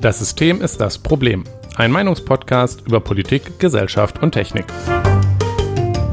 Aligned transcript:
Das 0.00 0.18
System 0.18 0.62
ist 0.62 0.80
das 0.80 0.96
Problem. 0.96 1.44
Ein 1.76 1.92
Meinungspodcast 1.92 2.86
über 2.86 3.00
Politik, 3.00 3.58
Gesellschaft 3.58 4.22
und 4.22 4.32
Technik. 4.32 4.64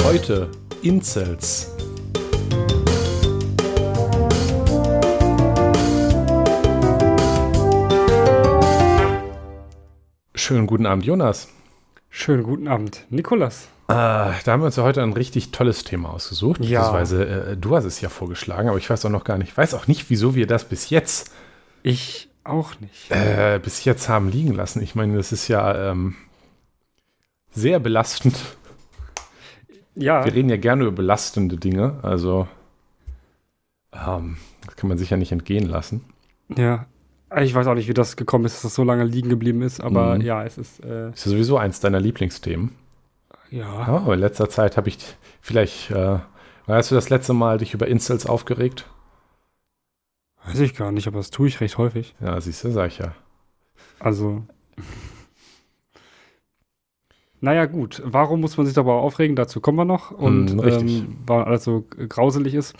Heute 0.03 0.51
Incels. 0.81 1.73
Schönen 10.35 10.67
guten 10.67 10.85
Abend, 10.85 11.05
Jonas. 11.05 11.47
Schönen 12.09 12.43
guten 12.43 12.67
Abend, 12.67 13.05
Nikolas. 13.09 13.69
Äh, 13.87 13.93
da 13.93 14.41
haben 14.47 14.59
wir 14.59 14.65
uns 14.65 14.75
ja 14.75 14.83
heute 14.83 15.01
ein 15.01 15.13
richtig 15.13 15.51
tolles 15.51 15.85
Thema 15.85 16.09
ausgesucht. 16.09 16.59
Ja. 16.59 16.81
Beziehungsweise 16.81 17.25
äh, 17.51 17.55
du 17.55 17.73
hast 17.73 17.85
es 17.85 18.01
ja 18.01 18.09
vorgeschlagen, 18.09 18.67
aber 18.67 18.79
ich 18.79 18.89
weiß 18.89 19.05
auch 19.05 19.09
noch 19.09 19.23
gar 19.23 19.37
nicht, 19.37 19.55
weiß 19.55 19.75
auch 19.75 19.87
nicht, 19.87 20.09
wieso 20.09 20.35
wir 20.35 20.45
das 20.45 20.65
bis 20.65 20.89
jetzt, 20.89 21.31
Ich 21.83 22.26
auch 22.49 22.79
nicht. 22.79 23.11
äh, 23.11 23.59
bis 23.63 23.83
jetzt 23.85 24.09
haben 24.09 24.29
liegen 24.29 24.53
lassen. 24.53 24.81
Ich 24.81 24.95
meine, 24.95 25.15
das 25.17 25.31
ist 25.31 25.47
ja 25.47 25.91
ähm, 25.91 26.15
sehr 27.51 27.79
belastend. 27.79 28.37
ja, 29.95 30.23
Wir 30.25 30.33
reden 30.33 30.49
ja 30.49 30.57
gerne 30.57 30.83
über 30.83 30.91
belastende 30.93 31.57
Dinge, 31.57 31.99
also 32.03 32.47
ähm, 33.93 34.37
das 34.65 34.75
kann 34.75 34.89
man 34.89 34.97
sich 34.97 35.09
ja 35.09 35.17
nicht 35.17 35.31
entgehen 35.31 35.67
lassen. 35.67 36.03
ja. 36.55 36.85
Ich 37.41 37.53
weiß 37.53 37.67
auch 37.67 37.73
nicht, 37.73 37.89
wie 37.89 37.93
das 37.93 38.15
gekommen 38.15 38.45
ist, 38.45 38.53
dass 38.55 38.61
das 38.61 38.75
so 38.75 38.85
lange 38.85 39.03
liegen 39.03 39.27
geblieben 39.27 39.61
ist, 39.61 39.81
aber 39.81 40.15
Mhm. 40.15 40.21
ja, 40.21 40.45
es 40.45 40.57
ist, 40.57 40.81
äh, 40.81 41.09
Ist 41.09 41.25
ja 41.25 41.31
sowieso 41.33 41.57
eins 41.57 41.81
deiner 41.81 41.99
Lieblingsthemen. 41.99 42.71
ja. 43.49 43.67
Aber 43.67 44.13
in 44.13 44.21
letzter 44.21 44.49
Zeit 44.49 44.77
habe 44.77 44.87
ich 44.87 44.97
vielleicht, 45.41 45.91
äh, 45.91 46.19
hast 46.67 46.89
du 46.91 46.95
das 46.95 47.09
letzte 47.09 47.33
Mal 47.33 47.57
dich 47.57 47.73
über 47.73 47.85
Incels 47.89 48.25
aufgeregt? 48.25 48.85
Weiß 50.47 50.59
ich 50.59 50.75
gar 50.75 50.91
nicht, 50.91 51.07
aber 51.07 51.17
das 51.17 51.29
tue 51.29 51.47
ich 51.47 51.59
recht 51.61 51.77
häufig. 51.77 52.15
Ja, 52.21 52.39
siehst 52.41 52.63
du, 52.63 52.71
sag 52.71 52.87
ich 52.87 52.97
ja. 52.99 53.13
Also. 53.99 54.43
Naja, 57.39 57.65
gut. 57.65 58.01
Warum 58.03 58.41
muss 58.41 58.57
man 58.57 58.65
sich 58.65 58.73
darüber 58.75 58.93
aufregen? 58.95 59.35
Dazu 59.35 59.61
kommen 59.61 59.77
wir 59.77 59.85
noch. 59.85 60.11
Und 60.11 60.55
Mm, 60.55 60.59
richtig. 60.59 60.99
ähm, 60.99 61.17
weil 61.25 61.43
alles 61.43 61.63
so 61.63 61.85
grauselig 62.09 62.53
ist. 62.55 62.75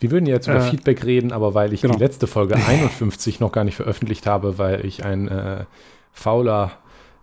Wir 0.00 0.10
würden 0.10 0.26
jetzt 0.26 0.46
über 0.48 0.56
Äh, 0.56 0.70
Feedback 0.70 1.04
reden, 1.04 1.30
aber 1.32 1.54
weil 1.54 1.72
ich 1.72 1.82
genau. 1.82 1.94
die 1.94 2.00
letzte 2.00 2.26
Folge 2.26 2.56
51 2.56 3.38
noch 3.40 3.52
gar 3.52 3.64
nicht 3.64 3.76
veröffentlicht 3.76 4.26
habe, 4.26 4.58
weil 4.58 4.84
ich 4.86 5.04
ein 5.04 5.28
äh, 5.28 5.64
fauler 6.12 6.72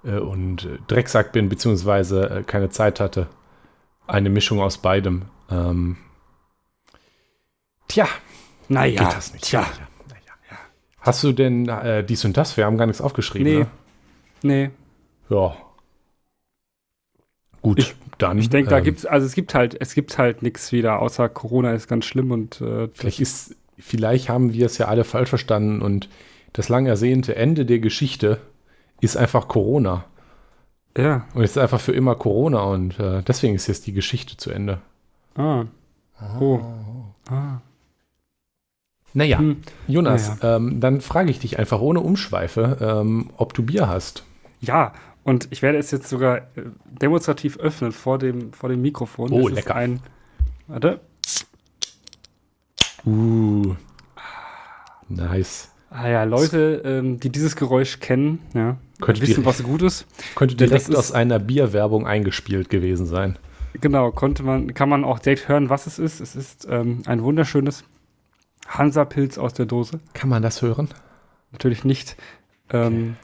äh, 0.03 0.17
und 0.19 0.67
Drecksack 0.87 1.31
bin, 1.31 1.49
beziehungsweise 1.49 2.29
äh, 2.29 2.43
keine 2.43 2.69
Zeit 2.69 2.99
hatte. 2.99 3.27
Eine 4.07 4.29
Mischung 4.29 4.61
aus 4.61 4.77
beidem. 4.77 5.23
Ähm, 5.49 5.97
tja, 7.87 8.07
Naja, 8.69 9.03
geht 9.03 9.17
das 9.17 9.33
nicht. 9.33 9.45
Tja. 9.45 9.61
Naja, 9.61 10.21
naja. 10.49 10.59
Hast 11.01 11.23
du 11.23 11.31
denn 11.33 11.67
äh, 11.67 12.03
dies 12.03 12.23
und 12.25 12.37
das? 12.37 12.55
Wir 12.57 12.65
haben 12.65 12.77
gar 12.77 12.85
nichts 12.87 13.01
aufgeschrieben. 13.01 13.47
Nee. 13.51 13.59
Ne? 13.59 13.67
Nee. 14.41 14.69
Ja. 15.29 15.55
Gut, 17.61 17.79
Ich- 17.79 17.95
dann. 18.17 18.37
Ich 18.37 18.49
denke, 18.49 18.69
da 18.69 18.77
ähm, 18.77 18.83
gibt's, 18.83 19.05
also 19.05 19.25
es 19.25 19.33
gibt 19.33 19.53
halt, 19.55 19.79
es 19.79 19.93
gibt 19.93 20.17
halt 20.17 20.41
nichts 20.41 20.71
wieder, 20.71 20.99
außer 21.01 21.27
Corona 21.29 21.73
ist 21.73 21.87
ganz 21.87 22.05
schlimm 22.05 22.31
und 22.31 22.61
äh, 22.61 22.87
Vielleicht 22.93 23.19
ist, 23.19 23.55
vielleicht 23.77 24.29
haben 24.29 24.53
wir 24.53 24.65
es 24.65 24.77
ja 24.77 24.87
alle 24.87 25.03
falsch 25.03 25.29
verstanden 25.29 25.81
und 25.81 26.09
das 26.53 26.67
lang 26.69 26.85
ersehnte 26.85 27.35
Ende 27.35 27.65
der 27.65 27.79
Geschichte 27.79 28.39
ist 29.01 29.15
einfach 29.17 29.47
Corona. 29.47 30.05
ja. 30.97 31.25
Und 31.33 31.43
es 31.43 31.51
ist 31.51 31.57
einfach 31.57 31.79
für 31.79 31.93
immer 31.93 32.15
Corona 32.15 32.63
und 32.63 32.99
äh, 32.99 33.21
deswegen 33.23 33.55
ist 33.55 33.67
jetzt 33.67 33.87
die 33.87 33.93
Geschichte 33.93 34.35
zu 34.37 34.51
Ende. 34.51 34.81
Ah. 35.35 35.65
Oh. 36.39 36.59
Ah. 37.29 37.59
Naja, 39.13 39.39
Hm. 39.39 39.57
Jonas, 39.87 40.37
ähm, 40.43 40.79
dann 40.79 41.01
frage 41.01 41.31
ich 41.31 41.39
dich 41.39 41.57
einfach 41.59 41.79
ohne 41.81 41.99
Umschweife, 42.01 42.77
ähm, 42.79 43.31
ob 43.37 43.53
du 43.53 43.63
Bier 43.63 43.87
hast. 43.87 44.23
Ja, 44.61 44.93
und 45.23 45.47
ich 45.51 45.61
werde 45.61 45.77
es 45.79 45.89
jetzt 45.91 46.09
sogar 46.09 46.37
äh, 46.37 46.41
demonstrativ 47.01 47.57
öffnen 47.57 47.91
vor 47.91 48.17
dem, 48.19 48.53
vor 48.53 48.69
dem 48.69 48.81
Mikrofon. 48.81 49.31
Oh, 49.31 49.47
es 49.49 49.55
lecker. 49.55 49.69
Ist 49.71 49.75
ein, 49.75 49.99
warte. 50.67 50.99
Uh. 53.05 53.75
Nice. 55.07 55.69
Ah 55.89 56.07
ja, 56.07 56.23
Leute, 56.23 56.83
ähm, 56.85 57.19
die 57.19 57.31
dieses 57.31 57.55
Geräusch 57.55 57.99
kennen, 57.99 58.39
ja, 58.53 58.77
Könnte 59.01 59.21
wissen, 59.21 59.41
direkt- 59.41 59.47
was 59.47 59.63
gut 59.63 59.81
ist. 59.81 60.05
Könnte 60.35 60.55
direkt 60.55 60.87
ist- 60.89 60.95
aus 60.95 61.11
einer 61.11 61.39
Bierwerbung 61.39 62.05
eingespielt 62.05 62.69
gewesen 62.69 63.07
sein. 63.07 63.39
Genau, 63.81 64.11
konnte 64.11 64.43
man, 64.43 64.73
kann 64.75 64.89
man 64.89 65.03
auch 65.03 65.17
direkt 65.19 65.47
hören, 65.47 65.69
was 65.69 65.87
es 65.87 65.97
ist. 65.97 66.19
Es 66.19 66.35
ist 66.35 66.67
ähm, 66.69 67.01
ein 67.07 67.23
wunderschönes 67.23 67.83
Hansa-Pilz 68.69 69.37
aus 69.37 69.53
der 69.53 69.65
Dose. 69.65 69.99
Kann 70.13 70.29
man 70.29 70.41
das 70.41 70.61
hören? 70.61 70.89
Natürlich 71.51 71.83
nicht. 71.83 72.15
Ähm, 72.71 73.17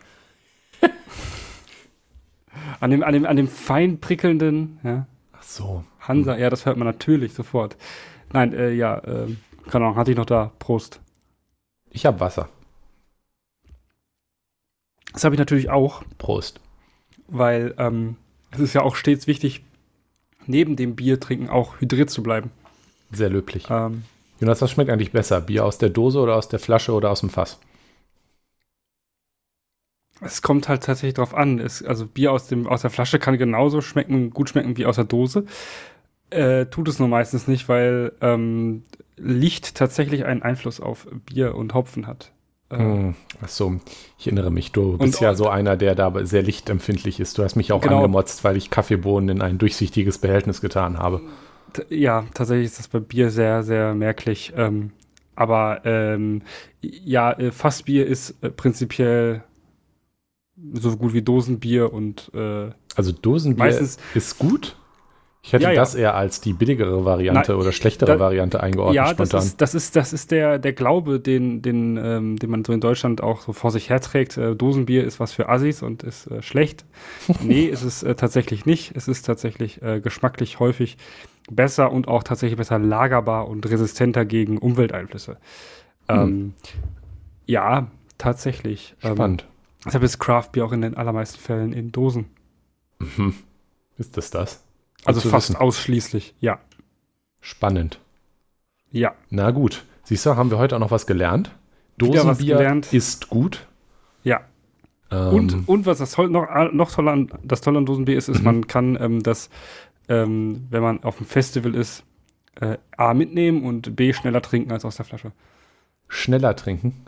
an, 2.79 2.91
dem, 2.91 3.03
an, 3.03 3.13
dem, 3.13 3.25
an 3.25 3.35
dem 3.35 3.47
fein 3.47 3.99
prickelnden, 3.99 4.79
ja, 4.83 5.05
Ach 5.33 5.43
so. 5.43 5.83
Hansa, 5.99 6.37
ja, 6.37 6.49
das 6.49 6.65
hört 6.65 6.77
man 6.77 6.87
natürlich 6.87 7.33
sofort. 7.33 7.77
Nein, 8.33 8.53
äh, 8.53 8.71
ja, 8.71 9.01
ähm, 9.05 9.37
keine 9.69 9.85
Ahnung, 9.85 9.97
hatte 9.97 10.11
ich 10.11 10.17
noch 10.17 10.25
da. 10.25 10.51
Prost. 10.59 10.99
Ich 11.91 12.05
habe 12.05 12.19
Wasser. 12.19 12.49
Das 15.13 15.23
habe 15.23 15.35
ich 15.35 15.39
natürlich 15.39 15.69
auch, 15.69 16.03
Prost. 16.17 16.59
weil 17.27 17.73
ähm, 17.77 18.17
es 18.51 18.59
ist 18.59 18.73
ja 18.73 18.81
auch 18.81 18.95
stets 18.95 19.27
wichtig, 19.27 19.63
neben 20.45 20.75
dem 20.75 20.95
Bier 20.95 21.19
trinken 21.19 21.49
auch 21.49 21.79
hydriert 21.79 22.09
zu 22.09 22.21
bleiben. 22.21 22.51
Sehr 23.11 23.29
löblich. 23.29 23.67
Ähm, 23.69 24.03
Jonas, 24.39 24.61
was 24.61 24.71
schmeckt 24.71 24.89
eigentlich 24.89 25.11
besser? 25.11 25.41
Bier 25.41 25.65
aus 25.65 25.77
der 25.77 25.89
Dose 25.89 26.19
oder 26.19 26.35
aus 26.37 26.47
der 26.47 26.59
Flasche 26.59 26.93
oder 26.93 27.11
aus 27.11 27.19
dem 27.19 27.29
Fass? 27.29 27.59
es 30.21 30.41
kommt 30.41 30.69
halt 30.69 30.83
tatsächlich 30.83 31.15
drauf 31.15 31.33
an. 31.33 31.59
Es, 31.59 31.83
also 31.83 32.05
Bier 32.07 32.31
aus, 32.31 32.47
dem, 32.47 32.67
aus 32.67 32.81
der 32.81 32.89
Flasche 32.89 33.19
kann 33.19 33.37
genauso 33.37 33.81
schmecken, 33.81 34.29
gut 34.31 34.49
schmecken 34.49 34.77
wie 34.77 34.85
aus 34.85 34.95
der 34.95 35.05
Dose. 35.05 35.45
Äh, 36.31 36.67
tut 36.67 36.87
es 36.89 36.99
nur 36.99 37.07
meistens 37.07 37.47
nicht, 37.47 37.69
weil 37.69 38.13
ähm, 38.21 38.83
Licht 39.17 39.75
tatsächlich 39.75 40.25
einen 40.25 40.43
Einfluss 40.43 40.79
auf 40.81 41.07
Bier 41.25 41.55
und 41.55 41.73
Hopfen 41.73 42.07
hat. 42.07 42.33
Äh, 42.69 42.75
Hm, 42.77 43.15
Ach 43.41 43.47
so, 43.47 43.79
ich 44.17 44.27
erinnere 44.27 44.51
mich, 44.51 44.71
du 44.73 44.97
bist 44.97 45.21
ja 45.21 45.33
so 45.33 45.47
einer, 45.47 45.77
der 45.77 45.95
da 45.95 46.25
sehr 46.25 46.43
lichtempfindlich 46.43 47.19
ist. 47.21 47.37
Du 47.37 47.43
hast 47.43 47.55
mich 47.55 47.71
auch 47.71 47.81
Genau. 47.81 47.87
angemotzt, 47.87 48.43
weil 48.43 48.57
ich 48.57 48.69
Kaffeebohnen 48.69 49.29
in 49.37 49.41
ein 49.41 49.57
durchsichtiges 49.57 50.17
Behältnis 50.17 50.59
getan 50.61 50.97
habe. 50.99 51.21
Ja, 51.89 52.25
tatsächlich 52.33 52.65
ist 52.67 52.79
das 52.79 52.87
bei 52.87 52.99
Bier 52.99 53.29
sehr, 53.31 53.63
sehr 53.63 53.93
merklich. 53.93 54.53
Ähm, 54.55 54.91
aber 55.35 55.81
ähm, 55.83 56.41
ja, 56.81 57.31
äh, 57.33 57.51
Fassbier 57.51 58.05
ist 58.07 58.35
äh, 58.41 58.49
prinzipiell 58.49 59.43
so 60.73 60.95
gut 60.95 61.13
wie 61.13 61.21
Dosenbier 61.21 61.91
und 61.91 62.31
äh, 62.33 62.69
Also 62.95 63.11
Dosenbier 63.11 63.65
Meistens- 63.65 63.97
ist 64.13 64.37
gut. 64.39 64.77
Ich 65.43 65.53
hätte 65.53 65.65
Ja, 65.65 65.71
ja. 65.71 65.81
das 65.81 65.93
eher 65.93 66.15
als 66.15 66.41
die 66.41 66.53
billigere 66.53 67.05
Variante 67.05 67.51
Na, 67.51 67.57
oder 67.59 67.71
schlechtere 67.71 68.13
da- 68.13 68.19
Variante 68.19 68.63
eingeordnet 68.63 68.95
ja, 68.95 69.03
das 69.13 69.29
spontan. 69.29 69.45
ist, 69.45 69.61
das 69.61 69.75
ist, 69.75 69.95
das 69.95 70.11
ist 70.13 70.31
der, 70.31 70.57
der 70.57 70.73
Glaube, 70.73 71.19
den, 71.19 71.61
den, 71.61 71.97
ähm, 71.97 72.37
den 72.39 72.49
man 72.49 72.65
so 72.65 72.73
in 72.73 72.79
Deutschland 72.81 73.21
auch 73.21 73.41
so 73.41 73.53
vor 73.53 73.69
sich 73.69 73.89
herträgt. 73.91 74.37
Äh, 74.37 74.55
Dosenbier 74.55 75.03
ist 75.03 75.19
was 75.19 75.33
für 75.33 75.47
Assis 75.49 75.83
und 75.83 76.01
ist 76.01 76.25
äh, 76.31 76.41
schlecht. 76.41 76.85
nee, 77.43 77.65
ist 77.65 77.83
es 77.83 78.01
äh, 78.01 78.15
tatsächlich 78.15 78.65
nicht. 78.65 78.93
Es 78.95 79.07
ist 79.07 79.23
tatsächlich 79.23 79.83
äh, 79.83 79.99
geschmacklich 79.99 80.59
häufig 80.59 80.97
besser 81.49 81.91
und 81.91 82.07
auch 82.07 82.23
tatsächlich 82.23 82.57
besser 82.57 82.79
lagerbar 82.79 83.47
und 83.47 83.69
resistenter 83.69 84.25
gegen 84.25 84.57
Umwelteinflüsse. 84.57 85.37
Ähm, 86.07 86.53
ja, 87.45 87.87
tatsächlich. 88.17 88.95
Ähm, 89.03 89.15
Spannend. 89.15 89.45
deshalb 89.85 90.03
ist 90.03 90.19
Craft 90.19 90.49
Beer 90.53 90.65
auch 90.65 90.71
in 90.71 90.81
den 90.81 90.95
allermeisten 90.97 91.39
Fällen 91.39 91.73
in 91.73 91.91
Dosen. 91.91 92.25
Mhm. 92.99 93.35
Ist 93.97 94.17
das 94.17 94.29
das? 94.31 94.63
Also 95.05 95.21
fast 95.29 95.49
wissen. 95.49 95.61
ausschließlich. 95.61 96.33
Ja. 96.39 96.59
Spannend. 97.41 97.99
Ja. 98.91 99.13
Na 99.29 99.51
gut. 99.51 99.83
Siehst 100.03 100.25
du, 100.25 100.35
haben 100.35 100.49
wir 100.51 100.57
heute 100.57 100.75
auch 100.75 100.79
noch 100.79 100.91
was 100.91 101.05
gelernt. 101.07 101.51
Wieder 101.97 102.13
was 102.13 102.23
Dosenbier 102.37 102.57
gelernt. 102.57 102.93
ist 102.93 103.29
gut. 103.29 103.67
Ja. 104.23 104.41
Ähm, 105.11 105.27
Und, 105.33 105.67
und 105.69 105.85
was 105.85 105.99
das 105.99 106.11
toll, 106.13 106.29
noch, 106.29 106.47
noch 106.73 106.91
toller 106.91 107.11
an, 107.11 107.29
das 107.43 107.61
Tolle 107.61 107.77
an 107.77 107.85
Dosenbier 107.85 108.17
ist, 108.17 108.27
ist, 108.29 108.39
Mhm. 108.39 108.45
man 108.45 108.67
kann 108.67 108.97
ähm, 108.99 109.23
das, 109.23 109.49
ähm, 110.09 110.67
wenn 110.69 110.81
man 110.83 111.03
auf 111.03 111.17
dem 111.17 111.25
Festival 111.25 111.75
ist, 111.75 112.03
äh, 112.61 112.77
A 112.97 113.13
mitnehmen 113.13 113.63
und 113.63 113.95
B 113.95 114.13
schneller 114.13 114.41
trinken 114.41 114.71
als 114.71 114.85
aus 114.85 114.95
der 114.97 115.05
Flasche. 115.05 115.31
schneller 116.07 116.55
trinken. 116.55 117.05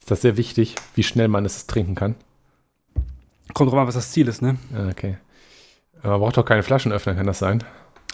Ist 0.00 0.10
das 0.10 0.22
sehr 0.22 0.36
wichtig, 0.36 0.76
wie 0.94 1.02
schnell 1.02 1.28
man 1.28 1.44
es 1.44 1.66
trinken 1.66 1.94
kann? 1.94 2.14
Kommt 3.52 3.70
drauf 3.70 3.80
an, 3.80 3.86
was 3.86 3.94
das 3.96 4.12
Ziel 4.12 4.28
ist, 4.28 4.40
ne? 4.42 4.56
Ah, 4.74 4.88
Okay. 4.90 5.18
Man 6.02 6.18
braucht 6.18 6.38
doch 6.38 6.46
keine 6.46 6.62
Flaschenöffner, 6.62 7.14
kann 7.14 7.26
das 7.26 7.40
sein? 7.40 7.62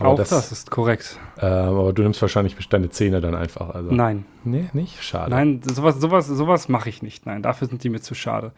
Auch 0.00 0.16
das, 0.16 0.50
ist 0.50 0.70
korrekt. 0.72 1.18
Äh, 1.38 1.46
aber 1.46 1.92
du 1.92 2.02
nimmst 2.02 2.20
wahrscheinlich 2.20 2.56
deine 2.68 2.90
Zähne 2.90 3.20
dann 3.20 3.34
einfach. 3.36 3.70
Also. 3.70 3.92
Nein, 3.92 4.26
Nee, 4.44 4.68
nicht? 4.72 5.02
Schade. 5.02 5.30
nein, 5.30 5.62
sowas, 5.62 6.00
sowas, 6.00 6.26
sowas 6.26 6.68
mache 6.68 6.88
ich 6.88 7.00
nicht. 7.02 7.26
Nein, 7.26 7.42
dafür 7.42 7.68
sind 7.68 7.84
die 7.84 7.88
mir 7.88 8.00
zu 8.00 8.14
schade. 8.14 8.52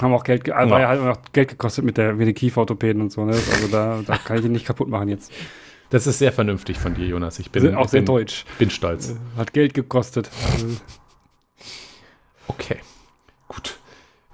Haben 0.00 0.12
auch 0.14 0.24
Geld, 0.24 0.44
ge 0.44 0.54
also 0.54 0.76
Ja. 0.76 0.88
halt 0.88 1.00
auch 1.00 1.18
Geld 1.32 1.48
gekostet 1.48 1.84
mit 1.84 1.96
der, 1.96 2.14
mit 2.14 2.26
den 2.26 2.34
Kieferorthopäden 2.34 3.02
und 3.02 3.10
so, 3.12 3.24
ne? 3.24 3.32
Also 3.32 3.68
da, 3.68 4.00
da 4.06 4.16
kann 4.18 4.38
ich 4.38 4.44
ihn 4.44 4.52
nicht 4.52 4.66
kaputt 4.66 4.88
machen 4.88 5.08
jetzt. 5.08 5.32
Das 5.90 6.06
ist 6.06 6.18
sehr 6.18 6.32
vernünftig 6.32 6.78
von 6.78 6.94
dir, 6.94 7.06
Jonas. 7.06 7.38
Ich 7.38 7.50
bin, 7.50 7.62
Sind 7.62 7.74
auch 7.74 7.88
sehr 7.88 8.00
bin, 8.00 8.06
deutsch. 8.06 8.44
bin 8.58 8.70
stolz. 8.70 9.14
Hat 9.36 9.52
Geld 9.52 9.74
gekostet. 9.74 10.30
Also, 10.52 10.66
Okay. 12.48 12.78
Gut. 13.46 13.78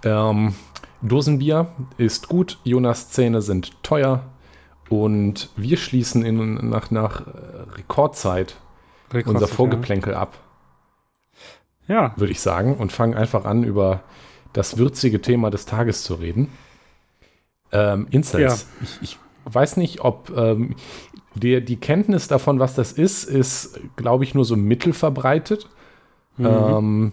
Ähm, 0.05 0.55
Dosenbier 1.03 1.69
ist 1.99 2.29
gut, 2.29 2.59
Jonas 2.65 3.11
Zähne 3.11 3.43
sind 3.43 3.83
teuer 3.83 4.25
und 4.89 5.51
wir 5.57 5.77
schließen 5.77 6.25
in, 6.25 6.69
nach, 6.69 6.91
nach 6.91 7.23
Rekordzeit 7.77 8.57
Rekordzeit 9.13 9.27
unser 9.35 9.49
Vorgeplänkel 9.49 10.13
ja. 10.15 10.21
ab. 10.21 10.39
Ja. 11.87 12.15
Würde 12.17 12.33
ich 12.33 12.41
sagen. 12.41 12.77
Und 12.77 12.93
fangen 12.93 13.15
einfach 13.15 13.45
an, 13.45 13.65
über 13.65 14.01
das 14.55 14.79
würzige 14.79 15.21
Thema 15.21 15.51
des 15.51 15.67
Tages 15.67 16.03
zu 16.03 16.15
reden. 16.15 16.49
Ähm, 17.71 18.07
Incels. 18.11 18.67
Ja. 18.81 18.83
Ich, 18.83 19.03
ich, 19.03 19.19
weiß 19.47 19.77
nicht, 19.77 20.01
ob 20.01 20.33
ähm, 20.35 20.75
der, 21.35 21.61
die 21.61 21.77
Kenntnis 21.77 22.29
davon, 22.29 22.61
was 22.61 22.75
das 22.75 22.93
ist, 22.93 23.25
ist, 23.25 23.79
glaube 23.97 24.25
ich, 24.25 24.35
nur 24.35 24.47
so 24.47 24.57
mittelverbreitet. 24.57 25.69
Mhm. 26.39 26.47
Ähm, 26.47 27.13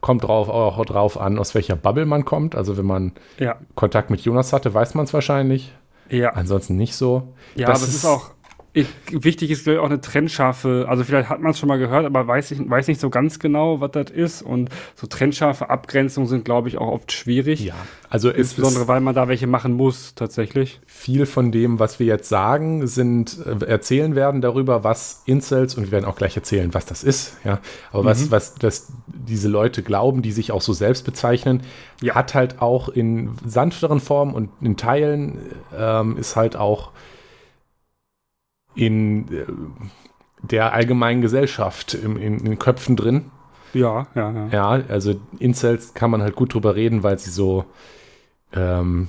kommt 0.00 0.22
drauf, 0.22 0.48
auch 0.48 0.84
drauf 0.84 1.18
an, 1.20 1.38
aus 1.38 1.56
welcher 1.56 1.74
Bubble 1.74 2.06
man 2.06 2.24
kommt. 2.24 2.54
Also 2.54 2.76
wenn 2.76 2.86
man 2.86 3.12
ja. 3.38 3.56
Kontakt 3.74 4.10
mit 4.10 4.20
Jonas 4.20 4.52
hatte, 4.52 4.72
weiß 4.72 4.94
man 4.94 5.06
es 5.06 5.12
wahrscheinlich. 5.12 5.74
Ja. 6.08 6.30
Ansonsten 6.34 6.76
nicht 6.76 6.94
so. 6.94 7.34
Ja, 7.56 7.66
das 7.66 7.80
aber 7.80 7.88
es 7.88 7.94
ist 7.96 8.04
auch, 8.04 8.30
ich, 8.76 8.88
wichtig 9.10 9.50
ist, 9.50 9.64
glaube 9.64 9.78
ich, 9.78 9.80
auch 9.80 9.86
eine 9.86 10.02
trennscharfe, 10.02 10.84
also 10.86 11.02
vielleicht 11.02 11.30
hat 11.30 11.40
man 11.40 11.52
es 11.52 11.58
schon 11.58 11.68
mal 11.68 11.78
gehört, 11.78 12.04
aber 12.04 12.28
weiß, 12.28 12.50
ich, 12.50 12.58
weiß 12.68 12.88
nicht 12.88 13.00
so 13.00 13.08
ganz 13.08 13.38
genau, 13.38 13.80
was 13.80 13.92
das 13.92 14.10
ist. 14.10 14.42
Und 14.42 14.68
so 14.94 15.06
trennscharfe 15.06 15.70
Abgrenzungen 15.70 16.28
sind, 16.28 16.44
glaube 16.44 16.68
ich, 16.68 16.76
auch 16.76 16.88
oft 16.88 17.10
schwierig. 17.10 17.64
Ja, 17.64 17.74
also 18.10 18.28
insbesondere, 18.28 18.86
weil 18.86 19.00
man 19.00 19.14
da 19.14 19.28
welche 19.28 19.46
machen 19.46 19.72
muss, 19.72 20.14
tatsächlich. 20.14 20.78
Viel 20.84 21.24
von 21.24 21.52
dem, 21.52 21.78
was 21.78 21.98
wir 21.98 22.06
jetzt 22.06 22.28
sagen, 22.28 22.86
sind, 22.86 23.38
äh, 23.46 23.64
erzählen 23.64 24.14
werden 24.14 24.42
darüber, 24.42 24.84
was 24.84 25.22
Incels, 25.24 25.74
und 25.76 25.84
wir 25.84 25.92
werden 25.92 26.04
auch 26.04 26.16
gleich 26.16 26.36
erzählen, 26.36 26.74
was 26.74 26.84
das 26.84 27.02
ist, 27.02 27.38
ja. 27.44 27.60
Aber 27.92 28.02
mhm. 28.02 28.06
was, 28.06 28.30
was 28.30 28.54
das, 28.56 28.92
diese 29.06 29.48
Leute 29.48 29.82
glauben, 29.82 30.20
die 30.20 30.32
sich 30.32 30.52
auch 30.52 30.60
so 30.60 30.74
selbst 30.74 31.06
bezeichnen, 31.06 31.62
ja. 32.02 32.14
hat 32.14 32.34
halt 32.34 32.60
auch 32.60 32.90
in 32.90 33.30
sanfteren 33.46 34.00
Formen 34.00 34.34
und 34.34 34.50
in 34.60 34.76
Teilen 34.76 35.38
ähm, 35.74 36.18
ist 36.18 36.36
halt 36.36 36.56
auch 36.56 36.90
in 38.76 39.26
äh, 39.32 39.46
der 40.42 40.72
allgemeinen 40.72 41.22
Gesellschaft, 41.22 41.94
im, 41.94 42.16
in, 42.16 42.38
in 42.38 42.44
den 42.44 42.58
Köpfen 42.58 42.94
drin. 42.94 43.30
Ja, 43.74 44.06
ja, 44.14 44.30
ja. 44.30 44.48
Ja, 44.48 44.68
also 44.88 45.20
Incels 45.38 45.94
kann 45.94 46.10
man 46.10 46.22
halt 46.22 46.36
gut 46.36 46.54
drüber 46.54 46.76
reden, 46.76 47.02
weil 47.02 47.18
sie 47.18 47.30
so 47.30 47.64
ähm, 48.52 49.08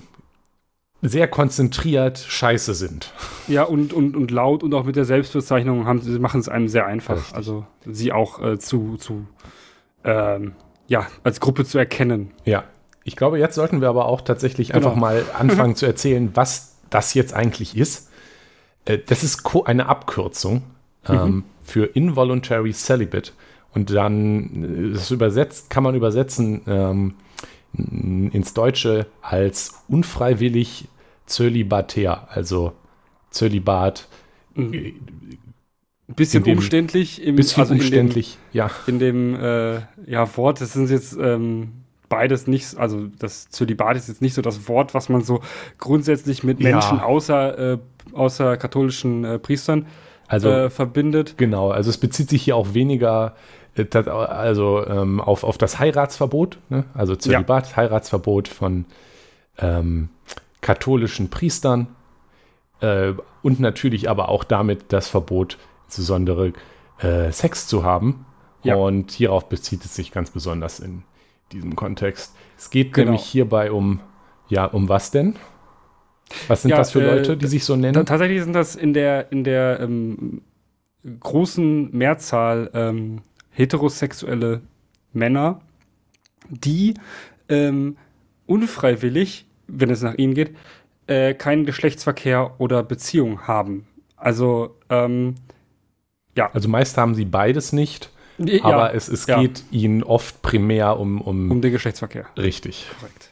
sehr 1.01 1.27
konzentriert 1.27 2.17
scheiße 2.17 2.73
sind. 2.73 3.13
Ja, 3.47 3.63
und, 3.63 3.93
und, 3.93 4.15
und 4.15 4.31
laut 4.31 4.63
und 4.63 4.73
auch 4.73 4.83
mit 4.83 4.95
der 4.95 5.05
Selbstbezeichnung 5.05 5.85
haben 5.85 6.01
sie 6.01 6.17
machen 6.19 6.39
es 6.39 6.49
einem 6.49 6.67
sehr 6.67 6.85
einfach. 6.87 7.17
Richtig. 7.17 7.35
Also 7.35 7.65
sie 7.85 8.11
auch 8.11 8.41
äh, 8.41 8.57
zu, 8.57 8.97
zu 8.97 9.27
ähm, 10.03 10.53
ja, 10.87 11.07
als 11.23 11.39
Gruppe 11.39 11.65
zu 11.65 11.77
erkennen. 11.77 12.31
Ja. 12.45 12.63
Ich 13.03 13.15
glaube, 13.15 13.39
jetzt 13.39 13.55
sollten 13.55 13.79
wir 13.79 13.89
aber 13.89 14.05
auch 14.05 14.21
tatsächlich 14.21 14.69
genau. 14.69 14.87
einfach 14.87 14.99
mal 14.99 15.23
anfangen 15.37 15.75
zu 15.77 15.85
erzählen, 15.85 16.31
was 16.33 16.77
das 16.89 17.13
jetzt 17.13 17.33
eigentlich 17.33 17.77
ist. 17.77 18.06
Äh, 18.87 18.99
das 19.05 19.23
ist 19.23 19.43
eine 19.65 19.87
Abkürzung 19.87 20.63
ähm, 21.07 21.15
mhm. 21.17 21.43
für 21.63 21.85
Involuntary 21.85 22.73
Celibate. 22.73 23.31
Und 23.73 23.91
dann, 23.91 24.91
äh, 24.91 24.93
das 24.93 25.11
übersetzt, 25.11 25.69
kann 25.69 25.83
man 25.83 25.95
übersetzen 25.95 26.61
ähm, 26.67 27.13
ins 27.73 28.53
Deutsche 28.53 29.07
als 29.21 29.83
unfreiwillig 29.87 30.87
zölibatär, 31.25 32.27
also 32.31 32.73
Zölibat. 33.29 34.07
Mhm. 34.55 34.73
Äh, 34.73 34.93
bisschen 36.15 36.43
dem, 36.43 36.57
umständlich 36.57 37.21
im 37.21 37.35
bisschen 37.35 37.63
also 37.63 37.73
umständlich, 37.73 38.37
in 38.53 38.53
dem, 38.53 38.57
ja. 38.57 38.71
In 38.87 38.99
dem 38.99 39.35
äh, 39.35 39.81
ja, 40.09 40.37
Wort, 40.37 40.61
das 40.61 40.71
sind 40.71 40.89
jetzt 40.89 41.17
ähm, 41.19 41.76
beides 42.09 42.48
nicht, 42.48 42.77
also 42.77 43.07
das 43.19 43.50
Zölibat 43.50 43.98
ist 43.98 44.07
jetzt 44.07 44.21
nicht 44.21 44.33
so 44.33 44.42
das 44.42 44.68
Wort, 44.68 44.94
was 44.94 45.09
man 45.09 45.21
so 45.21 45.42
grundsätzlich 45.77 46.44
mit 46.44 46.59
Menschen 46.59 46.98
ja. 46.98 47.04
außer 47.04 47.74
äh, 47.74 47.77
außer 48.13 48.57
katholischen 48.57 49.24
äh, 49.24 49.39
Priestern 49.39 49.88
also, 50.27 50.50
äh, 50.50 50.69
verbindet. 50.69 51.36
Genau, 51.38 51.71
also 51.71 51.89
es 51.89 51.98
bezieht 51.98 52.30
sich 52.30 52.44
hier 52.44 52.56
auch 52.56 52.74
weniger 52.74 53.36
äh, 53.75 53.98
also 53.98 54.86
ähm, 54.86 55.21
auf, 55.21 55.44
auf 55.44 55.57
das 55.57 55.80
Heiratsverbot, 55.80 56.59
ne? 56.69 56.86
also 56.94 57.15
Zölibat, 57.15 57.71
ja. 57.71 57.77
Heiratsverbot 57.77 58.48
von 58.48 58.86
ähm, 59.57 60.09
katholischen 60.62 61.30
Priestern 61.30 61.88
äh, 62.81 63.13
und 63.42 63.59
natürlich 63.59 64.09
aber 64.09 64.30
auch 64.30 64.44
damit 64.44 64.86
das 64.89 65.07
Verbot, 65.07 65.57
insbesondere 65.86 66.54
äh, 67.00 67.31
Sex 67.31 67.68
zu 67.68 67.83
haben. 67.83 68.25
Ja. 68.63 68.75
Und 68.75 69.12
hierauf 69.12 69.48
bezieht 69.48 69.86
es 69.86 69.95
sich 69.95 70.12
ganz 70.12 70.31
besonders 70.31 70.80
in 70.80 71.04
diesem 71.51 71.75
Kontext. 71.75 72.35
Es 72.57 72.69
geht 72.69 72.94
genau. 72.94 73.11
nämlich 73.11 73.25
hierbei 73.25 73.71
um, 73.71 73.99
ja, 74.47 74.65
um 74.65 74.89
was 74.89 75.11
denn? 75.11 75.35
Was 76.47 76.61
sind 76.61 76.71
ja, 76.71 76.77
das 76.77 76.91
für 76.91 76.99
Leute, 76.99 77.33
äh, 77.33 77.38
die 77.38 77.47
sich 77.47 77.63
so 77.63 77.75
nennen? 77.75 78.05
Tatsächlich 78.05 78.44
sind 78.44 78.53
das 78.53 78.75
in 78.75 78.94
der, 78.94 79.31
in 79.31 79.44
der 79.44 79.79
ähm, 79.79 80.41
großen 81.19 81.95
Mehrzahl 81.95 82.69
ähm, 82.73 83.21
heterosexuelle 83.51 84.61
Männer, 85.13 85.61
die 86.49 86.95
ähm, 87.49 87.97
unfreiwillig, 88.45 89.45
wenn 89.67 89.89
es 89.89 90.01
nach 90.01 90.15
ihnen 90.15 90.33
geht, 90.33 90.55
äh, 91.07 91.33
keinen 91.33 91.65
Geschlechtsverkehr 91.65 92.59
oder 92.59 92.83
Beziehung 92.83 93.47
haben. 93.47 93.88
Also, 94.15 94.75
ähm, 94.89 95.35
ja. 96.35 96.51
Also 96.51 96.67
meist 96.69 96.97
haben 96.97 97.15
sie 97.15 97.25
beides 97.25 97.73
nicht, 97.73 98.11
ja, 98.37 98.63
aber 98.63 98.93
es, 98.93 99.07
es 99.07 99.25
ja. 99.27 99.39
geht 99.39 99.63
ihnen 99.71 100.03
oft 100.03 100.41
primär 100.41 100.99
um, 100.99 101.21
um, 101.21 101.51
um 101.51 101.61
den 101.61 101.71
Geschlechtsverkehr. 101.71 102.25
Richtig. 102.37 102.87
Korrekt. 102.99 103.31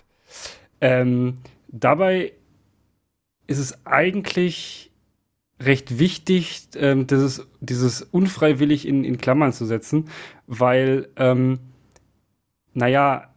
Ähm, 0.82 1.38
dabei 1.68 2.34
ist 3.48 3.60
es 3.60 3.86
eigentlich 3.86 4.92
recht 5.60 6.00
wichtig, 6.00 6.68
ähm, 6.76 7.08
dieses, 7.08 7.48
dieses 7.60 8.02
unfreiwillig 8.02 8.88
in, 8.88 9.04
in 9.04 9.18
Klammern 9.18 9.54
zu 9.54 9.66
setzen, 9.66 10.10
weil, 10.48 11.08
ähm, 11.16 11.60
naja, 12.74 13.30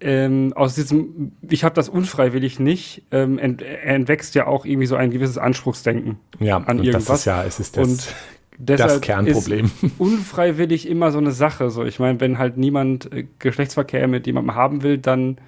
ähm, 0.00 0.52
aus 0.54 0.74
diesem, 0.74 1.32
ich 1.48 1.64
habe 1.64 1.74
das 1.74 1.88
unfreiwillig 1.88 2.60
nicht, 2.60 3.04
ähm, 3.10 3.38
ent, 3.38 3.62
entwächst 3.62 4.34
ja 4.34 4.46
auch 4.46 4.66
irgendwie 4.66 4.86
so 4.86 4.96
ein 4.96 5.10
gewisses 5.10 5.38
Anspruchsdenken 5.38 6.18
ja, 6.40 6.58
an 6.58 6.78
irgendwas. 6.78 7.06
Das 7.06 7.18
ist 7.20 7.24
ja, 7.24 7.44
es 7.44 7.58
ist 7.58 7.76
das, 7.76 7.88
und 7.88 8.14
das 8.58 9.00
Kernproblem. 9.00 9.66
Ist 9.66 9.92
unfreiwillig 9.98 10.88
immer 10.88 11.10
so 11.10 11.18
eine 11.18 11.32
Sache. 11.32 11.70
So, 11.70 11.84
ich 11.84 11.98
meine, 11.98 12.20
wenn 12.20 12.38
halt 12.38 12.56
niemand 12.56 13.12
äh, 13.12 13.26
Geschlechtsverkehr 13.38 14.06
mit 14.08 14.26
jemandem 14.26 14.54
haben 14.54 14.82
will, 14.82 14.98
dann 14.98 15.38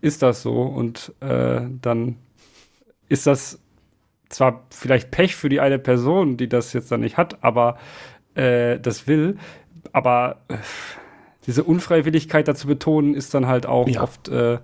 ist 0.00 0.22
das 0.22 0.42
so 0.42 0.62
und 0.62 1.12
äh, 1.20 1.60
dann 1.80 2.16
ist 3.08 3.26
das 3.26 3.60
zwar 4.28 4.64
vielleicht 4.70 5.10
Pech 5.10 5.36
für 5.36 5.48
die 5.48 5.60
eine 5.60 5.78
Person, 5.78 6.36
die 6.36 6.48
das 6.48 6.72
jetzt 6.72 6.90
dann 6.90 7.00
nicht 7.00 7.16
hat, 7.16 7.44
aber 7.44 7.78
äh, 8.34 8.80
das 8.80 9.06
will, 9.06 9.36
aber 9.92 10.40
äh, 10.48 10.56
diese 11.46 11.64
Unfreiwilligkeit 11.64 12.48
dazu 12.48 12.66
betonen, 12.66 13.14
ist 13.14 13.34
dann 13.34 13.46
halt 13.46 13.66
auch 13.66 13.88
ja. 13.88 14.02
oft, 14.02 14.28
äh, 14.28 14.58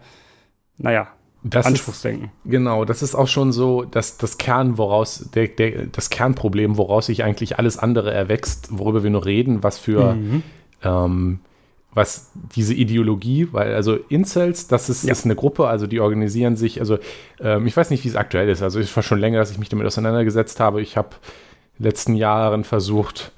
naja, 0.76 1.08
das 1.50 1.66
Anspruchsdenken. 1.66 2.24
Ist, 2.24 2.50
genau, 2.50 2.84
das 2.84 3.02
ist 3.02 3.14
auch 3.14 3.28
schon 3.28 3.52
so 3.52 3.84
dass 3.84 4.18
das 4.18 4.38
Kern, 4.38 4.78
woraus, 4.78 5.30
der, 5.34 5.48
der, 5.48 5.86
das 5.86 6.10
Kernproblem, 6.10 6.76
woraus 6.76 7.06
sich 7.06 7.24
eigentlich 7.24 7.58
alles 7.58 7.78
andere 7.78 8.12
erwächst, 8.12 8.68
worüber 8.70 9.02
wir 9.02 9.10
nur 9.10 9.24
reden, 9.24 9.62
was 9.62 9.78
für 9.78 10.14
mhm. 10.14 10.42
ähm, 10.82 11.40
was 11.98 12.30
diese 12.54 12.74
Ideologie, 12.74 13.48
weil 13.50 13.74
also 13.74 13.96
Incels, 14.08 14.68
das 14.68 14.88
ist, 14.88 15.04
ja. 15.04 15.12
ist 15.12 15.24
eine 15.24 15.34
Gruppe, 15.34 15.66
also 15.66 15.86
die 15.86 16.00
organisieren 16.00 16.56
sich, 16.56 16.80
also 16.80 16.98
ähm, 17.40 17.66
ich 17.66 17.76
weiß 17.76 17.90
nicht, 17.90 18.04
wie 18.04 18.08
es 18.08 18.16
aktuell 18.16 18.48
ist, 18.48 18.62
also 18.62 18.78
es 18.78 18.94
war 18.94 19.02
schon 19.02 19.18
länger, 19.18 19.38
dass 19.38 19.50
ich 19.50 19.58
mich 19.58 19.68
damit 19.68 19.86
auseinandergesetzt 19.86 20.60
habe. 20.60 20.80
Ich 20.82 20.96
habe 20.96 21.08
in 21.78 21.82
den 21.82 21.90
letzten 21.90 22.14
Jahren 22.14 22.64
versucht, 22.64 23.32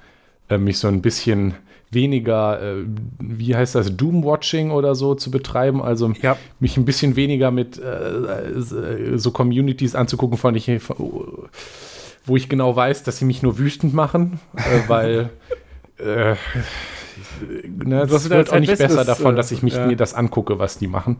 äh, 0.49 0.57
mich 0.57 0.77
so 0.77 0.87
ein 0.87 1.01
bisschen 1.01 1.55
weniger, 1.91 2.61
äh, 2.61 2.85
wie 3.19 3.55
heißt 3.55 3.75
das, 3.75 3.95
Doom-Watching 3.95 4.71
oder 4.71 4.95
so 4.95 5.15
zu 5.15 5.29
betreiben, 5.29 5.81
also 5.81 6.11
ja. 6.21 6.37
mich 6.59 6.77
ein 6.77 6.85
bisschen 6.85 7.15
weniger 7.15 7.51
mit 7.51 7.77
äh, 7.79 9.17
so 9.17 9.31
Communities 9.31 9.95
anzugucken, 9.95 10.37
von 10.37 10.55
ich, 10.55 10.71
wo 12.25 12.35
ich 12.35 12.49
genau 12.49 12.75
weiß, 12.75 13.03
dass 13.03 13.17
sie 13.17 13.25
mich 13.25 13.43
nur 13.43 13.57
wüstend 13.57 13.93
machen, 13.93 14.39
äh, 14.55 14.61
weil 14.87 15.29
äh, 15.97 16.35
ne, 17.67 18.07
das 18.07 18.29
wird 18.29 18.51
auch 18.51 18.59
nicht 18.59 18.77
besser 18.77 19.05
davon, 19.05 19.35
dass 19.35 19.51
ich 19.51 19.61
mich 19.61 19.75
ja. 19.75 19.87
mir 19.87 19.95
das 19.95 20.13
angucke, 20.13 20.59
was 20.59 20.77
die 20.77 20.87
machen. 20.87 21.17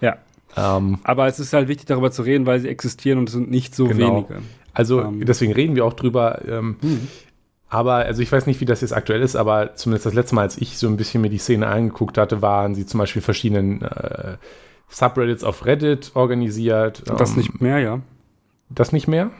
Ja. 0.00 0.16
Ähm, 0.56 1.00
Aber 1.04 1.26
es 1.26 1.38
ist 1.38 1.52
halt 1.52 1.68
wichtig, 1.68 1.86
darüber 1.86 2.10
zu 2.10 2.22
reden, 2.22 2.46
weil 2.46 2.60
sie 2.60 2.68
existieren 2.68 3.18
und 3.18 3.28
es 3.28 3.34
sind 3.34 3.50
nicht 3.50 3.74
so 3.74 3.86
genau. 3.86 4.16
wenige. 4.28 4.42
Also 4.72 5.02
ähm. 5.02 5.24
deswegen 5.24 5.52
reden 5.52 5.76
wir 5.76 5.84
auch 5.84 5.92
drüber. 5.92 6.40
Ähm, 6.46 6.76
hm. 6.80 7.08
Aber, 7.68 7.94
also 7.94 8.22
ich 8.22 8.30
weiß 8.30 8.46
nicht, 8.46 8.60
wie 8.60 8.66
das 8.66 8.82
jetzt 8.82 8.92
aktuell 8.92 9.22
ist, 9.22 9.36
aber 9.36 9.74
zumindest 9.74 10.06
das 10.06 10.14
letzte 10.14 10.34
Mal, 10.34 10.42
als 10.42 10.58
ich 10.58 10.78
so 10.78 10.86
ein 10.86 10.96
bisschen 10.96 11.22
mir 11.22 11.30
die 11.30 11.38
Szene 11.38 11.66
angeguckt 11.66 12.18
hatte, 12.18 12.40
waren 12.42 12.74
sie 12.74 12.86
zum 12.86 12.98
Beispiel 12.98 13.22
verschiedenen 13.22 13.82
äh, 13.82 14.36
Subreddits 14.88 15.42
auf 15.42 15.66
Reddit 15.66 16.12
organisiert. 16.14 17.02
Das 17.18 17.30
ähm, 17.30 17.36
nicht 17.38 17.60
mehr, 17.60 17.78
ja. 17.80 18.00
Das 18.68 18.92
nicht 18.92 19.08
mehr? 19.08 19.30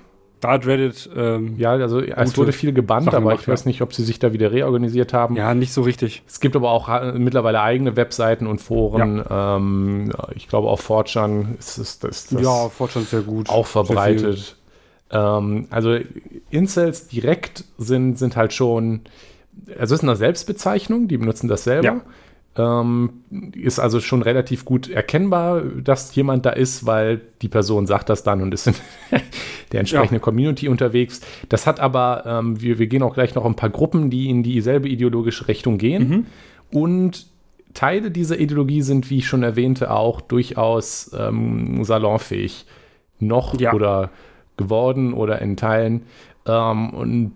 Da 0.40 0.52
hat 0.52 0.66
Reddit. 0.66 1.08
Ähm, 1.16 1.54
ja, 1.56 1.70
also 1.72 2.00
es 2.00 2.36
wurde 2.36 2.52
viel 2.52 2.72
gebannt, 2.72 3.06
Sachen 3.06 3.16
aber 3.16 3.30
gemacht, 3.30 3.42
ich 3.42 3.48
weiß 3.48 3.64
nicht, 3.64 3.80
ob 3.80 3.94
sie 3.94 4.04
sich 4.04 4.18
da 4.18 4.32
wieder 4.32 4.52
reorganisiert 4.52 5.14
haben. 5.14 5.36
Ja, 5.36 5.54
nicht 5.54 5.72
so 5.72 5.82
richtig. 5.82 6.22
Es 6.26 6.40
gibt 6.40 6.54
aber 6.54 6.70
auch 6.70 6.88
äh, 6.88 7.12
mittlerweile 7.12 7.62
eigene 7.62 7.96
Webseiten 7.96 8.46
und 8.46 8.60
Foren. 8.60 9.18
Ja. 9.18 9.56
Ähm, 9.56 10.12
ich 10.34 10.48
glaube, 10.48 10.68
auf 10.68 10.80
Fortran 10.80 11.56
ist, 11.58 11.78
ist, 11.78 12.04
ist 12.04 12.34
das. 12.34 12.42
Ja, 12.42 12.68
Fortran 12.68 13.04
sehr 13.04 13.22
gut. 13.22 13.48
Auch 13.48 13.66
verbreitet. 13.66 14.56
Ähm, 15.14 15.68
also 15.70 15.96
Incels 16.50 17.08
direkt 17.08 17.64
sind, 17.78 18.18
sind 18.18 18.36
halt 18.36 18.52
schon. 18.52 19.02
Also 19.78 19.94
es 19.94 20.00
ist 20.00 20.02
eine 20.02 20.16
Selbstbezeichnung, 20.16 21.06
die 21.08 21.16
benutzen 21.16 21.48
das 21.48 21.64
selber. 21.64 21.84
Ja. 21.84 22.00
Ähm, 22.56 23.24
ist 23.52 23.80
also 23.80 24.00
schon 24.00 24.22
relativ 24.22 24.64
gut 24.64 24.88
erkennbar, 24.88 25.62
dass 25.62 26.14
jemand 26.14 26.46
da 26.46 26.50
ist, 26.50 26.86
weil 26.86 27.20
die 27.42 27.48
Person 27.48 27.86
sagt 27.86 28.08
das 28.08 28.22
dann 28.22 28.42
und 28.42 28.54
ist 28.54 28.68
in 28.68 28.74
der 29.72 29.80
entsprechenden 29.80 30.16
ja. 30.16 30.20
Community 30.20 30.68
unterwegs. 30.68 31.20
Das 31.48 31.66
hat 31.66 31.80
aber, 31.80 32.24
ähm, 32.26 32.60
wir, 32.60 32.78
wir 32.78 32.86
gehen 32.86 33.02
auch 33.02 33.14
gleich 33.14 33.34
noch 33.34 33.44
ein 33.44 33.56
paar 33.56 33.70
Gruppen, 33.70 34.10
die 34.10 34.28
in 34.30 34.42
dieselbe 34.42 34.88
ideologische 34.88 35.48
Richtung 35.48 35.78
gehen. 35.78 36.08
Mhm. 36.08 36.26
Und 36.70 37.26
Teile 37.74 38.12
dieser 38.12 38.38
Ideologie 38.38 38.82
sind, 38.82 39.10
wie 39.10 39.18
ich 39.18 39.26
schon 39.26 39.42
erwähnte, 39.42 39.90
auch 39.90 40.20
durchaus 40.20 41.10
ähm, 41.18 41.82
salonfähig 41.84 42.66
noch 43.18 43.58
ja. 43.58 43.72
oder 43.72 44.10
geworden 44.56 45.14
oder 45.14 45.40
in 45.40 45.56
Teilen. 45.56 46.02
Ähm, 46.46 46.90
und 46.90 47.32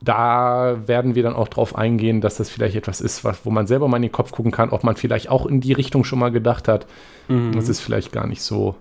da 0.00 0.86
werden 0.86 1.14
wir 1.14 1.22
dann 1.22 1.34
auch 1.34 1.48
drauf 1.48 1.74
eingehen, 1.74 2.20
dass 2.20 2.36
das 2.36 2.50
vielleicht 2.50 2.76
etwas 2.76 3.00
ist, 3.00 3.24
was, 3.24 3.44
wo 3.44 3.50
man 3.50 3.66
selber 3.66 3.88
mal 3.88 3.96
in 3.96 4.04
den 4.04 4.12
Kopf 4.12 4.30
gucken 4.30 4.52
kann, 4.52 4.70
ob 4.70 4.84
man 4.84 4.96
vielleicht 4.96 5.28
auch 5.28 5.46
in 5.46 5.60
die 5.60 5.72
Richtung 5.72 6.04
schon 6.04 6.20
mal 6.20 6.30
gedacht 6.30 6.68
hat, 6.68 6.86
mhm. 7.26 7.52
dass 7.52 7.68
es 7.68 7.80
vielleicht 7.80 8.12
gar 8.12 8.26
nicht 8.26 8.42
so 8.42 8.76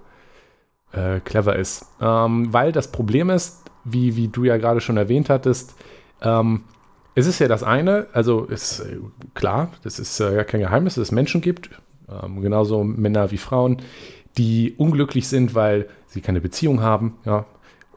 äh, 0.92 1.20
clever 1.22 1.56
ist. 1.56 1.86
Ähm, 2.00 2.54
weil 2.54 2.72
das 2.72 2.92
Problem 2.92 3.30
ist, 3.30 3.64
wie, 3.84 4.16
wie 4.16 4.28
du 4.28 4.44
ja 4.44 4.58
gerade 4.58 4.82
schon 4.82 4.98
erwähnt 4.98 5.30
hattest, 5.30 5.76
ähm, 6.22 6.64
es 7.16 7.26
ist 7.26 7.40
ja 7.40 7.48
das 7.48 7.64
eine, 7.64 8.08
also 8.14 8.46
ist 8.46 8.82
äh, 8.82 8.98
klar, 9.34 9.72
das 9.84 9.98
ist 9.98 10.20
ja 10.20 10.30
äh, 10.32 10.44
kein 10.44 10.62
Geheimnis, 10.62 10.96
dass 10.96 11.04
es 11.04 11.12
Menschen 11.12 11.42
gibt, 11.42 11.72
ähm, 12.10 12.42
genauso 12.42 12.84
Männer 12.84 13.32
wie 13.32 13.38
Frauen, 13.38 13.78
die 14.38 14.76
unglücklich 14.78 15.28
sind, 15.28 15.56
weil 15.56 15.88
sie 16.06 16.22
keine 16.22 16.42
Beziehung 16.42 16.82
haben, 16.82 17.18
ja, 17.26 17.46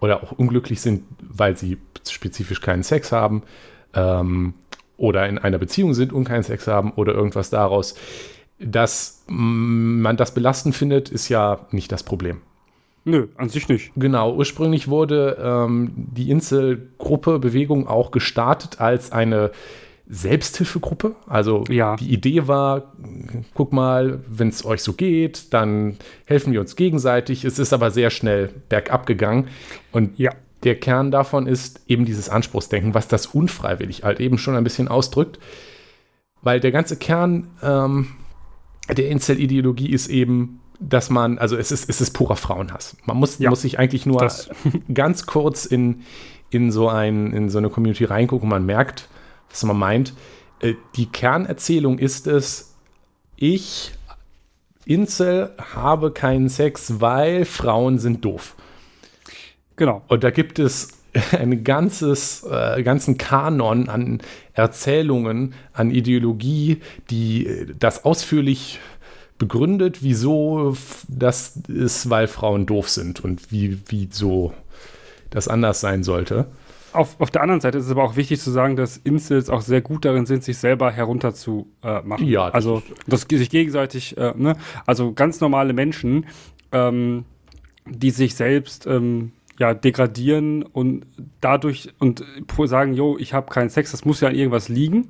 oder 0.01 0.23
auch 0.23 0.33
unglücklich 0.33 0.81
sind, 0.81 1.05
weil 1.23 1.57
sie 1.57 1.79
spezifisch 2.09 2.61
keinen 2.61 2.83
Sex 2.83 3.13
haben 3.13 3.43
ähm, 3.95 4.55
oder 4.97 5.29
in 5.29 5.39
einer 5.39 5.59
Beziehung 5.59 5.95
sind 5.95 6.13
und 6.13 6.25
keinen 6.25 6.43
Sex 6.43 6.67
haben 6.67 6.93
oder 6.93 7.15
irgendwas 7.15 7.51
daraus. 7.51 7.95
Dass 8.59 9.25
man 9.27 10.17
das 10.17 10.35
belastend 10.35 10.75
findet, 10.75 11.09
ist 11.09 11.29
ja 11.29 11.67
nicht 11.71 11.91
das 11.93 12.03
Problem. 12.03 12.43
Nö, 13.05 13.29
an 13.37 13.49
sich 13.49 13.69
nicht. 13.69 13.93
Genau, 13.97 14.35
ursprünglich 14.35 14.89
wurde 14.89 15.39
ähm, 15.43 15.93
die 15.95 16.31
Inselgruppe 16.31 17.39
Bewegung 17.39 17.89
auch 17.89 18.11
gestartet 18.11 18.81
als 18.81 19.11
eine 19.11 19.53
Selbsthilfegruppe. 20.11 21.15
Also 21.27 21.65
ja. 21.69 21.95
die 21.95 22.13
Idee 22.13 22.49
war, 22.49 22.93
guck 23.55 23.73
mal, 23.73 24.21
wenn 24.29 24.49
es 24.49 24.65
euch 24.65 24.83
so 24.83 24.93
geht, 24.93 25.55
dann 25.55 25.97
helfen 26.25 26.53
wir 26.53 26.61
uns 26.61 26.75
gegenseitig. 26.75 27.45
Es 27.45 27.61
ist 27.61 27.73
aber 27.73 27.93
sehr 27.93 28.11
schnell 28.11 28.51
bergab 28.69 29.07
gegangen. 29.07 29.47
Und 29.93 30.19
ja. 30.19 30.33
der 30.65 30.75
Kern 30.75 31.13
davon 31.13 31.47
ist 31.47 31.81
eben 31.87 32.05
dieses 32.05 32.29
Anspruchsdenken, 32.29 32.93
was 32.93 33.07
das 33.07 33.27
unfreiwillig 33.27 34.03
halt 34.03 34.19
eben 34.19 34.37
schon 34.37 34.57
ein 34.57 34.65
bisschen 34.65 34.89
ausdrückt. 34.89 35.39
Weil 36.43 36.59
der 36.59 36.73
ganze 36.73 36.97
Kern 36.97 37.49
ähm, 37.63 38.09
der 38.89 39.09
Incel-Ideologie 39.11 39.91
ist 39.91 40.09
eben, 40.09 40.61
dass 40.81 41.09
man, 41.09 41.39
also 41.39 41.57
es 41.57 41.71
ist, 41.71 41.89
es 41.89 42.01
ist 42.01 42.13
purer 42.13 42.37
Frauenhass. 42.37 42.97
Man 43.05 43.17
muss, 43.17 43.39
ja. 43.39 43.49
muss 43.51 43.63
sich 43.63 43.79
eigentlich 43.79 44.07
nur 44.07 44.27
ganz 44.95 45.27
kurz 45.27 45.67
in, 45.67 46.03
in, 46.51 46.73
so 46.73 46.89
ein, 46.89 47.33
in 47.33 47.49
so 47.49 47.59
eine 47.59 47.71
Community 47.71 48.05
reingucken. 48.07 48.49
Man 48.49 48.67
merkt, 48.67 49.09
was 49.51 49.63
man 49.65 49.79
meint. 49.79 50.15
Äh, 50.61 50.75
die 50.97 51.07
Kernerzählung 51.07 51.99
ist 51.99 52.27
es, 52.27 52.75
ich, 53.37 53.93
Insel, 54.85 55.53
habe 55.75 56.13
keinen 56.13 56.49
Sex, 56.49 57.01
weil 57.01 57.45
Frauen 57.45 57.99
sind 57.99 58.25
doof. 58.25 58.57
Genau. 59.77 60.03
Und 60.09 60.25
da 60.25 60.31
gibt 60.31 60.59
es 60.59 60.89
einen 61.33 61.65
ganzes, 61.65 62.45
äh, 62.45 62.83
ganzen 62.83 63.19
Kanon 63.19 63.89
an 63.89 64.21
Erzählungen, 64.53 65.55
an 65.73 65.91
Ideologie, 65.91 66.81
die 67.11 67.47
äh, 67.47 67.67
das 67.79 68.05
ausführlich 68.05 68.81
begründet, 69.39 70.03
wieso 70.03 70.77
das 71.09 71.57
ist, 71.67 72.11
weil 72.11 72.29
Frauen 72.29 72.67
doof 72.67 72.91
sind 72.91 73.25
und 73.25 73.51
wie, 73.51 73.79
wie 73.87 74.09
so 74.13 74.53
das 75.31 75.49
anders 75.49 75.81
sein 75.81 76.03
sollte. 76.03 76.47
Auf, 76.93 77.21
auf 77.21 77.31
der 77.31 77.43
anderen 77.43 77.61
Seite 77.61 77.79
ist 77.79 77.87
es 77.87 77.91
aber 77.91 78.05
auch 78.05 78.17
wichtig 78.17 78.41
zu 78.41 78.51
sagen, 78.51 78.77
dass 78.77 78.97
Incels 78.97 79.49
auch 79.49 79.61
sehr 79.61 79.81
gut 79.81 80.05
darin 80.05 80.27
sind, 80.27 80.43
sich 80.43 80.59
selber 80.59 80.91
herunterzumachen. 80.91 82.27
Äh, 82.27 82.31
ja. 82.31 82.49
Also, 82.49 82.83
dass 83.07 83.23
sich 83.23 83.51
gegenseitig, 83.51 84.17
äh, 84.17 84.33
ne? 84.37 84.57
also 84.87 85.13
ganz 85.13 85.41
normale 85.41 85.73
Menschen, 85.73 86.27
ähm, 86.73 87.25
die 87.87 88.11
sich 88.11 88.35
selbst 88.35 88.87
ähm, 88.87 89.33
ja, 89.59 89.75
degradieren 89.75 90.63
und 90.63 91.07
dadurch 91.41 91.93
und 91.99 92.25
sagen, 92.65 92.95
jo, 92.95 93.19
ich 93.19 93.35
habe 93.35 93.53
keinen 93.53 93.71
Sex, 93.71 93.91
das 93.91 94.05
muss 94.05 94.21
ja 94.21 94.29
an 94.29 94.35
irgendwas 94.35 94.69
liegen. 94.69 95.09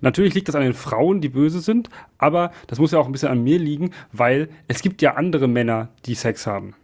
Natürlich 0.00 0.34
liegt 0.34 0.48
das 0.48 0.54
an 0.54 0.62
den 0.62 0.74
Frauen, 0.74 1.20
die 1.20 1.28
böse 1.28 1.60
sind, 1.60 1.88
aber 2.18 2.52
das 2.66 2.78
muss 2.78 2.92
ja 2.92 2.98
auch 2.98 3.06
ein 3.06 3.12
bisschen 3.12 3.30
an 3.30 3.42
mir 3.42 3.58
liegen, 3.58 3.90
weil 4.12 4.48
es 4.68 4.82
gibt 4.82 5.02
ja 5.02 5.14
andere 5.14 5.48
Männer, 5.48 5.88
die 6.04 6.14
Sex 6.14 6.46
haben. 6.46 6.74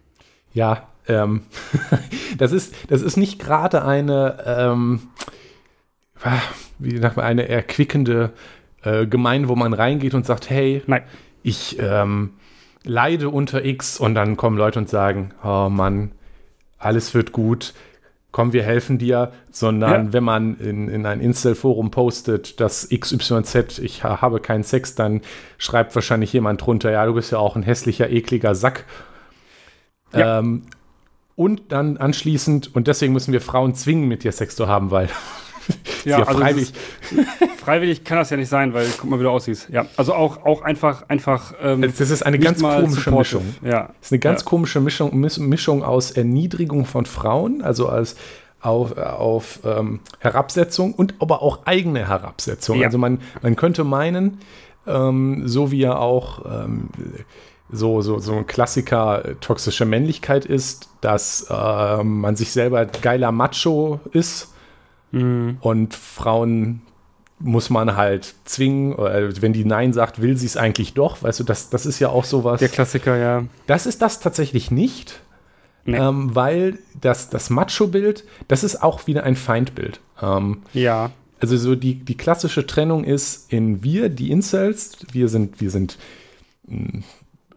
Ja, 0.53 0.87
ähm, 1.07 1.43
das, 2.37 2.51
ist, 2.51 2.73
das 2.89 3.01
ist 3.01 3.17
nicht 3.17 3.39
gerade 3.39 3.85
eine, 3.85 4.43
ähm, 4.45 5.01
wie 6.79 6.97
sagt 6.97 7.17
man, 7.17 7.25
eine 7.25 7.47
erquickende 7.49 8.31
äh, 8.83 9.05
Gemeinde, 9.05 9.49
wo 9.49 9.55
man 9.55 9.73
reingeht 9.73 10.13
und 10.13 10.25
sagt, 10.25 10.49
hey, 10.49 10.83
Nein. 10.87 11.03
ich 11.41 11.77
ähm, 11.79 12.31
leide 12.83 13.29
unter 13.29 13.63
X 13.63 13.99
und 13.99 14.15
dann 14.15 14.37
kommen 14.37 14.57
Leute 14.57 14.79
und 14.79 14.89
sagen, 14.89 15.31
oh 15.43 15.69
Mann, 15.69 16.11
alles 16.77 17.13
wird 17.13 17.31
gut, 17.31 17.73
komm, 18.31 18.51
wir 18.51 18.63
helfen 18.63 18.97
dir, 18.97 19.31
sondern 19.51 20.07
ja. 20.07 20.13
wenn 20.13 20.23
man 20.23 20.57
in, 20.57 20.89
in 20.89 21.05
ein 21.05 21.21
Insel-Forum 21.21 21.91
postet, 21.91 22.59
dass 22.59 22.89
XYZ, 22.89 23.79
ich 23.79 24.03
habe 24.03 24.39
keinen 24.39 24.63
Sex, 24.63 24.95
dann 24.95 25.21
schreibt 25.57 25.95
wahrscheinlich 25.95 26.33
jemand 26.33 26.65
drunter, 26.65 26.91
ja, 26.91 27.05
du 27.05 27.13
bist 27.13 27.31
ja 27.31 27.37
auch 27.37 27.55
ein 27.55 27.63
hässlicher, 27.63 28.09
ekliger 28.09 28.55
Sack. 28.55 28.85
Ja. 30.13 30.39
Ähm, 30.39 30.63
und 31.35 31.71
dann 31.71 31.97
anschließend, 31.97 32.75
und 32.75 32.87
deswegen 32.87 33.13
müssen 33.13 33.33
wir 33.33 33.41
Frauen 33.41 33.75
zwingen, 33.75 34.07
mit 34.07 34.23
dir 34.23 34.31
Sex 34.31 34.55
zu 34.55 34.67
haben, 34.67 34.91
weil 34.91 35.09
ja, 36.05 36.19
ja 36.19 36.25
also 36.25 36.39
freiwillig. 36.39 36.73
freiwillig 37.57 38.03
kann 38.03 38.17
das 38.17 38.29
ja 38.29 38.37
nicht 38.37 38.49
sein, 38.49 38.73
weil 38.73 38.87
guck 38.97 39.09
mal, 39.09 39.19
wie 39.19 39.23
du 39.23 39.29
aussiehst. 39.29 39.69
Ja, 39.69 39.85
also 39.97 40.13
auch, 40.13 40.45
auch 40.45 40.61
einfach, 40.61 41.09
einfach. 41.09 41.53
Ähm, 41.61 41.81
das 41.81 41.99
ist 41.99 42.25
eine 42.25 42.39
ganz 42.39 42.61
komische 42.61 43.01
supportive. 43.01 43.17
Mischung. 43.17 43.55
Ja. 43.63 43.87
Das 43.87 44.07
ist 44.07 44.11
eine 44.11 44.19
ganz 44.19 44.41
ja. 44.41 44.45
komische 44.45 44.81
Mischung, 44.81 45.19
Mischung 45.19 45.83
aus 45.83 46.11
Erniedrigung 46.11 46.85
von 46.85 47.05
Frauen, 47.05 47.61
also 47.61 47.87
als 47.87 48.15
auf, 48.63 48.97
auf 48.97 49.59
ähm, 49.65 49.99
Herabsetzung 50.19 50.93
und 50.93 51.15
aber 51.19 51.41
auch 51.41 51.65
eigene 51.65 52.07
Herabsetzung. 52.07 52.79
Ja. 52.79 52.87
Also 52.87 52.97
man, 52.97 53.19
man 53.41 53.55
könnte 53.55 53.83
meinen, 53.83 54.39
ähm, 54.87 55.43
so 55.45 55.71
wie 55.71 55.83
er 55.83 55.99
auch 55.99 56.45
ähm, 56.45 56.89
so, 57.73 58.01
so, 58.01 58.19
so 58.19 58.33
ein 58.33 58.47
Klassiker 58.47 59.25
äh, 59.25 59.35
toxische 59.35 59.85
Männlichkeit 59.85 60.45
ist, 60.45 60.89
dass 61.01 61.47
äh, 61.49 62.03
man 62.03 62.35
sich 62.35 62.51
selber 62.51 62.85
geiler 62.85 63.31
Macho 63.31 63.99
ist 64.11 64.53
mhm. 65.11 65.57
und 65.59 65.93
Frauen 65.95 66.81
muss 67.39 67.69
man 67.69 67.97
halt 67.97 68.35
zwingen, 68.45 68.97
äh, 68.97 69.41
wenn 69.41 69.51
die 69.51 69.65
Nein 69.65 69.91
sagt, 69.91 70.21
will 70.21 70.37
sie 70.37 70.45
es 70.45 70.55
eigentlich 70.55 70.93
doch. 70.93 71.23
Weißt 71.23 71.41
du, 71.41 71.43
das, 71.43 71.69
das 71.69 71.85
ist 71.85 71.99
ja 71.99 72.09
auch 72.09 72.23
sowas. 72.23 72.59
Der 72.59 72.69
Klassiker, 72.69 73.17
ja. 73.17 73.43
Das 73.67 73.85
ist 73.85 74.01
das 74.01 74.19
tatsächlich 74.19 74.71
nicht, 74.71 75.19
nee. 75.83 75.97
ähm, 75.97 76.35
weil 76.35 76.79
das, 77.01 77.29
das 77.29 77.49
Macho-Bild, 77.49 78.23
das 78.47 78.63
ist 78.63 78.81
auch 78.81 79.07
wieder 79.07 79.23
ein 79.23 79.35
Feindbild. 79.35 79.99
Ähm, 80.21 80.61
ja. 80.73 81.11
Also 81.41 81.57
so 81.57 81.75
die, 81.75 81.95
die 81.95 82.15
klassische 82.15 82.65
Trennung 82.65 83.03
ist 83.03 83.51
in 83.51 83.83
wir, 83.83 84.07
die 84.07 84.31
Incels, 84.31 84.99
wir 85.11 85.27
sind, 85.27 85.59
wir 85.59 85.71
sind 85.71 85.97
hm, 86.67 87.03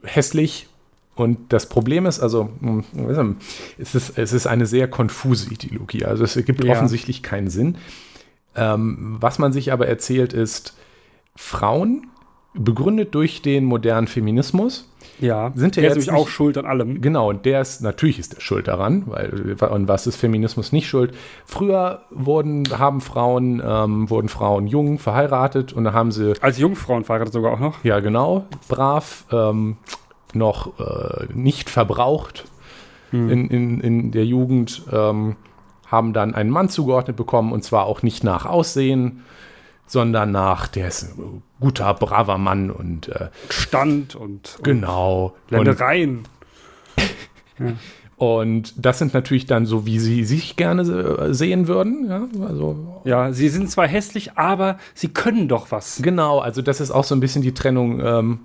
hässlich. 0.07 0.69
Und 1.15 1.53
das 1.53 1.69
Problem 1.69 2.05
ist, 2.07 2.21
also, 2.21 2.51
hm, 2.61 3.37
es 3.79 3.95
ist, 3.95 4.19
es 4.19 4.33
ist 4.33 4.47
eine 4.47 4.67
sehr 4.67 4.89
konfuse 4.89 5.51
Ideologie. 5.51 6.05
Also 6.05 6.25
es 6.25 6.35
gibt 6.45 6.63
ja. 6.63 6.73
offensichtlich 6.73 7.23
keinen 7.23 7.49
Sinn. 7.49 7.77
Ähm, 8.55 9.17
was 9.21 9.39
man 9.39 9.53
sich 9.53 9.73
aber 9.73 9.87
erzählt, 9.87 10.33
ist, 10.33 10.75
Frauen, 11.35 12.07
begründet 12.59 13.15
durch 13.15 13.43
den 13.43 13.65
modernen 13.65 14.07
Feminismus, 14.07 14.89
ja, 15.21 15.53
sind 15.55 15.77
ja 15.77 15.83
der 15.83 15.97
ist 15.97 16.11
auch 16.11 16.29
schuld 16.29 16.59
an 16.59 16.67
allem. 16.67 17.01
Genau, 17.01 17.31
und 17.31 17.47
der 17.47 17.63
ist, 17.63 17.81
natürlich 17.81 18.19
ist 18.19 18.37
der 18.37 18.41
schuld 18.41 18.69
daran, 18.69 19.05
weil, 19.07 19.57
und 19.71 19.89
was 19.89 20.07
ist 20.07 20.17
Feminismus 20.17 20.73
nicht 20.73 20.89
schuld? 20.89 21.15
Früher 21.47 22.03
wurden, 22.11 22.65
haben 22.79 23.01
Frauen, 23.01 23.63
ähm, 23.65 24.11
wurden 24.11 24.29
Frauen 24.29 24.67
jung 24.67 24.99
verheiratet 24.99 25.73
und 25.73 25.85
da 25.85 25.93
haben 25.93 26.13
sie. 26.13 26.35
Als 26.41 26.59
Jungfrauen 26.59 27.05
verheiratet 27.05 27.33
sogar 27.33 27.53
auch 27.55 27.61
noch? 27.61 27.83
Ja, 27.85 28.01
genau, 28.01 28.45
brav, 28.69 29.25
ähm, 29.33 29.77
noch 30.35 30.79
äh, 30.79 31.27
nicht 31.33 31.71
verbraucht. 31.71 32.45
mhm. 33.11 33.31
in, 33.31 33.49
in, 33.49 33.81
in 33.81 34.11
der 34.11 34.27
Jugend, 34.27 34.83
ähm, 34.93 35.37
haben 35.87 36.13
dann 36.13 36.35
einen 36.35 36.51
Mann 36.51 36.69
zugeordnet 36.69 37.17
bekommen 37.17 37.53
und 37.53 37.63
zwar 37.63 37.87
auch 37.87 38.03
nicht 38.03 38.25
nach 38.25 38.45
Aussehen, 38.45 39.23
sondern 39.87 40.33
nach, 40.33 40.67
der 40.69 40.89
ist 40.89 41.19
ein 41.19 41.43
guter, 41.61 41.95
braver 41.95 42.39
Mann 42.39 42.71
und 42.71 43.09
äh, 43.09 43.29
Stand 43.51 44.15
und, 44.15 44.59
genau. 44.63 45.35
Und 45.51 45.65
Ländereien. 45.65 46.29
ja. 47.59 47.73
Und 48.17 48.73
das 48.83 48.99
sind 48.99 49.13
natürlich 49.13 49.45
dann 49.45 49.67
so, 49.67 49.85
wie 49.85 49.99
sie 49.99 50.25
sich 50.25 50.57
gerne 50.57 50.83
äh, 50.83 51.35
sehen 51.35 51.69
würden. 51.69 52.09
Ja, 52.09 52.27
also, 52.47 53.03
ja, 53.05 53.33
sie 53.33 53.51
sind 53.51 53.71
zwar 53.71 53.87
hässlich, 53.87 54.39
aber 54.39 54.79
sie 54.95 55.09
können 55.09 55.49
doch 55.49 55.71
was. 55.71 56.01
Genau, 56.03 56.39
also 56.39 56.63
das 56.63 56.81
ist 56.81 56.91
auch 56.91 57.05
so 57.05 57.15
ein 57.15 57.21
bisschen 57.21 57.43
die 57.43 57.53
Trennung. 57.53 58.01
Ähm, 58.01 58.41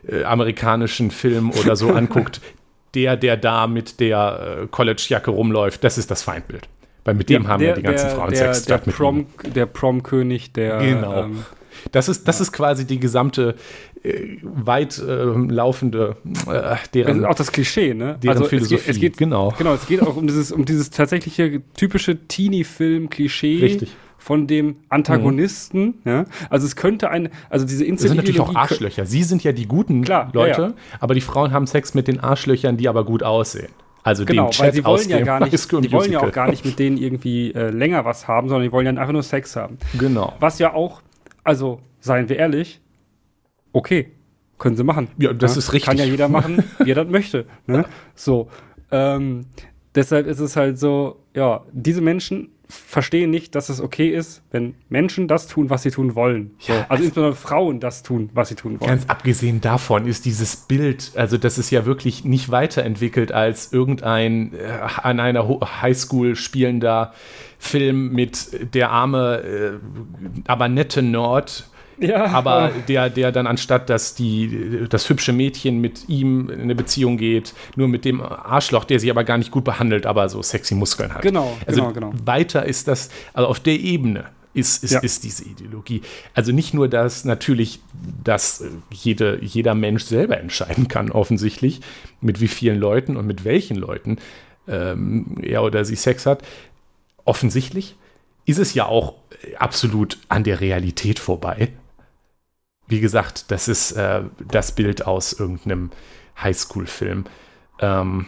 äh, 0.06 0.22
amerikanischen 0.24 1.10
Film 1.10 1.50
oder 1.50 1.76
so 1.76 1.90
anguckt, 1.94 2.40
der, 2.94 3.16
der 3.16 3.36
da 3.36 3.66
mit 3.66 4.00
der 4.00 4.62
äh, 4.62 4.66
College-Jacke 4.68 5.30
rumläuft, 5.30 5.84
das 5.84 5.98
ist 5.98 6.10
das 6.10 6.22
Feindbild. 6.22 6.68
Weil 7.04 7.14
mit 7.14 7.28
dem 7.28 7.42
ja, 7.42 7.48
haben 7.48 7.60
der, 7.60 7.70
ja 7.70 7.74
die 7.74 7.82
ganzen 7.82 8.06
der, 8.06 8.14
Frauen 8.14 8.30
der, 8.30 8.54
Sex. 8.54 8.66
Der, 8.66 8.78
Prom, 8.78 9.26
der 9.44 9.66
Prom-König, 9.66 10.52
der. 10.52 10.78
Genau. 10.78 11.24
Ähm, 11.24 11.44
das 11.92 12.08
ist, 12.08 12.26
das 12.28 12.40
ist 12.40 12.52
quasi 12.52 12.86
die 12.86 12.98
gesamte 12.98 13.56
weit 14.42 14.98
äh, 14.98 15.24
laufende 15.24 16.16
äh, 16.46 16.76
deren 16.92 17.22
das 17.22 17.30
auch 17.30 17.34
das 17.34 17.52
Klischee, 17.52 17.94
ne? 17.94 18.18
Deren 18.22 18.36
also 18.36 18.48
Philosophie. 18.48 18.74
Es 18.74 18.84
geht, 18.84 18.94
es 18.94 19.00
geht, 19.00 19.16
genau. 19.16 19.54
Genau, 19.56 19.74
es 19.74 19.86
geht 19.86 20.02
auch 20.02 20.16
um 20.16 20.26
dieses, 20.26 20.52
um 20.52 20.64
dieses 20.64 20.90
tatsächliche 20.90 21.62
typische 21.76 22.26
Teenie-Film-Klischee. 22.26 23.60
Richtig 23.60 23.96
von 24.18 24.46
dem 24.46 24.76
Antagonisten. 24.88 25.96
Mhm. 26.02 26.10
Ja? 26.10 26.24
Also 26.48 26.64
es 26.66 26.76
könnte 26.76 27.10
ein, 27.10 27.28
also 27.50 27.66
diese 27.66 27.84
Insel. 27.84 28.04
Das 28.04 28.08
sind 28.08 28.16
natürlich 28.16 28.40
auch 28.40 28.54
Arschlöcher. 28.54 29.04
Sie 29.04 29.22
sind 29.22 29.44
ja 29.44 29.52
die 29.52 29.66
guten 29.66 30.02
Klar, 30.02 30.30
Leute, 30.32 30.60
ja, 30.62 30.68
ja. 30.68 30.74
aber 30.98 31.12
die 31.12 31.20
Frauen 31.20 31.52
haben 31.52 31.66
Sex 31.66 31.92
mit 31.92 32.08
den 32.08 32.20
Arschlöchern, 32.20 32.78
die 32.78 32.88
aber 32.88 33.04
gut 33.04 33.22
aussehen. 33.22 33.68
Also 34.02 34.24
genau, 34.24 34.50
weil 34.56 34.72
sie 34.72 34.82
wollen 34.82 35.10
ja 35.10 35.20
gar 35.20 35.40
nicht, 35.40 35.52
die 35.52 35.92
wollen 35.92 36.10
ja 36.10 36.20
auch 36.20 36.32
gar 36.32 36.48
nicht 36.48 36.64
mit 36.64 36.78
denen 36.78 36.96
irgendwie 36.96 37.52
äh, 37.52 37.68
länger 37.68 38.06
was 38.06 38.26
haben, 38.26 38.48
sondern 38.48 38.64
die 38.64 38.72
wollen 38.72 38.86
ja 38.86 38.92
einfach 38.92 39.12
nur 39.12 39.22
Sex 39.22 39.56
haben. 39.56 39.76
Genau. 39.98 40.32
Was 40.40 40.58
ja 40.58 40.72
auch 40.72 41.02
also, 41.44 41.80
seien 42.00 42.30
wir 42.30 42.36
ehrlich, 42.38 42.80
okay, 43.74 44.12
können 44.58 44.76
sie 44.76 44.84
machen. 44.84 45.08
Ja, 45.18 45.34
das 45.34 45.54
ja? 45.54 45.58
ist 45.58 45.72
richtig. 45.74 45.88
Kann 45.88 45.98
ja 45.98 46.04
jeder 46.04 46.28
machen, 46.28 46.64
wie 46.78 46.90
er 46.90 46.94
das 46.94 47.08
möchte. 47.08 47.44
Ne? 47.66 47.84
So. 48.14 48.48
Ähm, 48.90 49.46
deshalb 49.94 50.26
ist 50.26 50.40
es 50.40 50.56
halt 50.56 50.78
so, 50.78 51.20
ja, 51.34 51.64
diese 51.72 52.00
Menschen 52.00 52.50
verstehen 52.68 53.30
nicht, 53.30 53.54
dass 53.54 53.68
es 53.68 53.80
okay 53.80 54.08
ist, 54.08 54.42
wenn 54.50 54.74
Menschen 54.88 55.28
das 55.28 55.46
tun, 55.48 55.68
was 55.70 55.82
sie 55.82 55.90
tun 55.90 56.14
wollen. 56.14 56.52
So. 56.58 56.72
Ja, 56.72 56.78
also, 56.78 56.90
also 56.90 57.04
insbesondere 57.04 57.36
Frauen 57.36 57.80
das 57.80 58.02
tun, 58.02 58.30
was 58.32 58.48
sie 58.48 58.54
tun 58.54 58.80
wollen. 58.80 58.88
Ganz 58.88 59.04
abgesehen 59.06 59.60
davon 59.60 60.06
ist 60.06 60.24
dieses 60.24 60.56
Bild, 60.56 61.12
also 61.14 61.36
das 61.36 61.58
ist 61.58 61.70
ja 61.70 61.84
wirklich 61.84 62.24
nicht 62.24 62.50
weiterentwickelt 62.50 63.32
als 63.32 63.72
irgendein 63.72 64.54
äh, 64.54 64.78
an 65.02 65.20
einer 65.20 65.46
Highschool 65.82 66.36
spielender 66.36 67.12
Film 67.58 68.12
mit 68.12 68.74
der 68.74 68.90
arme, 68.90 69.42
äh, 69.42 69.72
aber 70.46 70.68
nette 70.68 71.02
Nord. 71.02 71.68
Ja, 72.04 72.26
aber 72.26 72.72
der, 72.88 73.08
der 73.08 73.32
dann 73.32 73.46
anstatt, 73.46 73.88
dass 73.88 74.14
die, 74.14 74.86
das 74.88 75.08
hübsche 75.08 75.32
Mädchen 75.32 75.80
mit 75.80 76.08
ihm 76.08 76.50
in 76.50 76.60
eine 76.60 76.74
Beziehung 76.74 77.16
geht, 77.16 77.54
nur 77.76 77.88
mit 77.88 78.04
dem 78.04 78.20
Arschloch, 78.20 78.84
der 78.84 79.00
sie 79.00 79.10
aber 79.10 79.24
gar 79.24 79.38
nicht 79.38 79.50
gut 79.50 79.64
behandelt, 79.64 80.06
aber 80.06 80.28
so 80.28 80.42
sexy 80.42 80.74
Muskeln 80.74 81.14
hat. 81.14 81.22
Genau, 81.22 81.56
also 81.66 81.82
genau, 81.82 81.92
genau. 81.92 82.12
Weiter 82.24 82.66
ist 82.66 82.88
das, 82.88 83.10
also 83.32 83.48
auf 83.48 83.60
der 83.60 83.74
Ebene 83.74 84.26
ist, 84.54 84.84
ist, 84.84 84.92
ja. 84.92 85.00
ist 85.00 85.24
diese 85.24 85.44
Ideologie. 85.44 86.02
Also 86.32 86.52
nicht 86.52 86.74
nur, 86.74 86.88
dass 86.88 87.24
natürlich, 87.24 87.80
dass 88.22 88.64
jede, 88.90 89.38
jeder 89.42 89.74
Mensch 89.74 90.04
selber 90.04 90.38
entscheiden 90.38 90.88
kann, 90.88 91.10
offensichtlich, 91.10 91.80
mit 92.20 92.40
wie 92.40 92.48
vielen 92.48 92.78
Leuten 92.78 93.16
und 93.16 93.26
mit 93.26 93.44
welchen 93.44 93.76
Leuten 93.76 94.18
ähm, 94.68 95.38
er 95.42 95.62
oder 95.62 95.84
sie 95.84 95.96
Sex 95.96 96.24
hat, 96.24 96.42
offensichtlich 97.24 97.96
ist 98.46 98.58
es 98.58 98.74
ja 98.74 98.86
auch 98.86 99.14
absolut 99.58 100.18
an 100.28 100.44
der 100.44 100.60
Realität 100.60 101.18
vorbei. 101.18 101.70
Wie 102.86 103.00
gesagt, 103.00 103.50
das 103.50 103.68
ist 103.68 103.92
äh, 103.92 104.22
das 104.46 104.72
Bild 104.72 105.06
aus 105.06 105.32
irgendeinem 105.32 105.90
Highschool-Film. 106.42 107.24
Ähm, 107.80 108.26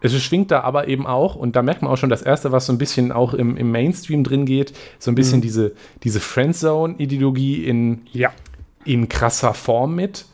es 0.00 0.22
schwingt 0.22 0.50
da 0.50 0.60
aber 0.60 0.88
eben 0.88 1.06
auch, 1.06 1.34
und 1.34 1.56
da 1.56 1.62
merkt 1.62 1.80
man 1.80 1.90
auch 1.90 1.96
schon 1.96 2.10
das 2.10 2.20
Erste, 2.20 2.52
was 2.52 2.66
so 2.66 2.72
ein 2.74 2.78
bisschen 2.78 3.10
auch 3.10 3.32
im, 3.32 3.56
im 3.56 3.70
Mainstream 3.70 4.22
drin 4.22 4.44
geht, 4.44 4.74
so 4.98 5.10
ein 5.10 5.14
bisschen 5.14 5.38
mhm. 5.38 5.42
diese, 5.42 5.72
diese 6.02 6.20
Friendzone-Ideologie 6.20 7.64
in, 7.64 8.02
ja. 8.12 8.30
in 8.84 9.08
krasser 9.08 9.54
Form 9.54 9.94
mit 9.94 10.26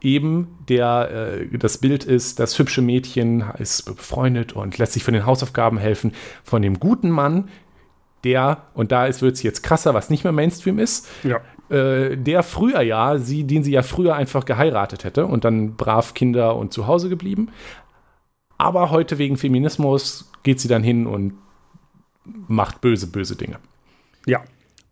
eben 0.00 0.58
der, 0.68 1.38
äh, 1.50 1.58
das 1.58 1.78
Bild 1.78 2.04
ist, 2.04 2.38
das 2.38 2.58
hübsche 2.58 2.82
Mädchen 2.82 3.44
ist 3.58 3.82
befreundet 3.82 4.52
und 4.52 4.78
lässt 4.78 4.92
sich 4.92 5.02
von 5.02 5.14
den 5.14 5.26
Hausaufgaben 5.26 5.78
helfen 5.78 6.12
von 6.44 6.62
dem 6.62 6.78
guten 6.78 7.10
Mann, 7.10 7.48
der, 8.24 8.64
und 8.74 8.92
da 8.92 9.06
wird 9.20 9.34
es 9.34 9.42
jetzt 9.42 9.62
krasser, 9.62 9.92
was 9.92 10.10
nicht 10.10 10.24
mehr 10.24 10.32
Mainstream 10.32 10.78
ist, 10.78 11.08
ja. 11.22 11.40
Äh, 11.70 12.16
der 12.16 12.42
früher 12.42 12.82
ja, 12.82 13.18
sie, 13.18 13.44
den 13.44 13.62
sie 13.62 13.72
ja 13.72 13.82
früher 13.82 14.14
einfach 14.14 14.44
geheiratet 14.44 15.04
hätte 15.04 15.26
und 15.26 15.44
dann 15.44 15.76
brav 15.76 16.14
Kinder 16.14 16.56
und 16.56 16.72
zu 16.72 16.86
Hause 16.86 17.08
geblieben. 17.08 17.48
Aber 18.58 18.90
heute 18.90 19.18
wegen 19.18 19.36
Feminismus 19.36 20.30
geht 20.42 20.60
sie 20.60 20.68
dann 20.68 20.82
hin 20.82 21.06
und 21.06 21.34
macht 22.24 22.80
böse, 22.80 23.06
böse 23.06 23.36
Dinge. 23.36 23.58
Ja, 24.26 24.42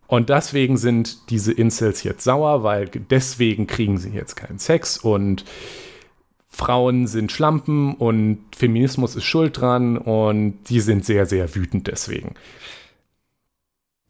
und 0.09 0.31
deswegen 0.31 0.79
sind 0.79 1.31
diese 1.31 1.53
Incels 1.53 2.03
jetzt 2.03 2.25
sauer, 2.25 2.62
weil 2.62 2.87
deswegen 2.88 3.67
kriegen 3.67 3.99
sie 3.99 4.09
jetzt 4.09 4.37
keinen 4.37 4.59
Sex 4.59 4.97
und 4.97 5.45
Frauen 6.49 7.07
sind 7.07 7.31
Schlampen 7.31 7.95
und 7.95 8.38
Feminismus 8.57 9.17
ist 9.17 9.25
schuld 9.25 9.61
dran 9.61 9.99
und 9.99 10.59
die 10.71 10.81
sind 10.81 11.05
sehr, 11.05 11.27
sehr 11.27 11.55
wütend 11.55 11.87
deswegen. 11.88 12.35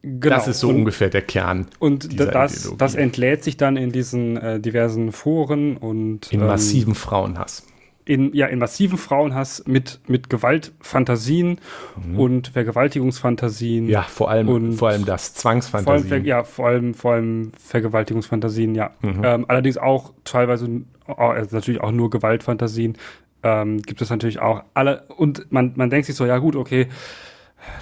Genau. 0.03 0.37
Das 0.37 0.47
ist 0.47 0.61
so 0.61 0.69
und, 0.69 0.77
ungefähr 0.77 1.09
der 1.09 1.23
Kern. 1.23 1.67
Und 1.81 2.21
das, 2.21 2.73
das 2.79 2.95
entlädt 2.95 3.43
sich 3.43 3.57
dann 3.57 3.77
in 3.77 3.91
diesen 3.91 4.37
äh, 4.37 4.61
diversen 4.61 5.11
Foren 5.13 5.77
und. 5.77 6.33
In 6.33 6.41
ähm, 6.41 6.47
massiven 6.47 6.95
Frauenhass 6.95 7.65
in, 8.09 8.35
ja, 8.35 8.47
in 8.47 8.59
massiven 8.59 8.97
Frauenhass 8.97 9.65
mit, 9.67 10.01
mit 10.07 10.31
Gewaltfantasien 10.31 11.61
mhm. 12.03 12.19
und 12.19 12.49
Vergewaltigungsfantasien. 12.49 13.87
Ja, 13.87 14.03
vor 14.03 14.31
allem, 14.31 14.49
und 14.49 14.73
vor 14.73 14.89
allem 14.89 15.05
das, 15.05 15.35
Zwangsfantasien. 15.35 16.09
Vor 16.09 16.17
allem, 16.17 16.25
ja, 16.25 16.43
vor 16.43 16.67
allem, 16.67 16.95
vor 16.95 17.13
allem 17.13 17.53
Vergewaltigungsfantasien, 17.59 18.75
ja. 18.75 18.93
Mhm. 19.03 19.21
Ähm, 19.23 19.45
allerdings 19.49 19.77
auch 19.77 20.15
teilweise, 20.25 20.67
also 21.07 21.55
natürlich 21.55 21.83
auch 21.83 21.93
nur 21.93 22.09
Gewaltfantasien. 22.09 22.97
Ähm, 23.43 23.83
gibt 23.83 24.01
es 24.01 24.09
natürlich 24.09 24.41
auch 24.41 24.65
alle, 24.73 25.05
und 25.17 25.53
man, 25.53 25.75
man 25.77 25.91
denkt 25.91 26.07
sich 26.07 26.17
so, 26.17 26.25
ja 26.25 26.39
gut, 26.39 26.57
okay, 26.57 26.89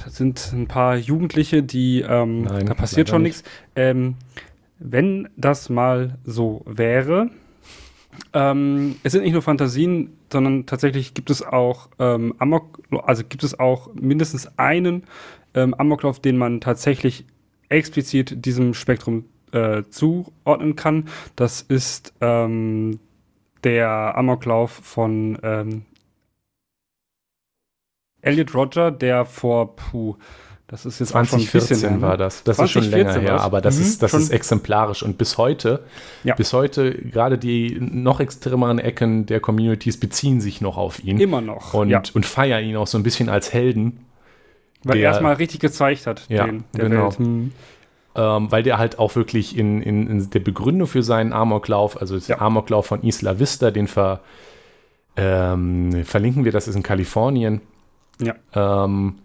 das 0.04 0.16
sind 0.16 0.52
ein 0.52 0.66
paar 0.66 0.96
Jugendliche, 0.96 1.62
die, 1.62 2.00
ähm, 2.00 2.42
Nein, 2.42 2.66
da 2.66 2.74
passiert 2.74 3.08
schon 3.08 3.22
nichts. 3.22 3.42
Ähm, 3.74 4.14
wenn 4.78 5.28
das 5.36 5.68
mal 5.68 6.18
so 6.24 6.62
wäre, 6.66 7.30
Ähm, 8.32 8.96
es 9.02 9.12
sind 9.12 9.24
nicht 9.24 9.32
nur 9.32 9.42
Fantasien, 9.42 10.16
sondern 10.32 10.64
tatsächlich 10.66 11.12
gibt 11.14 11.30
es 11.30 11.42
auch 11.42 11.90
ähm, 11.98 12.34
Amok, 12.38 12.80
also 13.04 13.22
gibt 13.28 13.44
es 13.44 13.58
auch 13.58 13.90
mindestens 13.94 14.48
einen 14.58 15.04
ähm, 15.54 15.74
Amoklauf, 15.74 16.20
den 16.20 16.38
man 16.38 16.60
tatsächlich 16.60 17.26
explizit 17.68 18.44
diesem 18.44 18.74
Spektrum 18.74 19.24
äh, 19.52 19.82
zuordnen 19.90 20.76
kann. 20.76 21.08
Das 21.34 21.62
ist 21.62 22.14
ähm, 22.20 23.00
der 23.64 24.16
Amoklauf 24.16 24.70
von 24.70 25.38
ähm, 25.42 25.82
Elliot 28.26 28.54
Roger, 28.54 28.90
der 28.90 29.24
vor, 29.24 29.76
puh, 29.76 30.16
das 30.68 30.84
ist 30.84 30.98
jetzt 30.98 31.10
2014 31.10 32.02
war 32.02 32.16
das. 32.16 32.42
Das 32.42 32.58
ist 32.58 32.72
schon 32.72 32.90
länger 32.90 33.20
her, 33.20 33.40
aber 33.40 33.60
das, 33.60 33.76
mhm, 33.76 33.82
ist, 33.82 34.02
das 34.02 34.14
ist 34.14 34.30
exemplarisch. 34.30 35.04
Und 35.04 35.16
bis 35.16 35.38
heute, 35.38 35.84
ja. 36.24 36.34
bis 36.34 36.52
heute, 36.52 36.92
gerade 36.92 37.38
die 37.38 37.78
noch 37.80 38.18
extremeren 38.18 38.80
Ecken 38.80 39.26
der 39.26 39.38
Communities 39.38 39.98
beziehen 39.98 40.40
sich 40.40 40.60
noch 40.60 40.76
auf 40.76 41.02
ihn. 41.04 41.20
Immer 41.20 41.40
noch. 41.40 41.72
Und, 41.72 41.90
ja. 41.90 42.02
und 42.14 42.26
feiern 42.26 42.64
ihn 42.64 42.76
auch 42.76 42.88
so 42.88 42.98
ein 42.98 43.04
bisschen 43.04 43.28
als 43.28 43.52
Helden. 43.52 44.06
Weil 44.82 44.98
er 44.98 45.04
erstmal 45.04 45.34
richtig 45.34 45.60
gezeigt 45.60 46.06
hat, 46.06 46.26
ja, 46.28 46.46
den, 46.46 46.64
der 46.74 46.88
genau. 46.88 47.04
Welt. 47.06 47.18
Hm. 47.18 47.52
Ähm, 48.16 48.50
weil 48.50 48.62
der 48.62 48.78
halt 48.78 48.98
auch 48.98 49.14
wirklich 49.14 49.56
in, 49.56 49.82
in, 49.82 50.08
in, 50.08 50.30
der 50.30 50.40
Begründung 50.40 50.88
für 50.88 51.02
seinen 51.02 51.32
Amoklauf, 51.32 52.00
also 52.00 52.18
der 52.18 52.40
Amoklauf 52.40 52.86
von 52.86 53.02
Isla 53.02 53.38
Vista, 53.38 53.70
den 53.70 53.86
ver, 53.86 54.20
ähm, 55.16 56.04
verlinken 56.04 56.44
wir, 56.44 56.52
das 56.52 56.66
ist 56.66 56.76
in 56.76 56.82
Kalifornien. 56.82 57.60
Ja. 58.20 58.34
Ähm, 58.54 59.16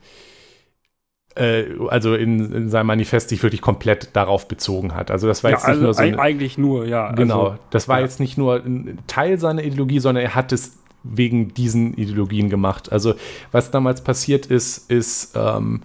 äh, 1.35 1.65
also 1.87 2.15
in, 2.15 2.53
in, 2.53 2.69
seinem 2.69 2.87
Manifest 2.87 3.29
sich 3.29 3.41
wirklich 3.43 3.61
komplett 3.61 4.09
darauf 4.13 4.47
bezogen 4.47 4.93
hat. 4.93 5.11
Also 5.11 5.27
das 5.27 5.43
war 5.43 5.51
ja, 5.51 5.57
jetzt 5.57 5.67
nicht 5.67 5.69
also 5.69 5.83
nur 5.83 5.93
so. 5.93 6.03
Eine, 6.03 6.19
eigentlich 6.19 6.57
nur, 6.57 6.85
ja. 6.85 7.11
Genau. 7.11 7.43
Also, 7.43 7.59
das 7.69 7.87
war 7.87 7.97
ja. 7.97 8.03
jetzt 8.03 8.19
nicht 8.19 8.37
nur 8.37 8.55
ein 8.55 8.99
Teil 9.07 9.39
seiner 9.39 9.63
Ideologie, 9.63 9.99
sondern 9.99 10.23
er 10.23 10.35
hat 10.35 10.51
es 10.51 10.77
wegen 11.03 11.53
diesen 11.53 11.95
Ideologien 11.95 12.49
gemacht. 12.49 12.91
Also 12.91 13.15
was 13.51 13.71
damals 13.71 14.03
passiert 14.03 14.45
ist, 14.45 14.91
ist 14.91 15.35
ähm, 15.35 15.81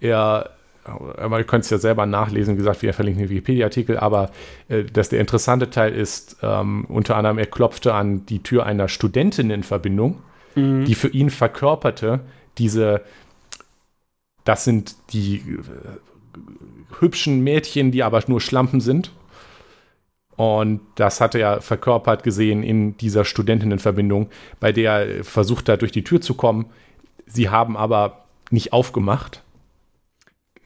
er 0.00 0.50
aber 0.84 1.38
ihr 1.38 1.44
könnt 1.44 1.64
es 1.64 1.70
ja 1.70 1.78
selber 1.78 2.06
nachlesen, 2.06 2.54
wie 2.54 2.58
gesagt, 2.58 2.82
wir 2.82 2.92
verlinken 2.92 3.22
den 3.22 3.30
Wikipedia-Artikel, 3.30 3.98
aber 3.98 4.30
äh, 4.68 4.82
dass 4.82 5.08
der 5.08 5.20
interessante 5.20 5.70
Teil 5.70 5.92
ist, 5.92 6.38
ähm, 6.42 6.86
unter 6.88 7.16
anderem, 7.16 7.38
er 7.38 7.46
klopfte 7.46 7.94
an 7.94 8.26
die 8.26 8.42
Tür 8.42 8.66
einer 8.66 8.88
Studentinnenverbindung, 8.88 10.18
mhm. 10.56 10.84
die 10.84 10.94
für 10.94 11.08
ihn 11.08 11.30
verkörperte, 11.30 12.20
diese 12.58 13.02
das 14.44 14.64
sind 14.64 14.96
die 15.12 15.36
äh, 15.36 17.00
hübschen 17.00 17.42
Mädchen, 17.42 17.92
die 17.92 18.02
aber 18.02 18.22
nur 18.26 18.40
Schlampen 18.40 18.80
sind. 18.80 19.12
Und 20.36 20.80
das 20.96 21.20
hat 21.20 21.34
er 21.34 21.60
verkörpert 21.60 22.22
gesehen 22.22 22.62
in 22.62 22.96
dieser 22.96 23.24
Studentinnenverbindung, 23.24 24.30
bei 24.60 24.72
der 24.72 24.92
er 24.92 25.24
versucht 25.24 25.68
hat, 25.68 25.82
durch 25.82 25.92
die 25.92 26.04
Tür 26.04 26.20
zu 26.20 26.34
kommen. 26.34 26.66
Sie 27.26 27.50
haben 27.50 27.76
aber 27.76 28.24
nicht 28.50 28.72
aufgemacht. 28.72 29.42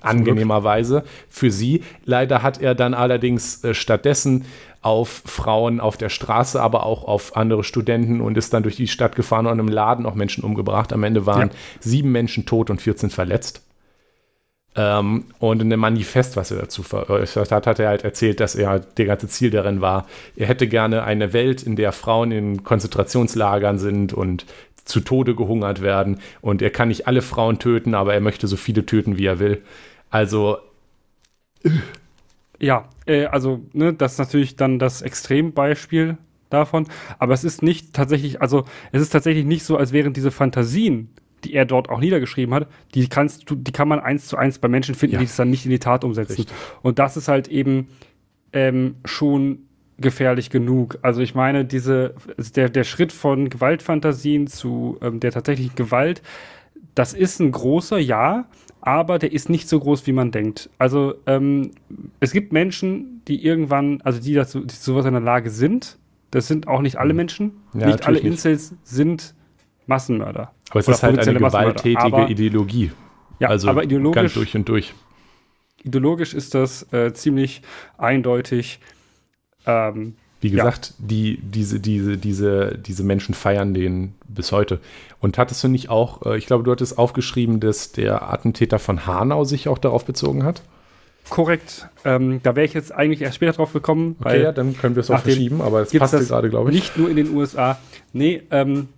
Angenehmerweise 0.01 1.05
für 1.29 1.51
sie. 1.51 1.83
Leider 2.05 2.43
hat 2.43 2.61
er 2.61 2.75
dann 2.75 2.95
allerdings 2.95 3.65
äh, 3.65 3.75
stattdessen 3.75 4.45
auf 4.83 5.23
Frauen 5.25 5.81
auf 5.81 5.97
der 5.97 6.11
Straße, 6.11 6.61
aber 6.61 6.87
auch 6.87 7.05
auf 7.05 7.37
andere 7.37 7.65
Studenten 7.65 8.21
und 8.21 8.39
ist 8.39 8.53
dann 8.53 8.63
durch 8.63 8.77
die 8.77 8.87
Stadt 8.87 9.17
gefahren 9.17 9.47
und 9.47 9.59
im 9.59 9.69
Laden 9.69 10.07
auch 10.07 10.15
Menschen 10.15 10.45
umgebracht. 10.45 10.93
Am 10.93 11.03
Ende 11.03 11.27
waren 11.27 11.49
ja. 11.49 11.55
sieben 11.81 12.13
Menschen 12.13 12.47
tot 12.47 12.71
und 12.71 12.81
14 12.81 13.11
verletzt. 13.11 13.67
Ähm, 14.77 15.25
und 15.39 15.63
in 15.63 15.71
dem 15.71 15.81
Manifest, 15.81 16.37
was 16.37 16.51
er 16.51 16.59
dazu 16.59 16.83
veräußert 16.83 17.51
hat, 17.51 17.67
hat 17.67 17.79
er 17.79 17.89
halt 17.89 18.05
erzählt, 18.05 18.41
dass 18.41 18.55
er 18.55 18.69
halt 18.69 18.99
der 18.99 19.07
ganze 19.07 19.27
Ziel 19.27 19.51
darin 19.51 19.81
war, 19.81 20.07
er 20.37 20.47
hätte 20.47 20.69
gerne 20.69 21.03
eine 21.03 21.33
Welt, 21.33 21.63
in 21.63 21.77
der 21.77 21.93
Frauen 21.93 22.31
in 22.31 22.63
Konzentrationslagern 22.63 23.79
sind 23.79 24.13
und 24.13 24.45
zu 24.87 25.01
Tode 25.01 25.35
gehungert 25.35 25.83
werden. 25.83 26.21
Und 26.41 26.63
er 26.63 26.71
kann 26.71 26.89
nicht 26.89 27.07
alle 27.07 27.21
Frauen 27.21 27.59
töten, 27.59 27.95
aber 27.95 28.15
er 28.15 28.21
möchte 28.21 28.47
so 28.47 28.57
viele 28.57 28.87
töten, 28.87 29.19
wie 29.19 29.27
er 29.27 29.39
will. 29.39 29.63
Also. 30.09 30.59
Ja, 32.59 32.89
äh, 33.05 33.27
also, 33.27 33.61
ne, 33.75 33.93
das 33.93 34.13
ist 34.13 34.19
natürlich 34.19 34.57
dann 34.57 34.79
das 34.79 35.03
Extrembeispiel 35.03 36.17
davon. 36.49 36.87
Aber 37.19 37.35
es 37.35 37.45
ist 37.45 37.63
nicht 37.63 37.93
tatsächlich, 37.93 38.41
also, 38.41 38.65
es 38.93 39.03
ist 39.03 39.11
tatsächlich 39.11 39.45
nicht 39.45 39.65
so, 39.65 39.77
als 39.77 39.93
wären 39.93 40.15
diese 40.15 40.31
Fantasien 40.31 41.11
die 41.45 41.55
er 41.55 41.65
dort 41.65 41.89
auch 41.91 42.01
niedergeschrieben 42.01 42.55
hat, 42.55 42.67
die 42.95 43.09
kannst 43.09 43.49
du, 43.49 43.55
die 43.55 43.71
kann 43.71 43.89
man 43.89 44.01
eins 44.01 44.27
zu 44.27 44.37
eins 44.37 44.59
bei 44.59 44.69
Menschen 44.69 44.95
finden, 44.95 45.15
ja. 45.15 45.19
die 45.21 45.27
es 45.27 45.37
dann 45.37 45.51
nicht 45.51 45.65
in 45.65 45.71
die 45.71 45.79
Tat 45.79 46.03
umsetzen. 46.03 46.37
Richtig. 46.37 46.57
Und 46.83 46.99
das 46.99 47.17
ist 47.17 47.29
halt 47.29 47.49
eben 47.49 47.89
ähm, 48.53 48.97
schon 49.05 49.66
gefährlich 49.99 50.51
genug. 50.51 50.99
Also 51.03 51.21
ich 51.21 51.35
meine, 51.35 51.65
diese, 51.65 52.15
der, 52.55 52.69
der 52.69 52.85
Schritt 52.85 53.13
von 53.13 53.49
Gewaltfantasien 53.49 54.47
zu 54.47 54.99
ähm, 55.01 55.21
der 55.21 55.33
tatsächlichen 55.33 55.75
Gewalt, 55.75 56.23
das 56.95 57.13
ist 57.13 57.41
ein 57.41 57.53
großer, 57.53 57.99
ja, 57.99 58.47
aber 58.81 59.19
der 59.19 59.33
ist 59.33 59.49
nicht 59.49 59.69
so 59.69 59.81
groß, 59.81 60.07
wie 60.07 60.13
man 60.13 60.31
denkt. 60.31 60.71
Also 60.79 61.15
ähm, 61.27 61.73
es 62.21 62.33
gibt 62.33 62.53
Menschen, 62.53 63.23
die 63.27 63.45
irgendwann, 63.45 64.01
also 64.03 64.21
die 64.21 64.35
dazu 64.35 64.61
die 64.61 64.75
zu 64.75 64.93
sowas 64.93 65.07
in 65.07 65.13
der 65.13 65.23
Lage 65.23 65.51
sind. 65.51 65.99
Das 66.31 66.47
sind 66.49 66.69
auch 66.69 66.81
nicht 66.81 66.97
alle 66.97 67.13
mhm. 67.13 67.17
Menschen. 67.17 67.53
Ja, 67.75 67.87
nicht 67.87 68.07
alle 68.07 68.19
Incels 68.19 68.73
nicht. 68.73 68.87
sind 68.87 69.35
Massenmörder. 69.87 70.53
Aber 70.71 70.81
es 70.81 70.89
ist 70.89 71.03
halt 71.03 71.19
eine 71.19 71.39
gewalttätige 71.39 72.01
aber, 72.01 72.29
Ideologie. 72.29 72.93
Ja, 73.39 73.49
also 73.49 73.69
aber 73.69 73.85
ideologisch, 73.85 74.15
ganz 74.15 74.35
durch 74.35 74.55
und 74.55 74.69
durch. 74.69 74.95
Ideologisch 75.83 76.35
ist 76.35 76.55
das 76.55 76.93
äh, 76.93 77.13
ziemlich 77.13 77.63
eindeutig. 77.99 78.81
Ähm, 79.67 80.15
Wie 80.41 80.51
gesagt, 80.51 80.89
ja. 80.99 81.07
die, 81.07 81.39
diese, 81.43 81.81
diese, 81.81 82.17
diese, 82.17 82.79
diese 82.79 83.05
Menschen 83.05 83.35
feiern 83.35 83.75
den 83.75 84.15
bis 84.29 84.53
heute. 84.53 84.81
Und 85.21 85.39
hattest 85.39 85.65
du 85.65 85.69
nicht 85.69 85.89
auch, 85.89 86.25
äh, 86.25 86.39
ich 86.39 86.47
glaube, 86.47 86.65
du 86.65 86.71
hattest 86.71 86.99
aufgeschrieben, 86.99 87.61
dass 87.61 87.93
der 87.93 88.31
Attentäter 88.31 88.79
von 88.79 89.07
Hanau 89.07 89.45
sich 89.45 89.69
auch 89.69 89.79
darauf 89.79 90.05
bezogen 90.05 90.45
hat? 90.45 90.63
Korrekt. 91.29 91.89
Ähm, 92.05 92.41
da 92.43 92.55
wäre 92.55 92.65
ich 92.65 92.75
jetzt 92.75 92.93
eigentlich 92.93 93.21
erst 93.21 93.37
später 93.37 93.53
drauf 93.53 93.73
gekommen. 93.73 94.17
Okay, 94.21 94.43
ja, 94.43 94.53
dann 94.53 94.77
können 94.77 94.95
wir 94.95 95.01
es 95.01 95.11
auch 95.11 95.19
verschieben, 95.21 95.61
aber 95.61 95.81
es 95.81 95.93
passt 95.93 96.29
gerade, 96.29 96.51
glaube 96.51 96.71
ich. 96.71 96.77
Nicht 96.77 96.97
nur 96.97 97.11
in 97.11 97.17
den 97.17 97.35
USA. 97.35 97.79
Nee, 98.13 98.43
ähm, 98.51 98.89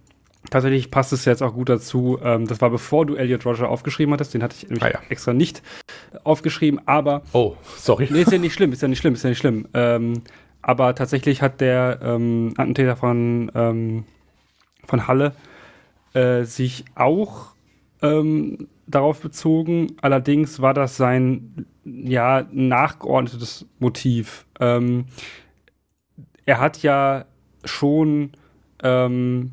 Tatsächlich 0.51 0.91
passt 0.91 1.13
es 1.13 1.25
jetzt 1.25 1.43
auch 1.43 1.53
gut 1.53 1.69
dazu. 1.69 2.19
Ähm, 2.23 2.47
das 2.47 2.61
war 2.61 2.71
bevor 2.71 3.05
du 3.05 3.17
Elliot 3.17 3.45
Roger 3.45 3.69
aufgeschrieben 3.69 4.15
hattest. 4.15 4.33
Den 4.33 4.43
hatte 4.43 4.57
ich 4.57 4.65
nämlich 4.65 4.85
ah, 4.85 4.91
ja. 4.91 5.01
extra 5.09 5.35
nicht 5.35 5.63
aufgeschrieben. 6.25 6.81
Aber. 6.87 7.23
Oh, 7.33 7.57
sorry. 7.77 8.09
Nee, 8.11 8.23
ist 8.23 8.33
ja 8.33 8.39
nicht 8.39 8.55
schlimm, 8.55 8.73
ist 8.73 8.81
ja 8.81 8.89
nicht 8.89 8.99
schlimm, 8.99 9.15
ist 9.15 9.25
ja 9.25 9.31
nicht 9.31 9.39
schlimm. 9.39 9.69
Aber 10.63 10.95
tatsächlich 10.95 11.43
hat 11.43 11.61
der 11.61 12.01
ähm, 12.03 12.55
Attentäter 12.57 12.97
von, 12.97 13.51
ähm, 13.55 14.05
von 14.85 15.07
Halle 15.07 15.35
äh, 16.15 16.45
sich 16.45 16.85
auch 16.95 17.53
ähm, 18.03 18.69
darauf 18.87 19.21
bezogen. 19.21 19.97
Allerdings 20.01 20.61
war 20.61 20.75
das 20.75 20.97
sein 20.97 21.67
ja 21.85 22.47
nachgeordnetes 22.51 23.67
Motiv. 23.79 24.47
Ähm, 24.61 25.07
er 26.45 26.61
hat 26.61 26.83
ja 26.83 27.27
schon 27.65 28.33
ähm, 28.83 29.53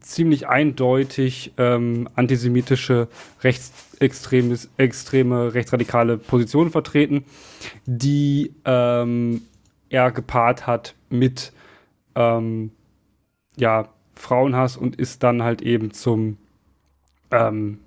ziemlich 0.00 0.48
eindeutig 0.48 1.52
ähm, 1.56 2.08
antisemitische, 2.14 3.08
rechtsextreme, 3.42 4.58
extreme, 4.76 5.54
rechtsradikale 5.54 6.18
Positionen 6.18 6.70
vertreten, 6.70 7.24
die 7.86 8.54
ähm, 8.64 9.42
er 9.94 10.10
gepaart 10.10 10.66
hat 10.66 10.96
mit 11.08 11.52
ähm, 12.16 12.72
ja, 13.56 13.88
Frauenhass 14.16 14.76
und 14.76 14.96
ist 14.96 15.22
dann 15.22 15.42
halt 15.42 15.62
eben 15.62 15.92
zum 15.92 16.36
ähm, 17.30 17.78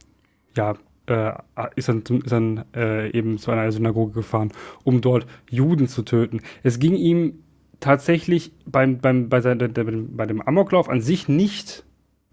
ja, 0.56 0.76
äh, 1.08 1.34
ist 1.76 1.90
dann, 1.90 2.02
ist 2.02 2.32
dann 2.32 2.66
äh, 2.76 3.12
eben 3.12 3.38
zu 3.38 3.52
einer 3.52 3.72
Synagoge 3.72 4.14
gefahren, 4.14 4.52
um 4.84 5.02
dort 5.02 5.28
Juden 5.50 5.88
zu 5.88 6.04
töten. 6.04 6.42
Es 6.64 6.80
ging 6.80 6.96
ihm 6.96 7.44
tatsächlich 7.80 8.52
beim, 8.66 9.00
beim, 9.00 9.30
bei, 9.30 9.42
seine, 9.42 9.70
bei 9.70 10.26
dem 10.26 10.42
Amoklauf 10.42 10.90
an 10.90 11.02
sich 11.02 11.28
nicht 11.28 11.86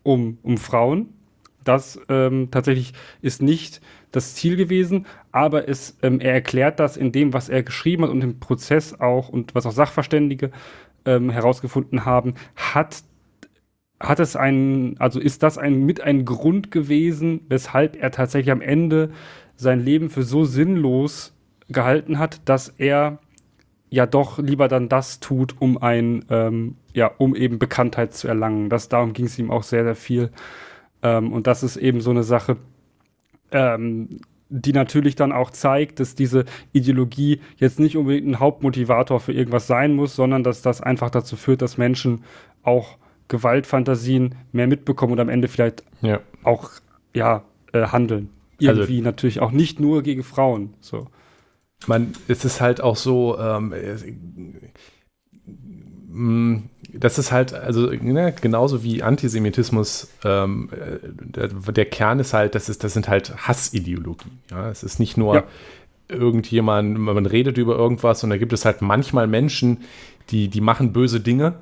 um, 0.03 0.39
um 0.43 0.57
Frauen. 0.57 1.09
Das 1.65 1.99
ähm, 2.09 2.49
tatsächlich 2.51 2.93
ist 3.23 3.43
nicht 3.43 3.81
das 4.13 4.35
Ziel 4.35 4.57
gewesen, 4.57 5.07
aber 5.33 5.69
es, 5.69 5.99
ähm, 6.03 6.21
er 6.21 6.33
erklärt 6.33 6.79
das 6.79 6.97
in 6.97 7.11
dem, 7.13 7.33
was 7.33 7.49
er 7.49 7.63
geschrieben 7.63 8.05
hat 8.05 8.11
und 8.11 8.23
im 8.23 8.39
Prozess 8.39 9.01
auch 9.01 9.29
und 9.29 9.55
was 9.55 9.67
auch 9.67 9.73
Sachverständige 9.73 10.51
ähm, 11.05 11.31
herausgefunden 11.31 12.05
haben, 12.05 12.35
hat, 12.55 13.03
hat 14.01 14.21
es 14.21 14.37
einen, 14.37 14.99
also 14.99 15.21
ist 15.21 15.43
das 15.43 15.59
ein, 15.59 15.85
mit 15.85 16.01
ein 16.01 16.25
Grund 16.25 16.71
gewesen, 16.71 17.41
weshalb 17.49 17.97
er 18.01 18.11
tatsächlich 18.11 18.53
am 18.53 18.61
Ende 18.61 19.11
sein 19.57 19.81
Leben 19.81 20.11
für 20.11 20.23
so 20.23 20.45
sinnlos 20.45 21.35
gehalten 21.69 22.19
hat, 22.19 22.41
dass 22.49 22.69
er 22.69 23.19
ja 23.91 24.07
doch 24.07 24.39
lieber 24.39 24.69
dann 24.69 24.89
das 24.89 25.21
tut, 25.21 25.61
um 25.61 25.79
ein, 25.79 26.25
ähm, 26.29 26.77
ja, 26.93 27.11
um 27.19 27.35
eben 27.37 27.59
Bekanntheit 27.59 28.13
zu 28.13 28.27
erlangen. 28.29 28.69
Das, 28.69 28.89
darum 28.89 29.13
ging 29.13 29.27
es 29.27 29.39
ihm 29.39 29.51
auch 29.51 29.63
sehr, 29.63 29.85
sehr 29.85 29.95
viel. 29.95 30.31
Ähm, 31.05 31.33
und 31.33 31.47
das 31.47 31.63
ist 31.63 31.77
eben 31.77 32.01
so 32.01 32.11
eine 32.11 32.25
Sache, 32.25 32.57
ähm, 33.53 34.21
die 34.49 34.73
natürlich 34.73 35.15
dann 35.15 35.33
auch 35.33 35.51
zeigt, 35.51 36.01
dass 36.01 36.15
diese 36.15 36.45
Ideologie 36.73 37.41
jetzt 37.57 37.79
nicht 37.79 37.97
unbedingt 37.97 38.27
ein 38.27 38.41
Hauptmotivator 38.41 39.21
für 39.21 39.33
irgendwas 39.33 39.67
sein 39.67 39.95
muss, 39.95 40.17
sondern 40.17 40.43
dass 40.43 40.63
das 40.63 40.81
einfach 40.81 41.11
dazu 41.11 41.37
führt, 41.37 41.63
dass 41.63 41.79
Menschen 41.79 42.25
auch 42.63 42.99
Gewaltfantasien 43.29 44.35
mehr 44.53 44.67
mitbekommen 44.67 45.13
und 45.13 45.21
am 45.21 45.29
Ende 45.29 45.49
vielleicht 45.49 45.85
ja. 46.03 46.21
auch 46.43 46.71
ja, 47.15 47.45
äh, 47.73 47.87
handeln. 47.87 48.31
Also 48.61 48.83
Irgendwie 48.83 48.99
also, 48.99 49.05
natürlich 49.05 49.41
auch 49.41 49.51
nicht 49.51 49.81
nur 49.81 50.03
gegen 50.03 50.23
Frauen. 50.23 50.75
So. 50.81 51.09
Man, 51.87 52.13
es 52.29 52.45
ist 52.45 52.61
halt 52.61 52.81
auch 52.81 52.97
so, 52.97 53.39
ähm, 53.39 53.73
äh, 53.73 53.97
das 56.93 57.19
ist 57.19 57.33
halt, 57.33 57.55
also 57.55 57.91
ne, 57.91 58.33
genauso 58.41 58.85
wie 58.85 59.03
Antisemitismus, 59.03 60.09
ähm, 60.25 60.71
der, 61.19 61.49
der, 61.49 61.85
Kern 61.87 62.21
ist 62.21 62.33
halt, 62.35 62.55
das, 62.55 62.69
ist, 62.69 62.85
das 62.85 62.95
sind 62.95 63.09
halt 63.09 63.49
Hassideologien. 63.49 64.39
Ja? 64.51 64.71
Es 64.71 64.85
ist 64.85 65.01
nicht 65.01 65.17
nur 65.17 65.35
ja. 65.35 65.45
irgendjemand, 66.09 66.99
man 66.99 67.27
redet 67.27 67.59
über 67.59 67.77
irgendwas 67.77 68.23
und 68.23 68.31
da 68.31 68.37
gibt 68.37 68.53
es 68.53 68.65
halt 68.65 68.81
manchmal 68.81 69.27
Menschen, 69.27 69.79
die, 70.31 70.49
die 70.49 70.61
machen 70.61 70.93
böse 70.93 71.19
Dinge, 71.19 71.55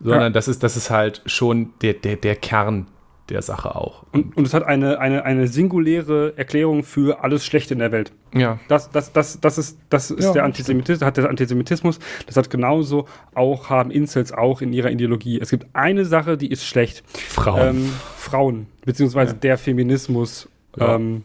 sondern 0.00 0.22
ja. 0.22 0.30
das, 0.30 0.48
ist, 0.48 0.62
das 0.62 0.76
ist 0.76 0.90
halt 0.90 1.22
schon 1.24 1.70
der, 1.80 1.94
der, 1.94 2.16
der 2.16 2.36
Kern 2.36 2.86
der 3.28 3.42
Sache 3.42 3.74
auch. 3.74 4.04
Und, 4.12 4.36
und 4.36 4.46
es 4.46 4.52
hat 4.52 4.64
eine, 4.64 4.98
eine, 4.98 5.24
eine 5.24 5.48
singuläre 5.48 6.34
Erklärung 6.36 6.82
für 6.82 7.24
alles 7.24 7.46
Schlechte 7.46 7.74
in 7.74 7.80
der 7.80 7.90
Welt. 7.92 8.12
Ja. 8.34 8.58
Das, 8.68 8.90
das, 8.90 9.12
das, 9.12 9.40
das 9.40 9.58
ist, 9.58 9.78
das 9.88 10.10
ist 10.10 10.24
ja, 10.24 10.32
der 10.32 10.44
Antisemitismus, 10.44 11.06
hat 11.06 11.16
der 11.16 11.30
Antisemitismus. 11.30 11.98
Das 12.26 12.36
hat 12.36 12.50
genauso 12.50 13.06
auch, 13.34 13.70
haben 13.70 13.90
Incels 13.90 14.32
auch 14.32 14.60
in 14.60 14.72
ihrer 14.72 14.90
Ideologie. 14.90 15.40
Es 15.40 15.50
gibt 15.50 15.66
eine 15.72 16.04
Sache, 16.04 16.36
die 16.36 16.50
ist 16.50 16.64
schlecht. 16.66 17.02
Frauen. 17.06 17.68
Ähm, 17.68 17.90
Frauen, 18.16 18.66
beziehungsweise 18.84 19.32
ja. 19.32 19.38
der 19.38 19.58
Feminismus. 19.58 20.48
Ja. 20.76 20.96
Ähm, 20.96 21.22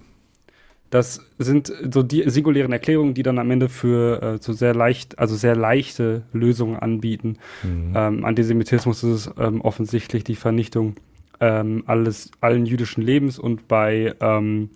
das 0.90 1.22
sind 1.38 1.72
so 1.92 2.02
die 2.02 2.28
singulären 2.30 2.72
Erklärungen, 2.72 3.14
die 3.14 3.22
dann 3.22 3.38
am 3.38 3.52
Ende 3.52 3.70
für 3.70 4.22
äh, 4.22 4.38
so 4.42 4.54
sehr 4.54 4.74
leicht, 4.74 5.20
also 5.20 5.36
sehr 5.36 5.56
leichte 5.56 6.24
Lösungen 6.34 6.78
anbieten. 6.78 7.38
Mhm. 7.62 7.94
Ähm, 7.96 8.26
Antisemitismus 8.26 9.04
ist 9.04 9.32
ähm, 9.38 9.62
offensichtlich 9.62 10.24
die 10.24 10.36
Vernichtung 10.36 10.96
ähm, 11.40 11.84
alles, 11.88 12.32
allen 12.42 12.66
jüdischen 12.66 13.02
Lebens 13.02 13.40
und 13.40 13.68
bei 13.68 14.14
ähm, 14.20 14.70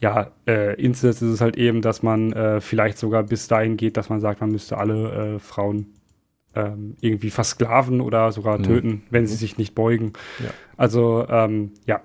ja, 0.00 0.32
äh, 0.48 0.74
Inzest 0.82 1.22
ist 1.22 1.28
es 1.28 1.40
halt 1.40 1.56
eben, 1.56 1.80
dass 1.80 2.02
man 2.02 2.32
äh, 2.32 2.60
vielleicht 2.60 2.98
sogar 2.98 3.22
bis 3.22 3.46
dahin 3.46 3.76
geht, 3.76 3.96
dass 3.96 4.08
man 4.08 4.20
sagt, 4.20 4.40
man 4.40 4.50
müsste 4.50 4.76
alle 4.76 5.36
äh, 5.36 5.38
Frauen 5.38 5.94
ähm, 6.54 6.96
irgendwie 7.00 7.30
versklaven 7.30 8.00
oder 8.00 8.32
sogar 8.32 8.58
mhm. 8.58 8.62
töten, 8.64 9.02
wenn 9.10 9.26
sie 9.26 9.36
sich 9.36 9.58
nicht 9.58 9.74
beugen. 9.74 10.12
Ja. 10.42 10.50
Also 10.76 11.26
ähm, 11.28 11.72
ja, 11.86 12.02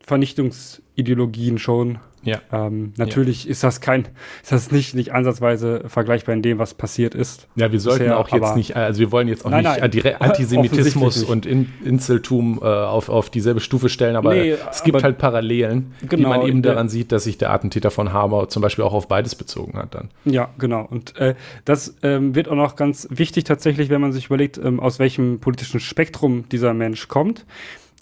Vernichtungsideologien 0.00 1.58
schon 1.58 1.98
ja. 2.22 2.40
Ähm, 2.52 2.92
natürlich 2.96 3.44
ja. 3.44 3.50
ist 3.50 3.64
das 3.64 3.80
kein, 3.80 4.08
ist 4.42 4.52
das 4.52 4.70
nicht, 4.70 4.94
nicht 4.94 5.12
ansatzweise 5.12 5.84
vergleichbar 5.86 6.34
in 6.34 6.42
dem, 6.42 6.58
was 6.58 6.74
passiert 6.74 7.14
ist. 7.14 7.48
Ja, 7.54 7.72
wir 7.72 7.80
sollten 7.80 8.04
bisher, 8.04 8.18
auch 8.18 8.28
jetzt 8.28 8.56
nicht, 8.56 8.76
also 8.76 9.00
wir 9.00 9.12
wollen 9.12 9.28
jetzt 9.28 9.44
auch 9.44 9.50
nein, 9.50 9.64
nicht 9.64 10.04
nein, 10.04 10.16
Antisemitismus 10.20 11.22
und 11.22 11.46
In 11.46 11.72
Inseltum 11.84 12.60
äh, 12.62 12.66
auf, 12.66 13.08
auf 13.08 13.30
dieselbe 13.30 13.60
Stufe 13.60 13.88
stellen, 13.88 14.16
aber 14.16 14.34
nee, 14.34 14.56
es 14.70 14.82
gibt 14.82 15.02
halt 15.02 15.18
Parallelen, 15.18 15.94
genau, 16.00 16.16
die 16.16 16.38
man 16.38 16.48
eben 16.48 16.62
daran 16.62 16.88
sieht, 16.88 17.12
dass 17.12 17.24
sich 17.24 17.38
der 17.38 17.50
Attentäter 17.50 17.90
von 17.90 18.12
Hammer 18.12 18.48
zum 18.48 18.62
Beispiel 18.62 18.84
auch 18.84 18.94
auf 18.94 19.08
beides 19.08 19.34
bezogen 19.34 19.78
hat 19.78 19.94
dann. 19.94 20.10
Ja, 20.24 20.50
genau. 20.58 20.86
Und 20.88 21.16
äh, 21.16 21.34
das 21.64 21.96
ähm, 22.02 22.34
wird 22.34 22.48
auch 22.48 22.56
noch 22.56 22.76
ganz 22.76 23.08
wichtig 23.10 23.44
tatsächlich, 23.44 23.90
wenn 23.90 24.00
man 24.00 24.12
sich 24.12 24.26
überlegt, 24.26 24.58
ähm, 24.58 24.80
aus 24.80 24.98
welchem 24.98 25.40
politischen 25.40 25.80
Spektrum 25.80 26.48
dieser 26.48 26.74
Mensch 26.74 27.08
kommt. 27.08 27.46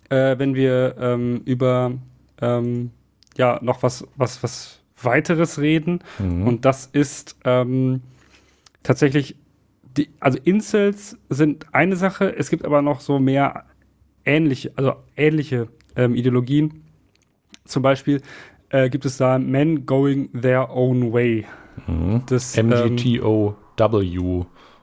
Äh, 0.09 0.39
wenn 0.39 0.55
wir 0.55 0.95
ähm, 1.01 1.43
über 1.45 1.93
ähm, 2.41 2.91
ja 3.37 3.59
noch 3.63 3.83
was, 3.83 4.07
was, 4.17 4.43
was 4.43 4.81
weiteres 5.03 5.59
reden. 5.59 6.01
Mhm. 6.19 6.47
Und 6.47 6.65
das 6.65 6.87
ist 6.87 7.37
ähm, 7.45 8.03
tatsächlich, 8.83 9.37
die, 9.97 10.09
also 10.21 10.39
Incels 10.45 11.17
sind 11.29 11.67
eine 11.73 11.97
Sache, 11.97 12.35
es 12.37 12.51
gibt 12.51 12.65
aber 12.65 12.83
noch 12.83 13.01
so 13.01 13.19
mehr 13.19 13.65
ähnliche, 14.25 14.73
also 14.77 14.95
ähnliche 15.17 15.69
ähm, 15.95 16.15
Ideologien. 16.15 16.83
Zum 17.65 17.83
Beispiel 17.83 18.23
äh, 18.71 18.89
gibt 18.91 19.05
es 19.05 19.17
da 19.17 19.39
Men 19.39 19.87
Going 19.87 20.31
Their 20.41 20.71
Own 20.71 21.13
Way. 21.13 21.47
Mhm. 21.87 22.23
Das, 22.27 22.57
MGTOW 22.57 23.55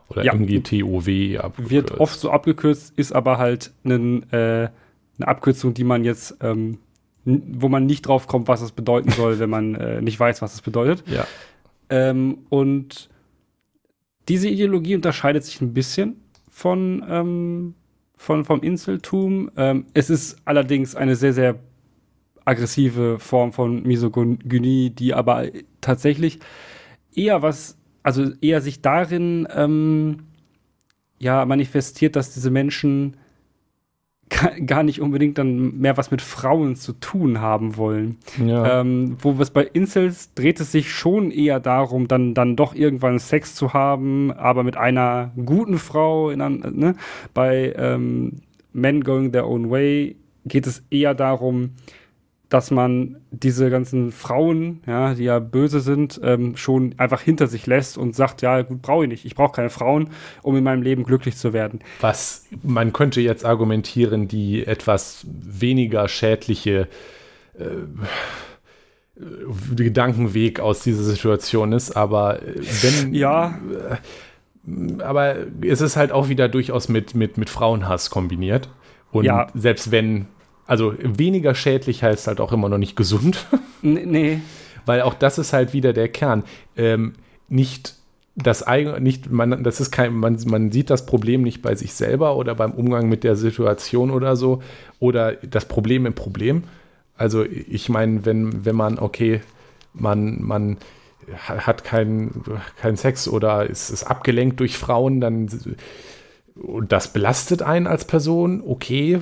oder 0.09 0.23
ja, 0.23 0.33
MGTOW 0.35 1.39
abgekürzt. 1.39 1.71
Wird 1.71 1.99
oft 1.99 2.19
so 2.19 2.31
abgekürzt, 2.31 2.93
ist 2.97 3.13
aber 3.13 3.37
halt 3.37 3.73
ein, 3.83 4.23
äh, 4.31 4.69
eine 5.17 5.27
Abkürzung, 5.27 5.73
die 5.73 5.83
man 5.83 6.03
jetzt 6.03 6.37
ähm, 6.41 6.79
wo 7.25 7.69
man 7.69 7.85
nicht 7.85 8.07
drauf 8.07 8.27
kommt, 8.27 8.47
was 8.47 8.61
es 8.61 8.71
bedeuten 8.71 9.11
soll, 9.11 9.39
wenn 9.39 9.49
man 9.49 9.75
äh, 9.75 10.01
nicht 10.01 10.19
weiß, 10.19 10.41
was 10.41 10.53
es 10.53 10.61
bedeutet. 10.61 11.03
Ja. 11.07 11.25
Ähm, 11.89 12.39
und 12.49 13.09
diese 14.27 14.49
Ideologie 14.49 14.95
unterscheidet 14.95 15.43
sich 15.43 15.61
ein 15.61 15.73
bisschen 15.73 16.21
von, 16.49 17.03
ähm, 17.09 17.75
von 18.15 18.45
vom 18.45 18.61
Inseltum. 18.61 19.51
Ähm, 19.57 19.85
es 19.93 20.09
ist 20.09 20.37
allerdings 20.45 20.95
eine 20.95 21.15
sehr, 21.15 21.33
sehr 21.33 21.59
aggressive 22.45 23.19
Form 23.19 23.53
von 23.53 23.83
Misogynie, 23.83 24.89
die 24.89 25.13
aber 25.13 25.45
tatsächlich 25.81 26.39
eher 27.15 27.41
was, 27.41 27.77
also 28.01 28.31
eher 28.41 28.61
sich 28.61 28.81
darin 28.81 29.47
ähm, 29.53 30.23
ja 31.19 31.45
manifestiert, 31.45 32.15
dass 32.15 32.33
diese 32.33 32.51
Menschen 32.51 33.17
gar 34.65 34.83
nicht 34.83 35.01
unbedingt 35.01 35.37
dann 35.37 35.77
mehr 35.79 35.97
was 35.97 36.11
mit 36.11 36.21
Frauen 36.21 36.75
zu 36.75 36.93
tun 36.93 37.41
haben 37.41 37.77
wollen. 37.77 38.17
Ja. 38.43 38.81
Ähm, 38.81 39.17
wo 39.19 39.37
was 39.37 39.51
bei 39.51 39.63
Incels 39.63 40.33
dreht 40.33 40.59
es 40.59 40.71
sich 40.71 40.91
schon 40.91 41.31
eher 41.31 41.59
darum, 41.59 42.07
dann, 42.07 42.33
dann 42.33 42.55
doch 42.55 42.75
irgendwann 42.75 43.19
Sex 43.19 43.55
zu 43.55 43.73
haben, 43.73 44.31
aber 44.31 44.63
mit 44.63 44.77
einer 44.77 45.31
guten 45.45 45.77
Frau. 45.77 46.29
In, 46.29 46.39
ne? 46.39 46.95
Bei 47.33 47.73
ähm, 47.77 48.41
Men 48.71 49.03
Going 49.03 49.31
Their 49.31 49.47
Own 49.47 49.69
Way 49.69 50.15
geht 50.45 50.67
es 50.67 50.83
eher 50.89 51.13
darum, 51.13 51.71
dass 52.53 52.69
man 52.69 53.15
diese 53.31 53.71
ganzen 53.71 54.11
Frauen, 54.11 54.83
ja, 54.85 55.15
die 55.15 55.23
ja 55.23 55.39
böse 55.39 55.79
sind, 55.79 56.21
ähm, 56.23 56.55
schon 56.55 56.93
einfach 56.97 57.19
hinter 57.19 57.47
sich 57.47 57.65
lässt 57.65 57.97
und 57.97 58.15
sagt, 58.15 58.43
ja, 58.43 58.61
gut, 58.61 58.83
brauche 58.83 59.05
ich 59.05 59.09
nicht. 59.09 59.25
Ich 59.25 59.33
brauche 59.33 59.53
keine 59.53 59.71
Frauen, 59.71 60.11
um 60.43 60.55
in 60.55 60.63
meinem 60.63 60.83
Leben 60.83 61.03
glücklich 61.03 61.35
zu 61.35 61.51
werden. 61.51 61.79
Was 61.99 62.45
man 62.61 62.93
könnte 62.93 63.21
jetzt 63.21 63.43
argumentieren, 63.43 64.27
die 64.27 64.67
etwas 64.67 65.25
weniger 65.25 66.07
schädliche 66.07 66.87
äh, 67.57 67.65
Gedankenweg 69.75 70.59
aus 70.59 70.83
dieser 70.83 71.03
Situation 71.03 71.71
ist, 71.73 71.97
aber 71.97 72.39
wenn 72.81 73.15
ja. 73.15 73.59
Äh, 73.89 75.01
aber 75.03 75.35
es 75.61 75.81
ist 75.81 75.97
halt 75.97 76.11
auch 76.11 76.29
wieder 76.29 76.47
durchaus 76.47 76.87
mit, 76.87 77.15
mit, 77.15 77.37
mit 77.37 77.49
Frauenhass 77.49 78.11
kombiniert. 78.11 78.69
Und 79.11 79.25
ja. 79.25 79.47
selbst 79.53 79.91
wenn 79.91 80.27
also 80.65 80.93
weniger 80.99 81.55
schädlich 81.55 82.03
heißt 82.03 82.27
halt 82.27 82.39
auch 82.39 82.51
immer 82.51 82.69
noch 82.69 82.77
nicht 82.77 82.95
gesund. 82.95 83.45
nee. 83.81 84.39
Weil 84.85 85.01
auch 85.01 85.13
das 85.13 85.37
ist 85.37 85.53
halt 85.53 85.73
wieder 85.73 85.93
der 85.93 86.09
Kern. 86.09 86.43
Ähm, 86.75 87.13
nicht 87.49 87.95
das 88.35 88.65
nicht, 88.99 89.31
man, 89.31 89.63
das 89.63 89.79
ist 89.79 89.91
kein, 89.91 90.15
man, 90.15 90.37
man 90.47 90.71
sieht 90.71 90.89
das 90.89 91.05
Problem 91.05 91.43
nicht 91.43 91.61
bei 91.61 91.75
sich 91.75 91.93
selber 91.93 92.35
oder 92.35 92.55
beim 92.55 92.71
Umgang 92.71 93.07
mit 93.07 93.23
der 93.23 93.35
Situation 93.35 94.09
oder 94.09 94.35
so 94.35 94.63
oder 94.99 95.33
das 95.33 95.67
Problem 95.67 96.07
im 96.07 96.15
Problem. 96.15 96.63
Also 97.15 97.43
ich 97.43 97.89
meine, 97.89 98.25
wenn, 98.25 98.65
wenn 98.65 98.75
man, 98.75 98.97
okay, 98.97 99.41
man, 99.93 100.41
man 100.41 100.77
hat 101.37 101.83
keinen 101.83 102.43
kein 102.81 102.97
Sex 102.97 103.27
oder 103.27 103.69
ist, 103.69 103.91
ist 103.91 104.03
abgelenkt 104.03 104.59
durch 104.59 104.77
Frauen, 104.77 105.21
dann 105.21 105.47
und 106.55 106.91
das 106.91 107.13
belastet 107.13 107.61
einen 107.61 107.87
als 107.87 108.05
Person, 108.05 108.63
okay, 108.65 109.21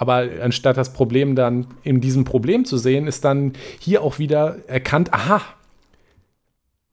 aber 0.00 0.26
anstatt 0.42 0.78
das 0.78 0.94
Problem 0.94 1.36
dann 1.36 1.66
in 1.82 2.00
diesem 2.00 2.24
Problem 2.24 2.64
zu 2.64 2.78
sehen, 2.78 3.06
ist 3.06 3.22
dann 3.22 3.52
hier 3.78 4.00
auch 4.00 4.18
wieder 4.18 4.56
erkannt, 4.66 5.12
aha, 5.12 5.42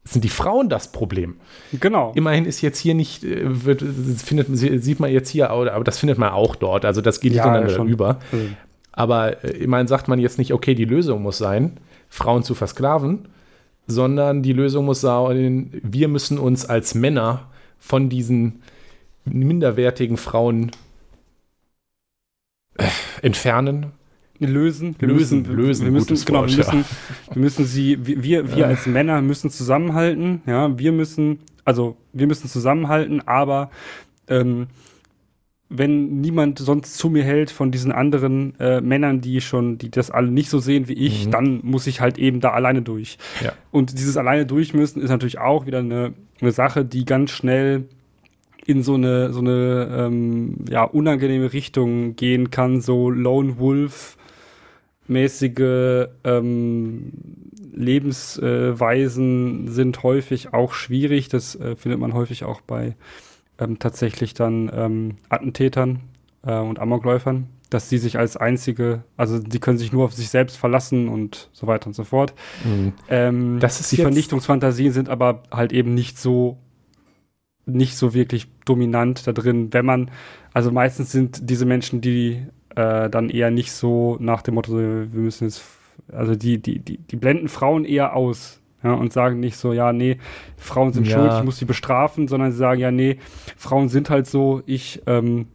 sind 0.04 0.26
die 0.26 0.30
Frauen 0.30 0.68
das 0.68 0.92
Problem. 0.92 1.38
Genau. 1.80 2.12
Immerhin 2.16 2.44
ist 2.44 2.60
jetzt 2.60 2.80
hier 2.80 2.96
nicht, 2.96 3.24
äh, 3.24 3.66
wird, 3.66 3.82
findet, 3.82 4.48
sieht 4.52 5.00
man 5.00 5.10
jetzt 5.10 5.30
hier, 5.30 5.52
aber 5.52 5.86
das 5.86 6.00
findet 6.00 6.18
man 6.18 6.32
auch 6.32 6.58
dort. 6.58 6.84
Also 6.84 7.00
das 7.00 7.22
geht 7.22 7.32
ja, 7.32 7.46
ineinander 7.46 7.78
ja, 7.78 7.84
über. 7.86 8.20
Mhm. 8.34 8.58
Aber 8.92 9.42
äh, 9.42 9.52
immerhin 9.52 9.88
sagt 9.88 10.10
man 10.10 10.20
jetzt 10.20 10.38
nicht, 10.38 10.52
okay, 10.52 10.76
die 10.76 10.84
Lösung 10.84 11.22
muss 11.22 11.38
sein, 11.38 11.78
Frauen 12.10 12.44
zu 12.44 12.56
versklaven, 12.56 13.30
sondern 13.88 14.44
die 14.44 14.52
Lösung 14.52 14.84
muss 14.84 15.00
sein, 15.00 15.72
wir 15.82 16.10
müssen 16.10 16.38
uns 16.38 16.66
als 16.66 16.94
Männer 16.94 17.46
von 17.80 18.10
diesen 18.10 18.64
minderwertigen 19.24 20.18
Frauen 20.18 20.72
entfernen. 23.22 23.88
Lösen, 24.40 24.96
lösen, 25.00 25.46
lösen. 25.46 25.86
Wir 25.86 25.92
müssen, 25.92 26.16
genau, 26.26 26.46
wir 26.48 26.58
müssen, 26.58 26.80
ja. 26.80 27.36
wir 27.36 27.42
müssen 27.42 27.66
sie, 27.66 27.98
wir, 28.06 28.56
wir 28.56 28.68
als 28.68 28.86
Männer 28.86 29.22
müssen 29.24 29.50
zusammenhalten. 29.50 30.44
Ja, 30.46 30.78
wir 30.78 30.92
müssen, 30.92 31.40
also 31.66 31.98
wir 32.14 32.28
müssen 32.28 32.48
zusammenhalten, 32.48 33.28
aber 33.28 33.72
ähm, 34.28 34.68
wenn 35.70 36.22
niemand 36.22 36.60
sonst 36.60 36.98
zu 36.98 37.10
mir 37.10 37.24
hält 37.24 37.52
von 37.52 37.72
diesen 37.72 37.92
anderen 37.92 38.58
äh, 38.60 38.80
Männern, 38.80 39.22
die 39.22 39.42
schon, 39.42 39.78
die 39.78 39.92
das 39.92 40.12
alle 40.12 40.32
nicht 40.32 40.50
so 40.50 40.60
sehen 40.60 40.88
wie 40.88 40.94
ich, 40.94 41.26
mhm. 41.26 41.32
dann 41.32 41.60
muss 41.64 41.88
ich 41.88 42.00
halt 42.00 42.18
eben 42.18 42.40
da 42.40 42.52
alleine 42.52 42.82
durch. 42.82 43.18
Ja. 43.44 43.54
Und 43.72 43.98
dieses 43.98 44.18
alleine 44.18 44.46
durch 44.46 44.74
müssen 44.74 45.02
ist 45.02 45.10
natürlich 45.10 45.40
auch 45.40 45.66
wieder 45.66 45.80
eine, 45.80 46.14
eine 46.40 46.52
Sache, 46.52 46.86
die 46.86 47.06
ganz 47.06 47.32
schnell 47.32 47.86
in 48.68 48.84
so 48.84 48.96
eine 48.96 49.32
so 49.32 49.40
eine 49.40 49.90
ähm, 49.98 50.66
ja 50.70 50.84
unangenehme 50.84 51.54
Richtung 51.54 52.16
gehen 52.18 52.52
kann, 52.52 52.82
so 52.82 53.10
Lone 53.10 53.58
Wolf 53.58 54.18
mäßige 55.08 56.08
ähm, 56.26 57.14
Lebensweisen 57.74 59.70
sind 59.70 60.04
häufig 60.04 60.54
auch 60.54 60.74
schwierig. 60.74 61.30
Das 61.30 61.56
äh, 61.56 61.78
findet 61.78 62.00
man 62.00 62.14
häufig 62.14 62.44
auch 62.44 62.60
bei 62.60 62.96
ähm, 63.58 63.80
tatsächlich 63.80 64.34
dann 64.34 64.70
ähm, 64.74 65.16
Attentätern 65.30 66.02
äh, 66.46 66.58
und 66.58 66.80
Amokläufern, 66.80 67.48
dass 67.70 67.88
sie 67.90 68.00
sich 68.00 68.20
als 68.20 68.36
einzige, 68.36 69.04
also 69.16 69.40
die 69.40 69.60
können 69.60 69.78
sich 69.78 69.94
nur 69.94 70.04
auf 70.04 70.14
sich 70.14 70.30
selbst 70.30 70.58
verlassen 70.58 71.08
und 71.08 71.50
so 71.54 71.68
weiter 71.68 71.88
und 71.88 71.94
so 71.94 72.04
fort. 72.04 72.34
Mhm. 72.66 72.94
Ähm, 73.10 73.60
das 73.62 73.80
ist 73.80 73.94
die 73.94 73.98
Vernichtungsfantasien 73.98 74.92
sind 74.92 75.08
aber 75.08 75.44
halt 75.52 75.72
eben 75.72 75.94
nicht 75.94 76.20
so 76.20 76.58
nicht 77.68 77.96
so 77.96 78.14
wirklich 78.14 78.48
dominant 78.66 79.28
da 79.28 79.34
drin, 79.34 79.74
wenn 79.74 79.86
man, 79.86 80.12
also 80.54 80.72
meistens 80.72 81.12
sind 81.12 81.50
diese 81.50 81.66
Menschen, 81.66 82.02
die 82.02 82.46
äh, 82.76 83.10
dann 83.10 83.30
eher 83.30 83.52
nicht 83.52 83.72
so 83.72 84.18
nach 84.20 84.42
dem 84.42 84.56
Motto, 84.56 84.78
wir 84.78 85.08
müssen 85.12 85.46
jetzt, 85.46 85.64
also 86.12 86.36
die, 86.36 86.60
die, 86.60 86.80
die, 86.80 86.98
die 86.98 87.16
blenden 87.16 87.50
Frauen 87.50 87.86
eher 87.86 88.16
aus, 88.16 88.62
ja, 88.84 88.94
und 88.94 89.12
sagen 89.12 89.40
nicht 89.40 89.58
so, 89.58 89.74
ja, 89.74 89.92
nee, 89.92 90.18
Frauen 90.56 90.94
sind 90.94 91.08
ja. 91.08 91.18
schuld, 91.18 91.34
ich 91.40 91.44
muss 91.44 91.58
sie 91.58 91.66
bestrafen, 91.66 92.28
sondern 92.28 92.52
sie 92.52 92.58
sagen, 92.58 92.80
ja, 92.80 92.92
nee, 92.92 93.18
Frauen 93.58 93.90
sind 93.90 94.10
halt 94.10 94.28
so, 94.28 94.62
ich, 94.66 95.02
ähm, 95.08 95.48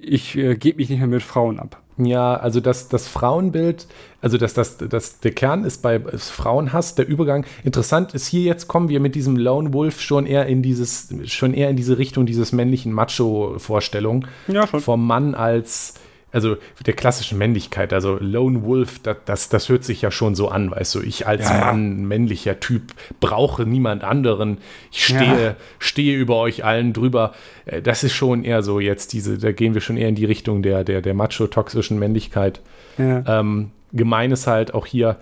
ich 0.00 0.36
äh, 0.36 0.56
gebe 0.56 0.78
mich 0.78 0.90
nicht 0.90 0.98
mehr 0.98 1.08
mit 1.08 1.22
Frauen 1.22 1.58
ab. 1.58 1.81
Ja, 1.98 2.34
also 2.36 2.60
das, 2.60 2.88
das 2.88 3.06
Frauenbild, 3.06 3.86
also 4.22 4.38
das, 4.38 4.54
das, 4.54 4.78
das, 4.78 5.20
der 5.20 5.32
Kern 5.32 5.64
ist 5.64 5.82
bei 5.82 6.00
Frauenhass, 6.00 6.94
der 6.94 7.06
Übergang. 7.06 7.44
Interessant 7.64 8.14
ist 8.14 8.26
hier 8.26 8.42
jetzt 8.42 8.66
kommen 8.66 8.88
wir 8.88 8.98
mit 9.00 9.14
diesem 9.14 9.36
Lone 9.36 9.72
Wolf 9.72 10.00
schon 10.00 10.26
eher 10.26 10.46
in 10.46 10.62
dieses, 10.62 11.08
schon 11.26 11.52
eher 11.54 11.68
in 11.68 11.76
diese 11.76 11.98
Richtung 11.98 12.24
dieses 12.24 12.52
männlichen 12.52 12.92
Macho-Vorstellung. 12.92 14.26
Ja. 14.48 14.66
Vom 14.66 15.06
Mann 15.06 15.34
als 15.34 15.94
also 16.32 16.56
der 16.86 16.94
klassischen 16.94 17.38
Männlichkeit, 17.38 17.92
also 17.92 18.16
Lone 18.18 18.64
Wolf, 18.64 18.98
das, 19.00 19.18
das, 19.26 19.48
das 19.50 19.68
hört 19.68 19.84
sich 19.84 20.02
ja 20.02 20.10
schon 20.10 20.34
so 20.34 20.48
an, 20.48 20.70
weißt 20.70 20.94
du, 20.94 21.00
ich 21.00 21.26
als 21.26 21.48
ja, 21.48 21.60
Mann, 21.60 22.06
männlicher 22.06 22.58
Typ, 22.58 22.94
brauche 23.20 23.64
niemand 23.66 24.02
anderen, 24.02 24.58
ich 24.90 25.04
stehe, 25.04 25.44
ja. 25.44 25.56
stehe 25.78 26.16
über 26.16 26.36
euch 26.36 26.64
allen 26.64 26.92
drüber. 26.92 27.34
Äh, 27.66 27.82
das 27.82 28.02
ist 28.02 28.14
schon 28.14 28.44
eher 28.44 28.62
so 28.62 28.80
jetzt 28.80 29.12
diese, 29.12 29.38
da 29.38 29.52
gehen 29.52 29.74
wir 29.74 29.82
schon 29.82 29.96
eher 29.96 30.08
in 30.08 30.14
die 30.14 30.24
Richtung 30.24 30.62
der, 30.62 30.84
der, 30.84 31.02
der 31.02 31.14
macho-toxischen 31.14 31.98
Männlichkeit. 31.98 32.60
Ja. 32.96 33.40
Ähm, 33.40 33.70
gemein 33.92 34.32
ist 34.32 34.46
halt 34.46 34.74
auch 34.74 34.86
hier, 34.86 35.18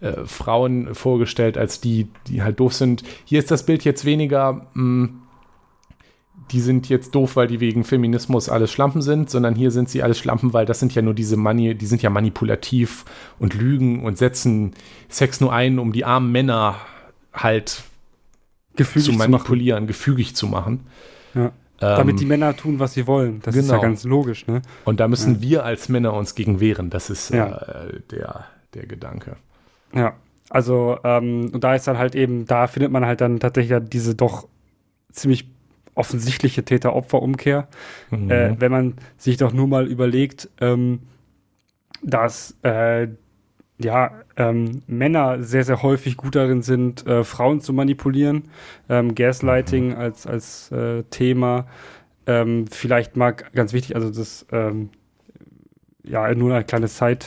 äh, 0.00 0.24
Frauen 0.24 0.94
vorgestellt 0.94 1.58
als 1.58 1.80
die, 1.80 2.08
die 2.26 2.42
halt 2.42 2.58
doof 2.60 2.74
sind. 2.74 3.02
Hier 3.24 3.38
ist 3.38 3.50
das 3.50 3.66
Bild 3.66 3.84
jetzt 3.84 4.04
weniger, 4.04 4.66
mh, 4.74 5.08
hm, 5.08 5.22
die 6.50 6.60
sind 6.60 6.88
jetzt 6.88 7.14
doof, 7.14 7.36
weil 7.36 7.46
die 7.46 7.60
wegen 7.60 7.84
Feminismus 7.84 8.48
alles 8.48 8.72
Schlampen 8.72 9.02
sind, 9.02 9.30
sondern 9.30 9.54
hier 9.54 9.70
sind 9.70 9.88
sie 9.88 10.02
alles 10.02 10.18
Schlampen, 10.18 10.52
weil 10.52 10.66
das 10.66 10.80
sind 10.80 10.94
ja 10.94 11.02
nur 11.02 11.14
diese 11.14 11.36
Mani, 11.36 11.74
die 11.74 11.86
sind 11.86 12.02
ja 12.02 12.10
manipulativ 12.10 13.04
und 13.38 13.54
lügen 13.54 14.04
und 14.04 14.18
setzen 14.18 14.72
Sex 15.08 15.40
nur 15.40 15.52
ein, 15.52 15.78
um 15.78 15.92
die 15.92 16.04
armen 16.04 16.32
Männer 16.32 16.76
halt 17.32 17.84
gefügig 18.76 19.12
zu 19.12 19.12
manipulieren, 19.12 19.84
zu 19.84 19.86
gefügig 19.88 20.34
zu 20.34 20.46
machen. 20.46 20.86
Ja. 21.34 21.52
Damit 21.78 22.14
ähm, 22.14 22.18
die 22.18 22.26
Männer 22.26 22.54
tun, 22.56 22.78
was 22.78 22.92
sie 22.92 23.06
wollen. 23.06 23.40
Das 23.42 23.54
genau. 23.54 23.64
ist 23.64 23.70
ja 23.70 23.76
genau. 23.76 23.88
ganz 23.88 24.04
logisch. 24.04 24.46
Ne? 24.46 24.60
Und 24.84 25.00
da 25.00 25.08
müssen 25.08 25.36
ja. 25.36 25.40
wir 25.40 25.64
als 25.64 25.88
Männer 25.88 26.12
uns 26.12 26.34
gegen 26.34 26.60
wehren. 26.60 26.90
Das 26.90 27.08
ist 27.08 27.30
ja. 27.30 27.46
äh, 27.46 28.00
der, 28.10 28.44
der 28.74 28.86
Gedanke. 28.86 29.36
Ja, 29.94 30.14
also 30.50 30.98
ähm, 31.04 31.50
und 31.52 31.64
da 31.64 31.74
ist 31.74 31.86
dann 31.86 31.96
halt 31.96 32.14
eben, 32.14 32.44
da 32.44 32.66
findet 32.66 32.92
man 32.92 33.06
halt 33.06 33.22
dann 33.22 33.40
tatsächlich 33.40 33.80
diese 33.88 34.14
doch 34.14 34.46
ziemlich 35.10 35.48
offensichtliche 36.00 36.64
Täter-Opfer-Umkehr. 36.64 37.68
Mhm. 38.10 38.30
Äh, 38.30 38.60
wenn 38.60 38.72
man 38.72 38.94
sich 39.16 39.36
doch 39.36 39.52
nur 39.52 39.68
mal 39.68 39.86
überlegt, 39.86 40.48
ähm, 40.60 41.00
dass 42.02 42.56
äh, 42.62 43.08
ja, 43.78 44.12
ähm, 44.36 44.82
Männer 44.86 45.42
sehr, 45.42 45.64
sehr 45.64 45.82
häufig 45.82 46.16
gut 46.16 46.34
darin 46.36 46.62
sind, 46.62 47.06
äh, 47.06 47.24
Frauen 47.24 47.60
zu 47.60 47.72
manipulieren. 47.72 48.44
Ähm, 48.88 49.14
Gaslighting 49.14 49.90
mhm. 49.90 49.96
als, 49.96 50.26
als 50.26 50.70
äh, 50.72 51.02
Thema. 51.04 51.66
Ähm, 52.26 52.66
vielleicht 52.70 53.16
mal 53.16 53.32
ganz 53.32 53.72
wichtig, 53.72 53.96
also 53.96 54.10
das, 54.10 54.46
ähm, 54.52 54.90
ja, 56.04 56.32
nur 56.34 56.54
ein 56.54 56.66
kleines 56.66 56.98
Side, 56.98 57.26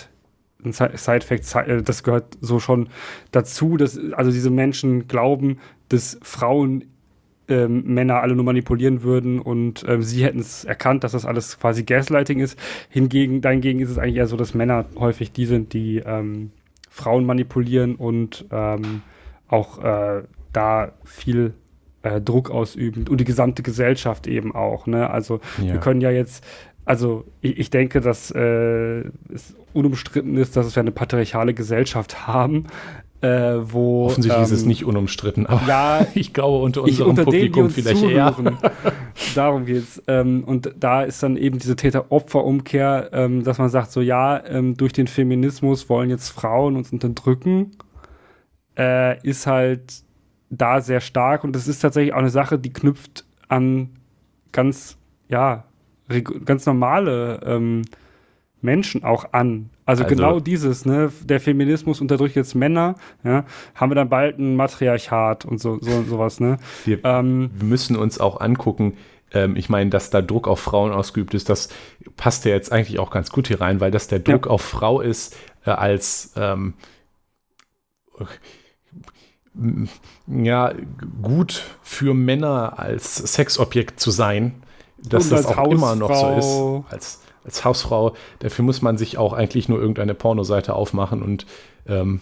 ein 0.64 0.74
Side-Fact, 0.74 1.68
äh, 1.68 1.82
das 1.82 2.04
gehört 2.04 2.38
so 2.42 2.60
schon 2.60 2.90
dazu, 3.32 3.78
dass 3.78 4.00
also 4.14 4.32
diese 4.32 4.52
Menschen 4.52 5.08
glauben, 5.08 5.60
dass 5.90 6.20
Frauen 6.22 6.93
ähm, 7.48 7.84
Männer 7.86 8.22
alle 8.22 8.36
nur 8.36 8.46
manipulieren 8.46 9.04
würden 9.04 9.40
und 9.40 9.86
ähm, 9.88 10.02
sie 10.02 10.24
hätten 10.24 10.40
es 10.40 10.64
erkannt, 10.64 11.04
dass 11.04 11.12
das 11.12 11.26
alles 11.26 11.60
quasi 11.60 11.84
Gaslighting 11.84 12.40
ist. 12.40 12.58
Hingegen, 12.90 13.42
dahingegen 13.42 13.82
ist 13.82 13.90
es 13.90 13.98
eigentlich 13.98 14.18
eher 14.18 14.28
so, 14.28 14.38
dass 14.38 14.54
Männer 14.54 14.86
häufig 14.96 15.32
die 15.32 15.46
sind, 15.46 15.74
die 15.74 15.98
ähm, 15.98 16.52
Frauen 16.90 17.26
manipulieren 17.26 17.96
und 17.96 18.46
ähm, 18.52 19.02
auch 19.48 19.84
äh, 19.84 20.24
da 20.54 20.94
viel 21.04 21.54
äh, 22.04 22.22
Druck 22.22 22.50
ausüben 22.50 23.08
und 23.08 23.20
die 23.20 23.26
gesamte 23.26 23.64
Gesellschaft 23.64 24.28
eben 24.28 24.54
auch. 24.54 24.88
Ne? 24.88 25.10
Also 25.10 25.40
ja. 25.62 25.74
wir 25.74 25.80
können 25.80 26.02
ja 26.02 26.12
jetzt 26.12 26.46
also 26.86 27.26
ich, 27.40 27.60
ich, 27.60 27.70
denke, 27.70 28.02
dass 28.02 28.30
äh, 28.32 29.04
es 29.34 29.56
unumstritten 29.74 30.36
ist, 30.36 30.58
dass 30.58 30.76
wir 30.76 30.82
eine 30.82 30.92
patriarchale 30.92 31.54
Gesellschaft 31.54 32.28
haben, 32.28 32.68
äh, 33.24 33.72
wo. 33.72 34.06
Offensichtlich 34.08 34.38
ähm, 34.38 34.44
ist 34.44 34.52
es 34.52 34.62
ähm, 34.64 34.68
nicht 34.68 34.86
unumstritten, 34.86 35.48
aber 35.48 35.62
ja, 35.68 36.06
ich 36.14 36.34
glaube, 36.34 36.64
unter 36.64 36.84
unserem 36.84 37.12
unter 37.12 37.24
Publikum 37.24 37.64
denen, 37.64 37.74
vielleicht 37.74 38.02
zuhören. 38.02 38.58
eher. 38.62 38.72
Darum 39.36 39.66
geht's. 39.66 40.02
Ähm, 40.08 40.44
und 40.44 40.74
da 40.78 41.04
ist 41.04 41.24
dann 41.24 41.38
eben 41.38 41.58
diese 41.58 41.76
Täter-Opfer-Umkehr, 41.76 43.10
ähm, 43.14 43.44
dass 43.44 43.58
man 43.58 43.70
sagt, 43.70 43.92
so 43.92 44.02
ja, 44.02 44.46
ähm, 44.46 44.76
durch 44.76 44.92
den 44.92 45.08
Feminismus 45.08 45.90
wollen 45.90 46.10
jetzt 46.10 46.30
Frauen 46.30 46.76
uns 46.76 46.92
unterdrücken, 46.92 47.72
äh, 48.78 49.18
ist 49.26 49.48
halt 49.48 50.04
da 50.50 50.82
sehr 50.82 51.00
stark 51.00 51.44
und 51.44 51.56
das 51.56 51.68
ist 51.68 51.80
tatsächlich 51.80 52.14
auch 52.14 52.20
eine 52.20 52.30
Sache, 52.30 52.60
die 52.60 52.74
knüpft 52.74 53.26
an 53.48 53.90
ganz, 54.52 54.98
ja, 55.30 55.64
ganz 56.46 56.66
normale 56.66 57.40
ähm, 57.46 57.84
Menschen 58.62 59.04
auch 59.04 59.32
an. 59.32 59.70
Also, 59.86 60.04
also, 60.04 60.16
genau 60.16 60.40
dieses, 60.40 60.86
ne, 60.86 61.12
der 61.24 61.40
Feminismus 61.40 62.00
unterdrückt 62.00 62.36
jetzt 62.36 62.56
Männer, 62.56 62.96
ja, 63.24 63.46
haben 63.76 63.92
wir 63.92 63.96
dann 63.96 64.10
bald 64.10 64.40
ein 64.40 64.56
Matriarchat 64.56 65.46
und 65.46 65.60
so, 65.60 65.78
so 65.82 66.04
sowas, 66.04 66.40
ne? 66.40 66.58
Wir, 66.86 67.04
ähm, 67.04 67.52
wir 67.54 67.68
müssen 67.68 67.96
uns 67.98 68.20
auch 68.20 68.40
angucken, 68.40 68.94
ähm, 69.34 69.56
ich 69.56 69.70
meine, 69.70 69.90
dass 69.90 70.10
da 70.10 70.22
Druck 70.22 70.48
auf 70.48 70.60
Frauen 70.60 70.92
ausgeübt 70.92 71.34
ist, 71.34 71.50
das 71.50 71.70
passt 72.16 72.46
ja 72.46 72.52
jetzt 72.52 72.72
eigentlich 72.72 73.00
auch 73.00 73.12
ganz 73.12 73.30
gut 73.30 73.48
hier 73.48 73.60
rein, 73.60 73.82
weil 73.82 73.92
das 73.92 74.08
der 74.08 74.20
Druck 74.20 74.46
ja. 74.46 74.52
auf 74.52 74.62
Frau 74.62 75.02
ist, 75.02 75.36
äh, 75.66 75.72
als 75.72 76.34
ähm, 76.38 76.76
ja, 80.28 80.74
gut 81.22 81.64
für 81.82 82.14
Männer 82.14 82.80
als 82.80 83.16
Sexobjekt 83.16 84.00
zu 84.00 84.12
sein, 84.12 84.64
dass 84.98 85.30
das 85.30 85.46
auch 85.46 85.58
Hausfrau. 85.58 85.72
immer 85.72 85.96
noch 85.96 86.14
so 86.14 86.84
ist. 86.86 86.94
Als 86.94 87.23
als 87.46 87.66
Hausfrau, 87.66 88.16
dafür 88.40 88.66
muss 88.66 88.82
man 88.82 88.98
sich 88.98 89.18
auch 89.18 89.34
eigentlich 89.34 89.70
nur 89.70 89.80
irgendeine 89.80 90.14
Pornoseite 90.14 90.74
aufmachen 90.74 91.22
und 91.22 91.46
ähm, 91.88 92.22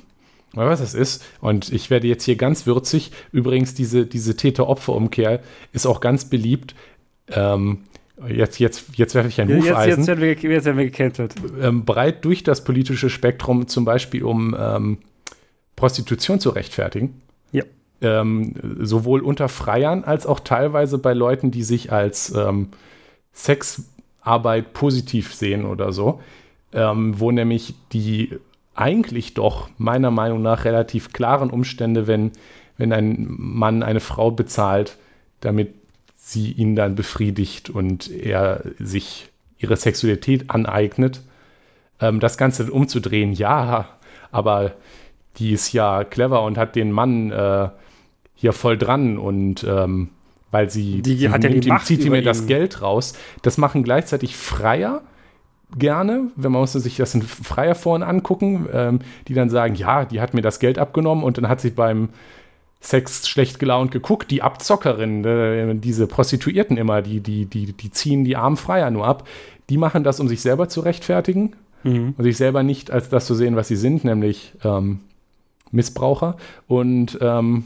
was 0.53 0.79
das 0.79 0.93
ist. 0.93 1.23
Und 1.39 1.71
ich 1.71 1.89
werde 1.89 2.07
jetzt 2.07 2.25
hier 2.25 2.35
ganz 2.35 2.65
würzig. 2.65 3.11
Übrigens, 3.31 3.73
diese, 3.73 4.05
diese 4.05 4.35
Täter-Opfer-Umkehr 4.35 5.41
ist 5.71 5.85
auch 5.85 6.01
ganz 6.01 6.25
beliebt. 6.25 6.75
Ähm, 7.29 7.83
jetzt, 8.27 8.59
jetzt, 8.59 8.97
jetzt 8.97 9.15
werfe 9.15 9.29
ich 9.29 9.39
ein 9.39 9.47
Hufeisen. 9.47 9.89
Jetzt, 9.89 9.97
jetzt, 9.97 10.07
werden 10.07 10.21
wir, 10.21 10.51
jetzt 10.51 10.65
werden 10.65 10.77
wir 10.77 10.85
gecancelt. 10.85 11.35
Ähm, 11.61 11.85
breit 11.85 12.25
durch 12.25 12.43
das 12.43 12.63
politische 12.63 13.09
Spektrum, 13.09 13.67
zum 13.67 13.85
Beispiel 13.85 14.23
um 14.23 14.55
ähm, 14.59 14.97
Prostitution 15.75 16.39
zu 16.39 16.49
rechtfertigen. 16.49 17.21
Ja. 17.51 17.63
Ähm, 18.01 18.55
sowohl 18.79 19.21
unter 19.21 19.47
Freiern 19.47 20.03
als 20.03 20.25
auch 20.25 20.41
teilweise 20.41 20.97
bei 20.97 21.13
Leuten, 21.13 21.51
die 21.51 21.63
sich 21.63 21.91
als 21.91 22.33
ähm, 22.35 22.69
Sex 23.33 23.83
Arbeit 24.21 24.73
positiv 24.73 25.33
sehen 25.33 25.65
oder 25.65 25.91
so, 25.91 26.21
ähm, 26.73 27.19
wo 27.19 27.31
nämlich 27.31 27.73
die 27.91 28.37
eigentlich 28.75 29.33
doch 29.33 29.69
meiner 29.77 30.11
Meinung 30.11 30.41
nach 30.41 30.65
relativ 30.65 31.11
klaren 31.11 31.49
Umstände, 31.49 32.07
wenn, 32.07 32.31
wenn 32.77 32.93
ein 32.93 33.25
Mann 33.27 33.83
eine 33.83 33.99
Frau 33.99 34.31
bezahlt, 34.31 34.97
damit 35.41 35.73
sie 36.15 36.51
ihn 36.51 36.75
dann 36.75 36.95
befriedigt 36.95 37.69
und 37.69 38.09
er 38.09 38.63
sich 38.79 39.29
ihre 39.57 39.75
Sexualität 39.75 40.49
aneignet, 40.49 41.21
ähm, 41.99 42.19
das 42.19 42.37
Ganze 42.37 42.71
umzudrehen, 42.71 43.33
ja, 43.33 43.89
aber 44.31 44.73
die 45.37 45.51
ist 45.51 45.73
ja 45.73 46.03
clever 46.03 46.43
und 46.43 46.57
hat 46.57 46.75
den 46.75 46.91
Mann 46.91 47.31
äh, 47.31 47.69
hier 48.35 48.53
voll 48.53 48.77
dran 48.77 49.17
und 49.17 49.63
ähm, 49.63 50.09
weil 50.51 50.69
sie, 50.69 51.01
Die 51.01 51.15
sie 51.15 51.29
hat 51.29 51.43
ja 51.43 51.49
die 51.49 51.67
ihm, 51.67 51.79
zieht 51.83 52.03
ihm 52.03 52.23
das. 52.23 52.45
Geld 52.45 52.81
raus. 52.81 53.13
Das 53.41 53.57
machen 53.57 53.83
gleichzeitig 53.83 54.35
Freier 54.35 55.01
gerne, 55.77 56.27
wenn 56.35 56.51
man 56.51 56.61
muss 56.61 56.73
sich 56.73 56.97
das 56.97 57.15
in 57.15 57.21
Freier 57.21 57.75
Foren 57.75 58.03
angucken, 58.03 58.67
ähm, 58.73 58.99
die 59.27 59.33
dann 59.33 59.49
sagen, 59.49 59.75
ja, 59.75 60.05
die 60.05 60.19
hat 60.19 60.33
mir 60.33 60.41
das 60.41 60.59
Geld 60.59 60.77
abgenommen 60.77 61.23
und 61.23 61.37
dann 61.37 61.47
hat 61.47 61.61
sie 61.61 61.69
beim 61.69 62.09
Sex 62.81 63.27
schlecht 63.29 63.59
gelaunt 63.59 63.91
geguckt. 63.91 64.31
Die 64.31 64.41
Abzockerin, 64.41 65.23
äh, 65.23 65.75
diese 65.75 66.07
Prostituierten 66.07 66.77
immer, 66.77 67.01
die, 67.01 67.21
die, 67.21 67.45
die, 67.45 67.73
die 67.73 67.91
ziehen 67.91 68.25
die 68.25 68.35
armen 68.35 68.57
Freier 68.57 68.91
nur 68.91 69.05
ab. 69.07 69.27
Die 69.69 69.77
machen 69.77 70.03
das, 70.03 70.19
um 70.19 70.27
sich 70.27 70.41
selber 70.41 70.67
zu 70.67 70.81
rechtfertigen 70.81 71.53
Mhm. 71.83 72.13
und 72.15 72.23
sich 72.23 72.37
selber 72.37 72.61
nicht 72.61 72.91
als 72.91 73.09
das 73.09 73.25
zu 73.25 73.33
sehen, 73.33 73.55
was 73.55 73.67
sie 73.67 73.75
sind, 73.75 74.03
nämlich 74.03 74.53
ähm, 74.63 74.99
Missbraucher. 75.71 76.37
Und 76.67 77.17
ähm, 77.21 77.65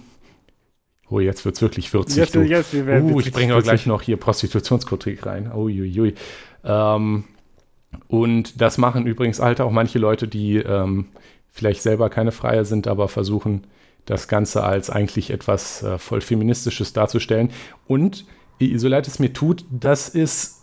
oh, 1.10 1.20
jetzt 1.20 1.46
wird 1.46 1.56
es 1.56 1.62
wirklich 1.62 1.94
würzig. 1.94 2.18
Jetzt, 2.18 2.36
du. 2.36 2.42
jetzt, 2.42 2.74
wir 2.74 2.86
werden 2.86 3.12
Uh, 3.12 3.20
ich 3.20 3.32
bringe 3.32 3.54
aber 3.54 3.62
gleich 3.62 3.86
noch 3.86 4.02
hier 4.02 4.18
Prostitutionskritik 4.18 5.26
rein. 5.26 5.52
Uiuiui. 5.52 6.16
Ähm, 6.64 7.26
und 8.08 8.62
das 8.62 8.78
machen 8.78 9.06
übrigens 9.06 9.40
halt 9.40 9.62
auch 9.62 9.72
manche 9.72 10.00
Leute, 10.00 10.28
die 10.28 10.58
ähm, 10.58 11.08
vielleicht 11.52 11.82
selber 11.82 12.10
keine 12.10 12.32
Freier 12.32 12.66
sind, 12.66 12.88
aber 12.88 13.08
versuchen, 13.08 13.66
das 14.06 14.28
Ganze 14.28 14.64
als 14.64 14.90
eigentlich 14.90 15.32
etwas 15.32 15.84
äh, 15.84 15.98
voll 15.98 16.22
Feministisches 16.22 16.94
darzustellen. 16.94 17.52
Und 17.88 18.26
so 18.76 18.88
leid 18.88 19.08
es 19.08 19.20
mir 19.20 19.34
tut, 19.34 19.66
das 19.70 20.10
ist 20.10 20.62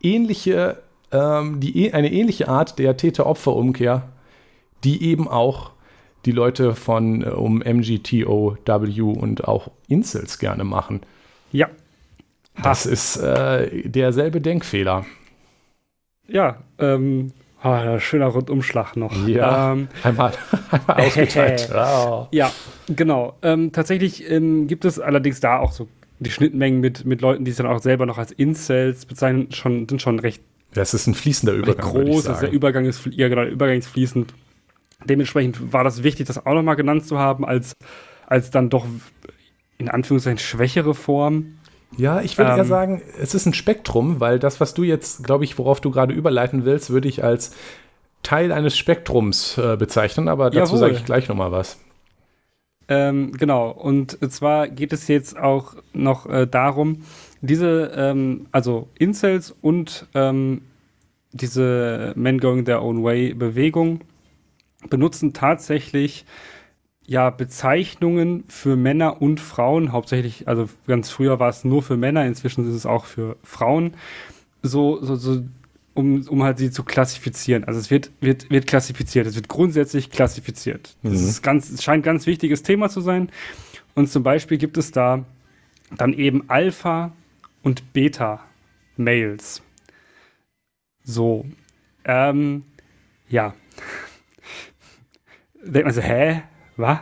ähnliche, 0.00 0.82
ähm, 1.12 1.60
die, 1.60 1.92
eine 1.92 2.12
ähnliche 2.12 2.48
Art 2.48 2.78
der 2.78 2.96
Täter-Opfer-Umkehr, 2.96 4.08
die 4.84 5.04
eben 5.04 5.28
auch 5.28 5.72
die 6.24 6.32
Leute 6.32 6.74
von 6.74 7.22
äh, 7.22 7.26
um 7.26 7.58
MGTOW 7.58 8.56
und 9.16 9.44
auch 9.48 9.70
Incels 9.88 10.38
gerne 10.38 10.64
machen. 10.64 11.00
Ja. 11.50 11.68
Das 12.62 12.86
ist 12.86 13.16
äh, 13.16 13.88
derselbe 13.88 14.40
Denkfehler. 14.40 15.06
Ja, 16.28 16.58
ähm, 16.78 17.32
ah, 17.62 17.98
schöner 17.98 18.26
Rundumschlag 18.26 18.96
noch. 18.96 19.26
Ja. 19.26 19.72
Ähm, 19.72 19.88
Einmal, 20.02 20.32
einmal 20.70 20.96
ausgeteilt. 21.06 21.68
Ja. 21.70 22.28
ja, 22.30 22.50
genau. 22.88 23.36
Ähm, 23.42 23.72
tatsächlich 23.72 24.30
ähm, 24.30 24.66
gibt 24.66 24.84
es 24.84 24.98
allerdings 24.98 25.40
da 25.40 25.58
auch 25.58 25.72
so 25.72 25.88
die 26.20 26.30
Schnittmengen 26.30 26.80
mit, 26.80 27.04
mit 27.04 27.20
Leuten, 27.20 27.44
die 27.44 27.50
sich 27.50 27.58
dann 27.58 27.66
auch 27.66 27.80
selber 27.80 28.06
noch 28.06 28.18
als 28.18 28.30
Incels 28.32 29.06
bezeichnen, 29.06 29.50
schon, 29.52 29.88
sind 29.88 30.00
schon 30.00 30.18
recht, 30.18 30.42
Das 30.74 30.94
ist 30.94 31.06
ein 31.06 31.14
fließender 31.14 31.54
Übergang. 31.54 31.92
würde 31.94 32.10
ich 32.10 32.14
groß. 32.16 32.28
Also. 32.28 32.46
Übergang 32.46 32.84
ist, 32.84 33.06
ja, 33.10 33.28
genau, 33.28 33.42
der 33.42 33.50
Übergang 33.50 33.78
ist 33.78 33.88
fließend. 33.88 34.32
Dementsprechend 35.04 35.72
war 35.72 35.84
das 35.84 36.02
wichtig, 36.02 36.26
das 36.26 36.44
auch 36.44 36.54
nochmal 36.54 36.76
genannt 36.76 37.06
zu 37.06 37.18
haben, 37.18 37.44
als, 37.44 37.74
als 38.26 38.50
dann 38.50 38.70
doch 38.70 38.86
in 39.78 39.88
Anführungszeichen 39.88 40.38
schwächere 40.38 40.94
Form. 40.94 41.58
Ja, 41.96 42.20
ich 42.20 42.38
würde 42.38 42.52
eher 42.52 42.58
Ähm, 42.58 42.64
sagen, 42.64 43.02
es 43.20 43.34
ist 43.34 43.46
ein 43.46 43.54
Spektrum, 43.54 44.20
weil 44.20 44.38
das, 44.38 44.60
was 44.60 44.74
du 44.74 44.82
jetzt, 44.82 45.24
glaube 45.24 45.44
ich, 45.44 45.58
worauf 45.58 45.80
du 45.80 45.90
gerade 45.90 46.14
überleiten 46.14 46.64
willst, 46.64 46.90
würde 46.90 47.08
ich 47.08 47.22
als 47.22 47.54
Teil 48.22 48.52
eines 48.52 48.78
Spektrums 48.78 49.58
äh, 49.58 49.76
bezeichnen, 49.76 50.28
aber 50.28 50.50
dazu 50.50 50.76
sage 50.76 50.94
ich 50.94 51.04
gleich 51.04 51.28
nochmal 51.28 51.52
was. 51.52 51.78
Ähm, 52.88 53.32
genau, 53.32 53.70
und 53.70 54.18
zwar 54.32 54.68
geht 54.68 54.92
es 54.92 55.08
jetzt 55.08 55.38
auch 55.38 55.74
noch 55.92 56.26
äh, 56.26 56.46
darum, 56.46 57.02
diese, 57.40 57.92
ähm, 57.96 58.46
also 58.52 58.88
Incels 58.98 59.54
und 59.60 60.06
ähm, 60.14 60.62
diese 61.32 62.12
Men 62.16 62.38
Going 62.38 62.64
Their 62.64 62.82
Own 62.82 63.02
Way 63.02 63.34
Bewegung 63.34 64.00
benutzen 64.88 65.32
tatsächlich 65.32 66.24
ja 67.04 67.30
Bezeichnungen 67.30 68.44
für 68.48 68.76
Männer 68.76 69.20
und 69.20 69.40
Frauen, 69.40 69.92
hauptsächlich, 69.92 70.48
also 70.48 70.68
ganz 70.86 71.10
früher 71.10 71.40
war 71.40 71.48
es 71.48 71.64
nur 71.64 71.82
für 71.82 71.96
Männer, 71.96 72.24
inzwischen 72.26 72.68
ist 72.68 72.74
es 72.74 72.86
auch 72.86 73.04
für 73.06 73.36
Frauen, 73.42 73.94
so, 74.62 75.02
so, 75.04 75.16
so 75.16 75.42
um, 75.94 76.26
um 76.28 76.42
halt 76.42 76.58
sie 76.58 76.70
zu 76.70 76.84
klassifizieren. 76.84 77.64
Also 77.64 77.78
es 77.80 77.90
wird, 77.90 78.10
wird, 78.20 78.48
wird 78.50 78.66
klassifiziert, 78.66 79.26
es 79.26 79.34
wird 79.34 79.48
grundsätzlich 79.48 80.10
klassifiziert. 80.10 80.96
Das 81.02 81.12
Mhm. 81.12 81.28
ist 81.28 81.42
ganz, 81.42 81.70
es 81.70 81.82
scheint 81.82 82.02
ein 82.02 82.04
ganz 82.04 82.26
wichtiges 82.26 82.62
Thema 82.62 82.88
zu 82.88 83.00
sein. 83.00 83.30
Und 83.94 84.08
zum 84.08 84.22
Beispiel 84.22 84.56
gibt 84.56 84.78
es 84.78 84.90
da 84.90 85.24
dann 85.96 86.14
eben 86.14 86.48
Alpha 86.48 87.12
und 87.62 87.92
Beta 87.92 88.40
Males. 88.96 89.60
So. 91.04 91.44
Ähm, 92.04 92.64
ja. 93.28 93.54
Denkt 95.64 95.86
man 95.86 95.94
so, 95.94 96.00
hä? 96.00 96.42
Was? 96.76 96.98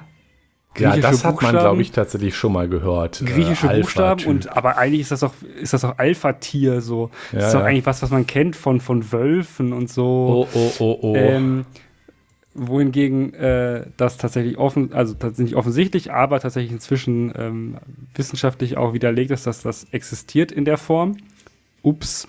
Ja, 0.78 0.96
das 0.96 1.24
hat 1.24 1.42
man, 1.42 1.50
glaube 1.56 1.82
ich, 1.82 1.90
tatsächlich 1.90 2.36
schon 2.36 2.52
mal 2.52 2.68
gehört. 2.68 3.22
griechische 3.24 3.72
Äh, 3.72 3.80
Buchstaben 3.80 4.24
und 4.26 4.56
aber 4.56 4.78
eigentlich 4.78 5.00
ist 5.00 5.10
das 5.10 5.20
doch 5.20 5.34
ist 5.60 5.72
das 5.72 5.80
doch 5.80 5.98
Alpha-Tier 5.98 6.80
so. 6.80 7.10
das 7.32 7.40
Ja, 7.40 7.46
ist 7.46 7.54
doch 7.54 7.60
ja. 7.60 7.66
eigentlich 7.66 7.86
was, 7.86 8.02
was 8.02 8.10
man 8.10 8.26
kennt 8.26 8.54
von 8.54 8.80
von 8.80 9.10
Wölfen 9.12 9.72
und 9.72 9.90
so. 9.90 10.46
Oh, 10.54 10.56
oh, 10.56 10.72
oh, 10.78 10.98
oh. 11.02 11.14
Ähm, 11.16 11.66
wohingegen 12.54 13.34
äh, 13.34 13.86
das 13.96 14.16
tatsächlich 14.16 14.58
offen, 14.58 14.92
also 14.92 15.14
tatsächlich 15.14 15.56
offensichtlich, 15.56 16.12
aber 16.12 16.40
tatsächlich 16.40 16.72
inzwischen 16.72 17.32
ähm, 17.36 17.76
wissenschaftlich 18.14 18.76
auch 18.76 18.92
widerlegt 18.92 19.30
ist, 19.30 19.46
dass 19.46 19.62
das 19.62 19.84
existiert 19.92 20.52
in 20.52 20.64
der 20.64 20.76
Form. 20.76 21.16
Ups. 21.82 22.28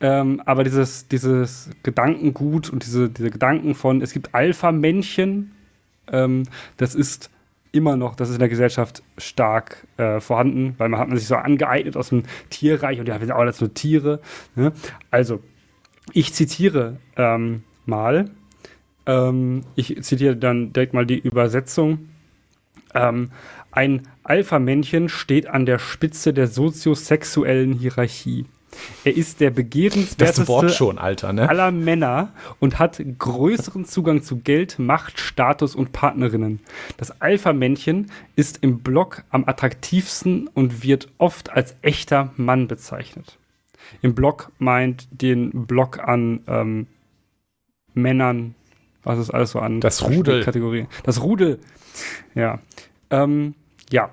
Ähm, 0.00 0.42
aber 0.44 0.64
dieses, 0.64 1.08
dieses 1.08 1.70
Gedankengut 1.82 2.70
und 2.70 2.84
diese, 2.84 3.08
diese 3.08 3.30
Gedanken 3.30 3.74
von, 3.74 4.02
es 4.02 4.12
gibt 4.12 4.34
Alpha-Männchen, 4.34 5.52
ähm, 6.12 6.44
das 6.76 6.94
ist 6.94 7.30
immer 7.72 7.96
noch, 7.96 8.14
das 8.14 8.28
ist 8.28 8.36
in 8.36 8.40
der 8.40 8.48
Gesellschaft 8.48 9.02
stark 9.18 9.86
äh, 9.96 10.20
vorhanden, 10.20 10.74
weil 10.78 10.88
man 10.88 11.00
hat 11.00 11.08
man 11.08 11.18
sich 11.18 11.26
so 11.26 11.36
angeeignet 11.36 11.96
aus 11.96 12.08
dem 12.10 12.24
Tierreich 12.50 13.00
und 13.00 13.08
ja, 13.08 13.20
wir 13.20 13.26
sind 13.26 13.34
auch 13.34 13.40
alles 13.40 13.60
nur 13.60 13.74
Tiere. 13.74 14.20
Ne? 14.54 14.72
Also, 15.10 15.40
ich 16.12 16.32
zitiere 16.32 16.98
ähm, 17.16 17.64
mal, 17.84 18.30
ähm, 19.06 19.62
ich 19.74 20.02
zitiere 20.02 20.36
dann 20.36 20.72
direkt 20.72 20.94
mal 20.94 21.06
die 21.06 21.18
Übersetzung. 21.18 22.08
Ähm, 22.94 23.30
ein 23.70 24.08
Alpha-Männchen 24.22 25.08
steht 25.08 25.46
an 25.46 25.66
der 25.66 25.78
Spitze 25.78 26.32
der 26.32 26.46
soziosexuellen 26.46 27.74
Hierarchie. 27.74 28.46
Er 29.04 29.16
ist 29.16 29.40
der 29.40 29.50
das 29.50 29.56
begehrenswerteste 29.56 30.48
Wort 30.48 30.72
schon, 30.72 30.98
Alter, 30.98 31.32
ne? 31.32 31.48
aller 31.48 31.70
Männer 31.70 32.32
und 32.60 32.78
hat 32.78 33.00
größeren 33.18 33.84
Zugang 33.84 34.22
zu 34.22 34.38
Geld, 34.38 34.78
Macht, 34.78 35.20
Status 35.20 35.74
und 35.74 35.92
Partnerinnen. 35.92 36.60
Das 36.96 37.20
Alpha-Männchen 37.20 38.10
ist 38.34 38.62
im 38.62 38.80
Block 38.80 39.24
am 39.30 39.44
attraktivsten 39.46 40.48
und 40.48 40.82
wird 40.82 41.08
oft 41.18 41.50
als 41.50 41.76
echter 41.82 42.32
Mann 42.36 42.68
bezeichnet. 42.68 43.38
Im 44.02 44.14
Block 44.14 44.50
meint 44.58 45.08
den 45.10 45.66
Block 45.66 45.98
an 46.00 46.40
ähm, 46.46 46.86
Männern, 47.94 48.54
was 49.02 49.18
ist 49.18 49.30
alles 49.30 49.52
so 49.52 49.60
an 49.60 49.80
Das 49.80 50.08
Rudel. 50.08 50.42
Kategorien. 50.42 50.88
Das 51.04 51.22
Rudel, 51.22 51.60
ja. 52.34 52.58
Ähm, 53.10 53.54
ja, 53.90 54.10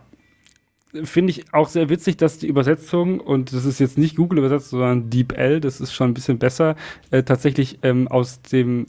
finde 1.04 1.32
ich 1.32 1.54
auch 1.54 1.68
sehr 1.68 1.90
witzig, 1.90 2.18
dass 2.18 2.38
die 2.38 2.48
Übersetzung, 2.48 3.20
und 3.20 3.54
das 3.54 3.66
ist 3.66 3.80
jetzt 3.80 3.98
nicht 3.98 4.16
Google 4.16 4.40
übersetzt, 4.40 4.70
sondern 4.70 5.10
DeepL, 5.10 5.60
das 5.60 5.82
ist 5.82 5.94
schon 5.94 6.12
ein 6.12 6.14
bisschen 6.14 6.38
besser, 6.38 6.76
äh, 7.12 7.24
tatsächlich 7.24 7.80
ähm, 7.82 8.08
aus 8.08 8.42
dem 8.42 8.88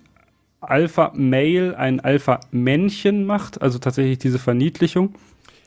Alpha-Male 0.61 1.77
ein 1.79 2.01
Alpha-Männchen 2.01 3.25
macht, 3.25 3.63
also 3.63 3.79
tatsächlich 3.79 4.19
diese 4.19 4.39
Verniedlichung. 4.39 5.15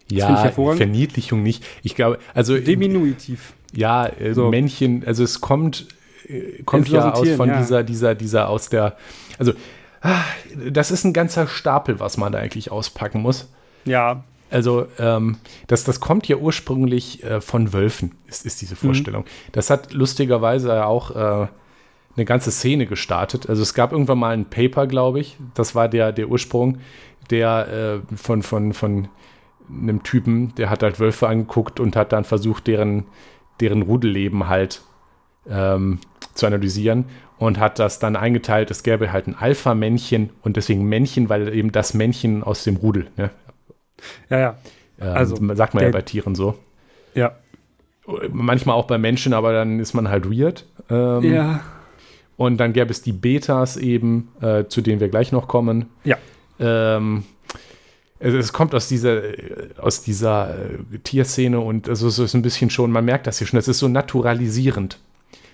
Ja. 0.09 0.49
Verniedlichung 0.49 1.43
nicht. 1.43 1.65
Ich 1.83 1.95
glaube, 1.95 2.19
also 2.33 2.57
Diminutiv. 2.57 3.53
ja, 3.73 4.07
äh, 4.07 4.33
So. 4.33 4.49
Männchen, 4.49 5.03
also 5.05 5.23
es 5.23 5.41
kommt, 5.41 5.87
äh, 6.27 6.63
kommt 6.63 6.87
Es 6.87 6.93
ja 6.93 7.11
aus 7.11 7.29
von 7.31 7.49
ja. 7.49 7.59
dieser, 7.59 7.83
dieser, 7.83 8.15
dieser 8.15 8.49
aus 8.49 8.69
der, 8.69 8.95
also 9.37 9.53
ah, 10.01 10.23
das 10.71 10.91
ist 10.91 11.03
ein 11.03 11.13
ganzer 11.13 11.47
Stapel, 11.47 11.99
was 11.99 12.17
man 12.17 12.31
da 12.31 12.39
eigentlich 12.39 12.71
auspacken 12.71 13.21
muss. 13.21 13.49
Ja, 13.85 14.23
Also, 14.49 14.87
ähm, 14.97 15.37
das, 15.67 15.83
das 15.83 15.99
kommt 15.99 16.27
ja 16.27 16.37
ursprünglich 16.37 17.23
äh, 17.23 17.41
von 17.41 17.73
Wölfen, 17.73 18.15
ist, 18.27 18.45
ist 18.45 18.57
Mhm. 18.57 18.59
diese 18.61 18.75
Vorstellung. 18.75 19.25
Das 19.51 19.69
hat 19.69 19.93
lustigerweise 19.93 20.85
auch 20.85 21.11
äh, 21.11 21.47
eine 22.15 22.25
ganze 22.25 22.51
Szene 22.51 22.85
gestartet. 22.87 23.47
Also 23.49 23.61
es 23.61 23.73
gab 23.73 23.91
irgendwann 23.91 24.19
mal 24.19 24.33
ein 24.33 24.45
Paper, 24.45 24.87
glaube 24.87 25.19
ich, 25.19 25.37
das 25.53 25.75
war 25.75 25.87
der, 25.87 26.11
der 26.11 26.29
Ursprung, 26.29 26.79
der 27.29 28.01
äh, 28.11 28.15
von, 28.15 28.41
von, 28.41 28.73
von 28.73 29.07
einem 29.69 30.01
Typen, 30.03 30.55
der 30.55 30.69
hat 30.69 30.81
halt 30.81 30.99
Wölfe 30.99 31.27
angeguckt 31.27 31.79
und 31.79 31.95
hat 31.95 32.13
dann 32.13 32.23
versucht, 32.23 32.67
deren, 32.67 33.05
deren 33.59 33.81
Rudelleben 33.81 34.47
halt 34.47 34.81
ähm, 35.49 35.99
zu 36.33 36.47
analysieren 36.47 37.05
und 37.37 37.59
hat 37.59 37.77
das 37.79 37.99
dann 37.99 38.15
eingeteilt, 38.15 38.71
es 38.71 38.81
gäbe 38.83 39.11
halt 39.11 39.27
ein 39.27 39.35
Alpha-Männchen 39.35 40.29
und 40.41 40.55
deswegen 40.57 40.85
Männchen, 40.85 41.29
weil 41.29 41.53
eben 41.53 41.71
das 41.71 41.93
Männchen 41.93 42.43
aus 42.43 42.63
dem 42.63 42.77
Rudel, 42.77 43.07
ne? 43.17 43.29
Ja, 44.29 44.39
ja, 44.39 44.57
Ähm, 44.99 45.07
Also, 45.15 45.35
sagt 45.55 45.73
man 45.73 45.83
ja 45.83 45.89
bei 45.91 46.01
Tieren 46.01 46.35
so. 46.35 46.57
ja. 47.13 47.33
Manchmal 48.31 48.75
auch 48.77 48.87
bei 48.87 48.97
Menschen, 48.97 49.33
aber 49.33 49.51
dann 49.51 49.79
ist 49.81 49.93
man 49.93 50.07
halt 50.07 50.31
weird. 50.31 50.65
Ähm, 50.89 51.23
Ja, 51.23 51.59
Und 52.37 52.55
dann 52.57 52.71
gäbe 52.71 52.89
es 52.89 53.01
die 53.01 53.11
Betas 53.11 53.75
eben, 53.75 54.29
äh, 54.41 54.63
zu 54.69 54.79
denen 54.81 55.01
wir 55.01 55.09
gleich 55.09 55.33
noch 55.33 55.49
kommen. 55.49 55.87
Ja. 56.05 56.15
Ähm, 56.57 57.23
also 58.19 58.37
es 58.37 58.53
kommt 58.53 58.73
aus 58.73 58.87
dieser, 58.87 59.21
aus 59.77 60.01
dieser 60.03 60.49
äh, 60.51 60.97
Tierszene 61.03 61.59
und 61.59 61.89
also 61.89 62.09
so 62.09 62.23
ist 62.23 62.33
ein 62.33 62.41
bisschen 62.41 62.69
schon, 62.69 62.91
man 62.91 63.03
merkt 63.05 63.27
das 63.27 63.39
hier 63.39 63.47
schon, 63.47 63.59
es 63.59 63.67
ist 63.67 63.79
so 63.79 63.87
naturalisierend. 63.87 64.97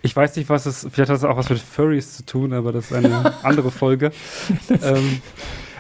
Ich 0.04 0.16
weiß 0.16 0.36
nicht, 0.36 0.50
was 0.50 0.66
es, 0.66 0.88
vielleicht 0.92 1.10
hat 1.10 1.18
es 1.18 1.24
auch 1.24 1.38
was 1.38 1.50
mit 1.50 1.60
Furries 1.60 2.18
zu 2.18 2.26
tun, 2.26 2.54
aber 2.54 2.72
das 2.72 2.92
ist 2.92 2.94
eine 2.94 3.34
andere 3.44 3.72
Folge. 3.72 4.12
ähm, 4.70 5.22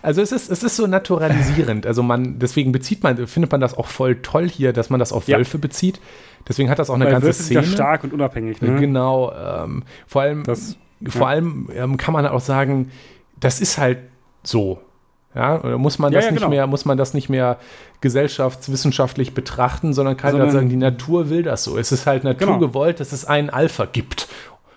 also 0.03 0.21
es 0.21 0.33
ist, 0.33 0.51
es 0.51 0.63
ist 0.63 0.75
so 0.75 0.85
naturalisierend. 0.85 1.87
Also 1.87 2.03
man, 2.03 2.37
deswegen 2.37 2.73
bezieht 2.73 3.03
man, 3.03 3.25
findet 3.25 3.51
man 3.53 3.61
das 3.61 3.75
auch 3.75 3.87
voll 3.87 4.17
toll 4.21 4.49
hier, 4.49 4.73
dass 4.73 4.89
man 4.89 4.99
das 4.99 5.13
auf 5.13 5.29
Wölfe 5.29 5.57
ja. 5.57 5.61
bezieht. 5.61 6.01
Deswegen 6.45 6.69
hat 6.69 6.77
das 6.77 6.89
auch 6.89 6.95
eine 6.95 7.05
Weil 7.05 7.13
ganze 7.13 7.27
Wölfe 7.27 7.41
Szene. 7.41 7.61
Sind 7.61 7.71
ja 7.71 7.75
stark 7.75 8.03
und 8.03 8.11
unabhängig. 8.11 8.61
Ne? 8.61 8.75
Genau. 8.81 9.31
Ähm, 9.31 9.83
vor 10.05 10.23
allem, 10.23 10.43
das, 10.43 10.77
vor 11.07 11.21
ja. 11.21 11.27
allem 11.27 11.69
ähm, 11.73 11.95
kann 11.95 12.13
man 12.13 12.27
auch 12.27 12.41
sagen, 12.41 12.91
das 13.39 13.61
ist 13.61 13.77
halt 13.77 13.99
so. 14.43 14.81
Ja, 15.35 15.63
oder 15.63 15.77
muss 15.77 15.97
man 15.97 16.11
das 16.11 16.25
ja, 16.25 16.27
ja, 16.27 16.31
nicht 16.33 16.41
genau. 16.41 16.49
mehr, 16.49 16.67
muss 16.67 16.85
man 16.85 16.97
das 16.97 17.13
nicht 17.13 17.29
mehr 17.29 17.57
gesellschaftswissenschaftlich 18.01 19.33
betrachten, 19.33 19.93
sondern 19.93 20.17
kann 20.17 20.31
sondern, 20.31 20.49
halt 20.49 20.53
sagen, 20.53 20.69
die 20.69 20.75
Natur 20.75 21.29
will 21.29 21.43
das 21.43 21.63
so. 21.63 21.77
Es 21.77 21.91
ist 21.93 22.05
halt 22.05 22.23
naturgewollt, 22.23 22.97
genau. 22.97 22.99
dass 22.99 23.13
es 23.13 23.25
einen 23.25 23.49
Alpha 23.49 23.85
gibt. 23.85 24.27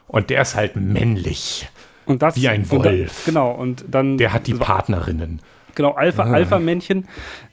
Und 0.06 0.30
der 0.30 0.40
ist 0.42 0.54
halt 0.54 0.76
männlich. 0.76 1.68
Und 2.07 2.22
das, 2.22 2.36
wie 2.36 2.48
ein 2.48 2.70
Wolf. 2.70 3.24
Da, 3.24 3.30
genau, 3.30 3.52
und 3.52 3.84
dann. 3.90 4.16
Der 4.16 4.32
hat 4.32 4.46
die 4.46 4.54
Partnerinnen. 4.54 5.40
Genau, 5.74 5.92
Alpha, 5.92 6.24
ah. 6.24 6.32
Alpha-Männchen 6.32 7.07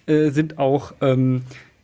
äh, 0.05 0.29
sind 0.29 0.57
auch, 0.57 0.93
ähm, 1.01 1.41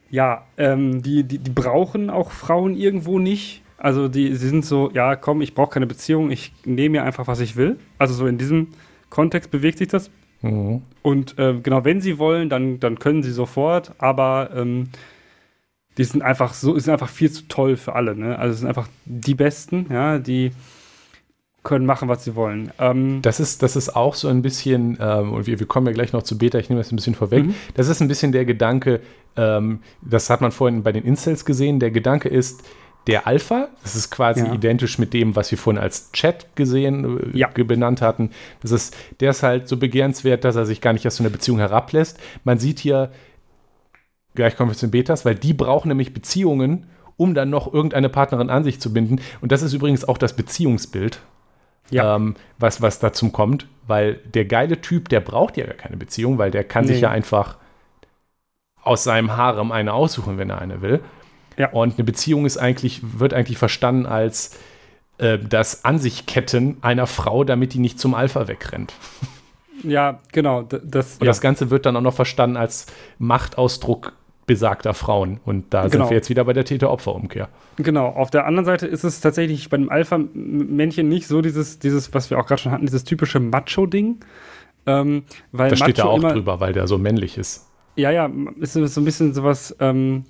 ja, 0.09 0.45
ähm, 0.57 1.01
die, 1.01 1.23
die, 1.23 1.37
die 1.37 1.51
brauchen 1.51 2.09
auch 2.09 2.31
Frauen 2.31 2.75
irgendwo 2.75 3.19
nicht. 3.19 3.61
Also 3.77 4.07
die, 4.07 4.35
sie 4.35 4.49
sind 4.49 4.65
so, 4.65 4.89
ja, 4.93 5.15
komm, 5.15 5.41
ich 5.41 5.53
brauche 5.53 5.71
keine 5.71 5.87
Beziehung, 5.87 6.31
ich 6.31 6.53
nehme 6.65 6.99
mir 6.99 7.03
einfach, 7.03 7.27
was 7.27 7.39
ich 7.39 7.55
will. 7.55 7.77
Also 7.97 8.13
so 8.13 8.25
in 8.27 8.37
diesem 8.37 8.67
Kontext 9.09 9.51
bewegt 9.51 9.77
sich 9.77 9.87
das. 9.87 10.09
Mhm. 10.41 10.81
Und 11.01 11.37
äh, 11.39 11.55
genau, 11.61 11.85
wenn 11.85 12.01
sie 12.01 12.17
wollen, 12.17 12.49
dann, 12.49 12.79
dann 12.79 12.99
können 12.99 13.23
sie 13.23 13.31
sofort, 13.31 13.93
aber 13.97 14.49
ähm, 14.55 14.89
die 15.97 16.03
sind 16.03 16.21
einfach 16.21 16.53
so, 16.53 16.77
sind 16.79 16.91
einfach 16.91 17.09
viel 17.09 17.31
zu 17.31 17.47
toll 17.47 17.75
für 17.75 17.95
alle. 17.95 18.15
Ne? 18.15 18.37
Also 18.37 18.53
es 18.53 18.59
sind 18.59 18.67
einfach 18.67 18.87
die 19.05 19.35
Besten, 19.35 19.87
ja, 19.89 20.17
die 20.17 20.51
können 21.63 21.85
machen, 21.85 22.07
was 22.07 22.23
sie 22.23 22.35
wollen. 22.35 22.71
Ähm, 22.79 23.21
das, 23.21 23.39
ist, 23.39 23.61
das 23.63 23.75
ist 23.75 23.95
auch 23.95 24.15
so 24.15 24.27
ein 24.27 24.41
bisschen, 24.41 24.97
ähm, 24.99 25.33
und 25.33 25.47
wir, 25.47 25.59
wir 25.59 25.67
kommen 25.67 25.87
ja 25.87 25.93
gleich 25.93 26.13
noch 26.13 26.23
zu 26.23 26.37
Beta, 26.37 26.57
ich 26.57 26.69
nehme 26.69 26.79
das 26.79 26.91
ein 26.91 26.95
bisschen 26.95 27.15
vorweg. 27.15 27.45
Mhm. 27.45 27.55
Das 27.73 27.87
ist 27.89 28.01
ein 28.01 28.07
bisschen 28.07 28.31
der 28.31 28.45
Gedanke, 28.45 29.01
ähm, 29.35 29.79
das 30.01 30.29
hat 30.29 30.41
man 30.41 30.51
vorhin 30.51 30.83
bei 30.83 30.91
den 30.91 31.03
Incels 31.03 31.45
gesehen, 31.45 31.79
der 31.79 31.91
Gedanke 31.91 32.29
ist, 32.29 32.63
der 33.07 33.27
Alpha, 33.27 33.69
das 33.81 33.95
ist 33.95 34.11
quasi 34.11 34.41
ja. 34.41 34.53
identisch 34.53 34.99
mit 34.99 35.13
dem, 35.13 35.35
was 35.35 35.49
wir 35.51 35.57
vorhin 35.57 35.81
als 35.81 36.11
Chat 36.11 36.55
gesehen, 36.55 37.33
äh, 37.33 37.37
ja. 37.37 37.47
benannt 37.47 38.01
hatten. 38.01 38.31
Das 38.61 38.71
ist, 38.71 38.95
der 39.19 39.31
ist 39.31 39.43
halt 39.43 39.67
so 39.67 39.77
begehrenswert, 39.77 40.43
dass 40.43 40.55
er 40.55 40.65
sich 40.65 40.81
gar 40.81 40.93
nicht 40.93 41.07
aus 41.07 41.15
so 41.15 41.23
einer 41.23 41.31
Beziehung 41.31 41.59
herablässt. 41.59 42.19
Man 42.43 42.59
sieht 42.59 42.79
hier, 42.79 43.11
gleich 44.35 44.55
kommen 44.55 44.71
wir 44.71 44.77
zu 44.77 44.87
den 44.87 44.91
Betas, 44.91 45.25
weil 45.25 45.35
die 45.35 45.53
brauchen 45.53 45.87
nämlich 45.87 46.13
Beziehungen, 46.13 46.85
um 47.17 47.33
dann 47.33 47.49
noch 47.49 47.73
irgendeine 47.73 48.09
Partnerin 48.09 48.49
an 48.49 48.63
sich 48.63 48.79
zu 48.79 48.93
binden. 48.93 49.19
Und 49.41 49.51
das 49.51 49.61
ist 49.61 49.73
übrigens 49.73 50.05
auch 50.05 50.17
das 50.17 50.35
Beziehungsbild, 50.35 51.19
ja. 51.91 52.15
ähm, 52.15 52.35
was, 52.57 52.81
was 52.81 52.99
dazu 52.99 53.29
kommt, 53.29 53.67
weil 53.87 54.15
der 54.33 54.45
geile 54.45 54.81
Typ, 54.81 55.09
der 55.09 55.19
braucht 55.19 55.57
ja 55.57 55.65
gar 55.65 55.75
keine 55.75 55.97
Beziehung, 55.97 56.37
weil 56.37 56.51
der 56.51 56.63
kann 56.63 56.85
nee. 56.85 56.93
sich 56.93 57.01
ja 57.01 57.09
einfach 57.09 57.57
aus 58.81 59.03
seinem 59.03 59.35
Harem 59.35 59.71
eine 59.71 59.93
aussuchen, 59.93 60.37
wenn 60.37 60.49
er 60.49 60.59
eine 60.59 60.81
will. 60.81 61.01
Ja. 61.57 61.69
Und 61.71 61.95
eine 61.95 62.03
Beziehung 62.03 62.45
ist 62.45 62.57
eigentlich, 62.57 63.01
wird 63.19 63.33
eigentlich 63.33 63.57
verstanden 63.57 64.05
als 64.05 64.57
äh, 65.17 65.37
das 65.37 65.83
An 65.85 65.99
sich 65.99 66.25
Ketten 66.25 66.77
einer 66.81 67.07
Frau, 67.07 67.43
damit 67.43 67.73
die 67.73 67.79
nicht 67.79 67.99
zum 67.99 68.15
Alpha 68.15 68.47
wegrennt. 68.47 68.93
Ja, 69.83 70.19
genau. 70.31 70.63
Das, 70.63 71.15
und 71.15 71.21
ja. 71.21 71.27
das 71.27 71.41
Ganze 71.41 71.69
wird 71.69 71.85
dann 71.85 71.95
auch 71.95 72.01
noch 72.01 72.13
verstanden 72.13 72.57
als 72.57 72.87
Machtausdruck 73.17 74.13
besagter 74.49 74.95
Frauen. 74.95 75.39
Und 75.45 75.73
da 75.73 75.83
genau. 75.83 75.91
sind 75.91 76.09
wir 76.09 76.17
jetzt 76.17 76.29
wieder 76.29 76.43
bei 76.43 76.53
der 76.53 76.65
Täter-Opfer-Umkehr. 76.65 77.47
Genau. 77.77 78.07
Auf 78.07 78.31
der 78.31 78.47
anderen 78.47 78.65
Seite 78.65 78.87
ist 78.87 79.03
es 79.03 79.21
tatsächlich 79.21 79.69
bei 79.69 79.77
dem 79.77 79.89
Alpha-Männchen 79.89 81.07
nicht 81.07 81.27
so 81.27 81.41
dieses, 81.41 81.77
dieses, 81.77 82.13
was 82.15 82.31
wir 82.31 82.39
auch 82.39 82.47
gerade 82.47 82.59
schon 82.59 82.71
hatten, 82.71 82.87
dieses 82.87 83.03
typische 83.03 83.39
Macho-Ding. 83.39 84.17
Ähm, 84.87 85.23
weil 85.51 85.69
das 85.69 85.79
steht 85.79 85.99
da 85.99 86.05
auch 86.05 86.19
drüber, 86.19 86.59
weil 86.59 86.73
der 86.73 86.87
so 86.87 86.97
männlich 86.97 87.37
ist. 87.37 87.67
Ja, 87.95 88.09
ja, 88.09 88.29
ist 88.59 88.73
so 88.73 89.01
ein 89.01 89.05
bisschen 89.05 89.33
sowas, 89.33 89.75
ähm, 89.79 90.25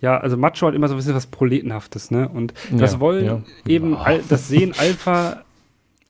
ja, 0.00 0.18
also 0.18 0.36
Macho 0.36 0.66
hat 0.66 0.74
immer 0.74 0.88
so 0.88 0.94
ein 0.94 0.98
bisschen 0.98 1.14
was 1.14 1.26
Proletenhaftes, 1.26 2.10
ne? 2.10 2.28
Und 2.28 2.54
das 2.70 2.94
ja, 2.94 3.00
wollen 3.00 3.24
ja. 3.24 3.42
eben, 3.66 3.96
al, 3.96 4.20
das 4.28 4.48
sehen 4.48 4.74
Alpha, 4.78 5.42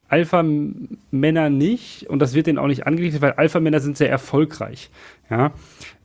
Alpha-Männer 0.09 1.51
nicht 1.51 2.09
und 2.09 2.21
das 2.21 2.35
wird 2.35 2.47
denen 2.47 2.59
auch 2.59 2.67
nicht 2.67 2.87
angerichtet, 2.87 3.23
weil 3.23 3.33
Alpha-Männer 3.33 3.81
sind 3.81 3.97
sehr 3.97 4.11
erfolgreich, 4.11 4.91
ja. 5.31 5.53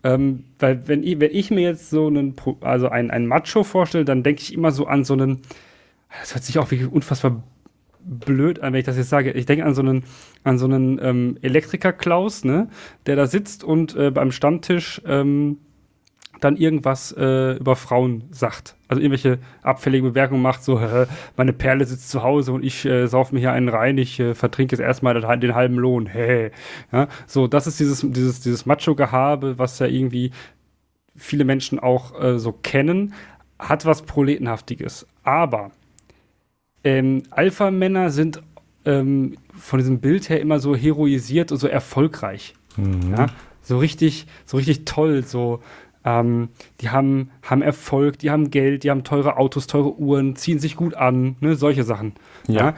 Ähm, 0.04 0.46
weil 0.60 0.88
wenn 0.88 1.04
ich, 1.04 1.20
wenn 1.20 1.32
ich 1.32 1.52
mir 1.52 1.62
jetzt 1.62 1.90
so 1.90 2.08
einen, 2.08 2.36
also 2.62 2.90
einen, 2.90 3.12
einen 3.12 3.28
Macho 3.28 3.64
vorstelle, 3.64 4.06
dann 4.06 4.24
denke 4.24 4.42
ich 4.42 4.54
immer 4.54 4.72
so 4.72 4.88
an 4.88 5.04
so 5.04 5.14
einen, 5.14 5.42
das 6.20 6.34
hört 6.34 6.44
sich 6.44 6.58
auch 6.60 6.72
wirklich 6.72 6.92
unfassbar 6.92 7.44
blöd 8.04 8.62
an, 8.62 8.74
wenn 8.74 8.80
ich 8.80 8.86
das 8.86 8.98
jetzt 8.98 9.10
sage. 9.10 9.32
Ich 9.32 9.46
denke 9.46 9.66
an 9.66 9.76
so 9.76 9.82
einen, 9.82 10.04
an 10.44 10.58
so 10.58 10.66
einen 10.66 11.00
ähm, 11.02 11.38
Elektriker 11.42 11.94
Klaus, 11.94 12.44
ne, 12.44 12.68
der 13.06 13.16
da 13.16 13.28
sitzt 13.28 13.64
und 13.64 13.96
äh, 13.96 14.12
beim 14.12 14.32
Stammtisch 14.32 15.02
ähm, 15.06 15.58
dann 16.42 16.58
irgendwas 16.58 17.16
äh, 17.18 17.54
über 17.58 17.76
Frauen 17.76 18.24
sagt. 18.32 18.76
Also 18.88 19.02
irgendwelche 19.02 19.40
abfällige 19.62 20.08
Bemerkungen 20.08 20.42
macht, 20.42 20.64
so, 20.64 20.80
äh, 20.80 21.08
meine 21.38 21.54
Perle 21.54 21.86
sitzt 21.86 22.10
zu 22.10 22.24
Hause 22.24 22.52
und 22.52 22.64
ich 22.66 22.86
äh, 22.86 23.08
sauf 23.08 23.32
mir 23.32 23.40
hier 23.40 23.54
einen 23.54 23.70
rein, 23.70 23.98
ich 23.98 24.20
äh, 24.20 24.36
vertrinke 24.36 24.76
jetzt 24.76 24.84
erstmal 24.84 25.14
den, 25.20 25.40
den 25.40 25.56
halben 25.56 25.76
Lohn. 25.76 26.08
Hey. 26.08 26.52
Ja, 26.92 27.08
so, 27.26 27.48
das 27.48 27.68
ist 27.68 27.80
dieses, 27.80 28.02
dieses, 28.02 28.42
dieses 28.42 28.66
Macho-Gehabe, 28.66 29.58
was 29.58 29.80
ja 29.80 29.88
irgendwie 29.88 30.32
viele 31.16 31.46
Menschen 31.46 31.80
auch 31.80 32.22
äh, 32.22 32.40
so 32.40 32.52
kennen, 32.52 33.14
hat 33.60 33.86
was 33.86 34.02
Proletenhaftiges. 34.02 35.08
Aber 35.24 35.72
ähm, 36.84 37.24
Alpha-Männer 37.30 38.10
sind 38.10 38.42
ähm, 38.86 39.38
von 39.58 39.80
diesem 39.80 40.00
Bild 40.00 40.30
her 40.30 40.42
immer 40.42 40.60
so 40.60 40.76
heroisiert 40.76 41.52
und 41.52 41.60
so 41.60 41.68
erfolgreich. 41.68 42.56
Mhm. 42.78 43.16
Ja? 43.16 43.28
So 43.62 43.78
richtig, 43.78 44.26
so 44.46 44.58
richtig 44.58 44.86
toll, 44.86 45.24
so 45.24 45.62
ähm, 46.06 46.50
die 46.80 46.90
haben, 46.90 47.32
haben 47.44 47.62
Erfolg, 47.62 48.20
die 48.20 48.32
haben 48.32 48.52
Geld, 48.52 48.84
die 48.84 48.92
haben 48.92 49.04
teure 49.04 49.38
Autos, 49.38 49.68
teure 49.68 49.98
Uhren, 49.98 50.36
ziehen 50.36 50.60
sich 50.60 50.76
gut 50.76 50.94
an, 50.96 51.36
ne, 51.40 51.56
solche 51.56 51.84
Sachen. 51.84 52.14
Ja. 52.48 52.60
ja. 52.60 52.74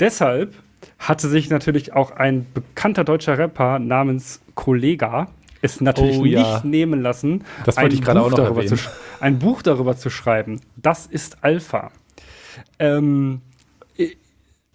Deshalb 0.00 0.54
hatte 0.98 1.28
sich 1.28 1.50
natürlich 1.50 1.92
auch 1.92 2.10
ein 2.10 2.46
bekannter 2.52 3.04
deutscher 3.04 3.38
Rapper 3.38 3.78
namens 3.78 4.40
Kollega 4.54 5.28
es 5.64 5.80
natürlich 5.80 6.18
oh, 6.18 6.24
ja. 6.26 6.40
nicht 6.40 6.64
nehmen 6.66 7.00
lassen, 7.00 7.42
das 7.64 7.78
wollte 7.78 7.94
ich 7.94 8.02
gerade 8.02 8.20
auch 8.20 8.28
noch 8.28 8.36
darüber 8.36 8.66
zu, 8.66 8.76
ein 9.20 9.38
Buch 9.38 9.62
darüber 9.62 9.96
zu 9.96 10.10
schreiben. 10.10 10.60
Das 10.76 11.06
ist 11.06 11.38
Alpha. 11.42 11.90
Ähm, 12.78 13.40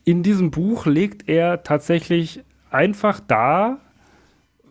in 0.03 0.23
diesem 0.23 0.49
Buch 0.49 0.87
legt 0.87 1.29
er 1.29 1.61
tatsächlich 1.61 2.41
einfach 2.71 3.19
dar, 3.19 3.77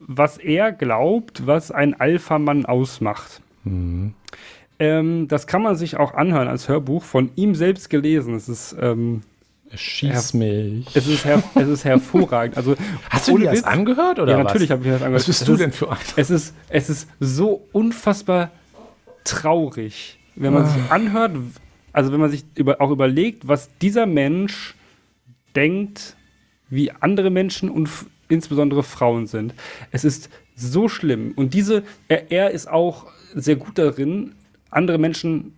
was 0.01 0.38
er 0.38 0.72
glaubt, 0.72 1.46
was 1.46 1.70
ein 1.70 1.99
Alpha-Mann 1.99 2.66
ausmacht. 2.66 3.40
Mhm. 3.64 4.14
Ähm, 4.78 5.28
das 5.28 5.46
kann 5.46 5.62
man 5.62 5.76
sich 5.76 5.96
auch 5.96 6.14
anhören 6.14 6.49
als 6.49 6.68
Hörbuch, 6.68 7.05
von 7.05 7.30
ihm 7.34 7.55
selbst 7.55 7.90
gelesen. 7.90 8.34
Es 8.34 8.49
ist. 8.49 8.76
Ähm, 8.80 9.22
Schieß 9.74 10.32
mich. 10.32 10.86
Es 10.96 11.07
ist, 11.07 11.26
es 11.26 11.68
ist 11.68 11.84
hervorragend. 11.84 12.57
Also, 12.57 12.74
Hast 13.11 13.28
du 13.28 13.36
dir 13.36 13.51
das 13.51 13.64
angehört? 13.64 14.18
Oder 14.18 14.38
ja, 14.38 14.42
natürlich 14.42 14.70
habe 14.70 14.80
ich 14.80 14.86
mir 14.86 14.92
das 14.94 15.03
angehört. 15.03 15.20
Was 15.20 15.26
bist 15.26 15.42
es 15.42 15.46
du 15.46 15.53
ist, 15.55 15.61
denn 15.61 15.72
für 15.72 15.90
ein? 15.90 15.99
Es 16.16 16.30
ist, 16.30 16.55
es 16.70 16.88
ist 16.88 17.09
so 17.20 17.66
unfassbar 17.72 18.51
traurig, 19.24 20.18
wenn 20.36 20.55
man 20.55 20.62
ah. 20.62 20.68
sich 20.68 20.90
anhört, 20.90 21.32
also 21.92 22.12
wenn 22.12 22.20
man 22.20 22.30
sich 22.30 22.44
über, 22.55 22.80
auch 22.80 22.90
überlegt, 22.90 23.46
was 23.46 23.68
dieser 23.82 24.07
Mensch 24.07 24.74
denkt, 25.55 26.16
wie 26.70 26.90
andere 26.92 27.28
Menschen 27.28 27.68
und 27.68 27.90
insbesondere 28.29 28.83
Frauen 28.83 29.26
sind. 29.26 29.55
Es 29.91 30.05
ist 30.05 30.31
so 30.55 30.89
schlimm. 30.89 31.33
Und 31.37 31.55
diese, 31.55 31.83
er, 32.09 32.31
er 32.31 32.51
ist 32.51 32.68
auch 32.68 33.07
sehr 33.35 33.57
gut 33.57 33.79
darin, 33.79 34.33
andere 34.70 34.99
Menschen, 34.99 35.55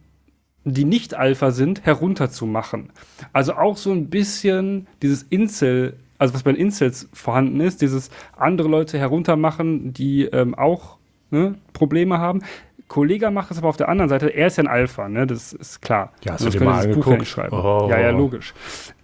die 0.64 0.84
nicht 0.84 1.14
Alpha 1.14 1.50
sind, 1.50 1.86
herunterzumachen. 1.86 2.90
Also 3.32 3.54
auch 3.54 3.76
so 3.76 3.92
ein 3.92 4.08
bisschen 4.10 4.86
dieses 5.02 5.22
Incel, 5.24 5.96
also 6.18 6.34
was 6.34 6.42
bei 6.42 6.52
den 6.52 6.60
Incels 6.60 7.08
vorhanden 7.12 7.60
ist, 7.60 7.80
dieses 7.80 8.10
andere 8.36 8.68
Leute 8.68 8.98
heruntermachen, 8.98 9.92
die 9.92 10.24
ähm, 10.24 10.54
auch 10.54 10.98
ne, 11.30 11.54
Probleme 11.72 12.18
haben. 12.18 12.42
Kollege 12.88 13.30
macht 13.30 13.52
es 13.52 13.58
aber 13.58 13.68
auf 13.68 13.76
der 13.76 13.88
anderen 13.88 14.08
Seite, 14.08 14.28
er 14.28 14.48
ist 14.48 14.58
ja 14.58 14.64
ein 14.64 14.68
Alpha, 14.68 15.08
ne? 15.08 15.24
Das 15.24 15.52
ist 15.52 15.80
klar. 15.80 16.12
Ja, 16.24 16.32
hast 16.32 16.44
du 16.44 16.50
dir 16.50 16.64
mal 16.64 16.82
angeguckt? 16.82 17.38
Oh. 17.52 17.86
Ja, 17.88 18.00
ja, 18.00 18.10
logisch. 18.10 18.52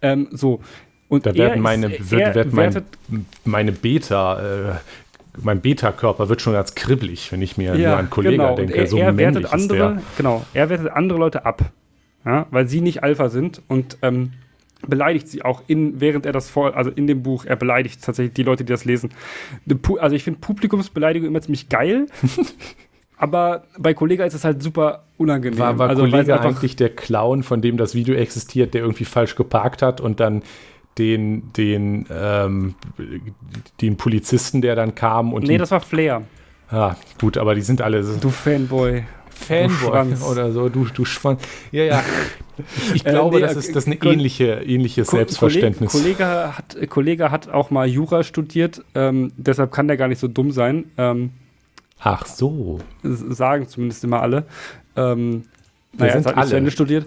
Ähm, 0.03 0.27
so, 0.33 0.61
und 1.09 1.27
da 1.27 1.35
werden 1.35 1.63
meine, 1.63 1.95
ist, 1.95 2.11
wird, 2.11 2.35
wird 2.35 2.53
mein, 2.53 2.85
meine 3.45 3.73
Beta, 3.73 4.71
äh, 4.71 4.75
mein 5.43 5.61
Beta-Körper 5.61 6.29
wird 6.29 6.43
schon 6.43 6.55
ganz 6.55 6.75
kribbelig, 6.75 7.31
wenn 7.31 7.43
ich 7.43 7.57
mir 7.57 7.77
ja, 7.77 7.91
nur 7.91 7.99
an 7.99 8.11
Kollegen 8.11 8.39
genau. 8.39 8.57
denke. 8.57 8.75
Er, 8.75 8.87
so 8.87 8.97
er 8.99 9.17
wertet 9.17 9.53
andere, 9.53 10.03
Genau, 10.17 10.45
er 10.55 10.69
wertet 10.71 10.89
andere 10.89 11.19
Leute 11.19 11.45
ab, 11.45 11.71
ja, 12.25 12.47
weil 12.51 12.69
sie 12.69 12.81
nicht 12.81 13.03
Alpha 13.03 13.29
sind. 13.29 13.63
Und 13.69 13.99
ähm, 14.03 14.33
beleidigt 14.87 15.29
sie 15.29 15.43
auch 15.43 15.63
in, 15.67 16.01
während 16.01 16.27
er 16.27 16.33
das 16.33 16.51
vor, 16.51 16.77
also 16.77 16.91
in 16.91 17.07
dem 17.07 17.23
Buch, 17.23 17.45
er 17.45 17.57
beleidigt 17.57 18.03
tatsächlich 18.03 18.35
die 18.35 18.43
Leute, 18.43 18.65
die 18.65 18.73
das 18.73 18.85
lesen. 18.85 19.11
Also 19.99 20.17
ich 20.17 20.25
finde 20.25 20.41
Publikumsbeleidigung 20.41 21.29
immer 21.29 21.41
ziemlich 21.41 21.69
geil. 21.69 22.07
aber 23.17 23.65
bei 23.79 23.95
Kollega 23.95 24.25
ist 24.25 24.35
es 24.35 24.45
halt 24.45 24.63
super 24.63 25.05
unangenehm. 25.17 25.59
War, 25.59 25.79
war 25.79 25.89
also, 25.89 26.03
Kollega 26.03 26.37
eigentlich 26.37 26.77
der 26.77 26.91
Clown, 26.91 27.43
von 27.43 27.63
dem 27.63 27.77
das 27.77 27.95
Video 27.95 28.15
existiert, 28.15 28.75
der 28.75 28.83
irgendwie 28.83 29.05
falsch 29.05 29.37
geparkt 29.37 29.83
hat 29.83 30.01
und 30.01 30.21
dann 30.21 30.43
den, 30.99 31.53
den, 31.53 32.07
ähm, 32.11 32.75
den 33.81 33.97
Polizisten, 33.97 34.63
der 34.63 34.75
dann 34.75 34.95
kam 34.95 35.33
und. 35.33 35.45
Nee, 35.45 35.59
das 35.59 35.71
war 35.71 35.81
Flair. 35.81 36.23
Ah, 36.71 36.97
gut, 37.21 37.37
aber 37.37 37.55
die 37.55 37.61
sind 37.61 37.81
alle. 37.81 38.03
Du 38.03 38.31
Fanboy. 38.31 39.05
Fanboy 39.31 40.15
oder 40.31 40.51
so, 40.51 40.69
du, 40.69 40.87
du 40.87 41.05
Schwanz. 41.05 41.43
Ja, 41.71 41.85
ja. 41.85 42.03
Ich, 42.89 42.97
ich 42.97 43.05
glaube, 43.05 43.37
äh, 43.37 43.41
nee, 43.41 43.47
das 43.47 43.57
ist 43.57 43.77
das 43.77 43.87
ist 43.87 44.03
eine 44.03 44.13
ähnliche, 44.13 44.63
ähnliches 44.63 45.09
Ko 45.09 45.17
Selbstverständnis. 45.17 45.93
Kollege 45.93 46.25
hat, 46.57 46.77
Kollege 46.89 47.31
hat 47.31 47.49
auch 47.51 47.71
mal 47.71 47.87
Jura 47.87 48.23
studiert, 48.23 48.83
ähm, 48.95 49.33
deshalb 49.37 49.73
kann 49.73 49.89
der 49.89 49.99
gar 49.99 50.09
nicht 50.09 50.21
so 50.21 50.29
dumm 50.29 50.53
sein. 50.53 50.87
Ähm, 50.97 51.33
Ach 52.01 52.27
so. 52.27 52.81
Sagen 53.03 53.69
zumindest 53.69 54.05
immer 54.05 54.23
alle. 54.23 54.45
Ähm, 54.97 55.45
naja, 55.93 56.15
er 56.15 56.25
hat 56.25 56.53
alle. 56.53 56.71
studiert 56.71 57.07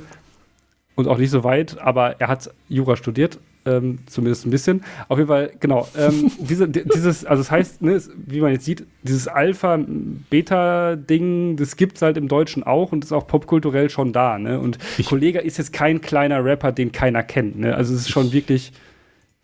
und 0.95 1.07
auch 1.07 1.17
nicht 1.17 1.31
so 1.31 1.43
weit, 1.43 1.79
aber 1.79 2.21
er 2.21 2.27
hat 2.27 2.51
Jura 2.67 2.95
studiert 2.95 3.39
ähm, 3.69 3.99
zumindest 4.07 4.45
ein 4.45 4.51
bisschen. 4.51 4.83
Auf 5.07 5.17
jeden 5.17 5.27
Fall, 5.27 5.51
genau. 5.59 5.87
Ähm, 5.97 6.31
diese, 6.39 6.67
dieses, 6.67 7.25
also 7.25 7.41
das 7.41 7.49
heißt, 7.51 7.81
ne, 7.81 8.01
wie 8.25 8.41
man 8.41 8.51
jetzt 8.51 8.65
sieht, 8.65 8.83
dieses 9.03 9.27
Alpha-Beta-Ding, 9.27 11.55
das 11.57 11.75
gibt 11.75 11.97
es 11.97 12.01
halt 12.01 12.17
im 12.17 12.27
Deutschen 12.27 12.63
auch 12.63 12.91
und 12.91 13.03
ist 13.03 13.11
auch 13.11 13.27
popkulturell 13.27 13.89
schon 13.89 14.13
da. 14.13 14.37
Ne? 14.39 14.59
Und 14.59 14.77
ich 14.97 15.07
Kollege 15.07 15.39
ist 15.39 15.57
jetzt 15.57 15.73
kein 15.73 16.01
kleiner 16.01 16.43
Rapper, 16.43 16.71
den 16.71 16.91
keiner 16.91 17.23
kennt. 17.23 17.57
Ne? 17.59 17.75
Also 17.75 17.93
es 17.93 18.01
ist 18.01 18.09
schon 18.09 18.33
wirklich 18.33 18.73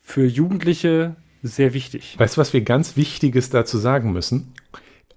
für 0.02 0.26
Jugendliche 0.26 1.16
sehr 1.42 1.74
wichtig. 1.74 2.16
Weißt 2.18 2.38
du, 2.38 2.42
was 2.42 2.54
wir 2.54 2.62
ganz 2.62 2.98
Wichtiges 2.98 3.50
dazu 3.50 3.78
sagen 3.78 4.14
müssen? 4.14 4.54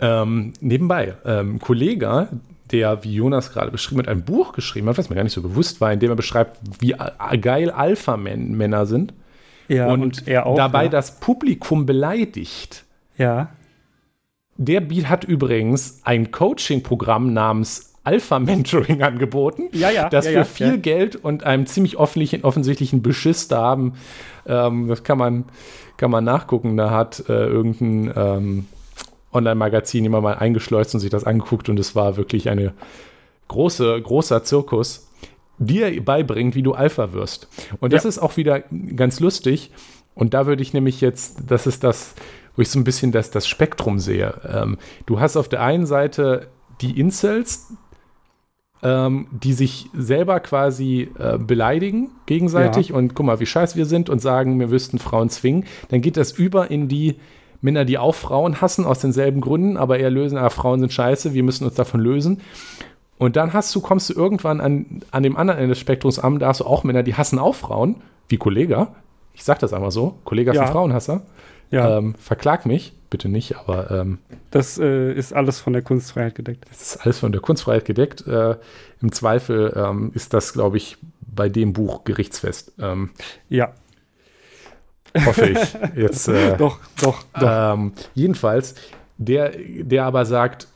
Ähm, 0.01 0.53
nebenbei, 0.61 1.17
ähm, 1.25 1.59
Kollege, 1.59 2.29
der, 2.73 3.05
wie 3.05 3.14
Jonas 3.14 3.53
gerade 3.53 3.71
beschrieben 3.71 4.01
hat, 4.01 4.09
ein 4.09 4.25
Buch 4.25 4.53
geschrieben 4.53 4.89
hat, 4.89 4.99
was 4.99 5.09
mir 5.11 5.16
gar 5.16 5.25
nicht 5.25 5.33
so 5.33 5.43
bewusst 5.43 5.81
war, 5.81 5.93
in 5.93 6.01
dem 6.01 6.11
er 6.11 6.16
beschreibt, 6.16 6.59
wie 6.81 6.95
geil 7.41 7.71
Alpha-Männer 7.71 8.87
sind. 8.87 9.12
Ja, 9.69 9.89
und, 9.89 10.03
und 10.03 10.29
er 10.29 10.47
auch, 10.47 10.57
dabei 10.57 10.85
ja. 10.85 10.91
das 10.91 11.21
Publikum 11.21 11.87
beleidigt. 11.87 12.85
Ja. 13.16 13.51
Der 14.57 14.83
hat 15.09 15.25
übrigens 15.25 16.01
ein 16.05 16.31
Coaching-Programm 16.31 17.33
namens 17.33 17.95
Alpha 18.09 18.39
Mentoring 18.39 19.03
angeboten, 19.03 19.69
ja, 19.73 19.91
ja, 19.91 20.09
das 20.09 20.25
ja, 20.31 20.45
für 20.45 20.71
viel. 20.71 20.79
Geld 20.79 21.16
und 21.16 21.45
einem 21.45 21.66
ziemlich 21.66 21.99
offensichtlichen, 21.99 22.45
offensichtlichen 22.45 23.03
Beschiss 23.03 23.49
da 23.49 23.61
haben. 23.61 23.95
Ähm, 24.47 24.89
das 24.89 25.05
kann 25.05 25.19
man, 25.19 25.45
kann 25.99 26.11
man 26.11 26.25
nachgucken. 26.25 26.79
Da 26.79 26.91
hat 26.91 27.25
äh, 27.29 27.33
irgendein 27.33 28.12
ähm, 28.16 28.66
Online-Magazin 29.33 30.05
immer 30.05 30.20
mal 30.20 30.35
eingeschleust 30.35 30.95
und 30.95 31.01
sich 31.01 31.11
das 31.11 31.24
angeguckt 31.24 31.68
und 31.68 31.79
es 31.79 31.95
war 31.95 32.16
wirklich 32.16 32.49
eine 32.49 32.72
große, 33.49 34.01
großer 34.01 34.45
Zirkus, 34.45 35.11
dir 35.59 36.03
beibringt, 36.03 36.55
wie 36.55 36.62
du 36.62 36.74
Alpha 36.74 37.12
wirst. 37.12 37.49
Und 37.81 37.93
das 37.93 38.05
ja. 38.05 38.09
ist 38.09 38.18
auch 38.18 38.37
wieder 38.37 38.61
ganz 38.95 39.20
lustig. 39.20 39.72
Und 40.14 40.35
da 40.35 40.47
würde 40.47 40.62
ich 40.62 40.72
nämlich 40.72 41.01
jetzt, 41.01 41.43
das 41.49 41.66
ist 41.66 41.85
das, 41.85 42.14
wo 42.57 42.62
ich 42.62 42.70
so 42.70 42.79
ein 42.79 42.85
bisschen 42.85 43.12
das, 43.12 43.31
das 43.31 43.47
Spektrum 43.47 43.99
sehe. 43.99 44.35
Ähm, 44.49 44.79
du 45.07 45.20
hast 45.20 45.37
auf 45.37 45.49
der 45.49 45.62
einen 45.62 45.87
Seite 45.87 46.49
die 46.81 46.99
Incels, 46.99 47.72
ähm, 48.83 49.26
die 49.31 49.53
sich 49.53 49.91
selber 49.95 50.41
quasi 50.41 51.09
äh, 51.18 51.39
beleidigen 51.39 52.11
gegenseitig 52.26 52.91
ja. 52.91 52.95
und 52.95 53.14
guck 53.14 53.26
mal, 53.26 53.41
wie 53.41 53.47
scheiße 53.47 53.76
wir 53.76 53.87
sind 53.87 54.09
und 54.09 54.20
sagen, 54.20 54.59
wir 54.61 54.70
wüssten 54.70 54.99
Frauen 54.99 55.31
zwingen. 55.31 55.64
Dann 55.89 56.01
geht 56.01 56.16
das 56.16 56.33
über 56.33 56.70
in 56.70 56.89
die, 56.89 57.16
Männer, 57.61 57.85
die 57.85 57.99
auch 57.99 58.15
Frauen 58.15 58.61
hassen, 58.61 58.85
aus 58.85 59.01
denselben 59.01 59.41
Gründen, 59.41 59.77
aber 59.77 59.99
eher 59.99 60.11
lösen, 60.11 60.39
ah, 60.39 60.51
Frauen 60.51 60.81
sind 60.81 60.93
scheiße, 60.93 61.35
wir 61.35 61.43
müssen 61.43 61.65
uns 61.65 61.75
davon 61.75 62.01
lösen. 62.01 62.41
Und 63.19 63.35
dann 63.37 63.53
hast 63.53 63.75
du, 63.75 63.81
kommst 63.81 64.11
du 64.11 64.15
irgendwann 64.15 64.61
an, 64.61 65.03
an 65.11 65.23
dem 65.25 65.37
anderen 65.37 65.59
Ende 65.59 65.71
des 65.71 65.79
Spektrums 65.79 66.19
an, 66.19 66.39
da 66.39 66.49
hast 66.49 66.61
du 66.61 66.65
auch 66.65 66.85
Männer, 66.85 67.03
die 67.03 67.15
hassen 67.15 67.39
auch 67.39 67.55
Frauen, 67.55 67.97
wie 68.29 68.37
Kollega. 68.37 68.95
Ich 69.35 69.45
sag 69.45 69.59
das 69.59 69.73
einmal 69.73 69.91
so. 69.91 70.19
Kollega 70.25 70.53
ist 70.53 70.57
ja. 70.57 70.65
ein 70.65 70.73
Frauenhasser. 70.73 71.23
Ja. 71.71 71.99
Ähm, 71.99 72.15
verklag 72.15 72.65
mich, 72.65 72.95
bitte 73.11 73.29
nicht, 73.29 73.57
aber. 73.57 73.91
Ähm, 73.91 74.19
das 74.51 74.79
äh, 74.79 75.13
ist 75.13 75.35
alles 75.35 75.61
von 75.61 75.73
der 75.73 75.83
Kunstfreiheit 75.83 76.35
gedeckt. 76.35 76.65
Das 76.69 76.81
ist 76.81 76.97
alles 76.99 77.19
von 77.19 77.33
der 77.33 77.41
Kunstfreiheit 77.41 77.85
gedeckt. 77.85 78.27
Äh, 78.27 78.57
Im 79.03 79.13
Zweifel 79.13 79.73
ähm, 79.77 80.11
ist 80.15 80.33
das, 80.33 80.53
glaube 80.53 80.77
ich, 80.77 80.97
bei 81.21 81.49
dem 81.49 81.73
Buch 81.73 82.05
gerichtsfest. 82.05 82.73
Ähm, 82.81 83.11
ja, 83.49 83.73
Hoffe 85.25 85.47
ich. 85.47 85.77
Jetzt, 85.97 86.29
äh, 86.29 86.57
doch, 86.59 86.79
doch. 87.01 87.23
doch. 87.39 87.75
Ähm, 87.75 87.93
jedenfalls, 88.15 88.75
der, 89.17 89.53
der 89.57 90.05
aber 90.05 90.25
sagt, 90.25 90.69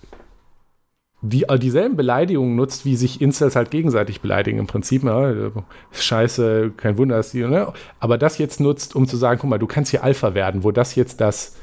die 1.23 1.45
äh, 1.45 1.59
dieselben 1.59 1.97
Beleidigungen 1.97 2.57
nutzt, 2.57 2.85
wie 2.85 2.97
sich 2.97 3.21
Incels 3.21 3.57
halt 3.57 3.71
gegenseitig 3.71 4.21
beleidigen 4.21 4.59
im 4.59 4.67
Prinzip. 4.67 5.05
Ne? 5.05 5.53
Scheiße, 5.93 6.73
kein 6.77 6.99
Wunder, 6.99 7.17
dass 7.17 7.31
die, 7.31 7.43
ne? 7.45 7.73
aber 8.01 8.19
das 8.19 8.39
jetzt 8.39 8.61
nutzt, 8.61 8.95
um 8.97 9.07
zu 9.07 9.17
sagen, 9.17 9.41
guck 9.41 9.49
mal, 9.49 9.59
du 9.59 9.69
kannst 9.69 9.93
hier 9.93 10.03
Alpha 10.03 10.35
werden, 10.35 10.65
wo 10.65 10.73
das 10.73 10.97
jetzt 10.97 11.21
das, 11.21 11.57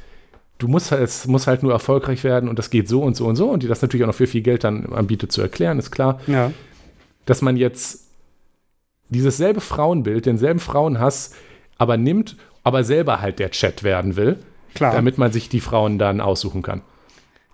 du 0.57 0.70
musst 0.70 0.91
halt, 0.91 1.03
es 1.03 1.28
muss 1.28 1.45
halt 1.45 1.61
nur 1.61 1.74
erfolgreich 1.74 2.24
werden 2.24 2.49
und 2.49 2.57
das 2.57 2.70
geht 2.70 2.88
so 2.88 3.03
und 3.03 3.15
so 3.15 3.26
und 3.28 3.36
so 3.36 3.49
und 3.49 3.61
die 3.61 3.67
das 3.67 3.82
natürlich 3.82 4.05
auch 4.05 4.07
noch 4.07 4.15
für 4.15 4.28
viel 4.28 4.41
Geld 4.41 4.63
dann 4.63 4.93
anbietet 4.93 5.32
zu 5.34 5.41
erklären, 5.41 5.78
ist 5.78 5.91
klar. 5.91 6.22
Ja. 6.28 6.51
Dass 7.26 7.41
man 7.41 7.57
jetzt 7.57 8.07
dieses 9.09 9.38
selbe 9.38 9.59
Frauenbild, 9.59 10.26
denselben 10.26 10.59
Frauenhass, 10.59 11.32
aber 11.78 11.97
nimmt 11.97 12.38
aber 12.70 12.84
selber 12.84 13.20
halt 13.20 13.39
der 13.39 13.49
Chat 13.49 13.82
werden 13.82 14.15
will, 14.15 14.38
Klar. 14.76 14.93
damit 14.93 15.17
man 15.17 15.32
sich 15.32 15.49
die 15.49 15.59
Frauen 15.59 15.97
dann 15.97 16.22
aussuchen 16.22 16.61
kann. 16.61 16.84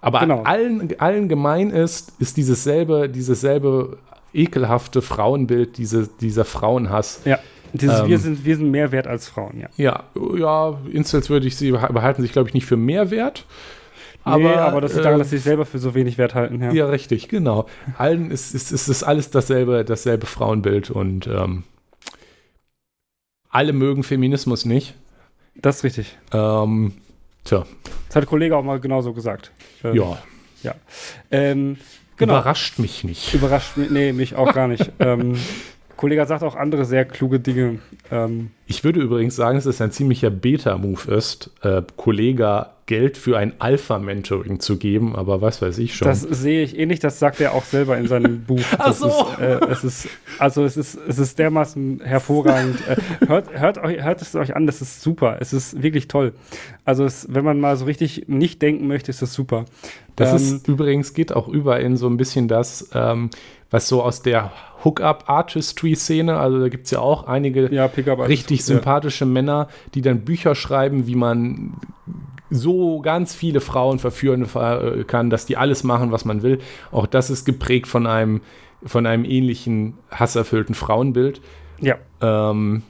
Aber 0.02 0.20
genau. 0.20 0.44
allen, 0.44 1.00
allen 1.00 1.30
gemein 1.30 1.70
ist, 1.70 2.12
ist 2.20 2.36
dieses 2.36 2.66
selbe, 2.66 3.08
dieses 3.08 3.40
selbe 3.40 3.98
ekelhafte 4.34 5.02
Frauenbild, 5.02 5.78
diese, 5.78 6.10
dieser 6.20 6.44
Frauenhass. 6.44 7.22
Ja. 7.24 7.40
Dieses 7.72 8.02
ähm, 8.02 8.08
wir, 8.10 8.20
sind, 8.20 8.44
wir 8.44 8.58
sind 8.58 8.72
mehr 8.72 8.92
wert 8.92 9.08
als 9.08 9.30
Frauen, 9.30 9.58
ja. 9.58 9.70
Ja, 9.78 10.04
ja, 10.38 10.82
Incels 10.92 11.30
würde 11.30 11.48
ich 11.48 11.56
sie 11.56 11.72
behalten 11.72 12.22
sich, 12.22 12.34
glaube 12.34 12.50
ich, 12.50 12.54
nicht 12.54 12.66
für 12.66 12.76
mehr 12.76 13.10
wert. 13.10 13.46
Aber, 14.26 14.40
nee, 14.40 14.54
aber 14.54 14.82
das 14.82 14.96
liegt 14.96 15.06
daran, 15.06 15.18
äh, 15.18 15.20
dass 15.20 15.30
sie 15.30 15.38
sich 15.38 15.46
selber 15.46 15.66
für 15.66 15.80
so 15.80 15.96
wenig 15.96 16.18
Wert 16.18 16.36
halten. 16.36 16.62
Ja, 16.62 16.74
ja 16.74 16.86
richtig, 16.88 17.30
genau. 17.30 17.68
Allen 17.98 18.32
ist, 18.32 18.54
ist, 18.54 18.74
ist, 18.74 18.90
ist 18.90 19.04
alles 19.04 19.30
dasselbe, 19.30 19.86
dasselbe 19.86 20.26
Frauenbild 20.26 20.90
und 20.90 21.26
ähm, 21.28 21.64
alle 23.50 23.72
mögen 23.72 24.04
Feminismus 24.04 24.66
nicht. 24.66 24.96
Das 25.56 25.78
ist 25.78 25.84
richtig. 25.84 26.18
Ähm, 26.34 26.94
tja. 27.44 27.66
Das 28.08 28.16
hat 28.16 28.24
der 28.24 28.30
Kollege 28.30 28.56
auch 28.56 28.64
mal 28.64 28.80
genauso 28.80 29.14
gesagt. 29.14 29.52
Ähm, 29.84 29.96
ja. 29.96 30.18
Ja. 30.64 30.76
Ähm, 31.32 31.78
genau. 32.18 32.34
Überrascht 32.34 32.80
mich 32.80 33.04
nicht. 33.04 33.34
Überrascht 33.34 33.78
mich, 33.78 33.90
nee, 33.90 34.14
mich 34.14 34.36
auch 34.36 34.54
gar 34.54 34.68
nicht. 34.68 34.92
ähm, 35.00 35.38
Kollege 35.98 36.26
sagt 36.26 36.44
auch 36.44 36.56
andere 36.56 36.86
sehr 36.86 37.06
kluge 37.06 37.40
Dinge. 37.40 37.80
Ähm, 38.12 38.52
ich 38.68 38.84
würde 38.84 39.02
übrigens 39.02 39.36
sagen, 39.36 39.58
dass 39.58 39.66
es 39.66 39.82
ein 39.82 39.92
ziemlicher 39.92 40.30
Beta-Move 40.30 41.14
ist, 41.14 41.52
äh, 41.62 41.82
Kollege 41.96 42.68
Geld 42.88 43.18
für 43.18 43.36
ein 43.38 43.54
Alpha-Mentoring 43.58 44.60
zu 44.60 44.78
geben, 44.78 45.16
aber 45.16 45.42
was 45.42 45.60
weiß 45.60 45.80
ich 45.80 45.96
schon. 45.96 46.08
Das 46.08 46.22
sehe 46.22 46.64
ich 46.64 46.78
ähnlich, 46.78 47.00
das 47.00 47.18
sagt 47.18 47.42
er 47.42 47.54
auch 47.54 47.64
selber 47.64 47.98
in 47.98 48.08
seinem 48.08 48.44
Buch. 48.46 48.62
Ach 48.78 48.94
so. 48.94 49.08
Ist, 49.08 49.40
äh, 49.40 49.60
es 49.72 49.84
ist, 49.84 50.10
also 50.38 50.64
es 50.64 50.78
ist, 50.78 50.96
es 51.08 51.18
ist 51.18 51.40
dermaßen 51.40 52.02
hervorragend. 52.04 52.78
äh, 52.88 53.28
hört, 53.28 53.60
hört, 53.60 53.78
euch, 53.80 54.04
hört 54.04 54.22
es 54.22 54.36
euch 54.36 54.56
an, 54.56 54.68
das 54.68 54.84
ist 54.84 55.02
super. 55.02 55.38
Es 55.40 55.52
ist 55.52 55.82
wirklich 55.82 56.08
toll. 56.08 56.34
Also 56.84 57.06
es, 57.06 57.26
wenn 57.28 57.44
man 57.44 57.60
mal 57.60 57.76
so 57.76 57.86
richtig 57.86 58.26
nicht 58.28 58.62
denken 58.62 58.86
möchte, 58.86 59.10
ist 59.10 59.24
das 59.24 59.34
super. 59.34 59.66
Das 60.16 60.30
ähm, 60.30 60.36
ist 60.36 60.68
übrigens, 60.68 61.16
geht 61.16 61.34
auch 61.34 61.48
über 61.48 61.80
in 61.80 61.98
so 61.98 62.08
ein 62.08 62.18
bisschen 62.18 62.48
das, 62.48 62.90
ähm, 62.94 63.32
was 63.76 63.90
so 63.90 64.02
aus 64.02 64.22
der 64.22 64.54
Hookup-Artistry-Szene, 64.86 66.38
also 66.38 66.62
da 66.62 66.70
gibt 66.70 66.86
es 66.86 66.92
ja 66.92 67.00
auch 67.00 67.28
einige 67.28 67.74
ja, 67.74 67.88
richtig 67.88 68.64
sympathische 68.64 69.26
ja. 69.26 69.32
Männer, 69.32 69.68
die 69.94 70.02
dann 70.02 70.22
Bücher 70.22 70.56
schreiben, 70.56 71.08
wie 71.08 71.16
man 71.16 71.74
so 72.50 73.02
ganz 73.02 73.36
viele 73.36 73.60
Frauen 73.60 74.00
verführen 74.00 74.48
kann, 75.08 75.30
dass 75.30 75.46
die 75.46 75.58
alles 75.58 75.84
machen, 75.84 76.14
was 76.14 76.24
man 76.24 76.42
will. 76.42 76.60
Auch 76.94 77.06
das 77.06 77.30
ist 77.30 77.44
geprägt 77.44 77.88
von 77.88 78.08
einem, 78.08 78.40
von 78.86 79.06
einem 79.06 79.26
ähnlichen 79.26 79.96
hasserfüllten 80.10 80.74
Frauenbild. 80.74 81.42
Ja. 81.82 81.98
Ähm, 82.22 82.84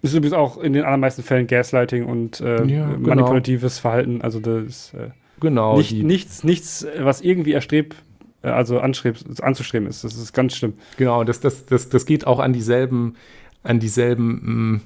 ist 0.00 0.14
übrigens 0.14 0.34
auch 0.34 0.58
in 0.58 0.74
den 0.74 0.84
allermeisten 0.84 1.24
Fällen 1.24 1.48
Gaslighting 1.48 2.06
und 2.06 2.40
äh, 2.40 2.64
ja, 2.66 2.86
genau. 2.92 3.08
manipulatives 3.08 3.80
Verhalten. 3.80 4.22
Also 4.22 4.38
das 4.38 4.62
ist 4.62 4.94
äh, 4.94 5.08
genau, 5.40 5.76
nicht, 5.76 5.92
nichts, 5.92 6.44
nichts, 6.44 6.86
was 7.00 7.20
irgendwie 7.20 7.52
erstrebt, 7.52 7.94
äh, 7.94 8.09
also 8.42 8.80
anzustreben 8.80 9.88
ist. 9.88 10.04
Das 10.04 10.16
ist 10.16 10.32
ganz 10.32 10.56
schlimm. 10.56 10.74
Genau, 10.96 11.24
das, 11.24 11.40
das, 11.40 11.66
das, 11.66 11.88
das 11.88 12.06
geht 12.06 12.26
auch 12.26 12.38
an 12.38 12.52
dieselben, 12.52 13.16
an 13.62 13.80
dieselben 13.80 14.82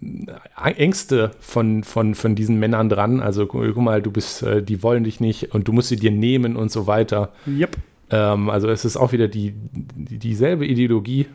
mh, 0.00 0.70
Ängste 0.76 1.32
von, 1.40 1.84
von, 1.84 2.14
von 2.14 2.34
diesen 2.34 2.58
Männern 2.58 2.88
dran. 2.88 3.20
Also 3.20 3.46
guck 3.46 3.76
mal, 3.76 4.02
du 4.02 4.10
bist, 4.10 4.42
äh, 4.42 4.62
die 4.62 4.82
wollen 4.82 5.04
dich 5.04 5.20
nicht 5.20 5.54
und 5.54 5.68
du 5.68 5.72
musst 5.72 5.88
sie 5.88 5.96
dir 5.96 6.10
nehmen 6.10 6.56
und 6.56 6.70
so 6.70 6.86
weiter. 6.86 7.32
Yep. 7.46 7.76
Ähm, 8.10 8.50
also 8.50 8.68
es 8.68 8.84
ist 8.84 8.96
auch 8.96 9.12
wieder 9.12 9.28
die, 9.28 9.54
die 9.54 10.18
dieselbe 10.18 10.66
Ideologie. 10.66 11.26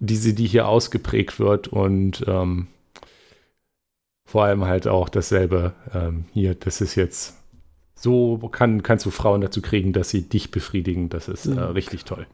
diese, 0.00 0.32
die 0.32 0.46
hier 0.46 0.68
ausgeprägt 0.68 1.40
wird 1.40 1.66
und 1.66 2.24
ähm, 2.28 2.68
vor 4.24 4.44
allem 4.44 4.64
halt 4.64 4.86
auch 4.86 5.08
dasselbe 5.08 5.72
ähm, 5.92 6.26
hier, 6.32 6.54
das 6.54 6.80
ist 6.80 6.94
jetzt 6.94 7.37
so 8.00 8.38
kann, 8.52 8.82
kannst 8.82 9.04
du 9.06 9.10
Frauen 9.10 9.40
dazu 9.40 9.60
kriegen, 9.60 9.92
dass 9.92 10.10
sie 10.10 10.28
dich 10.28 10.50
befriedigen. 10.50 11.08
Das 11.08 11.28
ist 11.28 11.46
äh, 11.46 11.58
richtig 11.60 12.04
toll. 12.04 12.26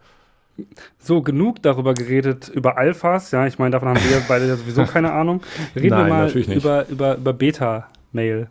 So, 0.98 1.22
genug 1.22 1.62
darüber 1.62 1.94
geredet, 1.94 2.48
über 2.48 2.76
Alphas. 2.76 3.30
Ja, 3.30 3.46
ich 3.46 3.58
meine, 3.58 3.70
davon 3.70 3.88
haben 3.88 4.00
wir 4.08 4.22
beide 4.28 4.46
ja 4.46 4.56
sowieso 4.56 4.84
keine 4.84 5.12
Ahnung. 5.12 5.42
Reden 5.74 5.88
Nein, 5.88 6.06
wir 6.06 6.14
mal 6.14 6.30
über, 6.30 6.88
über, 6.88 7.16
über 7.16 7.32
Beta-Mail. 7.32 8.48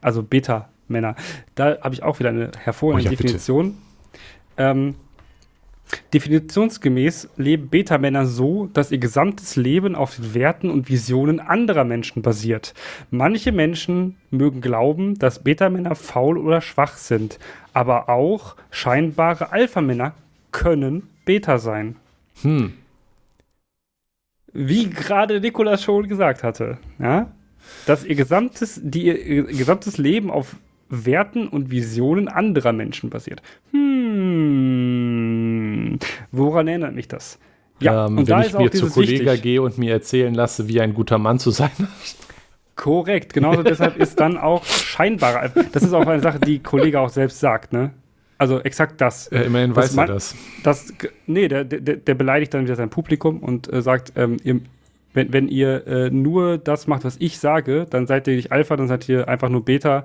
Also 0.00 0.22
Beta-Männer. 0.22 1.14
Da 1.54 1.78
habe 1.80 1.94
ich 1.94 2.02
auch 2.02 2.18
wieder 2.18 2.30
eine 2.30 2.50
hervorragende 2.58 3.10
oh, 3.10 3.12
ja, 3.12 3.16
Definition. 3.16 3.76
Ähm, 4.56 4.94
Definitionsgemäß 6.12 7.28
leben 7.36 7.68
Beta-Männer 7.68 8.26
so, 8.26 8.68
dass 8.72 8.90
ihr 8.90 8.98
gesamtes 8.98 9.56
Leben 9.56 9.94
auf 9.94 10.16
den 10.16 10.34
Werten 10.34 10.70
und 10.70 10.88
Visionen 10.88 11.40
anderer 11.40 11.84
Menschen 11.84 12.22
basiert. 12.22 12.74
Manche 13.10 13.52
Menschen 13.52 14.16
mögen 14.30 14.60
glauben, 14.60 15.18
dass 15.18 15.42
Beta-Männer 15.42 15.94
faul 15.94 16.38
oder 16.38 16.60
schwach 16.60 16.96
sind, 16.96 17.38
aber 17.72 18.08
auch 18.08 18.56
scheinbare 18.70 19.52
Alpha-Männer 19.52 20.14
können 20.52 21.08
Beta 21.24 21.58
sein. 21.58 21.96
Hm. 22.42 22.74
Wie 24.52 24.88
gerade 24.88 25.40
Nikolas 25.40 25.82
schon 25.82 26.08
gesagt 26.08 26.44
hatte, 26.44 26.78
ja, 26.98 27.32
dass 27.86 28.04
ihr 28.04 28.14
gesamtes, 28.14 28.80
die, 28.82 29.06
ihr 29.06 29.44
gesamtes 29.44 29.98
Leben 29.98 30.30
auf 30.30 30.56
Werten 30.88 31.48
und 31.48 31.70
Visionen 31.70 32.28
anderer 32.28 32.72
Menschen 32.72 33.10
basiert. 33.10 33.42
Hm, 33.72 33.84
woran 36.32 36.68
erinnert 36.68 36.94
mich 36.94 37.08
das? 37.08 37.38
Ja, 37.80 38.06
ähm, 38.06 38.18
und 38.18 38.28
wenn 38.28 38.36
da 38.36 38.44
ich 38.44 38.56
mir 38.56 38.70
zu 38.70 38.88
Kollegen 38.88 39.40
gehe 39.42 39.60
und 39.60 39.78
mir 39.78 39.92
erzählen 39.92 40.34
lasse, 40.34 40.68
wie 40.68 40.80
ein 40.80 40.94
guter 40.94 41.18
Mann 41.18 41.38
zu 41.38 41.50
sein 41.50 41.70
hat. 41.78 42.16
Korrekt, 42.76 43.32
genauso 43.32 43.62
deshalb 43.64 43.96
ist 43.96 44.18
dann 44.20 44.36
auch 44.36 44.64
scheinbar. 44.64 45.50
Das 45.72 45.82
ist 45.82 45.92
auch 45.92 46.06
eine 46.06 46.22
Sache, 46.22 46.40
die 46.40 46.60
Kollege 46.60 47.00
auch 47.00 47.08
selbst 47.08 47.40
sagt, 47.40 47.72
ne? 47.72 47.92
Also 48.36 48.60
exakt 48.60 49.00
das. 49.00 49.30
Ja, 49.32 49.42
immerhin 49.42 49.76
weiß 49.76 49.96
er 49.96 50.06
das. 50.06 50.34
das. 50.64 50.92
Nee, 51.26 51.46
der, 51.48 51.64
der, 51.64 51.96
der 51.96 52.14
beleidigt 52.14 52.52
dann 52.52 52.64
wieder 52.64 52.74
sein 52.74 52.90
Publikum 52.90 53.38
und 53.38 53.72
äh, 53.72 53.80
sagt, 53.80 54.12
ähm, 54.16 54.38
ihr, 54.42 54.60
wenn, 55.12 55.32
wenn 55.32 55.48
ihr 55.48 55.86
äh, 55.86 56.10
nur 56.10 56.58
das 56.58 56.88
macht, 56.88 57.04
was 57.04 57.16
ich 57.20 57.38
sage, 57.38 57.86
dann 57.88 58.06
seid 58.06 58.26
ihr 58.26 58.34
nicht 58.34 58.50
Alpha, 58.50 58.76
dann 58.76 58.88
seid 58.88 59.08
ihr 59.08 59.28
einfach 59.28 59.48
nur 59.48 59.64
Beta 59.64 60.00
äh, 60.00 60.04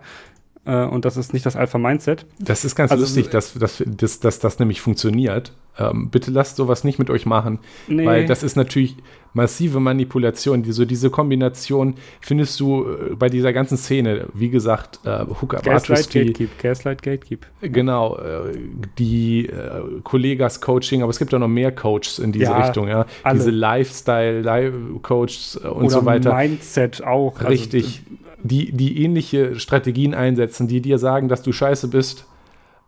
und 0.66 1.06
das 1.06 1.18
ist 1.18 1.34
nicht 1.34 1.46
das 1.46 1.56
Alpha-Mindset. 1.56 2.26
Das 2.38 2.66
ist 2.66 2.76
ganz 2.76 2.92
also, 2.92 3.04
lustig, 3.04 3.30
dass, 3.30 3.54
dass, 3.54 3.84
dass, 3.86 4.20
dass 4.20 4.40
das 4.40 4.60
nämlich 4.60 4.82
funktioniert. 4.82 5.54
Ähm, 5.80 6.10
bitte 6.10 6.32
lasst 6.32 6.56
sowas 6.58 6.84
nicht 6.84 7.00
mit 7.00 7.10
euch 7.10 7.26
machen, 7.26 7.60
nee. 7.88 8.06
weil 8.06 8.26
das 8.26 8.44
ist 8.44 8.58
natürlich 8.58 8.98
massive 9.34 9.80
Manipulation. 9.80 10.62
Die, 10.64 10.74
so 10.74 10.84
diese 10.84 11.10
Kombination 11.10 11.94
findest 12.20 12.60
du 12.60 12.86
äh, 12.86 13.16
bei 13.16 13.30
dieser 13.30 13.54
ganzen 13.54 13.78
Szene, 13.78 14.26
wie 14.34 14.50
gesagt, 14.50 15.00
äh, 15.06 15.24
Hooker 15.42 15.62
Gaslight 15.62 16.12
Gatekeep, 16.12 16.50
Gaslight 16.62 17.02
Gatekeep. 17.02 17.46
Genau, 17.62 18.18
äh, 18.18 18.58
die 18.98 19.46
äh, 19.46 20.02
Kollegas 20.04 20.60
Coaching, 20.60 21.02
aber 21.02 21.12
es 21.12 21.20
gibt 21.20 21.34
auch 21.34 21.40
noch 21.40 21.48
mehr 21.48 21.72
Coaches 21.72 22.20
in 22.20 22.34
diese 22.34 22.44
ja, 22.46 22.66
Richtung, 22.66 22.90
ja. 22.90 23.06
Alle. 23.24 23.38
Diese 23.38 23.52
Lifestyle-Coaches 23.52 25.56
und 25.58 25.72
Oder 25.72 25.90
so 25.90 26.06
weiter. 26.06 26.36
Mindset 26.36 27.02
auch. 27.04 27.38
Also 27.38 27.48
Richtig. 27.48 28.02
Also, 28.06 28.20
die, 28.44 28.72
die 28.72 29.04
ähnliche 29.04 29.60
Strategien 29.60 30.14
einsetzen, 30.14 30.68
die 30.68 30.82
dir 30.82 30.98
sagen, 30.98 31.28
dass 31.28 31.42
du 31.42 31.52
scheiße 31.52 31.88
bist. 31.88 32.26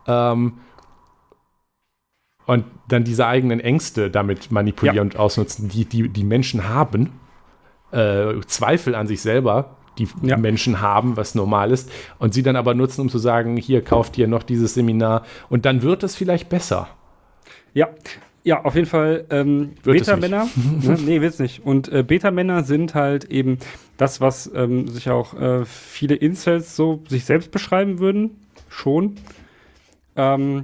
Ähm, 0.08 0.54
und 2.46 2.66
dann 2.88 3.04
diese 3.04 3.28
eigenen 3.28 3.60
Ängste 3.60 4.10
damit 4.10 4.52
manipulieren 4.52 4.96
ja. 4.96 5.02
und 5.04 5.16
ausnutzen, 5.16 5.70
die, 5.70 5.86
die 5.86 6.10
die 6.10 6.24
Menschen 6.24 6.68
haben. 6.68 7.12
Äh, 7.92 8.40
Zweifel 8.48 8.96
an 8.96 9.08
sich 9.08 9.22
selber, 9.22 9.78
die 9.98 10.08
ja. 10.22 10.38
Menschen 10.38 10.82
haben, 10.82 11.18
was 11.18 11.36
normal 11.36 11.72
ist. 11.72 11.92
Und 12.20 12.34
sie 12.34 12.44
dann 12.44 12.56
aber 12.56 12.74
nutzen, 12.74 13.02
um 13.02 13.10
zu 13.10 13.20
sagen, 13.20 13.58
hier 13.58 13.84
kauft 13.84 14.18
ihr 14.18 14.28
noch 14.28 14.44
dieses 14.44 14.74
Seminar. 14.74 15.24
Und 15.50 15.66
dann 15.66 15.82
wird 15.82 16.04
es 16.04 16.16
vielleicht 16.16 16.50
besser. 16.50 16.88
Ja, 17.74 17.90
ja, 18.44 18.64
auf 18.64 18.76
jeden 18.76 18.88
Fall 18.88 19.26
ähm, 19.30 19.74
Beta-Männer. 19.84 20.48
ne, 20.82 20.98
nee, 21.06 21.22
wird's 21.22 21.40
nicht. 21.40 21.64
Und 21.64 21.90
äh, 21.90 22.04
Beta-Männer 22.04 22.64
sind 22.64 22.96
halt 22.96 23.26
eben 23.26 23.60
das, 24.02 24.22
was 24.22 24.52
ähm, 24.54 24.88
sich 24.88 25.10
auch 25.10 25.34
äh, 25.40 25.66
viele 25.66 26.16
Incels 26.16 26.76
so 26.76 27.04
sich 27.08 27.26
selbst 27.26 27.52
beschreiben 27.52 28.00
würden. 28.00 28.32
Schon. 28.70 29.16
Ähm, 30.16 30.64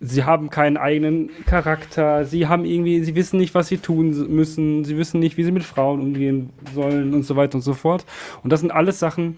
sie 0.00 0.24
haben 0.24 0.50
keinen 0.50 0.76
eigenen 0.76 1.30
Charakter. 1.46 2.24
Sie 2.24 2.46
haben 2.46 2.64
irgendwie, 2.64 3.04
sie 3.04 3.14
wissen 3.14 3.38
nicht, 3.38 3.54
was 3.54 3.68
sie 3.68 3.78
tun 3.78 4.34
müssen. 4.34 4.84
Sie 4.84 4.96
wissen 4.96 5.20
nicht, 5.20 5.36
wie 5.36 5.44
sie 5.44 5.52
mit 5.52 5.64
Frauen 5.64 6.00
umgehen 6.00 6.50
sollen 6.74 7.14
und 7.14 7.24
so 7.24 7.36
weiter 7.36 7.56
und 7.56 7.62
so 7.62 7.74
fort. 7.74 8.04
Und 8.42 8.50
das 8.52 8.60
sind 8.60 8.70
alles 8.70 8.98
Sachen, 8.98 9.36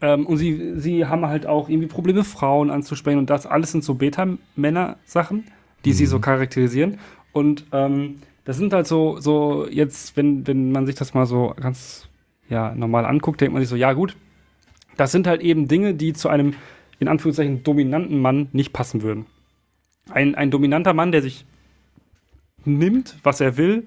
ähm, 0.00 0.26
und 0.26 0.36
sie, 0.36 0.74
sie 0.76 1.06
haben 1.06 1.26
halt 1.26 1.46
auch 1.46 1.68
irgendwie 1.68 1.88
Probleme, 1.88 2.24
Frauen 2.24 2.70
anzusprechen. 2.70 3.18
Und 3.18 3.30
das 3.30 3.46
alles 3.46 3.72
sind 3.72 3.82
so 3.84 3.94
Beta-Männer-Sachen 3.94 5.44
die 5.84 5.90
mhm. 5.90 5.94
sie 5.94 6.06
so 6.06 6.18
mhm. 6.18 6.22
charakterisieren. 6.22 6.98
Und 7.32 7.66
ähm, 7.72 8.20
das 8.44 8.56
sind 8.56 8.72
halt 8.72 8.86
so, 8.86 9.18
so 9.20 9.66
jetzt, 9.68 10.16
wenn, 10.16 10.46
wenn 10.46 10.72
man 10.72 10.86
sich 10.86 10.94
das 10.94 11.14
mal 11.14 11.26
so 11.26 11.54
ganz 11.60 12.08
ja, 12.48 12.74
normal 12.74 13.06
anguckt, 13.06 13.40
denkt 13.40 13.54
man 13.54 13.62
sich 13.62 13.70
so, 13.70 13.76
ja 13.76 13.92
gut, 13.92 14.16
das 14.96 15.12
sind 15.12 15.26
halt 15.26 15.40
eben 15.40 15.66
Dinge, 15.66 15.94
die 15.94 16.12
zu 16.12 16.28
einem, 16.28 16.54
in 16.98 17.08
Anführungszeichen, 17.08 17.62
dominanten 17.62 18.20
Mann 18.20 18.48
nicht 18.52 18.72
passen 18.72 19.02
würden. 19.02 19.26
Ein, 20.10 20.34
ein 20.34 20.50
dominanter 20.50 20.92
Mann, 20.92 21.12
der 21.12 21.22
sich 21.22 21.46
nimmt, 22.64 23.16
was 23.22 23.40
er 23.40 23.56
will, 23.56 23.86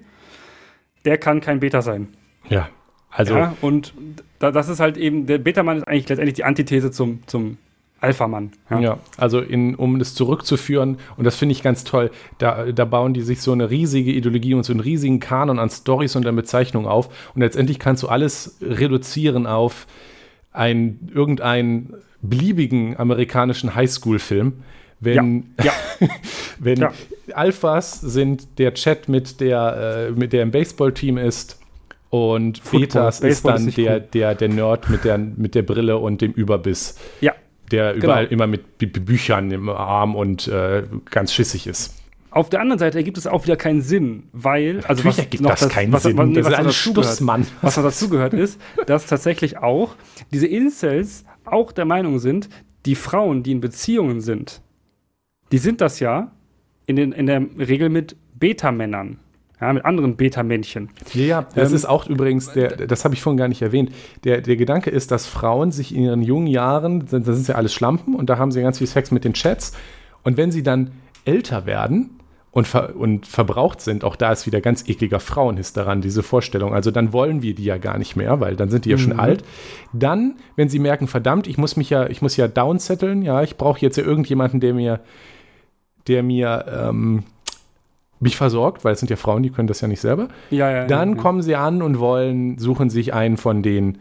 der 1.04 1.18
kann 1.18 1.40
kein 1.40 1.60
Beta 1.60 1.82
sein. 1.82 2.08
Ja, 2.48 2.68
also. 3.10 3.36
Ja, 3.36 3.56
und 3.60 3.94
da, 4.38 4.50
das 4.50 4.68
ist 4.68 4.80
halt 4.80 4.96
eben, 4.96 5.26
der 5.26 5.38
Beta-Mann 5.38 5.78
ist 5.78 5.88
eigentlich 5.88 6.08
letztendlich 6.08 6.34
die 6.34 6.44
Antithese 6.44 6.90
zum, 6.90 7.26
zum 7.26 7.58
Alpha-Mann. 8.00 8.52
Ja. 8.70 8.80
ja, 8.80 8.98
also 9.16 9.40
in, 9.40 9.74
um 9.74 9.98
das 9.98 10.14
zurückzuführen, 10.14 10.98
und 11.16 11.24
das 11.24 11.36
finde 11.36 11.52
ich 11.52 11.62
ganz 11.62 11.84
toll, 11.84 12.10
da, 12.38 12.70
da 12.72 12.84
bauen 12.84 13.14
die 13.14 13.22
sich 13.22 13.40
so 13.40 13.52
eine 13.52 13.70
riesige 13.70 14.12
Ideologie 14.12 14.54
und 14.54 14.64
so 14.64 14.72
einen 14.72 14.80
riesigen 14.80 15.20
Kanon 15.20 15.58
an 15.58 15.70
Stories 15.70 16.14
und 16.14 16.26
an 16.26 16.36
Bezeichnungen 16.36 16.86
auf. 16.86 17.08
Und 17.34 17.42
letztendlich 17.42 17.78
kannst 17.78 18.02
du 18.02 18.08
alles 18.08 18.56
reduzieren 18.60 19.46
auf 19.46 19.86
einen, 20.52 21.10
irgendeinen 21.12 21.94
beliebigen 22.22 22.96
amerikanischen 22.96 23.74
Highschool-Film. 23.74 24.64
Wenn, 25.00 25.54
ja. 25.62 25.72
ja. 26.00 26.08
wenn. 26.58 26.86
Alphas 27.32 28.00
sind 28.00 28.58
der 28.58 28.74
Chat 28.74 29.08
mit 29.08 29.40
der, 29.40 30.08
äh, 30.08 30.10
mit 30.12 30.32
der 30.32 30.42
im 30.42 30.50
Baseball-Team 30.50 31.18
ist 31.18 31.60
und 32.10 32.58
Football. 32.58 32.80
Betas 32.80 33.20
Baseball 33.20 33.54
ist 33.54 33.60
dann 33.60 33.68
ist 33.68 33.76
der, 33.76 34.00
der, 34.00 34.34
der 34.34 34.48
Nerd 34.48 34.88
mit 34.88 35.04
der, 35.04 35.18
mit 35.18 35.54
der 35.54 35.62
Brille 35.62 35.98
und 35.98 36.20
dem 36.20 36.32
Überbiss. 36.32 36.96
Ja, 37.20 37.34
der 37.68 37.92
genau. 37.92 38.04
überall 38.04 38.26
immer 38.26 38.46
mit 38.46 38.78
B 38.78 38.86
Büchern 38.86 39.50
im 39.50 39.68
Arm 39.68 40.14
und 40.14 40.48
äh, 40.48 40.84
ganz 41.10 41.32
schissig 41.32 41.66
ist. 41.66 41.94
Auf 42.30 42.50
der 42.50 42.60
anderen 42.60 42.78
Seite 42.78 42.98
ergibt 42.98 43.16
es 43.16 43.26
auch 43.26 43.44
wieder 43.44 43.56
keinen 43.56 43.80
Sinn, 43.80 44.24
weil, 44.32 44.82
also 44.86 45.04
was 45.04 45.18
ergibt 45.18 45.42
noch 45.42 45.50
das, 45.50 45.60
das 45.60 45.68
keinen 45.70 45.92
was, 45.92 46.02
Sinn. 46.02 46.16
Was, 46.18 46.26
was, 46.46 46.94
das 46.94 47.12
ist 47.12 47.20
ein 47.20 47.24
Mann. 47.24 47.46
Was 47.62 47.76
noch 47.76 47.84
dazugehört 47.84 48.34
ist, 48.34 48.60
dass 48.86 49.06
tatsächlich 49.06 49.58
auch 49.58 49.96
diese 50.30 50.46
Incels 50.46 51.24
auch 51.44 51.72
der 51.72 51.86
Meinung 51.86 52.18
sind, 52.18 52.50
die 52.84 52.94
Frauen, 52.94 53.42
die 53.42 53.52
in 53.52 53.60
Beziehungen 53.60 54.20
sind, 54.20 54.60
die 55.52 55.58
sind 55.58 55.80
das 55.80 56.00
ja 56.00 56.30
in, 56.86 56.96
den, 56.96 57.12
in 57.12 57.26
der 57.26 57.42
Regel 57.58 57.88
mit 57.88 58.16
Beta-Männern 58.34 59.18
ja, 59.60 59.72
mit 59.72 59.84
anderen 59.84 60.16
Beta-Männchen. 60.16 60.90
Ja, 61.14 61.22
ja, 61.22 61.46
das 61.54 61.70
ähm, 61.70 61.76
ist 61.76 61.88
auch 61.88 62.06
übrigens, 62.06 62.52
der, 62.52 62.86
das 62.86 63.04
habe 63.04 63.14
ich 63.14 63.22
vorhin 63.22 63.38
gar 63.38 63.48
nicht 63.48 63.62
erwähnt. 63.62 63.90
Der, 64.24 64.40
der 64.40 64.56
Gedanke 64.56 64.90
ist, 64.90 65.10
dass 65.10 65.26
Frauen 65.26 65.72
sich 65.72 65.94
in 65.94 66.04
ihren 66.04 66.22
jungen 66.22 66.46
Jahren, 66.46 67.06
da 67.10 67.20
sind 67.20 67.48
ja 67.48 67.56
alles 67.56 67.74
Schlampen 67.74 68.14
und 68.14 68.30
da 68.30 68.38
haben 68.38 68.52
sie 68.52 68.62
ganz 68.62 68.78
viel 68.78 68.86
Sex 68.86 69.10
mit 69.10 69.24
den 69.24 69.32
Chats. 69.32 69.72
Und 70.22 70.36
wenn 70.36 70.52
sie 70.52 70.62
dann 70.62 70.92
älter 71.24 71.66
werden 71.66 72.18
und, 72.52 72.66
ver, 72.66 72.96
und 72.96 73.26
verbraucht 73.26 73.80
sind, 73.80 74.04
auch 74.04 74.16
da 74.16 74.32
ist 74.32 74.46
wieder 74.46 74.60
ganz 74.60 74.88
ekliger 74.88 75.20
Frauenhiss 75.20 75.72
daran, 75.72 76.00
diese 76.00 76.22
Vorstellung. 76.22 76.72
Also 76.72 76.90
dann 76.90 77.12
wollen 77.12 77.42
wir 77.42 77.54
die 77.54 77.64
ja 77.64 77.78
gar 77.78 77.98
nicht 77.98 78.14
mehr, 78.14 78.40
weil 78.40 78.56
dann 78.56 78.70
sind 78.70 78.84
die 78.84 78.90
ja 78.90 78.96
mhm. 78.96 79.00
schon 79.00 79.18
alt. 79.18 79.44
Dann, 79.92 80.36
wenn 80.54 80.68
sie 80.68 80.78
merken, 80.78 81.08
verdammt, 81.08 81.46
ich 81.46 81.58
muss 81.58 81.76
mich 81.76 81.90
ja, 81.90 82.08
ich 82.08 82.22
muss 82.22 82.36
ja 82.36 82.46
downsetteln, 82.46 83.22
ja, 83.22 83.42
ich 83.42 83.56
brauche 83.56 83.80
jetzt 83.80 83.96
ja 83.96 84.04
irgendjemanden, 84.04 84.60
der 84.60 84.74
mir, 84.74 85.00
der 86.06 86.22
mir, 86.22 86.64
ähm, 86.88 87.24
mich 88.20 88.36
versorgt, 88.36 88.84
weil 88.84 88.94
es 88.94 89.00
sind 89.00 89.10
ja 89.10 89.16
Frauen, 89.16 89.42
die 89.42 89.50
können 89.50 89.68
das 89.68 89.80
ja 89.80 89.88
nicht 89.88 90.00
selber. 90.00 90.28
Ja, 90.50 90.70
ja, 90.70 90.86
Dann 90.86 91.16
ja, 91.16 91.22
kommen 91.22 91.42
sie 91.42 91.56
an 91.56 91.82
und 91.82 91.98
wollen, 91.98 92.58
suchen 92.58 92.90
sich 92.90 93.14
einen 93.14 93.36
von 93.36 93.62
den, 93.62 93.98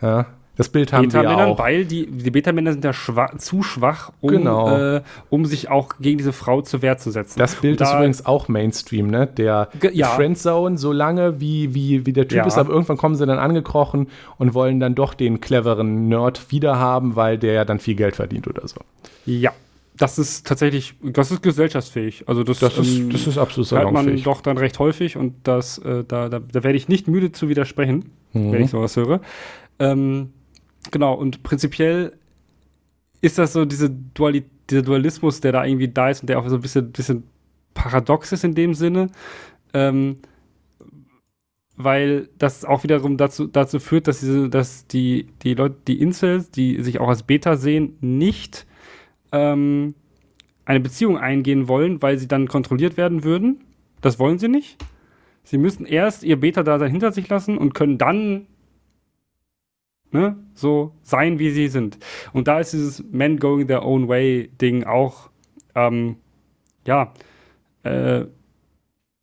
ja, 0.00 0.26
das 0.58 0.68
Bild 0.70 0.92
haben 0.92 1.12
wir 1.12 1.38
auch. 1.38 1.58
Weil 1.60 1.84
die, 1.84 2.10
die 2.10 2.32
Beta-Männer 2.32 2.72
sind 2.72 2.84
ja 2.84 2.92
schwach, 2.92 3.38
zu 3.38 3.62
schwach, 3.62 4.10
um, 4.20 4.30
genau. 4.30 4.96
äh, 4.96 5.02
um 5.30 5.44
sich 5.44 5.70
auch 5.70 5.90
gegen 6.00 6.18
diese 6.18 6.32
Frau 6.32 6.62
zur 6.62 6.82
Wehr 6.82 6.98
zu 6.98 7.12
setzen. 7.12 7.38
Das 7.38 7.54
Bild 7.54 7.80
da, 7.80 7.84
ist 7.84 7.94
übrigens 7.94 8.26
auch 8.26 8.48
Mainstream, 8.48 9.06
ne? 9.06 9.28
Der 9.28 9.68
ja. 9.92 10.08
Friendzone, 10.08 10.76
so 10.76 10.92
lange 10.92 11.40
wie, 11.40 11.76
wie, 11.76 12.06
wie 12.06 12.12
der 12.12 12.26
Typ 12.26 12.38
ja. 12.38 12.44
ist, 12.44 12.58
aber 12.58 12.70
irgendwann 12.70 12.96
kommen 12.96 13.14
sie 13.14 13.24
dann 13.24 13.38
angekrochen 13.38 14.08
und 14.36 14.52
wollen 14.52 14.80
dann 14.80 14.96
doch 14.96 15.14
den 15.14 15.40
cleveren 15.40 16.08
Nerd 16.08 16.50
wiederhaben, 16.50 17.14
weil 17.14 17.38
der 17.38 17.52
ja 17.52 17.64
dann 17.64 17.78
viel 17.78 17.94
Geld 17.94 18.16
verdient 18.16 18.48
oder 18.48 18.66
so. 18.66 18.80
Ja, 19.26 19.52
das 19.98 20.18
ist 20.18 20.46
tatsächlich, 20.46 20.94
das 21.02 21.30
ist 21.30 21.42
gesellschaftsfähig. 21.42 22.24
Also 22.28 22.44
das, 22.44 22.60
das, 22.60 22.78
ist, 22.78 22.96
ähm, 22.96 23.10
das 23.10 23.26
ist 23.26 23.36
absolut 23.36 23.70
hört 23.72 23.92
man 23.92 24.22
doch 24.22 24.40
dann 24.40 24.56
recht 24.56 24.78
häufig 24.78 25.16
und 25.16 25.34
das, 25.42 25.78
äh, 25.78 26.04
da, 26.06 26.28
da, 26.28 26.38
da 26.38 26.64
werde 26.64 26.76
ich 26.76 26.88
nicht 26.88 27.08
müde 27.08 27.32
zu 27.32 27.48
widersprechen, 27.48 28.10
mhm. 28.32 28.52
wenn 28.52 28.64
ich 28.64 28.70
sowas 28.70 28.96
höre. 28.96 29.20
Ähm, 29.78 30.30
genau, 30.90 31.14
und 31.14 31.42
prinzipiell 31.42 32.14
ist 33.20 33.38
das 33.38 33.52
so 33.52 33.64
diese 33.64 33.90
Duali 33.90 34.44
dieser 34.70 34.82
Dualismus, 34.82 35.40
der 35.40 35.52
da 35.52 35.64
irgendwie 35.64 35.88
da 35.88 36.10
ist 36.10 36.20
und 36.20 36.28
der 36.28 36.38
auch 36.38 36.48
so 36.48 36.56
ein 36.56 36.60
bisschen, 36.60 36.92
bisschen 36.92 37.24
paradox 37.74 38.32
ist 38.32 38.44
in 38.44 38.54
dem 38.54 38.74
Sinne. 38.74 39.08
Ähm, 39.72 40.18
weil 41.76 42.28
das 42.38 42.64
auch 42.64 42.82
wiederum 42.82 43.16
dazu, 43.16 43.46
dazu 43.46 43.78
führt, 43.78 44.08
dass, 44.08 44.20
diese, 44.20 44.48
dass 44.50 44.86
die, 44.88 45.28
die 45.42 45.54
Leute, 45.54 45.76
die 45.86 46.00
Incels, 46.00 46.50
die 46.50 46.82
sich 46.82 46.98
auch 46.98 47.08
als 47.08 47.22
Beta 47.22 47.56
sehen, 47.56 47.96
nicht 48.00 48.66
ähm, 49.32 49.94
eine 50.64 50.80
Beziehung 50.80 51.18
eingehen 51.18 51.68
wollen, 51.68 52.02
weil 52.02 52.18
sie 52.18 52.28
dann 52.28 52.48
kontrolliert 52.48 52.96
werden 52.96 53.24
würden. 53.24 53.64
Das 54.00 54.18
wollen 54.18 54.38
sie 54.38 54.48
nicht. 54.48 54.76
Sie 55.42 55.58
müssen 55.58 55.86
erst 55.86 56.24
ihr 56.24 56.38
Beta-Dasein 56.38 56.90
hinter 56.90 57.10
sich 57.10 57.28
lassen 57.28 57.56
und 57.56 57.74
können 57.74 57.96
dann 57.96 58.46
ne, 60.10 60.36
so 60.54 60.92
sein, 61.02 61.38
wie 61.38 61.50
sie 61.50 61.68
sind. 61.68 61.98
Und 62.32 62.48
da 62.48 62.60
ist 62.60 62.72
dieses 62.72 63.02
Men 63.10 63.38
Going 63.38 63.66
Their 63.66 63.84
Own 63.84 64.08
Way-Ding 64.08 64.84
auch, 64.84 65.30
ähm, 65.74 66.16
ja, 66.86 67.14
äh, 67.82 68.24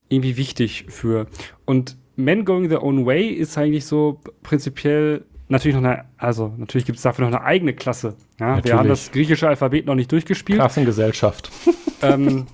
irgendwie 0.09 0.37
wichtig 0.37 0.85
für. 0.89 1.27
Und 1.65 1.97
Men 2.15 2.45
Going 2.45 2.69
Their 2.69 2.83
Own 2.83 3.05
Way 3.05 3.29
ist 3.29 3.57
eigentlich 3.57 3.85
so 3.85 4.19
prinzipiell 4.43 5.25
natürlich 5.47 5.75
noch 5.75 5.83
eine, 5.83 6.05
also 6.17 6.53
natürlich 6.57 6.85
gibt 6.85 6.97
es 6.97 7.03
dafür 7.03 7.29
noch 7.29 7.37
eine 7.37 7.45
eigene 7.45 7.73
Klasse. 7.73 8.15
Ja? 8.39 8.63
Wir 8.63 8.77
haben 8.77 8.89
das 8.89 9.11
griechische 9.11 9.47
Alphabet 9.47 9.85
noch 9.85 9.95
nicht 9.95 10.11
durchgespielt. 10.11 10.59
Klassengesellschaft. 10.59 11.51
ähm, 12.01 12.47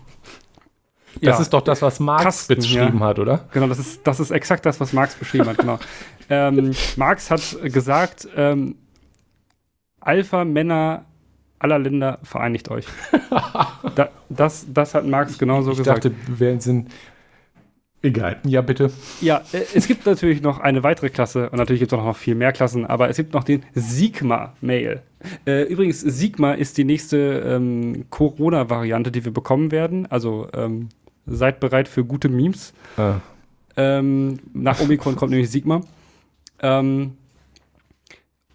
das 1.16 1.38
ja, 1.38 1.42
ist 1.42 1.50
doch 1.50 1.62
das, 1.62 1.82
was 1.82 2.00
Marx 2.00 2.24
Kasten, 2.24 2.56
beschrieben 2.56 3.00
ja. 3.00 3.06
hat, 3.06 3.20
oder? 3.20 3.46
Genau, 3.52 3.68
das 3.68 3.80
ist, 3.80 4.08
das 4.08 4.20
ist 4.20 4.32
exakt 4.32 4.66
das, 4.66 4.80
was 4.80 4.94
Marx 4.94 5.16
beschrieben 5.16 5.48
hat, 5.48 5.58
genau. 5.58 5.78
ähm, 6.30 6.72
Marx 6.96 7.30
hat 7.30 7.42
gesagt, 7.64 8.28
ähm, 8.36 8.76
Alpha-Männer 10.00 11.06
aller 11.60 11.80
Länder 11.80 12.20
vereinigt 12.24 12.70
euch. 12.72 12.86
da, 13.96 14.10
das, 14.30 14.66
das 14.74 14.96
hat 14.96 15.06
Marx 15.06 15.38
genauso 15.38 15.72
ich 15.72 15.78
gesagt. 15.78 16.06
Ich 16.06 16.12
dachte, 16.12 16.40
wir 16.40 16.60
sind 16.60 16.90
Egal. 18.04 18.38
Ja, 18.46 18.62
bitte. 18.62 18.92
Ja, 19.22 19.44
äh, 19.52 19.62
es 19.76 19.88
gibt 19.88 20.06
natürlich 20.06 20.42
noch 20.42 20.60
eine 20.60 20.84
weitere 20.84 21.10
Klasse 21.10 21.50
und 21.50 21.58
natürlich 21.58 21.82
gibt 21.82 21.94
es 21.94 22.00
auch 22.00 22.04
noch 22.04 22.18
viel 22.18 22.36
mehr 22.36 22.52
Klassen, 22.52 22.86
aber 22.86 23.10
es 23.10 23.18
gibt 23.18 23.34
noch 23.34 23.44
den 23.44 23.64
Sigma-Mail. 23.74 25.02
Äh, 25.46 25.64
übrigens, 25.64 26.02
Sigma 26.02 26.54
ist 26.54 26.78
die 26.78 26.84
nächste 26.84 27.18
ähm, 27.46 28.06
Corona-Variante, 28.10 29.12
die 29.12 29.24
wir 29.24 29.32
bekommen 29.32 29.72
werden. 29.72 30.08
Also 30.10 30.48
ähm, 30.54 30.90
seid 31.28 31.60
bereit 31.60 31.88
für 31.88 32.04
gute 32.04 32.28
Memes. 32.30 32.74
Ah. 32.98 33.18
Ähm, 33.78 34.40
nach 34.54 34.82
Omikron 34.82 35.16
kommt 35.16 35.32
nämlich 35.32 35.52
Sigma. 35.52 35.82
Ähm, 36.62 37.18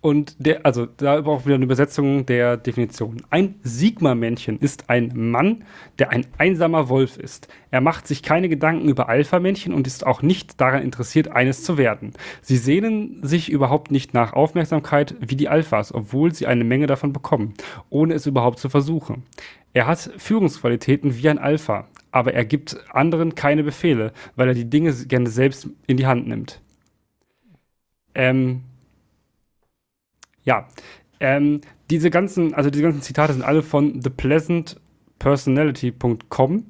und 0.06 0.36
der, 0.38 0.64
also 0.64 0.86
da 0.86 1.26
auch 1.26 1.46
wieder 1.46 1.56
eine 1.56 1.64
Übersetzung 1.64 2.26
der 2.26 2.56
Definition. 2.56 3.22
Ein 3.30 3.56
Sigma-Männchen 3.64 4.56
ist 4.60 4.88
ein 4.88 5.10
Mann, 5.16 5.64
der 5.98 6.10
ein 6.10 6.24
einsamer 6.38 6.88
Wolf 6.88 7.16
ist. 7.16 7.48
Er 7.72 7.80
macht 7.80 8.06
sich 8.06 8.22
keine 8.22 8.48
Gedanken 8.48 8.88
über 8.88 9.08
Alpha-Männchen 9.08 9.74
und 9.74 9.84
ist 9.84 10.06
auch 10.06 10.22
nicht 10.22 10.60
daran 10.60 10.84
interessiert, 10.84 11.32
eines 11.32 11.64
zu 11.64 11.76
werden. 11.76 12.12
Sie 12.40 12.56
sehnen 12.56 13.18
sich 13.22 13.50
überhaupt 13.50 13.90
nicht 13.90 14.14
nach 14.14 14.32
Aufmerksamkeit 14.32 15.16
wie 15.18 15.34
die 15.34 15.48
Alphas, 15.48 15.92
obwohl 15.92 16.32
sie 16.32 16.46
eine 16.46 16.62
Menge 16.62 16.86
davon 16.86 17.12
bekommen, 17.12 17.54
ohne 17.90 18.14
es 18.14 18.26
überhaupt 18.26 18.60
zu 18.60 18.68
versuchen. 18.68 19.24
Er 19.72 19.88
hat 19.88 20.12
Führungsqualitäten 20.18 21.16
wie 21.16 21.28
ein 21.28 21.40
Alpha, 21.40 21.88
aber 22.12 22.32
er 22.32 22.44
gibt 22.44 22.76
anderen 22.92 23.34
keine 23.34 23.64
Befehle, 23.64 24.12
weil 24.36 24.46
er 24.46 24.54
die 24.54 24.70
Dinge 24.70 24.92
gerne 24.92 25.30
selbst 25.30 25.68
in 25.88 25.96
die 25.96 26.06
Hand 26.06 26.28
nimmt. 26.28 26.60
Ähm, 28.14 28.62
ja, 30.46 30.66
ähm, 31.20 31.60
diese 31.90 32.08
ganzen, 32.10 32.54
also 32.54 32.70
diese 32.70 32.84
ganzen 32.84 33.02
Zitate 33.02 33.34
sind 33.34 33.42
alle 33.42 33.62
von 33.62 34.00
thepleasantpersonality.com. 34.00 36.64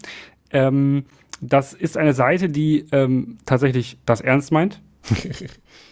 Ähm, 0.51 1.05
das 1.41 1.73
ist 1.75 1.97
eine 1.97 2.13
Seite, 2.15 2.49
die 2.49 2.87
ähm, 2.91 3.39
tatsächlich 3.47 3.99
das 4.07 4.21
ernst 4.21 4.51
meint. 4.51 4.83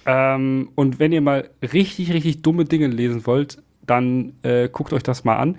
ähm, 0.07 0.71
und 0.75 0.99
wenn 0.99 1.13
ihr 1.13 1.21
mal 1.21 1.51
richtig, 1.63 2.13
richtig 2.13 2.43
dumme 2.43 2.65
Dinge 2.65 2.89
lesen 2.89 3.25
wollt, 3.27 3.63
dann 3.87 4.33
äh, 4.43 4.69
guckt 4.69 4.93
euch 4.93 5.05
das 5.05 5.23
mal 5.25 5.37
an. 5.37 5.59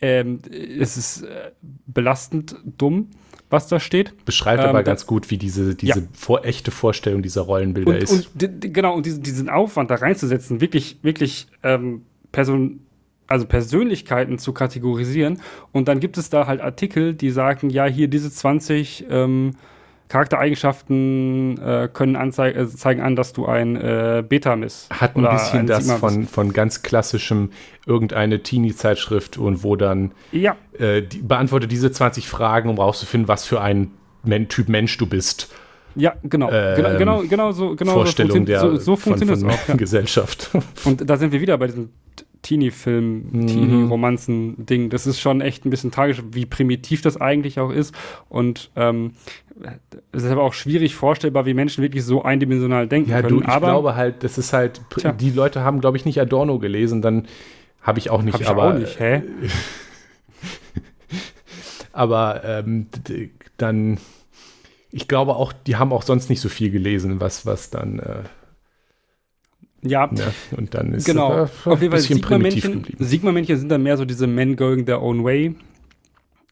Ähm, 0.00 0.40
es 0.50 0.96
ist 0.96 1.22
äh, 1.22 1.52
belastend 1.86 2.56
dumm 2.64 3.10
was 3.50 3.68
da 3.68 3.78
steht. 3.80 4.24
Beschreibt 4.24 4.62
ähm, 4.62 4.68
aber 4.68 4.82
ganz 4.82 5.06
gut, 5.06 5.30
wie 5.30 5.38
diese, 5.38 5.74
diese 5.74 6.00
ja. 6.00 6.06
vor, 6.12 6.44
echte 6.44 6.70
Vorstellung 6.70 7.22
dieser 7.22 7.42
Rollenbilder 7.42 7.90
und, 7.90 8.02
ist. 8.02 8.34
Und 8.34 8.72
genau, 8.72 8.94
und 8.94 9.06
diesen, 9.06 9.22
diesen 9.22 9.48
Aufwand 9.48 9.90
da 9.90 9.96
reinzusetzen, 9.96 10.60
wirklich, 10.60 10.98
wirklich 11.02 11.46
ähm, 11.62 12.02
Person, 12.32 12.80
also 13.26 13.46
Persönlichkeiten 13.46 14.38
zu 14.38 14.52
kategorisieren. 14.52 15.40
Und 15.72 15.88
dann 15.88 16.00
gibt 16.00 16.18
es 16.18 16.30
da 16.30 16.46
halt 16.46 16.60
Artikel, 16.60 17.14
die 17.14 17.30
sagen, 17.30 17.70
ja, 17.70 17.86
hier 17.86 18.08
diese 18.08 18.30
20 18.30 19.06
ähm, 19.10 19.52
Charaktereigenschaften 20.08 21.60
äh, 21.60 21.88
können 21.92 22.16
anzeigen, 22.16 22.58
äh, 22.58 22.68
zeigen 22.68 23.00
an, 23.00 23.16
dass 23.16 23.32
du 23.32 23.46
ein 23.46 23.76
äh, 23.76 24.22
Beta 24.26 24.54
bist. 24.54 24.88
Hat 24.90 25.16
ein 25.16 25.22
bisschen 25.22 25.66
das 25.66 25.90
von, 25.92 26.26
von 26.26 26.52
ganz 26.52 26.82
klassischem 26.82 27.50
irgendeine 27.86 28.42
Teenie-Zeitschrift 28.42 29.38
und 29.38 29.64
wo 29.64 29.76
dann 29.76 30.12
ja. 30.32 30.56
äh, 30.78 31.02
die, 31.02 31.18
beantworte 31.18 31.66
diese 31.66 31.90
20 31.90 32.28
Fragen, 32.28 32.68
um 32.68 32.78
rauszufinden, 32.78 33.28
was 33.28 33.44
für 33.44 33.60
ein 33.60 33.92
Men 34.22 34.48
Typ 34.48 34.68
Mensch 34.68 34.96
du 34.96 35.06
bist. 35.06 35.52
Ja, 35.96 36.14
genau. 36.22 36.50
Ähm, 36.52 36.98
genau, 36.98 37.22
genau, 37.22 37.52
so, 37.52 37.74
genau 37.74 37.92
Vorstellung 37.94 38.38
so, 38.38 38.44
der, 38.44 38.60
so, 38.60 38.76
so 38.76 38.96
funktioniert 38.96 39.38
von, 39.40 39.50
von 39.50 39.58
auch, 39.58 39.68
ja. 39.68 39.74
Gesellschaft. 39.76 40.50
Und 40.84 41.08
da 41.08 41.16
sind 41.16 41.32
wir 41.32 41.40
wieder 41.40 41.56
bei 41.56 41.66
diesem 41.66 41.90
Teenie-Film, 42.46 43.26
mhm. 43.32 43.46
Teenie-Romanzen-Ding. 43.48 44.88
Das 44.88 45.06
ist 45.06 45.18
schon 45.18 45.40
echt 45.40 45.64
ein 45.66 45.70
bisschen 45.70 45.90
tragisch, 45.90 46.22
wie 46.30 46.46
primitiv 46.46 47.02
das 47.02 47.20
eigentlich 47.20 47.58
auch 47.58 47.70
ist. 47.70 47.92
Und 48.28 48.70
ähm, 48.76 49.12
es 50.12 50.22
ist 50.22 50.30
aber 50.30 50.44
auch 50.44 50.52
schwierig 50.52 50.94
vorstellbar, 50.94 51.44
wie 51.44 51.54
Menschen 51.54 51.82
wirklich 51.82 52.04
so 52.04 52.22
eindimensional 52.22 52.86
denken 52.86 53.10
ja, 53.10 53.22
können. 53.22 53.40
Du, 53.40 53.40
ich 53.40 53.48
aber, 53.48 53.66
glaube 53.66 53.96
halt, 53.96 54.22
das 54.22 54.38
ist 54.38 54.52
halt, 54.52 54.80
tja. 54.96 55.10
die 55.10 55.30
Leute 55.30 55.62
haben, 55.62 55.80
glaube 55.80 55.96
ich, 55.96 56.04
nicht 56.04 56.20
Adorno 56.20 56.60
gelesen, 56.60 57.02
dann 57.02 57.26
habe 57.82 57.98
ich 57.98 58.10
auch 58.10 58.22
nicht, 58.22 58.34
hab 58.34 58.40
ich 58.40 58.48
aber. 58.48 58.74
Auch 58.74 58.78
nicht, 58.78 59.00
hä? 59.00 59.22
aber 61.92 62.44
ähm, 62.44 62.86
dann, 63.56 63.98
ich 64.92 65.08
glaube 65.08 65.34
auch, 65.34 65.52
die 65.52 65.74
haben 65.74 65.92
auch 65.92 66.02
sonst 66.02 66.30
nicht 66.30 66.40
so 66.40 66.48
viel 66.48 66.70
gelesen, 66.70 67.20
was, 67.20 67.44
was 67.44 67.70
dann. 67.70 67.98
Äh, 67.98 68.22
ja. 69.88 70.08
ja. 70.12 70.32
Und 70.56 70.74
dann 70.74 70.94
ist 70.94 71.04
genau. 71.04 71.44
Äh, 71.44 71.48
Auf 71.64 71.80
jeden 71.80 71.90
Fall 71.90 72.00
Sigma-Männchen 72.00 72.84
Sigma 72.98 73.56
sind 73.56 73.68
dann 73.68 73.82
mehr 73.82 73.96
so 73.96 74.04
diese 74.04 74.26
Men 74.26 74.56
going 74.56 74.86
their 74.86 75.02
own 75.02 75.24
way. 75.24 75.54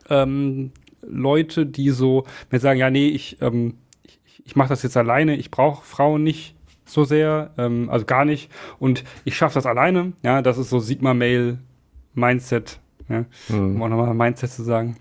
Ähm, 0.08 0.72
Leute, 1.06 1.66
die 1.66 1.90
so 1.90 2.24
mir 2.50 2.60
sagen, 2.60 2.80
ja, 2.80 2.90
nee, 2.90 3.08
ich, 3.08 3.38
ähm, 3.40 3.74
ich, 4.02 4.42
ich 4.44 4.56
mache 4.56 4.70
das 4.70 4.82
jetzt 4.82 4.96
alleine, 4.96 5.36
ich 5.36 5.50
brauche 5.50 5.84
Frauen 5.84 6.22
nicht 6.22 6.54
so 6.84 7.04
sehr, 7.04 7.50
ähm, 7.58 7.88
also 7.90 8.04
gar 8.04 8.24
nicht. 8.24 8.50
Und 8.78 9.04
ich 9.24 9.36
schaffe 9.36 9.54
das 9.54 9.66
alleine. 9.66 10.12
Ja, 10.22 10.42
das 10.42 10.58
ist 10.58 10.70
so 10.70 10.78
Sigma-Mail-Mindset. 10.78 12.78
Ja, 13.08 13.24
mhm. 13.48 13.76
Um 13.76 13.82
auch 13.82 13.88
nochmal 13.88 14.14
Mindset 14.14 14.50
zu 14.50 14.62
sagen. 14.62 14.96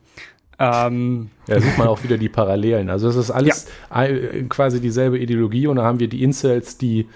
Ähm, 0.59 1.29
ja, 1.47 1.59
sieht 1.59 1.77
man 1.77 1.87
auch 1.87 2.03
wieder 2.03 2.17
die 2.17 2.29
Parallelen. 2.29 2.89
Also 2.89 3.09
es 3.09 3.15
ist 3.15 3.31
alles 3.31 3.67
ja. 3.89 4.07
quasi 4.49 4.79
dieselbe 4.79 5.19
Ideologie 5.19 5.67
und 5.67 5.77
da 5.77 5.83
haben 5.83 5.99
wir 5.99 6.07
die 6.07 6.23
Incels, 6.23 6.77
die 6.77 7.07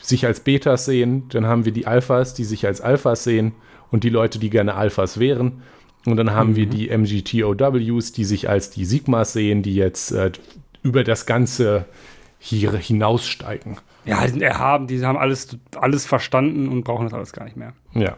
sich 0.00 0.26
als 0.26 0.40
Betas 0.40 0.84
sehen, 0.84 1.28
dann 1.30 1.46
haben 1.46 1.64
wir 1.64 1.72
die 1.72 1.86
Alphas, 1.86 2.34
die 2.34 2.44
sich 2.44 2.66
als 2.66 2.80
Alphas 2.80 3.24
sehen 3.24 3.52
und 3.90 4.04
die 4.04 4.10
Leute, 4.10 4.38
die 4.38 4.50
gerne 4.50 4.74
Alphas 4.74 5.18
wären. 5.18 5.62
Und 6.06 6.16
dann 6.16 6.30
haben 6.30 6.50
mhm. 6.50 6.56
wir 6.56 6.66
die 6.66 6.96
MGTOWs, 6.96 8.12
die 8.12 8.24
sich 8.24 8.48
als 8.48 8.70
die 8.70 8.84
Sigmas 8.84 9.32
sehen, 9.32 9.62
die 9.62 9.74
jetzt 9.74 10.12
äh, 10.12 10.30
über 10.82 11.04
das 11.04 11.26
Ganze 11.26 11.86
hier 12.38 12.72
hinaussteigen. 12.72 13.78
Ja, 14.04 14.22
die 14.22 14.30
sind 14.30 14.42
erhaben, 14.42 14.86
die 14.86 15.04
haben 15.04 15.18
alles, 15.18 15.58
alles 15.76 16.06
verstanden 16.06 16.68
und 16.68 16.84
brauchen 16.84 17.04
das 17.04 17.14
alles 17.14 17.32
gar 17.32 17.44
nicht 17.44 17.56
mehr. 17.56 17.72
Ja. 17.94 18.16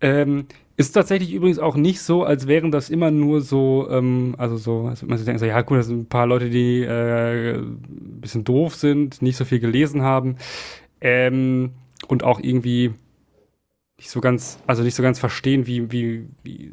Ähm, 0.00 0.46
ist 0.76 0.92
tatsächlich 0.92 1.32
übrigens 1.32 1.58
auch 1.58 1.76
nicht 1.76 2.00
so, 2.00 2.24
als 2.24 2.48
wären 2.48 2.70
das 2.70 2.90
immer 2.90 3.10
nur 3.10 3.40
so, 3.40 3.86
ähm, 3.90 4.34
also 4.38 4.56
so, 4.56 4.86
als 4.86 5.02
würde 5.02 5.10
man 5.10 5.18
sich 5.18 5.24
denken, 5.24 5.38
so, 5.38 5.46
ja 5.46 5.60
gut, 5.62 5.78
das 5.78 5.86
sind 5.86 6.00
ein 6.00 6.06
paar 6.06 6.26
Leute, 6.26 6.50
die 6.50 6.82
äh, 6.82 7.58
ein 7.58 8.20
bisschen 8.20 8.44
doof 8.44 8.74
sind, 8.74 9.22
nicht 9.22 9.36
so 9.36 9.44
viel 9.44 9.60
gelesen 9.60 10.02
haben 10.02 10.36
ähm, 11.00 11.72
und 12.08 12.24
auch 12.24 12.40
irgendwie 12.40 12.92
nicht 13.98 14.10
so 14.10 14.20
ganz, 14.20 14.58
also 14.66 14.82
nicht 14.82 14.96
so 14.96 15.02
ganz 15.02 15.18
verstehen, 15.20 15.66
wie, 15.66 15.92
wie, 15.92 16.26
wie 16.42 16.72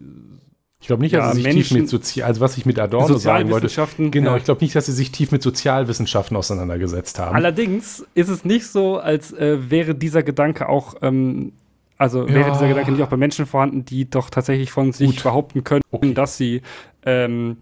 ich 0.82 0.88
glaube 0.88 1.04
nicht, 1.04 1.14
dass 1.14 1.26
ja, 1.26 1.30
sie 1.30 1.36
sich 1.36 1.44
Menschen, 1.44 1.64
tief 1.64 1.72
mit 1.78 1.90
Sozial, 1.90 2.28
also 2.28 2.42
was 2.42 2.58
ich 2.58 2.66
mit 2.66 2.80
Adorno 2.80 3.18
sagen 3.18 3.52
wollte. 3.52 3.68
Genau, 4.10 4.32
ja. 4.32 4.38
ich 4.38 4.46
glaube 4.46 4.64
nicht, 4.64 4.76
dass 4.76 4.88
sie 4.88 4.94
sich 4.94 5.12
tief 5.12 5.32
mit 5.32 5.44
Sozialwissenschaften 5.44 6.36
auseinandergesetzt 6.36 7.20
haben. 7.20 7.36
Allerdings 7.36 8.04
ist 8.16 8.30
es 8.30 8.46
nicht 8.46 8.66
so, 8.66 8.98
als 8.98 9.32
äh, 9.32 9.70
wäre 9.70 9.94
dieser 9.94 10.24
Gedanke 10.24 10.68
auch 10.68 10.96
ähm, 11.04 11.54
Also 12.02 12.28
Ja. 12.28 12.34
wäre 12.34 12.52
dieser 12.52 12.68
Gedanke 12.68 12.92
nicht 12.92 13.04
auch 13.04 13.10
bei 13.10 13.18
Menschen 13.18 13.46
vorhanden, 13.46 13.86
die 13.86 14.10
doch 14.10 14.32
tatsächlich 14.32 14.72
von 14.72 14.92
sich 14.92 15.18
Gut. 15.18 15.24
behaupten 15.24 15.64
können, 15.64 15.84
Okay. 15.92 16.16
dass 16.16 16.36
sie 16.36 16.64
ähm, 17.06 17.58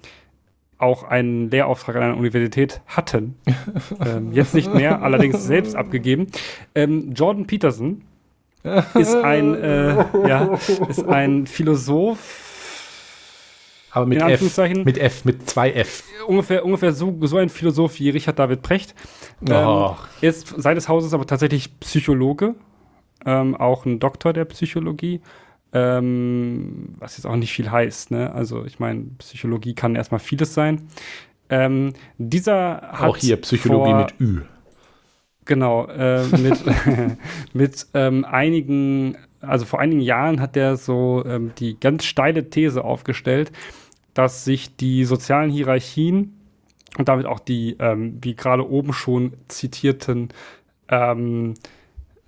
auch 0.77 1.03
einen 1.03 1.51
Lehrauftrag 1.51 1.97
an 1.97 2.03
einer 2.03 2.17
Universität 2.17 2.79
hatten. 2.87 3.35
ähm, 4.05 4.31
jetzt 4.31 4.53
nicht 4.55 4.73
mehr, 4.73 5.01
allerdings 5.01 5.43
selbst 5.43 5.75
abgegeben. 5.75 6.27
Ähm, 6.73 7.11
Jordan 7.13 7.47
Peterson 7.47 8.03
ist 8.93 9.13
ein, 9.13 9.55
äh, 9.55 10.05
ja, 10.25 10.57
ist 10.87 11.05
ein 11.05 11.45
Philosoph, 11.45 12.45
Aber 13.91 14.05
mit 14.05 14.21
F. 14.21 14.57
Mit 14.85 14.97
F, 14.97 15.25
mit 15.25 15.49
zwei 15.49 15.71
F. 15.73 16.03
ungefähr, 16.27 16.63
ungefähr 16.63 16.93
so, 16.93 17.13
so 17.23 17.35
ein 17.35 17.49
Philosoph 17.49 17.99
wie 17.99 18.09
Richard 18.11 18.39
David 18.39 18.61
Precht. 18.61 18.95
Ähm, 19.45 19.95
ist 20.21 20.47
seines 20.61 20.87
Hauses 20.87 21.13
aber 21.13 21.27
tatsächlich 21.27 21.77
Psychologe, 21.81 22.55
ähm, 23.25 23.55
auch 23.55 23.85
ein 23.85 23.99
Doktor 23.99 24.33
der 24.33 24.45
Psychologie, 24.45 25.21
ähm, 25.73 26.95
was 26.97 27.17
jetzt 27.17 27.25
auch 27.25 27.35
nicht 27.35 27.53
viel 27.53 27.71
heißt. 27.71 28.11
Ne? 28.11 28.31
Also 28.33 28.65
ich 28.65 28.79
meine, 28.79 29.05
Psychologie 29.19 29.73
kann 29.75 29.95
erstmal 29.95 30.19
vieles 30.19 30.53
sein. 30.53 30.87
Ähm, 31.49 31.93
dieser 32.17 32.81
hat 32.91 33.09
Auch 33.09 33.17
hier 33.17 33.37
Psychologie 33.37 33.91
vor, 33.91 33.99
mit 33.99 34.19
Ü. 34.19 34.41
Genau, 35.45 35.87
äh, 35.87 36.25
mit, 36.37 36.59
mit 37.53 37.87
ähm, 37.95 38.23
einigen, 38.25 39.17
also 39.41 39.65
vor 39.65 39.79
einigen 39.79 40.01
Jahren 40.01 40.39
hat 40.41 40.55
der 40.55 40.77
so 40.77 41.23
ähm, 41.25 41.51
die 41.57 41.79
ganz 41.79 42.05
steile 42.05 42.49
These 42.49 42.83
aufgestellt, 42.83 43.51
dass 44.13 44.45
sich 44.45 44.75
die 44.75 45.05
sozialen 45.05 45.49
Hierarchien 45.49 46.35
und 46.97 47.07
damit 47.07 47.25
auch 47.25 47.39
die, 47.39 47.77
ähm, 47.79 48.17
wie 48.21 48.35
gerade 48.35 48.69
oben 48.69 48.93
schon 48.93 49.33
zitierten, 49.47 50.29
ähm, 50.87 51.55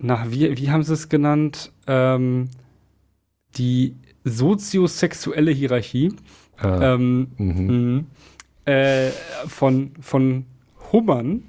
nach, 0.01 0.29
wie, 0.31 0.57
wie 0.57 0.69
haben 0.71 0.83
sie 0.83 0.93
es 0.93 1.09
genannt? 1.09 1.71
Ähm, 1.87 2.49
die 3.55 3.95
soziosexuelle 4.23 5.51
Hierarchie 5.51 6.13
Äh, 6.61 6.93
ähm, 6.93 7.27
mhm. 7.37 7.65
Mhm. 7.65 8.05
Äh, 8.65 9.09
von, 9.47 9.91
von 9.99 10.45
Hummern 10.91 11.43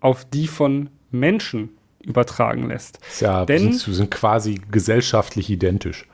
auf 0.00 0.24
die 0.24 0.46
von 0.46 0.88
Menschen 1.10 1.68
übertragen 2.02 2.68
lässt. 2.68 2.98
Ja, 3.20 3.44
denn- 3.44 3.74
sind, 3.74 3.94
sind 3.94 4.10
quasi 4.10 4.60
gesellschaftlich 4.70 5.50
identisch. 5.50 6.06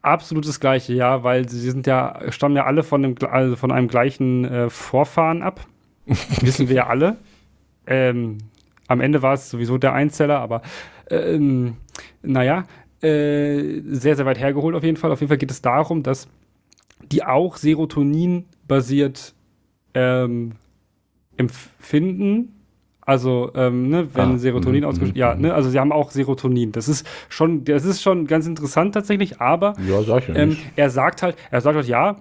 Absolut 0.00 0.46
das 0.46 0.60
gleiche, 0.60 0.92
ja, 0.94 1.24
weil 1.24 1.48
sie 1.48 1.58
sind 1.60 1.86
ja, 1.86 2.20
stammen 2.30 2.56
ja 2.56 2.64
alle 2.64 2.82
von, 2.82 3.02
dem, 3.02 3.14
gle- 3.14 3.26
also 3.28 3.56
von 3.56 3.72
einem 3.72 3.88
gleichen 3.88 4.44
äh, 4.44 4.70
Vorfahren 4.70 5.42
ab. 5.42 5.66
Wissen 6.40 6.68
wir 6.68 6.76
ja 6.76 6.86
alle. 6.86 7.16
Ähm, 7.86 8.38
am 8.86 9.00
Ende 9.00 9.22
war 9.22 9.34
es 9.34 9.48
sowieso 9.50 9.78
der 9.78 9.92
Einzeller, 9.94 10.40
aber 10.40 10.60
ähm, 11.10 11.76
naja, 12.22 12.64
äh, 13.02 13.80
sehr, 13.86 14.16
sehr 14.16 14.26
weit 14.26 14.38
hergeholt 14.38 14.74
auf 14.74 14.82
jeden 14.82 14.96
Fall. 14.96 15.12
Auf 15.12 15.20
jeden 15.20 15.28
Fall 15.28 15.38
geht 15.38 15.50
es 15.50 15.62
darum, 15.62 16.02
dass 16.02 16.28
die 17.12 17.24
auch 17.24 17.56
Serotonin 17.56 18.46
basiert 18.66 19.34
ähm, 19.94 20.52
empfinden. 21.36 22.50
Also, 23.02 23.50
ähm, 23.54 23.90
ne, 23.90 24.08
wenn 24.14 24.34
Ah, 24.36 24.38
Serotonin 24.38 24.80
mhm, 24.82 24.88
ausgeschüttet, 24.88 25.16
mhm, 25.16 25.20
ja, 25.20 25.34
mhm. 25.34 25.42
ne, 25.42 25.54
also 25.54 25.68
sie 25.68 25.78
haben 25.78 25.92
auch 25.92 26.10
Serotonin. 26.10 26.72
Das 26.72 26.88
ist 26.88 27.06
schon, 27.28 27.64
das 27.64 27.84
ist 27.84 28.02
schon 28.02 28.26
ganz 28.26 28.46
interessant 28.46 28.94
tatsächlich, 28.94 29.40
aber 29.42 29.74
Ja, 29.86 30.02
sag 30.02 30.28
ja 30.28 30.34
ähm, 30.36 30.56
er 30.76 30.88
sagt 30.88 31.20
halt, 31.22 31.36
er 31.50 31.60
sagt 31.60 31.76
halt, 31.76 31.86
ja, 31.86 32.16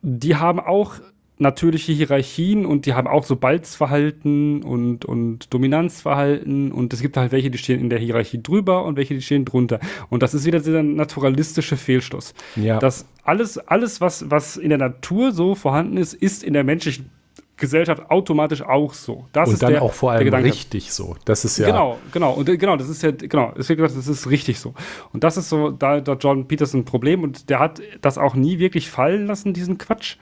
die 0.00 0.36
haben 0.36 0.60
auch 0.60 0.94
natürliche 1.38 1.92
Hierarchien 1.92 2.66
und 2.66 2.86
die 2.86 2.94
haben 2.94 3.06
auch 3.06 3.24
so 3.24 3.36
Balzverhalten 3.36 4.62
und, 4.62 5.04
und 5.04 5.52
Dominanzverhalten 5.52 6.72
und 6.72 6.92
es 6.92 7.00
gibt 7.00 7.16
halt 7.16 7.32
welche, 7.32 7.50
die 7.50 7.58
stehen 7.58 7.80
in 7.80 7.90
der 7.90 7.98
Hierarchie 7.98 8.42
drüber 8.42 8.84
und 8.84 8.96
welche, 8.96 9.14
die 9.14 9.22
stehen 9.22 9.44
drunter. 9.44 9.78
Und 10.10 10.22
das 10.22 10.34
ist 10.34 10.44
wieder 10.44 10.58
dieser 10.58 10.82
naturalistische 10.82 11.76
Fehlschluss. 11.76 12.34
Ja. 12.56 12.78
Dass 12.78 13.06
alles, 13.22 13.58
alles 13.58 14.00
was, 14.00 14.30
was 14.30 14.56
in 14.56 14.70
der 14.70 14.78
Natur 14.78 15.32
so 15.32 15.54
vorhanden 15.54 15.96
ist, 15.96 16.14
ist 16.14 16.42
in 16.42 16.54
der 16.54 16.64
menschlichen 16.64 17.10
Gesellschaft 17.58 18.10
automatisch 18.10 18.62
auch 18.62 18.94
so. 18.94 19.26
Das 19.32 19.48
und 19.48 19.54
ist 19.54 19.62
dann 19.62 19.72
der, 19.72 19.82
auch 19.82 19.92
vor 19.92 20.12
allem 20.12 20.32
richtig 20.32 20.92
so. 20.92 21.16
Das 21.24 21.44
ist 21.44 21.58
ja. 21.58 21.66
Genau, 21.66 21.98
genau. 22.12 22.32
Und 22.32 22.46
genau, 22.46 22.76
das 22.76 22.88
ist 22.88 23.02
ja, 23.02 23.10
genau, 23.10 23.52
deswegen 23.56 23.82
gesagt, 23.82 23.98
das 23.98 24.08
ist 24.08 24.30
richtig 24.30 24.58
so. 24.60 24.74
Und 25.12 25.24
das 25.24 25.36
ist 25.36 25.48
so, 25.48 25.70
da 25.70 26.00
da 26.00 26.14
John 26.14 26.46
Peterson 26.46 26.80
ein 26.80 26.84
Problem 26.84 27.22
und 27.22 27.50
der 27.50 27.58
hat 27.58 27.82
das 28.00 28.16
auch 28.16 28.34
nie 28.34 28.58
wirklich 28.58 28.88
fallen 28.88 29.26
lassen, 29.26 29.52
diesen 29.52 29.76
Quatsch. 29.76 30.16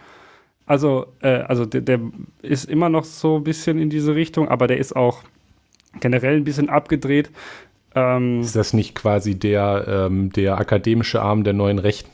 Also, 0.66 1.06
äh, 1.22 1.28
also 1.28 1.64
der, 1.64 1.80
der 1.80 2.00
ist 2.42 2.68
immer 2.68 2.88
noch 2.88 3.04
so 3.04 3.36
ein 3.36 3.44
bisschen 3.44 3.78
in 3.78 3.88
diese 3.88 4.14
Richtung, 4.14 4.48
aber 4.48 4.66
der 4.66 4.78
ist 4.78 4.94
auch 4.96 5.22
generell 6.00 6.36
ein 6.36 6.44
bisschen 6.44 6.68
abgedreht. 6.68 7.30
Ähm, 7.94 8.40
Ist 8.40 8.56
das 8.56 8.72
nicht 8.72 8.94
quasi 8.94 9.38
der, 9.38 9.86
ähm, 9.88 10.30
der 10.32 10.58
akademische 10.58 11.22
Arm 11.22 11.44
der 11.44 11.54
neuen 11.54 11.78
Rechten 11.78 12.10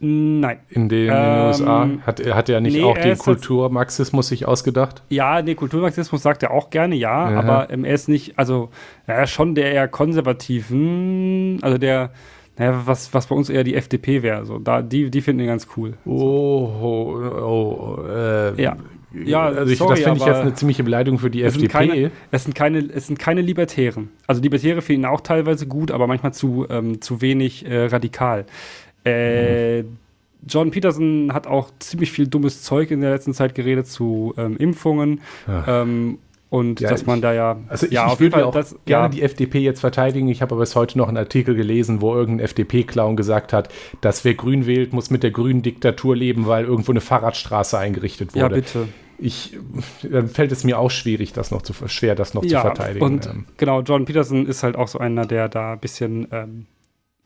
nein. 0.00 0.60
in 0.70 0.88
den, 0.88 1.08
in 1.08 1.08
den 1.08 1.36
Ähm, 1.36 1.46
USA? 1.46 1.88
Hat, 2.06 2.24
hat 2.24 2.48
er 2.48 2.60
nicht 2.60 2.74
nee, 2.74 2.84
auch 2.84 2.96
den 2.96 3.18
Kulturmarxismus 3.18 4.28
sich 4.28 4.46
ausgedacht? 4.46 5.02
Ja, 5.10 5.42
nee, 5.42 5.54
Kulturmarxismus 5.54 6.22
sagt 6.22 6.42
er 6.42 6.52
auch 6.52 6.70
gerne, 6.70 6.94
ja, 6.94 7.12
Aha. 7.12 7.38
aber 7.38 7.70
ähm, 7.70 7.84
er 7.84 7.94
ist 7.94 8.08
nicht, 8.08 8.38
also 8.38 8.70
er 9.06 9.24
ist 9.24 9.30
schon 9.30 9.54
der 9.54 9.72
eher 9.72 9.88
konservativen, 9.88 11.58
also 11.60 11.76
der, 11.76 12.10
naja, 12.56 12.82
was, 12.84 13.12
was 13.12 13.26
bei 13.26 13.34
uns 13.34 13.48
eher 13.50 13.64
die 13.64 13.74
FDP 13.74 14.22
wäre. 14.22 14.44
So, 14.46 14.58
da, 14.58 14.82
die, 14.82 15.10
die 15.10 15.20
finden 15.20 15.40
ihn 15.42 15.48
ganz 15.48 15.66
cool. 15.76 15.94
Oh, 16.04 16.70
oh, 16.80 17.98
oh 17.98 18.08
äh, 18.08 18.60
Ja. 18.62 18.76
Ja, 19.24 19.44
also 19.44 19.70
ich, 19.70 19.78
sorry, 19.78 19.94
das 19.94 20.00
finde 20.02 20.18
ich 20.18 20.26
jetzt 20.26 20.40
eine 20.40 20.54
ziemliche 20.54 20.82
Beleidigung 20.82 21.20
für 21.20 21.30
die 21.30 21.42
Es 21.42 21.54
sind, 21.54 21.66
FDP. 21.66 21.86
keine, 21.88 22.10
es, 22.32 22.42
sind 22.42 22.54
keine, 22.54 22.78
es 22.80 23.06
sind 23.06 23.16
keine 23.16 23.42
Libertären. 23.42 24.08
Also 24.26 24.42
Libertäre 24.42 24.82
finden 24.82 25.02
ihn 25.02 25.06
auch 25.06 25.20
teilweise 25.20 25.68
gut, 25.68 25.92
aber 25.92 26.08
manchmal 26.08 26.32
zu, 26.32 26.66
ähm, 26.68 27.00
zu 27.00 27.20
wenig 27.20 27.64
äh, 27.64 27.86
radikal. 27.86 28.44
Äh, 29.04 29.82
Mhm. 29.82 29.98
John 30.46 30.70
Peterson 30.70 31.32
hat 31.32 31.46
auch 31.46 31.70
ziemlich 31.78 32.12
viel 32.12 32.26
dummes 32.26 32.62
Zeug 32.62 32.90
in 32.90 33.00
der 33.00 33.10
letzten 33.10 33.32
Zeit 33.32 33.54
geredet 33.54 33.86
zu 33.86 34.34
ähm, 34.36 34.56
Impfungen. 34.58 35.20
Ähm, 35.66 36.18
und 36.54 36.78
Ja, 36.78 36.90
dass 36.90 37.04
man 37.04 37.20
da 37.20 37.32
ja. 37.34 37.56
Also 37.66 37.86
ich, 37.86 37.92
ja, 37.92 38.06
ich 38.06 38.12
auf 38.12 38.20
jeden 38.20 38.32
würde 38.32 38.42
ja 38.42 38.42
Fall, 38.42 38.48
auch 38.48 38.54
das, 38.54 38.76
gerne 38.84 39.06
ja, 39.06 39.08
die 39.08 39.22
FDP 39.22 39.58
jetzt 39.58 39.80
verteidigen. 39.80 40.28
Ich 40.28 40.40
habe 40.40 40.54
aber 40.54 40.60
bis 40.60 40.76
heute 40.76 40.96
noch 40.96 41.08
einen 41.08 41.16
Artikel 41.16 41.56
gelesen, 41.56 42.00
wo 42.00 42.14
irgendein 42.14 42.44
FDP-Clown 42.44 43.16
gesagt 43.16 43.52
hat, 43.52 43.70
dass 44.00 44.24
wer 44.24 44.34
grün 44.34 44.64
wählt, 44.64 44.92
muss 44.92 45.10
mit 45.10 45.24
der 45.24 45.32
grünen 45.32 45.62
Diktatur 45.62 46.14
leben, 46.14 46.46
weil 46.46 46.64
irgendwo 46.64 46.92
eine 46.92 47.00
Fahrradstraße 47.00 47.76
eingerichtet 47.76 48.36
ja, 48.36 48.44
wurde. 48.44 48.54
bitte. 48.56 48.88
ich, 49.18 49.58
dann 50.08 50.28
fällt 50.28 50.52
es 50.52 50.62
mir 50.62 50.78
auch 50.78 50.92
schwierig, 50.92 51.32
das 51.32 51.50
noch 51.50 51.62
zu, 51.62 51.72
schwer, 51.88 52.14
das 52.14 52.34
noch 52.34 52.44
ja, 52.44 52.60
zu 52.60 52.66
verteidigen. 52.68 53.04
Und 53.04 53.26
Ähm, 53.26 53.46
genau, 53.56 53.80
John 53.82 54.04
Peterson 54.04 54.46
ist 54.46 54.62
halt 54.62 54.76
auch 54.76 54.86
so 54.86 55.00
einer, 55.00 55.26
der 55.26 55.48
da 55.48 55.72
ein 55.72 55.80
bisschen 55.80 56.28
ähm, 56.30 56.66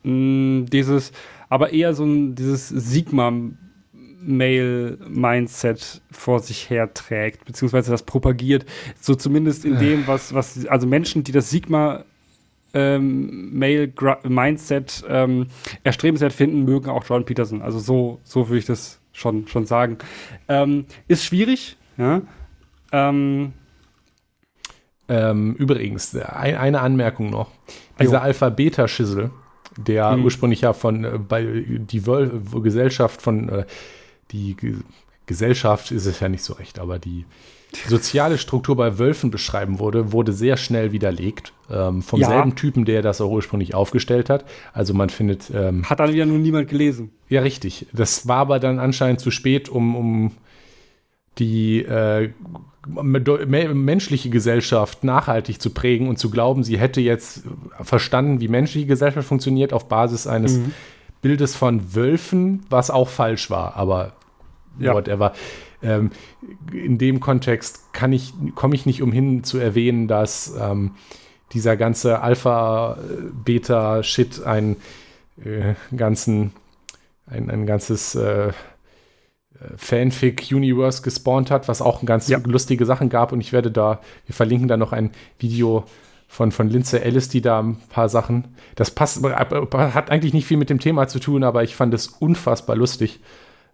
mh, 0.05 0.69
dieses, 0.73 1.13
aber 1.51 1.75
eher 1.75 1.93
so 1.93 2.05
ein 2.05 2.35
dieses 2.35 2.69
Sigma-Mail-Mindset 4.21 6.03
vor 6.11 6.41
sich 6.41 6.71
herträgt, 6.71 7.45
beziehungsweise 7.45 7.91
das 7.91 8.03
propagiert. 8.03 8.67
So 9.01 9.15
zumindest 9.15 9.65
in 9.65 9.79
dem, 9.79 10.07
was, 10.07 10.35
was, 10.35 10.67
also 10.67 10.87
Menschen, 10.87 11.25
die 11.25 11.33
das 11.33 11.51
Sigma 11.51 12.05
ähm, 12.75 13.59
Male-Mindset 13.59 15.05
ähm, 15.09 15.47
erstrebenswert 15.85 16.33
finden, 16.33 16.65
mögen 16.65 16.91
auch 16.91 17.05
John 17.09 17.25
Peterson. 17.25 17.63
Also 17.63 17.79
so, 17.79 18.21
so 18.25 18.49
würde 18.49 18.59
ich 18.59 18.67
das 18.67 19.01
schon, 19.13 19.49
schon 19.49 19.67
sagen. 19.67 19.99
Ähm, 20.49 20.87
ist 21.07 21.25
schwierig, 21.25 21.77
ja. 21.97 22.23
Ähm, 22.93 23.53
ähm, 25.09 25.55
übrigens, 25.55 26.15
ein, 26.15 26.57
eine 26.57 26.81
Anmerkung 26.81 27.31
noch. 27.31 27.51
Dieser. 28.01 28.23
Alpha-Beta-Schissel, 28.23 29.31
der 29.77 30.11
Hm. 30.13 30.25
ursprünglich 30.25 30.61
ja 30.61 30.73
von 30.73 31.05
äh, 31.05 31.19
bei 31.19 31.65
die 31.67 32.07
Wöl 32.07 32.43
Gesellschaft 32.63 33.23
von 33.23 33.49
äh, 33.49 33.65
die 34.33 34.55
Ge 34.57 34.75
Gesellschaft 35.27 35.91
ist 35.91 36.07
es 36.07 36.21
ja 36.21 36.29
nicht 36.31 36.43
so 36.43 36.55
recht, 36.55 36.79
aber 36.79 36.99
die 36.99 37.27
soziale 37.87 38.39
Struktur 38.39 38.77
bei 38.77 38.99
Wölfen 38.99 39.31
beschreiben 39.31 39.79
wurde, 39.79 40.11
wurde 40.11 40.33
sehr 40.33 40.57
schnell 40.57 40.91
widerlegt 40.93 41.53
ähm, 41.71 42.01
vom 42.01 42.19
Ja. 42.19 42.29
selben 42.29 42.55
Typen, 42.57 42.87
der 42.87 43.03
das 43.03 43.21
auch 43.21 43.31
ursprünglich 43.31 43.75
aufgestellt 43.75 44.31
hat. 44.31 44.47
Also 44.73 44.95
man 44.95 45.11
findet 45.11 45.51
ähm, 45.55 45.85
hat 45.85 46.01
dann 46.01 46.15
wieder 46.15 46.25
nur 46.25 46.39
niemand 46.39 46.69
gelesen. 46.71 47.11
Ja, 47.29 47.43
richtig. 47.43 47.87
Das 47.93 48.27
war 48.27 48.39
aber 48.39 48.59
dann 48.59 48.79
anscheinend 48.79 49.21
zu 49.21 49.31
spät, 49.31 49.69
um, 49.69 49.95
um 49.97 50.31
die 51.39 51.81
äh, 51.83 52.31
me- 52.87 53.21
me- 53.47 53.75
menschliche 53.75 54.31
Gesellschaft 54.31 55.05
nachhaltig 55.05 55.61
zu 55.61 55.69
prägen 55.71 56.09
und 56.09 56.19
zu 56.19 56.31
glauben, 56.31 56.65
sie 56.65 56.79
hätte 56.79 57.03
jetzt 57.03 57.43
verstanden, 57.83 58.41
wie 58.41 58.49
menschliche 58.49 58.87
Gesellschaft 58.87 59.29
funktioniert 59.29 59.75
auf 59.75 59.89
Basis 59.89 60.27
eines 60.27 60.57
Mhm. 60.57 60.73
Bildes 61.21 61.55
von 61.55 61.95
Wölfen, 61.95 62.65
was 62.71 62.91
auch 62.91 63.09
falsch 63.09 63.51
war, 63.51 63.77
aber 63.77 64.13
Ja. 64.79 64.95
whatever. 64.95 65.33
Ähm, 65.83 66.11
in 66.73 66.99
dem 66.99 67.21
Kontext 67.21 67.93
kann 67.93 68.13
ich, 68.13 68.33
komme 68.55 68.75
ich 68.75 68.87
nicht 68.87 69.03
umhin 69.03 69.45
zu 69.45 69.59
erwähnen, 69.59 70.09
dass 70.09 70.55
ähm, 70.61 70.93
dieser 71.53 71.77
ganze 71.77 72.21
Alpha-Beta-Shit 72.21 74.43
einen 74.45 74.77
äh, 75.45 75.75
ganzen, 75.97 76.53
ein, 77.27 77.51
ein 77.51 77.67
ganzes 77.67 78.15
äh, 78.15 78.53
Fanfic-Universe 79.77 81.03
gespawnt 81.03 81.51
hat, 81.51 81.69
was 81.69 81.83
auch 81.83 82.05
ganz 82.05 82.29
Ja. 82.29 82.39
lustige 82.45 82.87
Sachen 82.87 83.09
gab. 83.09 83.33
Und 83.33 83.41
ich 83.41 83.53
werde 83.53 83.71
da, 83.71 84.01
wir 84.27 84.35
verlinken 84.35 84.69
da 84.69 84.77
noch 84.77 84.93
ein 84.93 85.11
Video 85.39 85.85
von, 86.29 86.53
von 86.53 86.69
Lindsay 86.69 87.01
Ellis, 87.01 87.29
die 87.29 87.41
da 87.41 87.61
ein 87.61 87.77
paar 87.89 88.09
Sachen. 88.09 88.55
Das 88.77 88.91
passt, 88.91 89.25
hat 89.25 90.11
eigentlich 90.11 90.35
nicht 90.35 90.47
viel 90.47 90.59
mit 90.59 90.71
dem 90.71 90.79
Thema 90.79 91.09
zu 91.09 91.19
tun, 91.19 91.43
aber 91.43 91.65
ich 91.65 91.75
fand 91.75 91.95
es 91.95 92.09
unfassbar 92.09 92.77
lustig, 92.77 93.21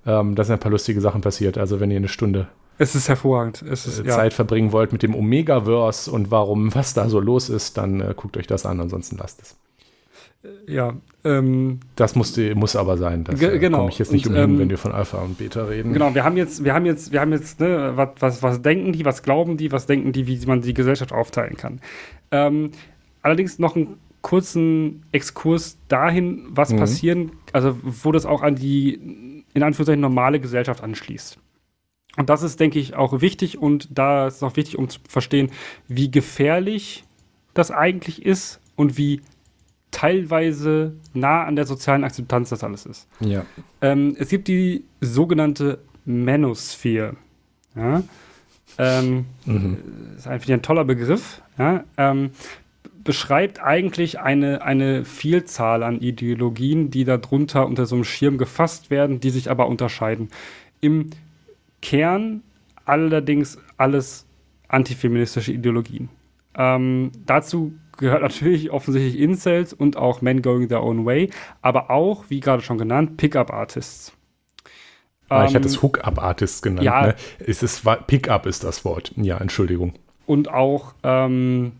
ähm, 0.06 0.34
dass 0.34 0.50
ein 0.50 0.58
paar 0.58 0.70
lustige 0.70 1.00
Sachen 1.00 1.20
passiert. 1.20 1.58
Also 1.58 1.80
wenn 1.80 1.90
ihr 1.90 1.96
eine 1.96 2.08
Stunde 2.08 2.48
es 2.76 2.94
ist 2.94 3.08
hervorragend. 3.08 3.62
Es 3.62 3.86
ist, 3.86 4.00
äh, 4.00 4.04
Zeit 4.04 4.32
ja. 4.32 4.36
verbringen 4.36 4.72
wollt 4.72 4.92
mit 4.92 5.02
dem 5.02 5.14
Omegaverse 5.14 6.10
und 6.10 6.30
warum, 6.30 6.74
was 6.74 6.94
da 6.94 7.08
so 7.08 7.20
los 7.20 7.48
ist, 7.48 7.76
dann 7.76 8.00
äh, 8.00 8.14
guckt 8.16 8.36
euch 8.36 8.46
das 8.46 8.66
an, 8.66 8.80
ansonsten 8.80 9.16
lasst 9.16 9.40
es. 9.42 9.56
Ja. 10.66 10.94
Ähm, 11.24 11.80
das 11.96 12.16
musste, 12.16 12.54
muss 12.54 12.76
aber 12.76 12.98
sein. 12.98 13.24
Das 13.24 13.40
äh, 13.40 13.58
genau. 13.58 13.78
komme 13.78 13.90
ich 13.90 13.98
jetzt 13.98 14.12
nicht 14.12 14.26
umhin, 14.26 14.42
ähm, 14.42 14.58
wenn 14.58 14.70
wir 14.70 14.76
von 14.76 14.92
Alpha 14.92 15.18
und 15.18 15.38
Beta 15.38 15.64
reden. 15.64 15.92
Genau, 15.92 16.14
wir 16.14 16.24
haben 16.24 16.36
jetzt, 16.36 16.64
wir 16.64 16.74
haben 16.74 16.84
jetzt, 16.84 17.12
wir 17.12 17.20
haben 17.20 17.32
jetzt, 17.32 17.60
ne, 17.60 17.92
was, 17.94 18.08
was, 18.18 18.42
was 18.42 18.60
denken 18.60 18.92
die, 18.92 19.04
was 19.04 19.22
glauben 19.22 19.56
die, 19.56 19.72
was 19.72 19.86
denken 19.86 20.12
die, 20.12 20.26
wie 20.26 20.44
man 20.46 20.60
die 20.60 20.74
Gesellschaft 20.74 21.12
aufteilen 21.12 21.56
kann. 21.56 21.80
Ähm, 22.30 22.72
allerdings 23.22 23.58
noch 23.58 23.76
einen 23.76 23.96
kurzen 24.20 25.04
Exkurs 25.12 25.78
dahin, 25.88 26.46
was 26.50 26.70
mhm. 26.70 26.78
passieren, 26.78 27.32
also 27.52 27.76
wo 27.82 28.12
das 28.12 28.26
auch 28.26 28.42
an 28.42 28.56
die 28.56 29.33
in 29.54 29.62
Anführungszeichen 29.62 30.00
normale 30.00 30.40
Gesellschaft 30.40 30.82
anschließt. 30.82 31.38
Und 32.16 32.30
das 32.30 32.42
ist, 32.42 32.60
denke 32.60 32.78
ich, 32.78 32.94
auch 32.94 33.20
wichtig 33.20 33.58
und 33.58 33.88
da 33.90 34.28
ist 34.28 34.36
es 34.36 34.42
auch 34.42 34.56
wichtig, 34.56 34.78
um 34.78 34.88
zu 34.88 35.00
verstehen, 35.08 35.50
wie 35.88 36.10
gefährlich 36.10 37.04
das 37.54 37.70
eigentlich 37.70 38.24
ist 38.24 38.60
und 38.76 38.98
wie 38.98 39.20
teilweise 39.90 40.96
nah 41.12 41.44
an 41.44 41.56
der 41.56 41.66
sozialen 41.66 42.04
Akzeptanz 42.04 42.50
das 42.50 42.64
alles 42.64 42.84
ist. 42.86 43.08
Ja. 43.20 43.46
Ähm, 43.80 44.16
es 44.18 44.28
gibt 44.28 44.48
die 44.48 44.84
sogenannte 45.00 45.78
Manosphere. 46.04 47.16
Ja? 47.76 48.02
Ähm, 48.76 49.26
mhm. 49.44 49.78
Ist 50.16 50.26
einfach 50.26 50.48
ein 50.48 50.62
toller 50.62 50.84
Begriff. 50.84 51.42
Ja? 51.58 51.84
Ähm, 51.96 52.30
beschreibt 53.04 53.62
eigentlich 53.62 54.18
eine, 54.18 54.62
eine 54.62 55.04
Vielzahl 55.04 55.82
an 55.82 56.00
Ideologien, 56.00 56.90
die 56.90 57.04
darunter 57.04 57.66
unter 57.66 57.86
so 57.86 57.94
einem 57.94 58.04
Schirm 58.04 58.38
gefasst 58.38 58.90
werden, 58.90 59.20
die 59.20 59.30
sich 59.30 59.50
aber 59.50 59.68
unterscheiden. 59.68 60.30
Im 60.80 61.10
Kern 61.82 62.42
allerdings 62.84 63.58
alles 63.76 64.26
antifeministische 64.68 65.52
Ideologien. 65.52 66.08
Ähm, 66.56 67.12
dazu 67.26 67.74
gehört 67.96 68.22
natürlich 68.22 68.70
offensichtlich 68.70 69.20
Incels 69.20 69.72
und 69.72 69.96
auch 69.96 70.22
Men 70.22 70.42
Going 70.42 70.68
Their 70.68 70.82
Own 70.82 71.04
Way, 71.04 71.30
aber 71.62 71.90
auch, 71.90 72.24
wie 72.28 72.40
gerade 72.40 72.62
schon 72.62 72.78
genannt, 72.78 73.16
Pickup-Artists. 73.16 74.12
Ah, 75.28 75.46
ich 75.46 75.54
hatte 75.54 75.68
es 75.68 75.76
ähm, 75.76 75.82
Hook-Up-Artists 75.82 76.62
genannt. 76.62 76.84
Ja, 76.84 77.06
ne? 77.08 77.14
es 77.38 77.62
ist, 77.62 77.84
Pickup 78.06 78.46
ist 78.46 78.64
das 78.64 78.84
Wort. 78.84 79.12
Ja, 79.16 79.38
Entschuldigung. 79.38 79.94
Und 80.26 80.48
auch 80.48 80.94
ähm, 81.02 81.72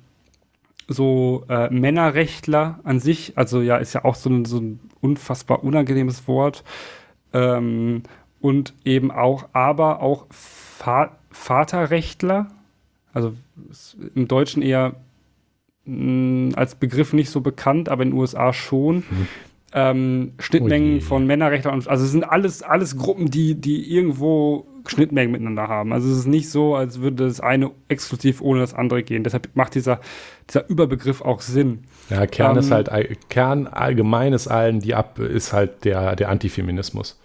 so 0.88 1.44
äh, 1.48 1.70
Männerrechtler 1.70 2.80
an 2.84 3.00
sich, 3.00 3.36
also 3.36 3.60
ja, 3.60 3.76
ist 3.76 3.94
ja 3.94 4.04
auch 4.04 4.14
so 4.14 4.30
ein, 4.30 4.44
so 4.44 4.58
ein 4.58 4.80
unfassbar 5.00 5.64
unangenehmes 5.64 6.28
Wort. 6.28 6.64
Ähm, 7.32 8.02
und 8.40 8.74
eben 8.84 9.10
auch, 9.10 9.48
aber 9.52 10.02
auch 10.02 10.26
Va 10.78 11.16
Vaterrechtler, 11.30 12.46
also 13.12 13.32
im 14.14 14.28
Deutschen 14.28 14.62
eher 14.62 14.94
mh, 15.84 16.50
mm, 16.50 16.54
als 16.54 16.74
Begriff 16.74 17.12
nicht 17.12 17.30
so 17.30 17.40
bekannt, 17.40 17.88
aber 17.88 18.02
in 18.02 18.10
den 18.10 18.18
USA 18.18 18.52
schon. 18.52 18.96
Mhm. 18.96 19.28
Ähm, 19.72 20.32
Schnittmengen 20.38 20.98
oh 20.98 21.00
von 21.00 21.26
Männerrechtlern, 21.26 21.74
also 21.86 22.04
es 22.04 22.10
sind 22.12 22.22
alles, 22.22 22.62
alles 22.62 22.96
Gruppen, 22.96 23.30
die, 23.30 23.56
die 23.56 23.92
irgendwo 23.92 24.66
Schnittmengen 24.86 25.32
miteinander 25.32 25.68
haben. 25.68 25.92
Also 25.92 26.10
es 26.10 26.18
ist 26.18 26.26
nicht 26.26 26.50
so, 26.50 26.74
als 26.74 27.00
würde 27.00 27.26
das 27.26 27.40
eine 27.40 27.70
exklusiv 27.88 28.40
ohne 28.40 28.60
das 28.60 28.74
andere 28.74 29.02
gehen. 29.02 29.24
Deshalb 29.24 29.48
macht 29.54 29.74
dieser, 29.74 30.00
dieser 30.48 30.68
Überbegriff 30.68 31.22
auch 31.22 31.40
Sinn. 31.40 31.84
Ja, 32.10 32.26
Kern 32.26 32.52
ähm, 32.52 32.58
ist 32.58 32.70
halt, 32.70 32.90
Kern 33.30 33.66
allgemein 33.66 34.32
ist 34.32 34.48
allen, 34.48 34.80
die 34.80 34.94
ab, 34.94 35.18
ist 35.18 35.52
halt 35.52 35.84
der, 35.84 36.16
der 36.16 36.28
Antifeminismus. 36.28 37.18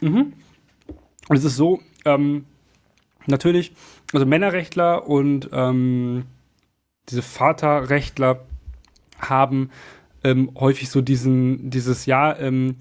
Mhm. 0.00 0.34
Und 1.28 1.36
es 1.36 1.44
ist 1.44 1.56
so, 1.56 1.80
ähm, 2.04 2.44
natürlich, 3.26 3.72
also 4.12 4.26
Männerrechtler 4.26 5.06
und 5.08 5.48
ähm, 5.52 6.24
diese 7.08 7.22
Vaterrechtler 7.22 8.40
haben 9.18 9.70
ähm, 10.24 10.50
häufig 10.58 10.90
so 10.90 11.00
diesen, 11.00 11.70
dieses 11.70 12.06
Jahr, 12.06 12.38
ähm, 12.40 12.76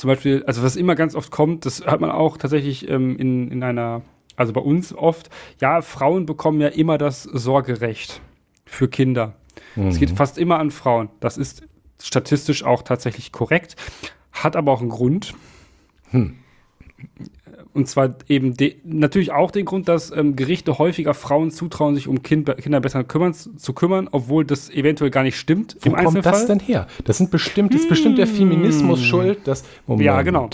zum 0.00 0.08
Beispiel, 0.08 0.42
also 0.46 0.62
was 0.62 0.76
immer 0.76 0.94
ganz 0.94 1.14
oft 1.14 1.30
kommt, 1.30 1.66
das 1.66 1.84
hört 1.84 2.00
man 2.00 2.10
auch 2.10 2.36
tatsächlich 2.38 2.88
ähm, 2.88 3.16
in, 3.16 3.50
in 3.50 3.62
einer, 3.62 4.02
also 4.34 4.52
bei 4.52 4.60
uns 4.60 4.94
oft, 4.94 5.30
ja, 5.60 5.82
Frauen 5.82 6.26
bekommen 6.26 6.60
ja 6.60 6.68
immer 6.68 6.98
das 6.98 7.22
Sorgerecht 7.22 8.20
für 8.64 8.88
Kinder. 8.88 9.34
Es 9.76 9.96
mhm. 9.96 9.98
geht 9.98 10.10
fast 10.12 10.38
immer 10.38 10.58
an 10.58 10.70
Frauen. 10.70 11.10
Das 11.20 11.36
ist 11.36 11.62
statistisch 12.02 12.64
auch 12.64 12.82
tatsächlich 12.82 13.30
korrekt, 13.30 13.76
hat 14.32 14.56
aber 14.56 14.72
auch 14.72 14.80
einen 14.80 14.88
Grund. 14.88 15.34
Hm. 16.10 16.38
Und 17.72 17.88
zwar 17.88 18.16
eben 18.28 18.54
natürlich 18.84 19.30
auch 19.30 19.52
den 19.52 19.64
Grund, 19.64 19.88
dass 19.88 20.10
ähm, 20.10 20.34
Gerichte 20.34 20.78
häufiger 20.78 21.14
Frauen 21.14 21.52
zutrauen, 21.52 21.94
sich 21.94 22.08
um 22.08 22.22
kind 22.22 22.56
Kinder 22.56 22.80
besser 22.80 23.04
kümmern, 23.04 23.32
zu 23.32 23.72
kümmern, 23.72 24.08
obwohl 24.10 24.44
das 24.44 24.70
eventuell 24.70 25.10
gar 25.10 25.22
nicht 25.22 25.36
stimmt. 25.36 25.76
Wo 25.82 25.92
kommt 25.92 26.26
das 26.26 26.46
denn 26.46 26.58
her? 26.58 26.88
Das 27.04 27.18
sind 27.18 27.30
bestimmt, 27.30 27.74
ist 27.74 27.88
bestimmt 27.88 28.18
der 28.18 28.26
Feminismus 28.26 29.00
hm. 29.00 29.06
schuld. 29.06 29.38
Dass, 29.44 29.64
Moment. 29.86 30.04
Ja, 30.04 30.22
genau. 30.22 30.50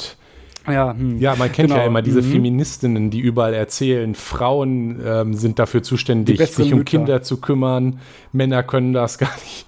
Ja, 0.66 0.92
hm. 0.92 1.18
ja, 1.18 1.36
man 1.36 1.52
kennt 1.52 1.68
genau. 1.68 1.80
ja 1.80 1.86
immer 1.86 2.02
diese 2.02 2.22
mhm. 2.22 2.32
Feministinnen, 2.32 3.10
die 3.10 3.20
überall 3.20 3.54
erzählen, 3.54 4.14
Frauen 4.14 5.00
ähm, 5.04 5.34
sind 5.34 5.58
dafür 5.58 5.82
zuständig, 5.82 6.38
sich 6.38 6.72
um 6.72 6.80
Mütter. 6.80 6.90
Kinder 6.90 7.22
zu 7.22 7.40
kümmern, 7.40 8.00
Männer 8.32 8.62
können 8.62 8.92
das 8.92 9.18
gar 9.18 9.34
nicht. 9.36 9.65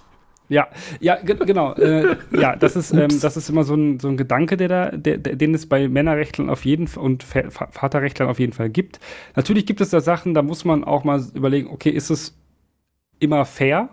Ja, 0.49 0.67
ja, 0.99 1.15
genau. 1.15 1.73
Äh, 1.75 2.17
ja, 2.31 2.55
das 2.55 2.75
ist, 2.75 2.91
ähm, 2.91 3.19
das 3.21 3.37
ist 3.37 3.49
immer 3.49 3.63
so 3.63 3.75
ein, 3.75 3.99
so 3.99 4.07
ein 4.07 4.17
Gedanke, 4.17 4.57
der 4.57 4.67
da, 4.67 4.89
der, 4.91 5.17
der, 5.19 5.35
den 5.35 5.53
es 5.53 5.69
bei 5.69 5.87
Männerrechtlern 5.87 6.49
auf 6.49 6.65
jeden 6.65 6.87
Fall 6.87 7.03
und 7.03 7.23
Vaterrechtlern 7.23 8.27
auf 8.27 8.39
jeden 8.39 8.53
Fall 8.53 8.69
gibt. 8.69 8.99
Natürlich 9.35 9.67
gibt 9.67 9.79
es 9.79 9.91
da 9.91 10.01
Sachen, 10.01 10.33
da 10.33 10.41
muss 10.41 10.65
man 10.65 10.83
auch 10.83 11.03
mal 11.03 11.23
überlegen, 11.35 11.69
okay, 11.69 11.91
ist 11.91 12.09
es 12.09 12.35
immer 13.19 13.45
fair? 13.45 13.89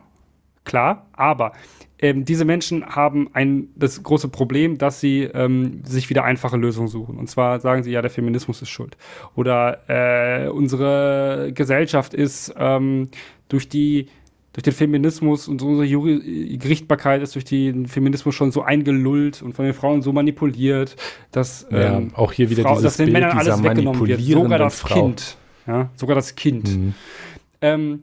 Klar, 0.65 1.07
aber 1.13 1.53
ähm, 1.99 2.25
diese 2.25 2.45
Menschen 2.45 2.85
haben 2.85 3.29
ein, 3.35 3.69
das 3.77 4.03
große 4.03 4.29
Problem, 4.29 4.79
dass 4.79 5.01
sie 5.01 5.23
ähm, 5.23 5.83
sich 5.85 6.11
wieder 6.11 6.25
einfache 6.25 6.57
Lösungen 6.57 6.89
suchen. 6.89 7.19
Und 7.19 7.29
zwar 7.31 7.61
sagen 7.61 7.83
sie, 7.83 7.93
ja, 7.93 8.03
der 8.03 8.11
Feminismus 8.11 8.63
ist 8.63 8.71
schuld. 8.71 8.97
Oder 9.35 9.83
äh, 9.89 10.49
unsere 10.49 11.53
Gesellschaft 11.55 12.15
ist 12.15 12.53
ähm, 12.59 13.11
durch 13.49 13.69
die 13.69 14.09
durch 14.57 14.63
den 14.63 14.73
Feminismus 14.73 15.49
und 15.49 15.61
unsere 15.61 15.85
Juri 15.85 16.57
Gerichtbarkeit 16.57 17.21
ist 17.21 17.35
durch 17.35 17.45
den 17.45 17.87
Feminismus 17.87 18.35
schon 18.35 18.53
so 18.53 18.63
eingelullt 18.63 19.43
und 19.43 19.53
von 19.53 19.67
den 19.67 19.75
Frauen 19.75 20.01
so 20.01 20.15
manipuliert, 20.15 20.97
dass 21.31 21.67
ja, 21.71 21.99
ähm, 21.99 22.13
auch 22.15 22.33
hier 22.33 22.49
wieder 22.49 22.63
Frau, 22.63 22.77
dieses 22.77 22.85
dass 22.85 22.97
den 22.97 23.13
Männern 23.13 23.37
alles 23.37 23.63
weggenommen 23.63 24.07
wird, 24.07 24.19
sogar 24.19 24.59
das 24.59 24.81
Frau. 24.81 24.95
Kind, 24.95 25.37
ja, 25.67 25.91
sogar 25.95 26.17
das 26.17 26.37
Kind. 26.37 26.75
Mhm. 26.75 26.95
Ähm, 27.61 28.03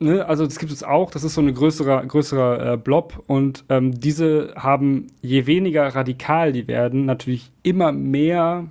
ne, 0.00 0.26
also 0.26 0.44
das 0.44 0.58
gibt 0.58 0.70
es 0.70 0.84
auch, 0.84 1.10
das 1.10 1.24
ist 1.24 1.32
so 1.32 1.40
ein 1.40 1.54
größerer, 1.54 2.04
größerer 2.04 2.74
äh, 2.74 2.76
Blob 2.76 3.24
und 3.26 3.64
ähm, 3.70 3.98
diese 3.98 4.52
haben, 4.54 5.06
je 5.22 5.46
weniger 5.46 5.88
radikal 5.88 6.52
die 6.52 6.68
werden, 6.68 7.06
natürlich 7.06 7.50
immer 7.62 7.90
mehr 7.90 8.66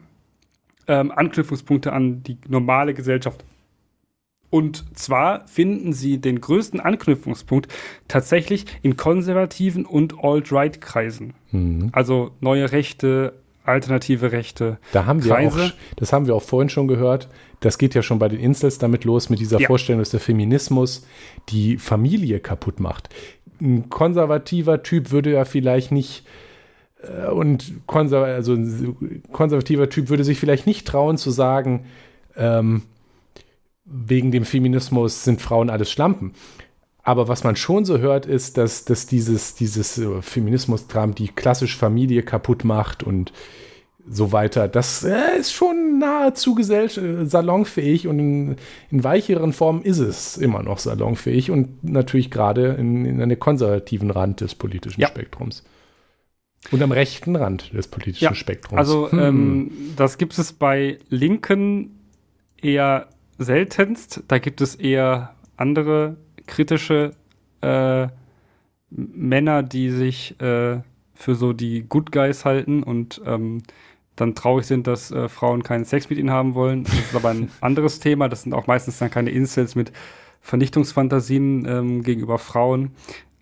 ähm, 0.88 1.12
Anknüpfungspunkte 1.12 1.92
an 1.92 2.22
die 2.22 2.38
normale 2.48 2.94
Gesellschaft 2.94 3.44
und 4.50 4.98
zwar 4.98 5.48
finden 5.48 5.94
sie 5.94 6.20
den 6.20 6.42
größten 6.42 6.80
Anknüpfungspunkt 6.80 7.72
tatsächlich 8.08 8.66
in 8.82 8.98
konservativen 8.98 9.86
und 9.86 10.16
Alt-Right-Kreisen. 10.24 11.34
Mhm. 11.52 11.90
Also 11.92 12.32
neue 12.40 12.72
Rechte, 12.72 13.34
alternative 13.64 14.32
Rechte. 14.32 14.80
Da 14.92 15.06
haben 15.06 15.24
wir 15.24 15.34
Kreise. 15.34 15.66
auch, 15.66 15.72
das 15.96 16.12
haben 16.12 16.26
wir 16.26 16.36
auch 16.36 16.42
vorhin 16.42 16.70
schon 16.70 16.88
gehört. 16.88 17.30
Das 17.60 17.78
geht 17.78 17.94
ja 17.94 18.02
schon 18.02 18.20
bei 18.20 18.28
den 18.28 18.40
Incels 18.40 18.80
damit 18.80 19.04
los, 19.04 19.30
mit 19.30 19.40
dieser 19.40 19.60
ja. 19.60 19.68
Vorstellung, 19.68 20.00
dass 20.00 20.10
der 20.10 20.20
Feminismus 20.20 21.06
die 21.50 21.78
Familie 21.78 22.40
kaputt 22.40 22.80
macht. 22.80 23.10
Ein 23.62 23.90
konservativer 23.90 24.82
Typ 24.84 25.12
würde 25.12 25.34
ja 25.34 25.46
vielleicht 25.46 25.92
nicht 25.92 26.24
äh, 27.04 27.30
und 27.30 27.86
konserv 27.86 28.24
also 28.24 28.54
ein 28.54 29.22
konservativer 29.32 29.90
Typ 29.90 30.10
würde 30.10 30.24
sich 30.24 30.40
vielleicht 30.40 30.66
nicht 30.66 30.88
trauen 30.88 31.18
zu 31.18 31.30
sagen, 31.30 31.86
ähm, 32.38 32.84
wegen 33.92 34.32
dem 34.32 34.46
Feminismus 34.46 35.24
sind 35.24 35.42
Frauen 35.42 35.70
alles 35.70 35.92
Schlampen. 35.92 36.34
Aber 37.02 37.28
was 37.28 37.44
man 37.44 37.56
schon 37.56 37.86
so 37.86 37.98
hört, 37.98 38.26
ist, 38.26 38.58
dass, 38.58 38.86
dass 38.86 39.08
dieses, 39.08 39.56
dieses 39.56 39.98
äh, 39.98 40.22
Feminismus-Tram 40.22 41.16
die 41.16 41.30
klassische 41.30 41.78
Familie 41.78 42.24
kaputt 42.24 42.64
macht 42.64 43.04
und 43.04 43.32
so 44.08 44.32
weiter. 44.32 44.68
Das 44.68 45.04
äh, 45.04 45.38
ist 45.40 45.54
schon 45.54 46.00
nahezu 46.00 46.58
salonfähig 46.62 48.08
und 48.08 48.20
in, 48.20 48.56
in, 48.92 49.04
weicheren 49.04 49.54
Formen 49.54 49.84
ist 49.84 50.00
es 50.00 50.38
immer 50.38 50.64
noch 50.64 50.80
salonfähig 50.80 51.52
und 51.52 51.84
natürlich 51.84 52.32
gerade 52.32 52.76
in, 52.80 53.06
in 53.06 53.22
einem 53.22 53.40
konservativen 53.40 54.12
Rand 54.12 54.42
des 54.42 54.56
politischen 54.56 55.02
ja. 55.02 55.08
Spektrums. 55.08 55.64
Und 56.72 56.82
am 56.82 56.92
rechten 56.92 57.36
Rand 57.36 57.74
des 57.74 57.88
politischen 57.88 58.26
ja, 58.26 58.36
Spektrums. 58.36 58.78
Also 58.78 59.12
hm. 59.12 59.20
ähm, 59.20 59.72
das 59.96 60.18
gibt 60.18 60.38
es 60.38 60.54
bei 60.54 61.00
Linken 61.10 62.00
eher 62.62 63.08
seltenst. 63.40 64.24
Da 64.28 64.38
gibt 64.38 64.62
es 64.62 64.76
eher 64.76 65.34
andere 65.58 66.18
kritische 66.46 67.12
äh, 67.62 68.08
Männer, 68.90 69.64
die 69.64 69.90
sich 69.90 70.40
äh, 70.42 70.82
für 71.16 71.36
so 71.36 71.54
die 71.54 71.84
Good 71.88 72.12
Guys 72.12 72.46
halten 72.46 72.84
und 72.84 73.22
ähm, 73.26 73.64
dann 74.16 74.36
traurig 74.36 74.66
sind, 74.66 74.88
dass 74.88 75.12
äh, 75.12 75.30
Frauen 75.30 75.64
keinen 75.64 75.86
Sex 75.86 76.10
mit 76.10 76.20
ihnen 76.20 76.32
haben 76.32 76.54
wollen. 76.54 76.84
Das 76.84 76.94
ist 76.94 77.16
aber 77.16 77.30
ein 77.30 77.50
anderes 77.62 78.00
Thema. 78.00 78.30
Das 78.30 78.44
sind 78.44 78.54
auch 78.54 78.68
meistens 78.68 78.98
dann 78.98 79.10
keine 79.10 79.32
Incels 79.32 79.76
mit 79.76 79.92
Vernichtungsfantasien 80.42 81.66
ähm, 81.66 82.04
gegenüber 82.04 82.38
Frauen. 82.38 82.92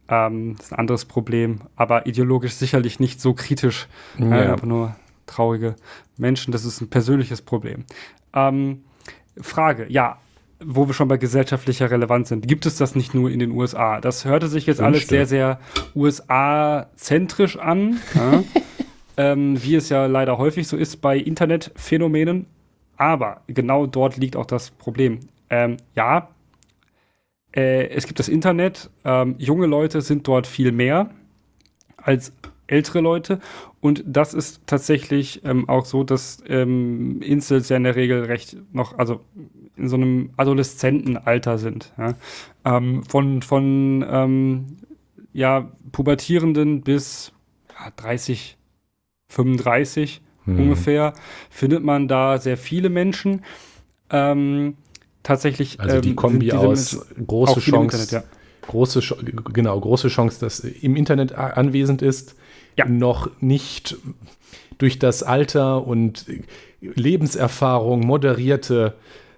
Ähm, 0.10 0.56
das 0.58 0.68
ist 0.68 0.74
ein 0.74 0.80
anderes 0.80 1.06
Problem, 1.06 1.62
aber 1.76 2.06
ideologisch 2.06 2.54
sicherlich 2.54 3.00
nicht 3.00 3.22
so 3.22 3.34
kritisch. 3.34 3.88
Ja. 4.18 4.44
Äh, 4.44 4.48
aber 4.48 4.66
nur 4.66 4.96
traurige 5.26 5.76
Menschen. 6.18 6.52
Das 6.52 6.66
ist 6.66 6.82
ein 6.82 6.90
persönliches 6.90 7.42
Problem. 7.42 7.86
Ähm, 8.34 8.84
Frage, 9.42 9.86
ja, 9.90 10.20
wo 10.60 10.88
wir 10.88 10.94
schon 10.94 11.08
bei 11.08 11.18
gesellschaftlicher 11.18 11.92
Relevanz 11.92 12.30
sind, 12.30 12.48
gibt 12.48 12.66
es 12.66 12.78
das 12.78 12.96
nicht 12.96 13.14
nur 13.14 13.30
in 13.30 13.40
den 13.40 13.52
USA? 13.52 14.02
Das 14.02 14.26
hörte 14.26 14.48
sich 14.48 14.66
jetzt 14.66 14.82
alles 14.82 15.08
sehr, 15.08 15.26
sehr 15.26 15.60
USA-zentrisch 15.96 17.58
an, 17.58 18.00
ja? 18.16 18.44
ähm, 19.18 19.62
wie 19.62 19.76
es 19.76 19.90
ja 19.90 20.06
leider 20.08 20.38
häufig 20.38 20.68
so 20.68 20.78
ist 20.78 20.98
bei 20.98 21.18
Internetphänomenen. 21.18 22.48
Aber 22.98 23.42
genau 23.48 23.86
dort 23.86 24.18
liegt 24.18 24.36
auch 24.36 24.46
das 24.46 24.72
Problem. 24.72 25.20
Ähm, 25.50 25.78
ja, 25.96 26.30
äh, 27.56 27.90
es 27.90 28.08
gibt 28.08 28.20
das 28.20 28.28
Internet, 28.28 28.90
ähm, 29.06 29.36
junge 29.38 29.68
Leute 29.68 30.02
sind 30.02 30.28
dort 30.28 30.48
viel 30.48 30.72
mehr 30.72 31.12
als 31.98 32.34
ältere 32.68 33.02
Leute. 33.02 33.40
Und 33.88 34.04
das 34.06 34.34
ist 34.34 34.68
tatsächlich 34.68 35.46
ähm, 35.46 35.70
auch 35.70 35.86
so, 35.86 36.04
dass 36.04 36.44
ähm, 36.46 37.22
Incels 37.22 37.70
ja 37.70 37.78
in 37.78 37.86
der 37.86 37.96
Regel 37.96 38.26
recht 38.26 38.58
noch, 38.74 38.98
also 39.00 39.22
in 39.78 39.88
so 39.88 39.96
einem 39.96 40.32
Adoleszentenalter 40.36 41.58
sind. 41.58 41.94
Ja? 41.98 42.16
Ähm, 42.66 43.04
von 43.04 43.42
von 43.42 44.06
ähm, 44.06 44.66
ja, 45.32 45.72
Pubertierenden 45.94 46.82
bis 46.82 47.32
ja, 47.80 47.94
30, 47.96 48.58
35 49.30 50.22
hm. 50.44 50.60
ungefähr 50.60 51.14
findet 51.50 51.82
man 51.82 52.10
da 52.10 52.40
sehr 52.40 52.58
viele 52.58 52.90
Menschen. 52.90 53.46
Ähm, 54.10 54.76
tatsächlich. 55.24 55.80
Also 55.80 56.02
die 56.02 56.10
ähm, 56.10 56.16
Kombi 56.18 56.52
aus 56.52 57.08
große 57.26 57.62
Chance, 57.62 57.96
Internet, 57.96 58.12
ja. 58.12 58.24
große, 58.64 59.02
genau, 59.54 59.80
große 59.80 60.10
Chance, 60.10 60.42
dass 60.42 60.60
im 60.60 60.98
Internet 60.98 61.32
anwesend 61.32 62.02
ist, 62.02 62.36
ja. 62.78 62.86
noch 62.86 63.30
nicht 63.40 63.98
durch 64.78 65.00
das 65.00 65.24
Alter 65.24 65.86
und 65.86 66.26
Lebenserfahrung 66.82 68.06
moderierte 68.06 68.96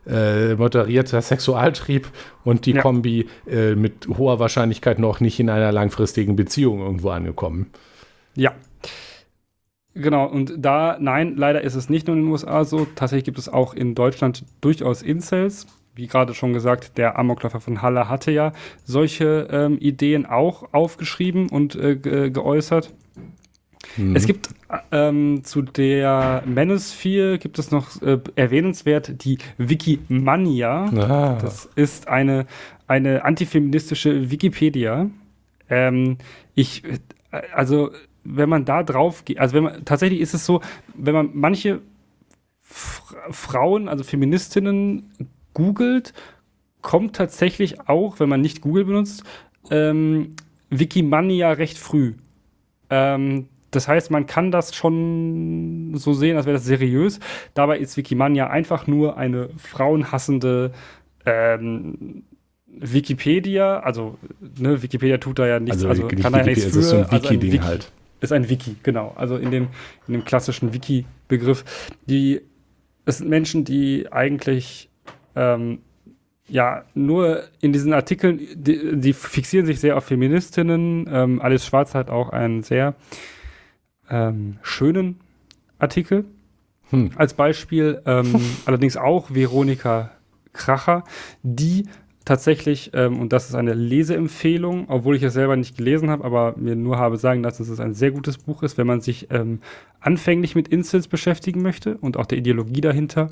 äh, 0.07 0.55
moderierter 0.55 1.21
Sexualtrieb 1.21 2.07
und 2.43 2.65
die 2.65 2.71
ja. 2.71 2.81
Kombi 2.81 3.27
äh, 3.47 3.75
mit 3.75 4.07
hoher 4.07 4.39
Wahrscheinlichkeit 4.39 4.97
noch 4.97 5.19
nicht 5.19 5.39
in 5.39 5.49
einer 5.49 5.71
langfristigen 5.71 6.35
Beziehung 6.35 6.79
irgendwo 6.79 7.09
angekommen. 7.09 7.67
Ja. 8.35 8.53
Genau, 9.93 10.25
und 10.25 10.53
da, 10.57 10.97
nein, 10.99 11.35
leider 11.35 11.61
ist 11.61 11.75
es 11.75 11.89
nicht 11.89 12.07
nur 12.07 12.15
in 12.15 12.23
den 12.23 12.31
USA 12.31 12.63
so. 12.63 12.87
Tatsächlich 12.95 13.25
gibt 13.25 13.37
es 13.37 13.49
auch 13.49 13.73
in 13.73 13.95
Deutschland 13.95 14.45
durchaus 14.61 15.01
Incels. 15.01 15.67
Wie 15.99 16.07
gerade 16.07 16.33
schon 16.33 16.53
gesagt, 16.53 16.97
der 16.97 17.19
Amokläufer 17.19 17.59
von 17.59 17.81
Halle 17.81 18.07
hatte 18.07 18.31
ja 18.31 18.53
solche 18.85 19.49
ähm, 19.51 19.77
Ideen 19.79 20.25
auch 20.25 20.73
aufgeschrieben 20.73 21.49
und 21.49 21.75
äh, 21.75 21.97
ge 21.97 22.29
geäußert. 22.29 22.93
Mhm. 23.97 24.15
Es 24.15 24.25
gibt 24.25 24.49
ähm, 24.93 25.43
zu 25.43 25.61
der 25.61 26.43
Manosphere 26.45 27.37
gibt 27.37 27.59
es 27.59 27.71
noch 27.71 28.01
äh, 28.01 28.17
erwähnenswert 28.35 29.25
die 29.25 29.39
Wikimania. 29.57 30.85
Ah. 30.85 31.37
Das 31.41 31.65
ist 31.75 32.07
eine, 32.07 32.45
eine 32.87 33.25
antifeministische 33.25 34.31
Wikipedia. 34.31 35.09
Ähm, 35.69 36.17
ich, 36.55 36.85
äh, 36.85 37.41
also, 37.53 37.91
wenn 38.23 38.47
man 38.47 38.63
da 38.63 38.83
drauf 38.83 39.25
geht, 39.25 39.39
also 39.39 39.53
wenn 39.53 39.63
man, 39.63 39.83
tatsächlich 39.83 40.21
ist 40.21 40.33
es 40.33 40.45
so, 40.45 40.61
wenn 40.95 41.13
man 41.13 41.31
manche 41.33 41.81
Frauen, 42.61 43.89
also 43.89 44.05
Feministinnen 44.05 45.11
googelt, 45.53 46.13
kommt 46.81 47.15
tatsächlich 47.15 47.87
auch, 47.87 48.19
wenn 48.19 48.29
man 48.29 48.41
nicht 48.41 48.61
Google 48.61 48.85
benutzt, 48.85 49.23
ähm, 49.69 50.35
Wikimania 50.69 51.51
recht 51.51 51.77
früh. 51.77 52.13
Ähm, 52.89 53.47
das 53.71 53.87
heißt, 53.87 54.09
man 54.09 54.25
kann 54.25 54.51
das 54.51 54.73
schon 54.73 55.93
so 55.95 56.13
sehen, 56.13 56.37
als 56.37 56.45
wäre 56.45 56.57
das 56.57 56.65
seriös. 56.65 57.19
Dabei 57.53 57.77
ist 57.77 57.97
Wikimania 57.97 58.47
einfach 58.47 58.87
nur 58.87 59.17
eine 59.17 59.49
frauenhassende 59.57 60.71
ähm, 61.25 62.23
Wikipedia. 62.67 63.79
Also, 63.79 64.17
ne, 64.57 64.81
Wikipedia 64.81 65.17
tut 65.17 65.39
da 65.39 65.47
ja 65.47 65.59
nichts, 65.59 65.85
also, 65.85 66.03
also 66.03 66.07
kann 66.07 66.33
da 66.33 66.39
ja 66.39 66.45
nichts 66.45 66.65
für. 66.65 66.79
Ist 66.79 66.89
so 66.89 66.97
ein 66.97 67.11
Wiki-Ding 67.11 67.39
also 67.39 67.53
Wiki, 67.53 67.57
halt. 67.59 67.91
Ist 68.21 68.31
ein 68.31 68.49
Wiki, 68.49 68.75
genau. 68.81 69.13
Also 69.15 69.37
in 69.37 69.51
dem, 69.51 69.67
in 70.07 70.13
dem 70.13 70.25
klassischen 70.25 70.73
Wiki-Begriff. 70.73 71.63
Die, 72.07 72.41
es 73.05 73.19
sind 73.19 73.29
Menschen, 73.29 73.65
die 73.65 74.11
eigentlich 74.11 74.88
ähm, 75.35 75.79
ja, 76.47 76.83
nur 76.95 77.43
in 77.61 77.73
diesen 77.73 77.93
Artikeln, 77.93 78.39
die, 78.55 78.97
die, 78.97 79.13
fixieren 79.13 79.65
sich 79.65 79.79
sehr 79.79 79.97
auf 79.97 80.05
Feministinnen. 80.05 81.07
Ähm, 81.11 81.41
Alice 81.41 81.65
Schwarz 81.65 81.93
hat 81.93 82.09
auch 82.09 82.29
einen 82.29 82.63
sehr 82.63 82.95
ähm, 84.09 84.57
schönen 84.61 85.19
Artikel 85.77 86.25
hm. 86.89 87.11
als 87.15 87.35
Beispiel. 87.35 88.01
Ähm, 88.05 88.33
allerdings 88.65 88.97
auch 88.97 89.33
Veronika 89.33 90.11
Kracher, 90.53 91.03
die 91.43 91.85
tatsächlich, 92.25 92.91
ähm, 92.93 93.19
und 93.19 93.33
das 93.33 93.49
ist 93.49 93.55
eine 93.55 93.73
Leseempfehlung, 93.73 94.85
obwohl 94.89 95.15
ich 95.15 95.23
es 95.23 95.33
selber 95.33 95.55
nicht 95.55 95.77
gelesen 95.77 96.09
habe, 96.09 96.23
aber 96.23 96.55
mir 96.57 96.75
nur 96.75 96.97
habe 96.97 97.17
sagen 97.17 97.43
lassen, 97.43 97.63
dass 97.63 97.69
es 97.69 97.79
ein 97.79 97.93
sehr 97.93 98.11
gutes 98.11 98.37
Buch 98.37 98.61
ist, 98.61 98.77
wenn 98.77 98.87
man 98.87 99.01
sich 99.01 99.27
ähm, 99.31 99.61
anfänglich 99.99 100.55
mit 100.55 100.67
Incels 100.67 101.07
beschäftigen 101.07 101.61
möchte 101.61 101.97
und 101.97 102.17
auch 102.17 102.25
der 102.25 102.37
Ideologie 102.37 102.81
dahinter. 102.81 103.29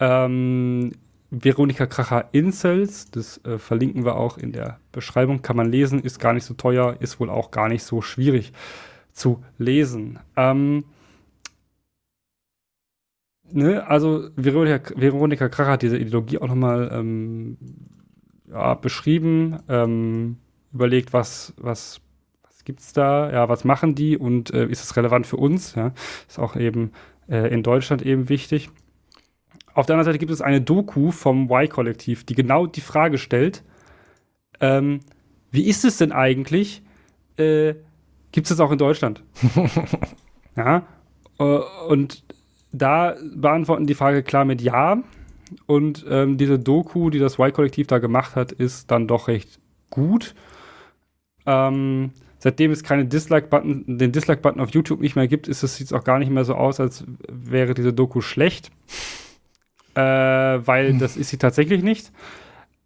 Ähm, 0.00 0.92
Veronika 1.30 1.86
Kracher 1.86 2.28
Incels, 2.32 3.10
das 3.10 3.42
äh, 3.44 3.58
verlinken 3.58 4.04
wir 4.04 4.16
auch 4.16 4.36
in 4.36 4.52
der 4.52 4.80
Beschreibung, 4.90 5.42
kann 5.42 5.56
man 5.56 5.70
lesen, 5.70 6.00
ist 6.00 6.18
gar 6.18 6.32
nicht 6.32 6.44
so 6.44 6.54
teuer, 6.54 6.96
ist 7.00 7.20
wohl 7.20 7.30
auch 7.30 7.50
gar 7.50 7.68
nicht 7.68 7.84
so 7.84 8.02
schwierig 8.02 8.52
zu 9.12 9.42
lesen. 9.56 10.18
Ähm, 10.36 10.84
ne, 13.52 13.86
also 13.86 14.30
Veronika, 14.36 14.92
Veronika 14.96 15.48
Kracher 15.48 15.72
hat 15.72 15.82
diese 15.82 15.98
Ideologie 15.98 16.38
auch 16.38 16.48
nochmal 16.48 16.90
ähm, 16.92 17.56
ja, 18.50 18.74
beschrieben, 18.74 19.60
ähm, 19.68 20.38
überlegt, 20.72 21.12
was, 21.12 21.54
was, 21.56 22.00
was 22.42 22.64
gibt's 22.64 22.92
da, 22.92 23.30
ja, 23.30 23.48
was 23.48 23.64
machen 23.64 23.94
die 23.94 24.16
und 24.16 24.52
äh, 24.52 24.66
ist 24.66 24.82
es 24.82 24.96
relevant 24.96 25.26
für 25.26 25.36
uns? 25.36 25.74
Ja? 25.76 25.92
Ist 26.28 26.38
auch 26.38 26.56
eben 26.56 26.92
äh, 27.28 27.52
in 27.52 27.62
Deutschland 27.62 28.02
eben 28.02 28.28
wichtig. 28.28 28.70
Auf 29.74 29.86
der 29.86 29.94
anderen 29.94 30.06
Seite 30.06 30.18
gibt 30.18 30.32
es 30.32 30.40
eine 30.40 30.60
Doku 30.60 31.10
vom 31.10 31.50
Y-Kollektiv, 31.50 32.24
die 32.24 32.34
genau 32.34 32.66
die 32.66 32.80
Frage 32.80 33.18
stellt, 33.18 33.62
ähm, 34.60 35.00
wie 35.50 35.66
ist 35.66 35.84
es 35.84 35.96
denn 35.98 36.12
eigentlich, 36.12 36.82
äh, 37.36 37.74
gibt 38.32 38.46
es 38.46 38.56
das 38.56 38.60
auch 38.60 38.70
in 38.70 38.78
Deutschland. 38.78 39.22
ja. 40.56 40.86
Äh, 41.38 41.60
und 41.88 42.24
da 42.72 43.16
beantworten 43.34 43.86
die 43.86 43.94
Frage 43.94 44.22
klar 44.22 44.44
mit 44.44 44.60
Ja. 44.60 45.02
Und 45.66 46.06
ähm, 46.08 46.38
diese 46.38 46.60
Doku, 46.60 47.10
die 47.10 47.18
das 47.18 47.38
Y-Kollektiv 47.38 47.88
da 47.88 47.98
gemacht 47.98 48.36
hat, 48.36 48.52
ist 48.52 48.90
dann 48.90 49.08
doch 49.08 49.26
recht 49.26 49.58
gut. 49.90 50.34
Ähm, 51.44 52.12
seitdem 52.38 52.70
es 52.70 52.84
keine 52.84 53.04
Dislike-Button, 53.06 53.98
den 53.98 54.12
Dislike-Button 54.12 54.60
auf 54.60 54.70
YouTube 54.70 55.00
nicht 55.00 55.16
mehr 55.16 55.26
gibt, 55.26 55.48
ist 55.48 55.64
es 55.64 55.76
sieht 55.76 55.92
auch 55.92 56.04
gar 56.04 56.20
nicht 56.20 56.30
mehr 56.30 56.44
so 56.44 56.54
aus, 56.54 56.78
als 56.78 57.04
wäre 57.28 57.74
diese 57.74 57.92
Doku 57.92 58.20
schlecht. 58.20 58.70
Äh, 59.94 60.00
weil 60.00 60.90
hm. 60.90 60.98
das 60.98 61.16
ist 61.16 61.30
sie 61.30 61.38
tatsächlich 61.38 61.82
nicht. 61.82 62.12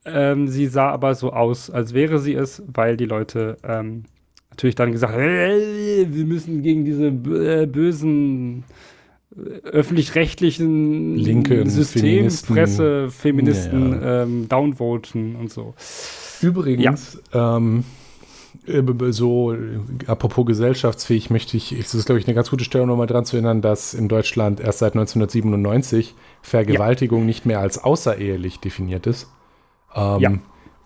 Ähm, 0.06 0.48
sie 0.48 0.66
sah 0.66 0.90
aber 0.90 1.14
so 1.14 1.32
aus, 1.32 1.70
als 1.70 1.94
wäre 1.94 2.18
sie 2.18 2.34
es, 2.34 2.62
weil 2.66 2.96
die 2.96 3.06
Leute 3.06 3.56
ähm, 3.62 4.04
natürlich 4.50 4.74
dann 4.74 4.92
gesagt, 4.92 5.14
hey, 5.14 6.06
wir 6.10 6.24
müssen 6.26 6.62
gegen 6.62 6.84
diese 6.84 7.06
äh, 7.06 7.66
bösen 7.66 8.64
äh, 9.34 9.66
öffentlich-rechtlichen 9.66 11.16
Linke 11.16 11.68
Systempresse, 11.68 13.10
Feministen, 13.10 13.92
ja, 13.92 14.00
ja. 14.00 14.22
ähm, 14.22 14.48
downvoten 14.48 15.36
und 15.36 15.50
so. 15.50 15.74
Übrigens, 16.42 17.20
ja. 17.32 17.56
ähm, 17.56 17.80
äh, 17.80 18.03
so 19.10 19.56
apropos 20.06 20.46
gesellschaftsfähig 20.46 21.30
möchte 21.30 21.56
ich, 21.56 21.72
es 21.72 21.94
ist 21.94 22.06
glaube 22.06 22.18
ich 22.18 22.26
eine 22.26 22.34
ganz 22.34 22.50
gute 22.50 22.64
Stelle, 22.64 22.86
nochmal 22.86 23.06
dran 23.06 23.24
zu 23.24 23.36
erinnern, 23.36 23.62
dass 23.62 23.94
in 23.94 24.08
Deutschland 24.08 24.60
erst 24.60 24.78
seit 24.78 24.94
1997 24.94 26.14
Vergewaltigung 26.42 27.26
nicht 27.26 27.46
mehr 27.46 27.60
als 27.60 27.82
außerehelich 27.82 28.60
definiert 28.60 29.06
ist. 29.06 29.28
Ähm, 29.94 30.20
ja. 30.20 30.32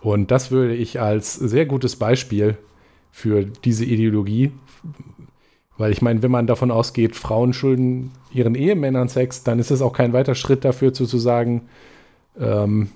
Und 0.01 0.31
das 0.31 0.51
würde 0.51 0.75
ich 0.75 0.99
als 0.99 1.35
sehr 1.35 1.65
gutes 1.65 1.95
Beispiel 1.97 2.57
für 3.11 3.43
diese 3.43 3.85
Ideologie. 3.85 4.51
Weil 5.77 5.91
ich 5.91 6.01
meine, 6.01 6.21
wenn 6.21 6.31
man 6.31 6.47
davon 6.47 6.71
ausgeht, 6.71 7.15
Frauen 7.15 7.53
schulden 7.53 8.11
ihren 8.33 8.55
Ehemännern 8.55 9.07
Sex, 9.07 9.43
dann 9.43 9.59
ist 9.59 9.71
es 9.71 9.81
auch 9.81 9.93
kein 9.93 10.11
weiter 10.11 10.35
Schritt 10.35 10.65
dafür 10.65 10.93
zu, 10.93 11.05
zu 11.05 11.17
sagen, 11.17 11.69
ähm, 12.39 12.89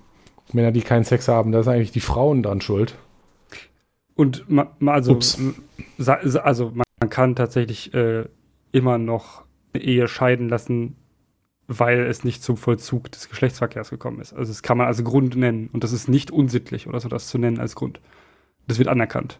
Männer, 0.51 0.71
die 0.71 0.81
keinen 0.81 1.05
Sex 1.05 1.27
haben, 1.27 1.51
da 1.51 1.61
ist 1.61 1.67
eigentlich 1.67 1.91
die 1.91 2.01
Frauen 2.01 2.43
dran 2.43 2.61
schuld. 2.61 2.95
Und 4.15 4.49
ma, 4.49 4.75
ma, 4.79 4.93
also, 4.93 5.19
also 5.97 6.71
man 6.73 7.09
kann 7.09 7.35
tatsächlich 7.35 7.93
äh, 7.93 8.25
immer 8.71 8.97
noch 8.97 9.43
eine 9.73 9.83
Ehe 9.83 10.07
scheiden 10.07 10.49
lassen, 10.49 10.95
weil 11.67 12.01
es 12.01 12.23
nicht 12.23 12.43
zum 12.43 12.57
Vollzug 12.57 13.11
des 13.11 13.29
Geschlechtsverkehrs 13.29 13.89
gekommen 13.89 14.19
ist. 14.19 14.33
Also 14.33 14.51
das 14.51 14.61
kann 14.61 14.77
man 14.77 14.87
als 14.87 15.03
Grund 15.03 15.35
nennen 15.35 15.69
und 15.73 15.83
das 15.83 15.91
ist 15.91 16.07
nicht 16.07 16.31
unsittlich 16.31 16.87
oder 16.87 16.99
so, 16.99 17.09
das 17.09 17.27
zu 17.27 17.37
nennen 17.37 17.59
als 17.59 17.75
Grund. 17.75 17.99
Das 18.67 18.77
wird 18.77 18.87
anerkannt. 18.87 19.39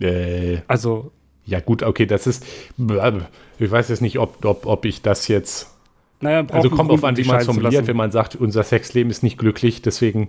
Äh, 0.00 0.58
Also 0.68 1.12
ja, 1.44 1.60
gut, 1.60 1.82
okay, 1.82 2.04
das 2.04 2.26
ist. 2.26 2.44
Ich 2.76 3.70
weiß 3.70 3.88
jetzt 3.88 4.02
nicht, 4.02 4.18
ob, 4.18 4.44
ob, 4.44 4.66
ob 4.66 4.84
ich 4.84 5.00
das 5.00 5.28
jetzt. 5.28 5.74
naja, 6.20 6.44
Also 6.50 6.68
kommt 6.68 6.90
auf 6.90 7.04
an, 7.04 7.16
wie 7.16 7.24
man 7.24 7.38
es 7.38 7.46
formuliert, 7.46 7.86
wenn 7.86 7.96
man 7.96 8.10
sagt, 8.10 8.36
unser 8.36 8.62
Sexleben 8.62 9.10
ist 9.10 9.22
nicht 9.22 9.38
glücklich, 9.38 9.80
deswegen. 9.82 10.28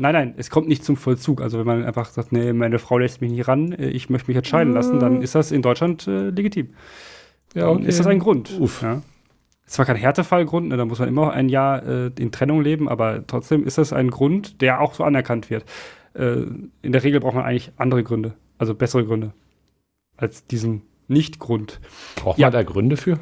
Nein, 0.00 0.14
nein, 0.14 0.34
es 0.36 0.48
kommt 0.48 0.68
nicht 0.68 0.84
zum 0.84 0.96
Vollzug. 0.96 1.40
Also 1.42 1.58
wenn 1.58 1.66
man 1.66 1.84
einfach 1.84 2.06
sagt, 2.10 2.30
nee, 2.32 2.52
meine 2.52 2.78
Frau 2.78 2.98
lässt 2.98 3.20
mich 3.20 3.32
nicht 3.32 3.48
ran, 3.48 3.72
äh, 3.72 3.88
ich 3.88 4.08
möchte 4.10 4.28
mich 4.30 4.36
entscheiden 4.36 4.72
lassen, 4.72 5.00
dann 5.00 5.22
ist 5.22 5.34
das 5.34 5.50
in 5.52 5.60
Deutschland 5.60 6.06
äh, 6.06 6.30
legitim. 6.30 6.68
Dann 7.54 7.84
ist 7.84 7.98
das 7.98 8.06
ein 8.06 8.18
Grund. 8.20 8.58
Uff. 8.60 8.82
Ja. 8.82 9.02
Ist 9.66 9.74
zwar 9.74 9.84
kein 9.86 9.96
Härtefallgrund, 9.96 10.68
ne, 10.68 10.76
da 10.76 10.84
muss 10.84 10.98
man 10.98 11.08
immer 11.08 11.32
ein 11.32 11.48
Jahr 11.48 11.84
äh, 11.84 12.10
in 12.18 12.30
Trennung 12.32 12.62
leben, 12.62 12.88
aber 12.88 13.26
trotzdem 13.26 13.64
ist 13.64 13.76
das 13.76 13.92
ein 13.92 14.10
Grund, 14.10 14.60
der 14.62 14.80
auch 14.80 14.94
so 14.94 15.04
anerkannt 15.04 15.50
wird. 15.50 15.64
Äh, 16.14 16.44
in 16.82 16.92
der 16.92 17.02
Regel 17.02 17.20
braucht 17.20 17.34
man 17.34 17.44
eigentlich 17.44 17.72
andere 17.76 18.02
Gründe, 18.04 18.34
also 18.56 18.74
bessere 18.74 19.04
Gründe 19.04 19.32
als 20.16 20.46
diesen 20.46 20.82
Nicht-Grund. 21.08 21.80
Braucht 22.16 22.38
Ja. 22.38 22.46
man 22.46 22.52
da 22.52 22.62
Gründe 22.62 22.96
für? 22.96 23.18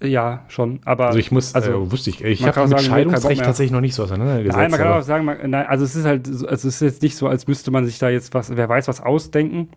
Äh, 0.00 0.08
Ja, 0.08 0.44
schon, 0.48 0.80
aber 0.84 1.06
Also 1.06 1.18
ich 1.18 1.30
muss, 1.32 1.54
also, 1.54 1.70
also 1.70 1.92
wusste 1.92 2.10
ich, 2.10 2.22
ich 2.22 2.46
habe 2.46 2.66
mit 2.68 2.80
Scheidungsrecht 2.80 3.42
tatsächlich 3.42 3.72
noch 3.72 3.80
nicht 3.80 3.94
so 3.94 4.02
auseinandergesetzt. 4.04 4.56
Nein, 4.56 4.70
man 4.70 4.80
kann 4.80 4.92
auch 4.92 5.02
sagen, 5.02 5.24
man, 5.24 5.38
nein, 5.50 5.66
also 5.66 5.84
es 5.84 5.94
ist 5.96 6.04
halt, 6.04 6.26
so- 6.26 6.46
also 6.46 6.68
es 6.68 6.74
ist 6.76 6.80
jetzt 6.80 7.02
nicht 7.02 7.16
so, 7.16 7.28
als 7.28 7.46
müsste 7.46 7.70
man 7.70 7.84
sich 7.86 7.98
da 7.98 8.08
jetzt 8.08 8.34
was, 8.34 8.54
wer 8.54 8.68
weiß, 8.68 8.88
was 8.88 9.00
ausdenken. 9.00 9.68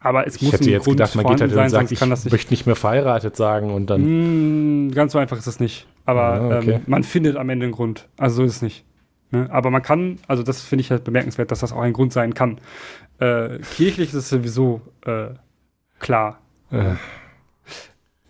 Aber 0.00 0.26
es 0.26 0.34
ich 0.36 0.42
muss 0.42 0.54
hätte 0.54 0.64
ein 0.64 0.70
jetzt 0.70 0.84
Grund 0.84 0.96
gedacht, 0.96 1.14
man 1.14 1.26
geht 1.26 1.40
halt 1.40 1.52
sein, 1.52 1.64
und 1.64 1.70
sagt, 1.70 1.92
ich 1.92 1.98
kann 1.98 2.10
das 2.10 2.24
nicht. 2.24 2.32
möchte 2.32 2.52
nicht 2.52 2.66
mehr 2.66 2.74
verheiratet 2.74 3.36
sagen 3.36 3.70
und 3.72 3.88
dann. 3.88 4.86
Mm, 4.86 4.90
ganz 4.90 5.12
so 5.12 5.18
einfach 5.18 5.38
ist 5.38 5.46
es 5.46 5.60
nicht. 5.60 5.86
Aber 6.04 6.22
Ah, 6.22 6.58
okay. 6.58 6.72
ähm, 6.74 6.80
man 6.86 7.04
findet 7.04 7.36
am 7.36 7.48
Ende 7.50 7.64
einen 7.66 7.72
Grund. 7.72 8.08
Also 8.16 8.36
so 8.36 8.42
ist 8.44 8.56
es 8.56 8.62
nicht. 8.62 8.84
Ne? 9.30 9.48
Aber 9.52 9.70
man 9.70 9.80
kann, 9.82 10.18
also 10.26 10.42
das 10.42 10.60
finde 10.60 10.80
ich 10.80 10.90
halt 10.90 11.04
bemerkenswert, 11.04 11.52
dass 11.52 11.60
das 11.60 11.72
auch 11.72 11.80
ein 11.80 11.92
Grund 11.92 12.12
sein 12.12 12.34
kann. 12.34 12.58
Äh, 13.20 13.58
kirchlich 13.76 14.08
ist 14.08 14.14
es 14.14 14.28
sowieso 14.28 14.80
äh, 15.06 15.26
klar. 16.00 16.40
Äh, 16.72 16.94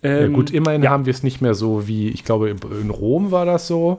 Ähm, 0.03 0.20
ja, 0.31 0.37
gut, 0.37 0.51
immerhin 0.51 0.83
ja. 0.83 0.91
haben 0.91 1.07
wir 1.07 1.12
es 1.12 1.23
nicht 1.23 1.41
mehr 1.41 1.55
so 1.55 1.87
wie, 1.87 2.09
ich 2.09 2.24
glaube, 2.24 2.51
in 2.51 2.91
Rom 2.91 3.31
war 3.31 3.47
das 3.47 3.66
so, 3.66 3.99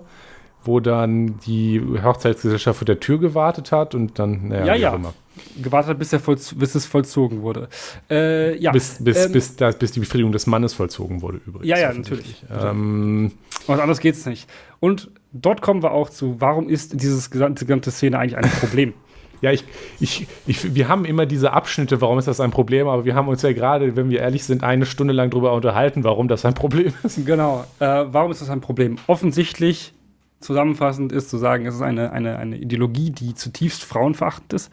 wo 0.66 0.80
dann 0.80 1.40
die 1.46 1.82
Hochzeitsgesellschaft 2.04 2.80
vor 2.80 2.86
der 2.86 3.00
Tür 3.00 3.20
gewartet 3.20 3.72
hat 3.72 3.96
und 3.96 4.20
dann, 4.20 4.50
naja, 4.50 4.66
Ja, 4.66 4.76
ja. 4.76 4.96
immer. 4.96 5.14
gewartet 5.62 5.92
hat, 5.92 6.00
bis, 6.00 6.10
der 6.10 6.20
Vollz 6.20 6.54
bis 6.54 6.76
es 6.76 6.86
vollzogen 6.86 7.42
wurde. 7.42 7.68
Äh, 8.10 8.58
ja, 8.58 8.72
Bis, 8.72 9.04
bis, 9.04 9.26
ähm, 9.26 9.32
bis, 9.32 9.56
da, 9.56 9.72
bis 9.72 9.92
die 9.92 10.00
Befriedigung 10.00 10.32
des 10.32 10.48
Mannes 10.48 10.74
vollzogen 10.74 11.22
wurde 11.22 11.42
übrigens. 11.46 11.68
Ja, 11.68 11.78
ja, 11.80 11.94
natürlich. 11.94 12.44
Ähm, 12.52 13.32
was 13.68 13.80
anderes 13.80 14.00
geht 14.00 14.16
es 14.16 14.26
nicht. 14.26 14.50
Und 14.80 15.10
dort 15.32 15.62
kommen 15.62 15.84
wir 15.84 15.92
auch 15.92 16.10
zu, 16.10 16.36
warum 16.40 16.70
ist 16.70 17.02
dieses 17.02 17.30
gesamte, 17.32 17.66
gesamte 17.66 17.92
Szene 17.92 18.20
eigentlich 18.20 18.38
ein 18.38 18.50
Problem? 18.50 18.94
ja, 19.44 19.52
ich, 19.52 19.65
ich, 19.99 20.26
ich, 20.48 20.74
wir 20.74 20.88
haben 20.88 21.03
immer 21.03 21.26
diese 21.26 21.52
Abschnitte, 21.52 21.99
warum 21.99 22.18
ist 22.18 22.30
das 22.30 22.40
ein 22.40 22.52
Problem, 22.52 22.88
aber 22.88 23.03
wir 23.03 23.14
haben 23.14 23.28
uns 23.28 23.41
ja 23.41 23.52
gerade, 23.52 23.98
wenn 23.98 24.10
wir 24.10 24.22
ehrlich 24.22 24.45
sind, 24.45 24.64
eine 24.64 24.86
Stunde 24.86 25.14
lang 25.14 25.32
darüber 25.32 25.52
unterhalten, 25.52 26.06
warum 26.06 26.30
das 26.30 26.45
ein 26.45 26.53
Problem 26.53 26.94
ist. 27.03 27.26
Genau. 27.26 27.65
Äh, 27.80 28.06
warum 28.07 28.32
ist 28.32 28.41
das 28.41 28.49
ein 28.49 28.61
Problem? 28.61 28.98
Offensichtlich, 29.07 29.94
zusammenfassend 30.40 31.11
ist 31.11 31.30
zu 31.30 31.38
sagen, 31.38 31.65
es 31.65 31.76
ist 31.76 31.82
eine, 31.82 32.14
eine, 32.14 32.38
eine 32.38 32.57
Ideologie, 32.57 33.11
die 33.11 33.34
zutiefst 33.34 33.84
frauenverachtend 33.84 34.53
ist. 34.53 34.72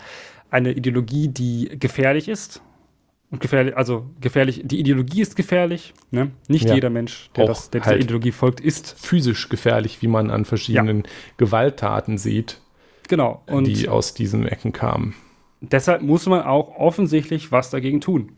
Eine 0.50 0.72
Ideologie, 0.72 1.28
die 1.28 1.70
gefährlich 1.78 2.28
ist. 2.28 2.62
Und 3.32 3.40
gefährlich, 3.40 3.76
also 3.76 4.06
gefährlich, 4.20 4.62
die 4.64 4.78
Ideologie 4.78 5.20
ist 5.22 5.34
gefährlich. 5.34 5.94
Ne? 6.12 6.30
Nicht 6.48 6.68
Ja. 6.68 6.74
jeder 6.74 6.90
Mensch, 6.90 7.30
der, 7.34 7.46
das, 7.46 7.70
der 7.70 7.80
dieser 7.80 7.92
halt. 7.92 8.04
Ideologie 8.04 8.32
folgt, 8.32 8.60
ist. 8.60 8.96
Physisch 8.98 9.48
gefährlich, 9.48 10.00
wie 10.02 10.08
man 10.08 10.30
an 10.30 10.44
verschiedenen 10.44 11.04
Gewalttaten 11.38 12.18
sieht, 12.18 12.60
Genau. 13.10 13.42
Und 13.46 13.64
die 13.64 13.88
aus 13.88 14.14
diesen 14.14 14.46
Ecken 14.46 14.72
kamen. 14.72 15.14
deshalb 15.60 16.00
muss 16.02 16.26
man 16.26 16.42
auch 16.42 16.76
offensichtlich 16.78 17.50
was 17.52 17.68
dagegen 17.70 18.00
tun. 18.00 18.32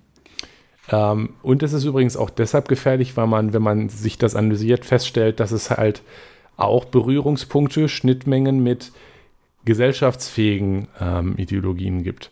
Ähm, 0.91 1.35
und 1.43 1.63
es 1.63 1.73
ist 1.75 1.85
übrigens 1.85 2.17
auch 2.17 2.31
deshalb 2.31 2.69
gefährlich, 2.69 3.17
weil 3.17 3.27
man, 3.27 3.53
wenn 3.53 3.63
man 3.63 3.89
sich 3.91 4.17
das 4.19 4.35
analysiert, 4.35 4.85
feststellt, 4.85 5.39
dass 5.41 5.53
es 5.53 5.71
halt 5.71 6.03
auch 6.57 6.87
Berührungspunkte, 6.87 7.89
Schnittmengen 7.89 8.63
mit 8.63 8.93
gesellschaftsfähigen 9.65 10.89
ähm, 11.01 11.35
Ideologien 11.37 12.03
gibt. 12.03 12.31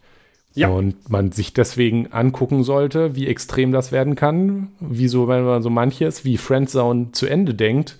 Ja. 0.54 0.68
Und 0.68 1.08
man 1.10 1.30
sich 1.32 1.52
deswegen 1.52 2.08
angucken 2.12 2.64
sollte, 2.64 3.14
wie 3.14 3.28
extrem 3.28 3.70
das 3.70 3.92
werden 3.92 4.16
kann, 4.16 4.68
wie 4.80 5.08
so, 5.08 5.28
wenn 5.28 5.44
man 5.44 5.62
so 5.62 5.70
manches, 5.70 6.24
wie 6.24 6.38
Friendzone 6.38 7.12
zu 7.12 7.26
Ende 7.26 7.54
denkt, 7.54 7.98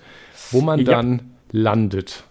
wo 0.50 0.60
man 0.60 0.80
Ja. 0.80 0.84
dann 0.86 1.22
landet. 1.52 2.24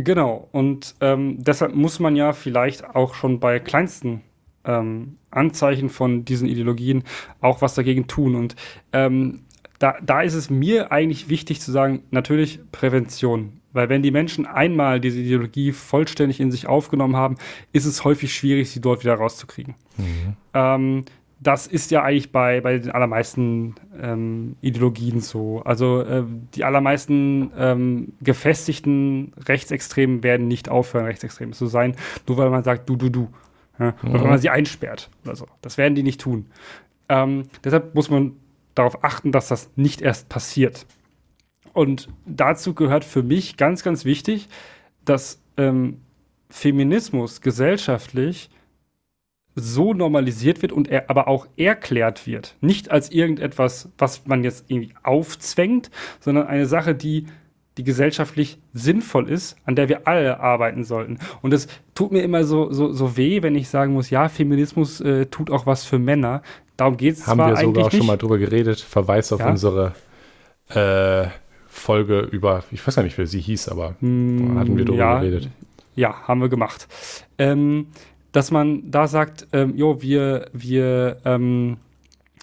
Genau, 0.00 0.48
und 0.52 0.94
ähm, 1.00 1.42
deshalb 1.42 1.74
muss 1.74 1.98
man 1.98 2.14
ja 2.14 2.32
vielleicht 2.32 2.84
auch 2.94 3.14
schon 3.14 3.40
bei 3.40 3.58
kleinsten 3.58 4.20
ähm, 4.64 5.16
Anzeichen 5.32 5.88
von 5.88 6.24
diesen 6.24 6.46
Ideologien 6.46 7.02
auch 7.40 7.62
was 7.62 7.74
dagegen 7.74 8.06
tun. 8.06 8.36
Und 8.36 8.54
ähm, 8.92 9.40
da, 9.80 9.96
da 10.00 10.22
ist 10.22 10.34
es 10.34 10.50
mir 10.50 10.92
eigentlich 10.92 11.28
wichtig 11.28 11.60
zu 11.60 11.72
sagen, 11.72 12.04
natürlich 12.12 12.60
Prävention. 12.70 13.54
Weil 13.72 13.88
wenn 13.88 14.02
die 14.02 14.12
Menschen 14.12 14.46
einmal 14.46 15.00
diese 15.00 15.18
Ideologie 15.18 15.72
vollständig 15.72 16.38
in 16.38 16.52
sich 16.52 16.68
aufgenommen 16.68 17.16
haben, 17.16 17.36
ist 17.72 17.84
es 17.84 18.04
häufig 18.04 18.32
schwierig, 18.32 18.70
sie 18.70 18.80
dort 18.80 19.02
wieder 19.02 19.14
rauszukriegen. 19.14 19.74
Ähm, 20.54 21.06
das 21.40 21.66
ist 21.66 21.90
ja 21.90 22.02
eigentlich 22.02 22.32
bei, 22.32 22.60
bei 22.60 22.78
den 22.78 22.90
allermeisten 22.90 23.76
ähm, 24.00 24.56
Ideologien 24.60 25.20
so. 25.20 25.62
Also 25.64 26.02
äh, 26.02 26.24
die 26.54 26.64
allermeisten 26.64 27.52
ähm, 27.56 28.12
gefestigten 28.20 29.32
Rechtsextremen 29.46 30.22
werden 30.22 30.48
nicht 30.48 30.68
aufhören, 30.68 31.06
Rechtsextrem 31.06 31.52
zu 31.52 31.66
sein, 31.66 31.94
nur 32.26 32.38
weil 32.38 32.50
man 32.50 32.64
sagt, 32.64 32.88
du, 32.88 32.96
du, 32.96 33.08
du. 33.08 33.28
Ja? 33.78 33.94
Oder 34.02 34.20
wenn 34.20 34.30
man 34.30 34.38
sie 34.38 34.50
einsperrt 34.50 35.10
oder 35.24 35.36
so. 35.36 35.46
Das 35.62 35.78
werden 35.78 35.94
die 35.94 36.02
nicht 36.02 36.20
tun. 36.20 36.46
Ähm, 37.08 37.44
deshalb 37.62 37.94
muss 37.94 38.10
man 38.10 38.32
darauf 38.74 39.04
achten, 39.04 39.30
dass 39.30 39.48
das 39.48 39.70
nicht 39.76 40.02
erst 40.02 40.28
passiert. 40.28 40.86
Und 41.72 42.08
dazu 42.26 42.74
gehört 42.74 43.04
für 43.04 43.22
mich 43.22 43.56
ganz, 43.56 43.84
ganz 43.84 44.04
wichtig, 44.04 44.48
dass 45.04 45.40
ähm, 45.56 46.00
Feminismus 46.50 47.40
gesellschaftlich 47.40 48.50
so 49.58 49.92
normalisiert 49.94 50.62
wird 50.62 50.72
und 50.72 50.88
er 50.88 51.10
aber 51.10 51.28
auch 51.28 51.46
erklärt 51.56 52.26
wird. 52.26 52.56
Nicht 52.60 52.90
als 52.90 53.10
irgendetwas, 53.10 53.90
was 53.98 54.26
man 54.26 54.44
jetzt 54.44 54.64
irgendwie 54.68 54.94
aufzwängt, 55.02 55.90
sondern 56.20 56.46
eine 56.46 56.66
Sache, 56.66 56.94
die, 56.94 57.26
die 57.76 57.84
gesellschaftlich 57.84 58.58
sinnvoll 58.72 59.28
ist, 59.28 59.56
an 59.64 59.76
der 59.76 59.88
wir 59.88 60.06
alle 60.08 60.40
arbeiten 60.40 60.84
sollten. 60.84 61.18
Und 61.42 61.52
es 61.52 61.68
tut 61.94 62.12
mir 62.12 62.22
immer 62.22 62.44
so, 62.44 62.72
so, 62.72 62.92
so 62.92 63.16
weh, 63.16 63.42
wenn 63.42 63.54
ich 63.54 63.68
sagen 63.68 63.92
muss, 63.92 64.10
ja, 64.10 64.28
Feminismus 64.28 65.00
äh, 65.00 65.26
tut 65.26 65.50
auch 65.50 65.66
was 65.66 65.84
für 65.84 65.98
Männer. 65.98 66.42
Darum 66.76 66.96
geht 66.96 67.14
es 67.16 67.26
Haben 67.26 67.38
wir 67.38 67.56
sogar 67.56 67.86
auch 67.86 67.90
schon 67.90 68.00
nicht. 68.00 68.06
mal 68.08 68.16
drüber 68.16 68.38
geredet. 68.38 68.80
Verweis 68.80 69.32
auf 69.32 69.40
Ja. 69.40 69.50
unsere 69.50 69.92
äh, 70.68 71.28
Folge 71.68 72.20
über, 72.20 72.64
ich 72.70 72.84
weiß 72.86 72.96
gar 72.96 73.02
nicht, 73.02 73.16
wie 73.18 73.26
sie 73.26 73.40
hieß, 73.40 73.68
aber 73.68 73.94
Hm, 74.00 74.56
hatten 74.58 74.76
wir 74.76 74.84
drüber 74.84 74.98
ja, 74.98 75.18
geredet. 75.20 75.48
Ja, 75.94 76.14
haben 76.28 76.40
wir 76.40 76.48
gemacht. 76.48 76.86
Ähm, 77.38 77.88
dass 78.32 78.50
man 78.50 78.90
da 78.90 79.06
sagt, 79.06 79.48
ähm, 79.52 79.76
jo, 79.76 80.02
wir, 80.02 80.48
wir 80.52 81.18
ähm, 81.24 81.78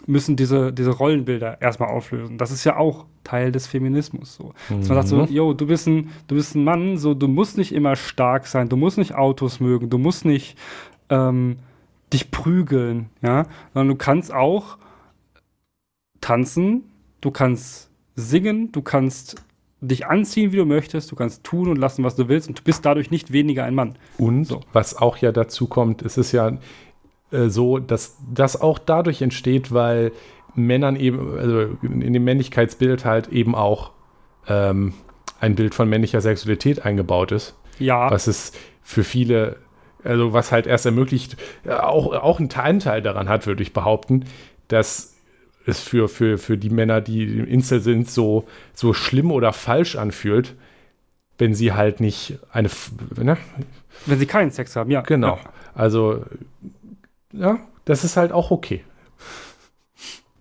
müssen 0.07 0.35
diese, 0.35 0.73
diese 0.73 0.91
Rollenbilder 0.91 1.61
erstmal 1.61 1.89
auflösen. 1.89 2.37
Das 2.37 2.51
ist 2.51 2.63
ja 2.63 2.77
auch 2.77 3.05
Teil 3.23 3.51
des 3.51 3.67
Feminismus. 3.67 4.35
So. 4.35 4.53
Dass 4.69 4.87
man 4.89 4.97
sagt 4.97 5.07
so, 5.07 5.17
Mhm. 5.17 5.27
jo, 5.29 5.53
du 5.53 5.67
bist 5.67 5.87
ein, 5.87 6.11
du 6.27 6.35
bist 6.35 6.55
ein 6.55 6.63
Mann, 6.63 6.97
so, 6.97 7.13
du 7.13 7.27
musst 7.27 7.57
nicht 7.57 7.73
immer 7.73 7.95
stark 7.95 8.45
sein, 8.47 8.69
du 8.69 8.77
musst 8.77 8.97
nicht 8.97 9.15
Autos 9.15 9.59
mögen, 9.59 9.89
du 9.89 9.97
musst 9.97 10.25
nicht 10.25 10.57
ähm, 11.09 11.57
dich 12.13 12.29
prügeln, 12.31 13.09
ja, 13.21 13.45
sondern 13.73 13.89
du 13.89 13.95
kannst 13.95 14.33
auch 14.33 14.77
tanzen, 16.21 16.83
du 17.21 17.31
kannst 17.31 17.89
singen, 18.15 18.71
du 18.71 18.81
kannst 18.81 19.43
dich 19.81 20.07
anziehen, 20.07 20.51
wie 20.51 20.57
du 20.57 20.65
möchtest, 20.65 21.11
du 21.11 21.15
kannst 21.15 21.43
tun 21.43 21.67
und 21.69 21.77
lassen, 21.77 22.03
was 22.03 22.15
du 22.15 22.27
willst 22.27 22.47
und 22.47 22.59
du 22.59 22.63
bist 22.63 22.85
dadurch 22.85 23.11
nicht 23.11 23.31
weniger 23.33 23.63
ein 23.65 23.75
Mann. 23.75 23.95
Und 24.17 24.45
So. 24.45 24.61
was 24.73 24.95
auch 24.97 25.17
ja 25.17 25.31
dazu 25.31 25.67
kommt, 25.67 26.01
es 26.01 26.17
ist 26.17 26.31
ja 26.31 26.57
äh, 27.31 27.49
so, 27.49 27.79
dass 27.79 28.17
das 28.33 28.59
auch 28.59 28.79
dadurch 28.79 29.21
entsteht, 29.21 29.71
weil 29.73 30.11
Männern 30.55 30.95
eben, 30.95 31.37
also 31.37 31.77
in 31.83 32.13
dem 32.13 32.23
Männlichkeitsbild 32.23 33.03
halt 33.05 33.27
eben 33.27 33.53
auch 33.55 33.91
ähm, 34.47 34.93
ein 35.41 35.55
Bild 35.55 35.75
von 35.75 35.89
männlicher 35.89 36.21
Sexualität 36.21 36.85
eingebaut 36.85 37.31
ist. 37.33 37.55
Ja, 37.77 38.09
Was 38.09 38.27
es 38.27 38.53
für 38.81 39.03
viele, 39.03 39.57
also 40.03 40.31
was 40.31 40.51
halt 40.53 40.65
erst 40.65 40.85
ermöglicht, 40.85 41.35
äh, 41.65 41.73
auch, 41.73 42.13
auch 42.13 42.39
einen 42.39 42.49
Anteil 42.53 43.01
daran 43.01 43.27
hat, 43.27 43.45
würde 43.47 43.61
ich 43.63 43.73
behaupten, 43.73 44.25
dass 44.69 45.14
es 45.65 45.79
für, 45.79 46.07
für, 46.07 46.37
für 46.37 46.57
die 46.57 46.69
Männer, 46.69 47.01
die 47.01 47.23
im 47.23 47.47
Insel 47.47 47.81
sind, 47.81 48.09
so, 48.09 48.45
so 48.73 48.93
schlimm 48.93 49.31
oder 49.31 49.53
falsch 49.53 49.95
anfühlt, 49.95 50.55
wenn 51.37 51.53
sie 51.53 51.73
halt 51.73 51.99
nicht 51.99 52.39
eine, 52.51 52.69
ne? 53.21 53.37
Wenn 54.05 54.19
sie 54.19 54.25
keinen 54.25 54.51
Sex 54.51 54.75
haben, 54.75 54.91
ja. 54.91 55.01
Genau. 55.01 55.35
Ja. 55.35 55.39
Also, 55.73 56.23
ja, 57.33 57.59
das 57.85 58.03
ist 58.03 58.17
halt 58.17 58.31
auch 58.31 58.51
okay. 58.51 58.83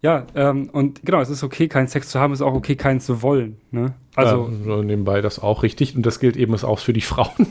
Ja, 0.04 0.26
ähm, 0.34 0.68
und 0.70 1.02
genau, 1.02 1.20
es 1.22 1.30
ist 1.30 1.42
okay, 1.42 1.66
keinen 1.66 1.88
Sex 1.88 2.10
zu 2.10 2.20
haben, 2.20 2.34
es 2.34 2.40
ist 2.40 2.46
auch 2.46 2.52
okay, 2.52 2.76
keinen 2.76 3.00
zu 3.00 3.22
wollen. 3.22 3.56
Ne? 3.70 3.94
Also, 4.14 4.50
ja, 4.66 4.82
nebenbei 4.82 5.22
das 5.22 5.38
auch 5.38 5.62
richtig. 5.62 5.96
Und 5.96 6.04
das 6.04 6.20
gilt 6.20 6.36
eben 6.36 6.54
auch 6.62 6.78
für 6.78 6.92
die 6.92 7.00
Frauen. 7.00 7.46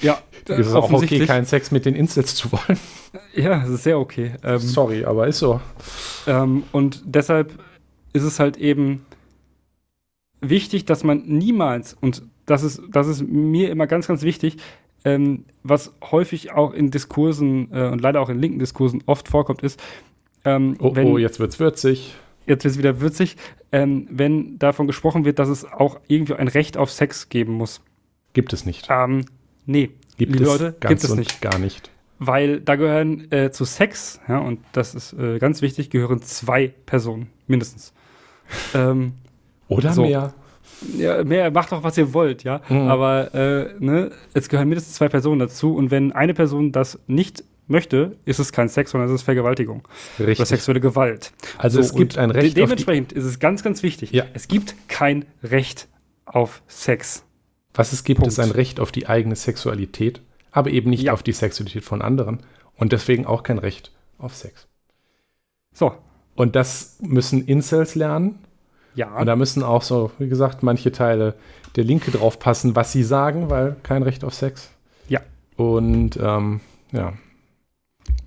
Ja, 0.00 0.18
es 0.48 0.66
ist 0.66 0.74
auch 0.74 0.90
okay, 0.90 1.26
keinen 1.26 1.44
Sex 1.44 1.70
mit 1.70 1.84
den 1.84 1.94
Incels 1.94 2.34
zu 2.34 2.52
wollen. 2.52 2.78
Ja, 3.34 3.62
es 3.64 3.70
ist 3.70 3.84
sehr 3.84 3.98
okay. 3.98 4.32
Ähm, 4.44 4.58
Sorry, 4.58 5.04
aber 5.04 5.26
ist 5.28 5.38
so. 5.38 5.60
Ähm, 6.26 6.64
und 6.72 7.02
deshalb 7.04 7.52
ist 8.12 8.22
es 8.22 8.38
halt 8.38 8.56
eben 8.56 9.06
wichtig, 10.40 10.84
dass 10.84 11.04
man 11.04 11.24
niemals, 11.26 11.96
und 12.00 12.22
das 12.46 12.62
ist, 12.62 12.80
das 12.90 13.08
ist 13.08 13.26
mir 13.26 13.70
immer 13.70 13.86
ganz, 13.86 14.06
ganz 14.06 14.22
wichtig, 14.22 14.56
ähm, 15.04 15.44
was 15.62 15.92
häufig 16.10 16.52
auch 16.52 16.72
in 16.72 16.90
Diskursen 16.90 17.68
äh, 17.72 17.88
und 17.88 18.00
leider 18.00 18.20
auch 18.20 18.28
in 18.28 18.38
linken 18.38 18.58
Diskursen 18.58 19.02
oft 19.06 19.28
vorkommt, 19.28 19.62
ist, 19.62 19.80
ähm, 20.44 20.76
oh, 20.80 20.94
wenn, 20.94 21.08
oh, 21.08 21.18
jetzt 21.18 21.40
wird's 21.40 21.58
würzig. 21.60 22.14
Jetzt 22.46 22.64
wird 22.64 22.72
es 22.72 22.78
wieder 22.78 23.00
würzig, 23.00 23.36
ähm, 23.72 24.08
wenn 24.10 24.58
davon 24.58 24.86
gesprochen 24.86 25.24
wird, 25.24 25.38
dass 25.38 25.48
es 25.48 25.70
auch 25.70 26.00
irgendwie 26.08 26.34
ein 26.34 26.48
Recht 26.48 26.78
auf 26.78 26.90
Sex 26.90 27.28
geben 27.28 27.52
muss. 27.52 27.82
Gibt 28.32 28.52
es 28.52 28.64
nicht. 28.64 28.86
Ähm, 28.88 29.26
nee, 29.68 29.90
gibt 30.16 30.32
liebe 30.32 30.44
es 30.44 30.50
Leute, 30.50 30.76
gibt 30.80 31.04
es 31.04 31.14
nicht. 31.14 31.40
Gar 31.40 31.58
nicht. 31.58 31.90
Weil 32.18 32.60
da 32.60 32.74
gehören 32.74 33.30
äh, 33.30 33.52
zu 33.52 33.64
Sex, 33.64 34.20
ja, 34.28 34.38
und 34.38 34.60
das 34.72 34.94
ist 34.94 35.12
äh, 35.12 35.38
ganz 35.38 35.62
wichtig, 35.62 35.90
gehören 35.90 36.20
zwei 36.22 36.74
Personen, 36.84 37.28
mindestens. 37.46 37.92
ähm, 38.74 39.12
Oder 39.68 39.92
so. 39.92 40.02
mehr. 40.02 40.34
Ja, 40.96 41.24
mehr, 41.24 41.50
macht 41.50 41.72
doch, 41.72 41.82
was 41.82 41.96
ihr 41.98 42.12
wollt, 42.12 42.44
ja. 42.44 42.60
Mhm. 42.68 42.88
Aber 42.88 43.34
äh, 43.34 43.74
ne, 43.78 44.10
es 44.34 44.48
gehören 44.48 44.68
mindestens 44.68 44.94
zwei 44.94 45.08
Personen 45.08 45.40
dazu. 45.40 45.74
Und 45.74 45.90
wenn 45.90 46.12
eine 46.12 46.34
Person 46.34 46.72
das 46.72 46.98
nicht 47.06 47.42
möchte, 47.66 48.16
ist 48.24 48.38
es 48.38 48.52
kein 48.52 48.68
Sex, 48.68 48.92
sondern 48.92 49.08
es 49.08 49.14
ist 49.14 49.22
Vergewaltigung. 49.22 49.82
Richtig. 50.18 50.38
Oder 50.38 50.46
sexuelle 50.46 50.80
Gewalt. 50.80 51.32
Also 51.58 51.82
so, 51.82 51.88
es 51.88 51.94
gibt 51.94 52.18
ein 52.18 52.30
Recht. 52.30 52.56
De 52.56 52.62
dementsprechend 52.62 53.12
ist 53.12 53.24
es 53.24 53.38
ganz, 53.38 53.62
ganz 53.62 53.82
wichtig. 53.82 54.12
Ja. 54.12 54.24
Es 54.34 54.48
gibt 54.48 54.74
kein 54.88 55.24
Recht 55.42 55.88
auf 56.24 56.62
Sex. 56.66 57.24
Was 57.74 57.92
es 57.92 58.04
gibt, 58.04 58.20
Punkt. 58.20 58.32
ist 58.32 58.38
ein 58.38 58.50
Recht 58.50 58.80
auf 58.80 58.92
die 58.92 59.06
eigene 59.06 59.36
Sexualität, 59.36 60.20
aber 60.50 60.70
eben 60.70 60.90
nicht 60.90 61.04
ja. 61.04 61.12
auf 61.12 61.22
die 61.22 61.32
Sexualität 61.32 61.84
von 61.84 62.02
anderen. 62.02 62.40
Und 62.76 62.92
deswegen 62.92 63.26
auch 63.26 63.42
kein 63.42 63.58
Recht 63.58 63.92
auf 64.18 64.34
Sex. 64.34 64.66
So. 65.72 65.92
Und 66.34 66.54
das 66.54 66.98
müssen 67.00 67.44
Incels 67.46 67.94
lernen. 67.94 68.38
Ja. 68.94 69.16
Und 69.16 69.26
da 69.26 69.36
müssen 69.36 69.62
auch 69.62 69.82
so, 69.82 70.10
wie 70.18 70.28
gesagt, 70.28 70.62
manche 70.62 70.92
Teile 70.92 71.34
der 71.76 71.84
Linke 71.84 72.10
drauf 72.10 72.38
passen, 72.38 72.74
was 72.74 72.92
sie 72.92 73.02
sagen, 73.02 73.50
weil 73.50 73.76
kein 73.82 74.02
Recht 74.02 74.24
auf 74.24 74.34
Sex. 74.34 74.70
Ja. 75.08 75.20
Und 75.56 76.16
ähm, 76.20 76.60
ja, 76.92 77.12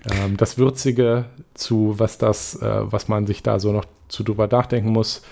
ähm, 0.09 0.37
das 0.37 0.57
Würzige 0.57 1.25
zu, 1.53 1.95
was 1.97 2.17
das, 2.17 2.61
äh, 2.61 2.91
was 2.91 3.07
man 3.07 3.27
sich 3.27 3.43
da 3.43 3.59
so 3.59 3.71
noch 3.71 3.85
zu 4.07 4.23
drüber 4.23 4.47
nachdenken 4.47 4.89
muss, 4.89 5.23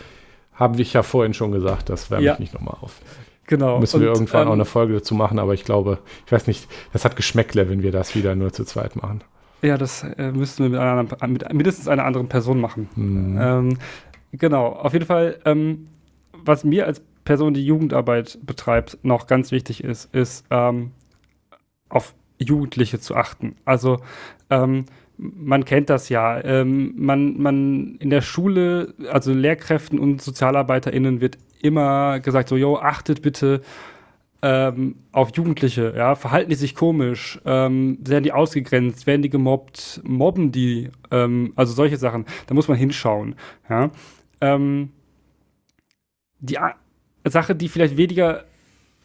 haben 0.53 0.77
wir 0.77 0.85
ja 0.85 1.03
vorhin 1.03 1.33
schon 1.33 1.51
gesagt, 1.51 1.89
das 1.89 2.11
wärme 2.11 2.25
ja. 2.25 2.33
ich 2.33 2.39
nicht 2.39 2.53
nochmal 2.53 2.77
auf. 2.81 3.01
Genau. 3.49 3.79
Müssen 3.79 3.99
wir 3.99 4.09
irgendwann 4.09 4.43
ähm, 4.43 4.47
auch 4.49 4.53
eine 4.53 4.65
Folge 4.65 4.93
dazu 4.93 5.15
machen, 5.15 5.39
aber 5.39 5.55
ich 5.55 5.65
glaube, 5.65 5.97
ich 6.27 6.31
weiß 6.31 6.45
nicht, 6.45 6.67
das 6.93 7.03
hat 7.03 7.15
Geschmäckle, 7.15 7.67
wenn 7.67 7.81
wir 7.81 7.91
das 7.91 8.13
wieder 8.13 8.35
nur 8.35 8.53
zu 8.53 8.63
zweit 8.63 8.95
machen. 8.95 9.23
Ja, 9.63 9.75
das 9.75 10.03
äh, 10.03 10.31
müssten 10.31 10.65
wir 10.65 10.69
mit, 10.69 10.79
einer, 10.79 11.27
mit, 11.27 11.51
mindestens 11.51 11.87
einer 11.87 12.05
anderen 12.05 12.29
Person 12.29 12.61
machen. 12.61 12.89
Mhm. 12.95 13.39
Ähm, 13.41 13.77
genau, 14.33 14.67
auf 14.67 14.93
jeden 14.93 15.07
Fall, 15.07 15.39
ähm, 15.45 15.87
was 16.45 16.63
mir 16.63 16.85
als 16.85 17.01
Person, 17.25 17.55
die 17.55 17.65
Jugendarbeit 17.65 18.37
betreibt, 18.45 18.99
noch 19.01 19.25
ganz 19.25 19.51
wichtig 19.51 19.83
ist, 19.83 20.13
ist 20.13 20.45
ähm, 20.51 20.91
auf 21.89 22.13
Jugendliche 22.37 22.99
zu 22.99 23.15
achten. 23.15 23.55
Also 23.65 23.97
ähm, 24.51 24.85
man 25.17 25.65
kennt 25.65 25.89
das 25.89 26.09
ja. 26.09 26.39
Ähm, 26.43 26.93
man, 26.97 27.41
man 27.41 27.95
in 27.95 28.11
der 28.11 28.21
Schule, 28.21 28.93
also 29.11 29.33
Lehrkräften 29.33 29.97
und 29.97 30.21
SozialarbeiterInnen 30.21 31.19
wird 31.19 31.39
immer 31.61 32.19
gesagt, 32.19 32.49
so, 32.49 32.57
yo, 32.57 32.77
achtet 32.77 33.21
bitte 33.21 33.61
ähm, 34.41 34.95
auf 35.11 35.31
Jugendliche, 35.35 35.93
ja, 35.95 36.15
verhalten 36.15 36.49
die 36.49 36.55
sich 36.55 36.75
komisch, 36.75 37.39
ähm, 37.45 37.97
werden 38.01 38.23
die 38.23 38.31
ausgegrenzt, 38.31 39.05
werden 39.05 39.21
die 39.21 39.29
gemobbt, 39.29 40.01
mobben 40.03 40.51
die, 40.51 40.89
ähm, 41.11 41.51
also 41.55 41.73
solche 41.73 41.97
Sachen, 41.97 42.25
da 42.47 42.53
muss 42.53 42.67
man 42.67 42.77
hinschauen, 42.77 43.35
ja. 43.69 43.91
Ähm, 44.41 44.91
die 46.39 46.57
A 46.57 46.75
Sache, 47.25 47.53
die 47.53 47.67
vielleicht 47.67 47.97
weniger 47.97 48.45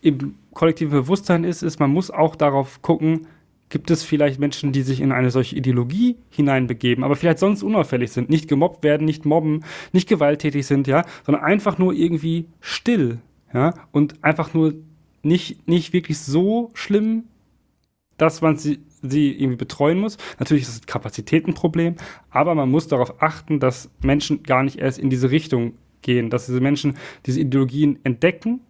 im 0.00 0.36
kollektiven 0.52 0.92
Bewusstsein 0.92 1.42
ist, 1.42 1.62
ist, 1.62 1.80
man 1.80 1.90
muss 1.90 2.12
auch 2.12 2.36
darauf 2.36 2.80
gucken, 2.80 3.26
gibt 3.68 3.90
es 3.90 4.02
vielleicht 4.02 4.38
Menschen, 4.38 4.72
die 4.72 4.82
sich 4.82 5.00
in 5.00 5.12
eine 5.12 5.30
solche 5.30 5.56
Ideologie 5.56 6.16
hineinbegeben, 6.30 7.02
aber 7.02 7.16
vielleicht 7.16 7.38
sonst 7.38 7.62
unauffällig 7.62 8.12
sind, 8.12 8.30
nicht 8.30 8.48
gemobbt 8.48 8.84
werden, 8.84 9.04
nicht 9.04 9.24
mobben, 9.24 9.64
nicht 9.92 10.08
gewalttätig 10.08 10.66
sind, 10.66 10.86
ja, 10.86 11.04
sondern 11.24 11.44
einfach 11.44 11.78
nur 11.78 11.92
irgendwie 11.92 12.46
still, 12.60 13.18
ja, 13.52 13.74
und 13.90 14.22
einfach 14.22 14.54
nur 14.54 14.74
nicht, 15.22 15.66
nicht 15.66 15.92
wirklich 15.92 16.18
so 16.18 16.70
schlimm, 16.74 17.24
dass 18.16 18.42
man 18.42 18.56
sie, 18.56 18.78
sie 19.02 19.32
irgendwie 19.32 19.56
betreuen 19.56 19.98
muss. 19.98 20.18
Natürlich 20.38 20.64
ist 20.64 20.68
es 20.70 20.82
ein 20.82 20.86
Kapazitätenproblem, 20.86 21.96
aber 22.30 22.54
man 22.54 22.70
muss 22.70 22.86
darauf 22.86 23.22
achten, 23.22 23.58
dass 23.58 23.90
Menschen 24.02 24.42
gar 24.42 24.62
nicht 24.62 24.78
erst 24.78 24.98
in 24.98 25.10
diese 25.10 25.30
Richtung 25.30 25.74
gehen, 26.02 26.30
dass 26.30 26.46
diese 26.46 26.60
Menschen 26.60 26.96
diese 27.26 27.40
Ideologien 27.40 27.98
entdecken 28.04 28.60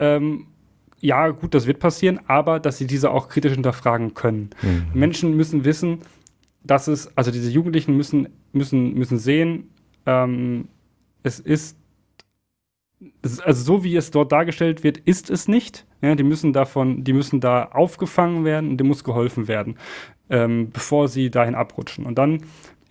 ähm, 0.00 0.46
ja, 1.02 1.28
gut, 1.30 1.52
das 1.52 1.66
wird 1.66 1.80
passieren, 1.80 2.20
aber 2.28 2.60
dass 2.60 2.78
sie 2.78 2.86
diese 2.86 3.10
auch 3.10 3.28
kritisch 3.28 3.52
hinterfragen 3.52 4.14
können. 4.14 4.50
Mhm. 4.62 4.86
Menschen 4.94 5.36
müssen 5.36 5.64
wissen, 5.64 5.98
dass 6.62 6.86
es, 6.86 7.14
also 7.16 7.32
diese 7.32 7.50
Jugendlichen 7.50 7.96
müssen, 7.96 8.28
müssen, 8.52 8.94
müssen 8.94 9.18
sehen, 9.18 9.68
ähm, 10.06 10.68
es 11.24 11.40
ist, 11.40 11.76
also 13.22 13.64
so 13.64 13.84
wie 13.84 13.96
es 13.96 14.12
dort 14.12 14.30
dargestellt 14.30 14.84
wird, 14.84 14.98
ist 14.98 15.28
es 15.28 15.48
nicht. 15.48 15.86
Ja, 16.02 16.14
die 16.14 16.22
müssen 16.22 16.52
davon, 16.52 17.02
die 17.02 17.12
müssen 17.12 17.40
da 17.40 17.64
aufgefangen 17.64 18.44
werden 18.44 18.70
und 18.70 18.76
dem 18.78 18.86
muss 18.86 19.02
geholfen 19.02 19.48
werden, 19.48 19.76
ähm, 20.30 20.70
bevor 20.70 21.08
sie 21.08 21.30
dahin 21.30 21.56
abrutschen. 21.56 22.06
Und 22.06 22.16
dann 22.16 22.42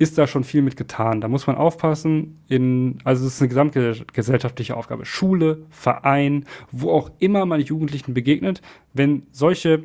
ist 0.02 0.18
da 0.18 0.26
schon 0.26 0.44
viel 0.44 0.64
mit 0.64 0.78
getan. 0.78 1.22
Da 1.22 1.28
muss 1.28 1.46
man 1.46 1.56
aufpassen. 1.56 2.40
In, 2.48 2.98
also 3.04 3.28
es 3.28 3.36
ist 3.36 3.42
eine 3.42 3.50
gesamtgesellschaftliche 3.50 4.76
Aufgabe. 4.76 5.06
Schule, 5.06 5.68
Verein, 5.70 6.46
wo 6.72 6.90
auch 6.90 7.12
immer 7.20 7.46
man 7.46 7.62
Jugendlichen 7.62 8.16
begegnet, 8.16 8.64
wenn 8.94 9.28
solche 9.32 9.84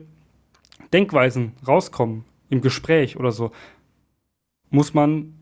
Denkweisen 0.94 1.52
rauskommen 1.68 2.24
im 2.48 2.62
Gespräch 2.62 3.18
oder 3.18 3.30
so, 3.30 3.52
muss 4.70 4.94
man 4.94 5.34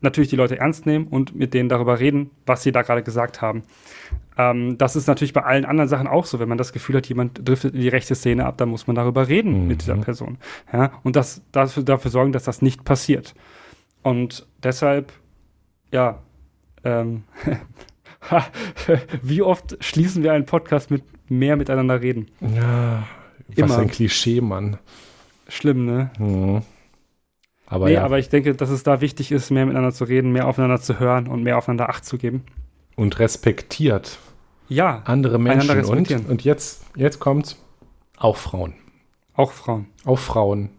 natürlich 0.00 0.30
die 0.30 0.36
Leute 0.36 0.58
ernst 0.58 0.86
nehmen 0.86 1.08
und 1.08 1.34
mit 1.34 1.52
denen 1.52 1.68
darüber 1.68 2.00
reden, 2.00 2.30
was 2.46 2.62
sie 2.62 2.72
da 2.72 2.80
gerade 2.80 3.02
gesagt 3.02 3.42
haben. 3.42 3.64
Ähm, 4.38 4.78
das 4.78 4.96
ist 4.96 5.08
natürlich 5.08 5.34
bei 5.34 5.42
allen 5.42 5.66
anderen 5.66 5.90
Sachen 5.90 6.06
auch 6.06 6.24
so. 6.24 6.38
Wenn 6.38 6.48
man 6.48 6.56
das 6.56 6.72
Gefühl 6.72 6.96
hat, 6.96 7.06
jemand 7.06 7.46
driftet 7.46 7.74
in 7.74 7.82
die 7.82 7.88
rechte 7.88 8.14
Szene 8.14 8.46
ab, 8.46 8.56
dann 8.56 8.70
muss 8.70 8.86
man 8.86 8.96
darüber 8.96 9.28
reden 9.28 9.62
mhm. 9.62 9.68
mit 9.68 9.82
dieser 9.82 9.96
Person. 9.96 10.38
Ja? 10.72 10.92
Und 11.02 11.16
das, 11.16 11.42
dafür, 11.52 11.82
dafür 11.82 12.10
sorgen, 12.10 12.32
dass 12.32 12.44
das 12.44 12.62
nicht 12.62 12.84
passiert. 12.84 13.34
Und 14.06 14.46
deshalb, 14.62 15.12
ja, 15.90 16.22
ähm, 16.84 17.24
wie 19.22 19.42
oft 19.42 19.76
schließen 19.82 20.22
wir 20.22 20.32
einen 20.32 20.46
Podcast 20.46 20.92
mit 20.92 21.02
mehr 21.28 21.56
miteinander 21.56 22.00
reden? 22.00 22.28
Ja, 22.38 23.02
was 23.48 23.56
Immer. 23.56 23.78
ein 23.78 23.88
Klischee, 23.88 24.40
Mann. 24.40 24.78
Schlimm, 25.48 25.86
ne? 25.86 26.12
Mhm. 26.20 26.62
Aber, 27.66 27.86
nee, 27.86 27.94
ja. 27.94 28.04
aber 28.04 28.20
ich 28.20 28.28
denke, 28.28 28.54
dass 28.54 28.70
es 28.70 28.84
da 28.84 29.00
wichtig 29.00 29.32
ist, 29.32 29.50
mehr 29.50 29.66
miteinander 29.66 29.92
zu 29.92 30.04
reden, 30.04 30.30
mehr 30.30 30.46
aufeinander 30.46 30.80
zu 30.80 31.00
hören 31.00 31.26
und 31.26 31.42
mehr 31.42 31.58
aufeinander 31.58 31.88
Acht 31.88 32.04
zu 32.04 32.16
geben. 32.16 32.44
Und 32.94 33.18
respektiert. 33.18 34.18
Ja. 34.68 35.02
Andere 35.04 35.40
Menschen. 35.40 35.84
Und, 35.84 36.12
und 36.28 36.44
jetzt, 36.44 36.84
jetzt 36.94 37.18
kommt's. 37.18 37.60
Auch 38.18 38.36
Frauen. 38.36 38.74
Auch 39.34 39.50
Frauen. 39.50 39.88
Auch 40.04 40.20
Frauen 40.20 40.70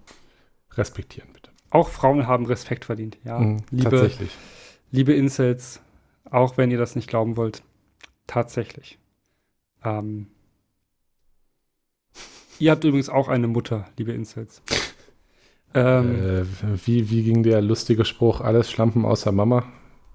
respektieren. 0.78 1.37
Auch 1.70 1.90
Frauen 1.90 2.28
haben 2.28 2.46
Respekt 2.46 2.86
verdient, 2.86 3.18
ja. 3.24 3.40
Mhm, 3.40 3.58
liebe, 3.72 3.90
tatsächlich. 3.90 4.32
Liebe 4.92 5.14
Incels, 5.14 5.82
auch 6.30 6.58
wenn 6.58 6.72
ihr 6.72 6.78
das 6.78 6.96
nicht 6.96 7.10
glauben 7.10 7.38
wollt, 7.38 7.62
tatsächlich. 8.26 8.98
Ähm, 9.84 10.28
ihr 12.60 12.72
habt 12.72 12.84
übrigens 12.84 13.10
auch 13.10 13.28
eine 13.28 13.48
Mutter, 13.48 13.86
liebe 13.98 14.14
Incels. 14.14 14.62
Ähm, 15.74 16.42
äh, 16.42 16.46
wie, 16.86 17.10
wie 17.10 17.24
ging 17.24 17.44
der 17.44 17.62
lustige 17.62 18.06
Spruch, 18.06 18.42
alles 18.42 18.72
Schlampen 18.72 19.06
außer 19.06 19.32
Mama? 19.32 19.66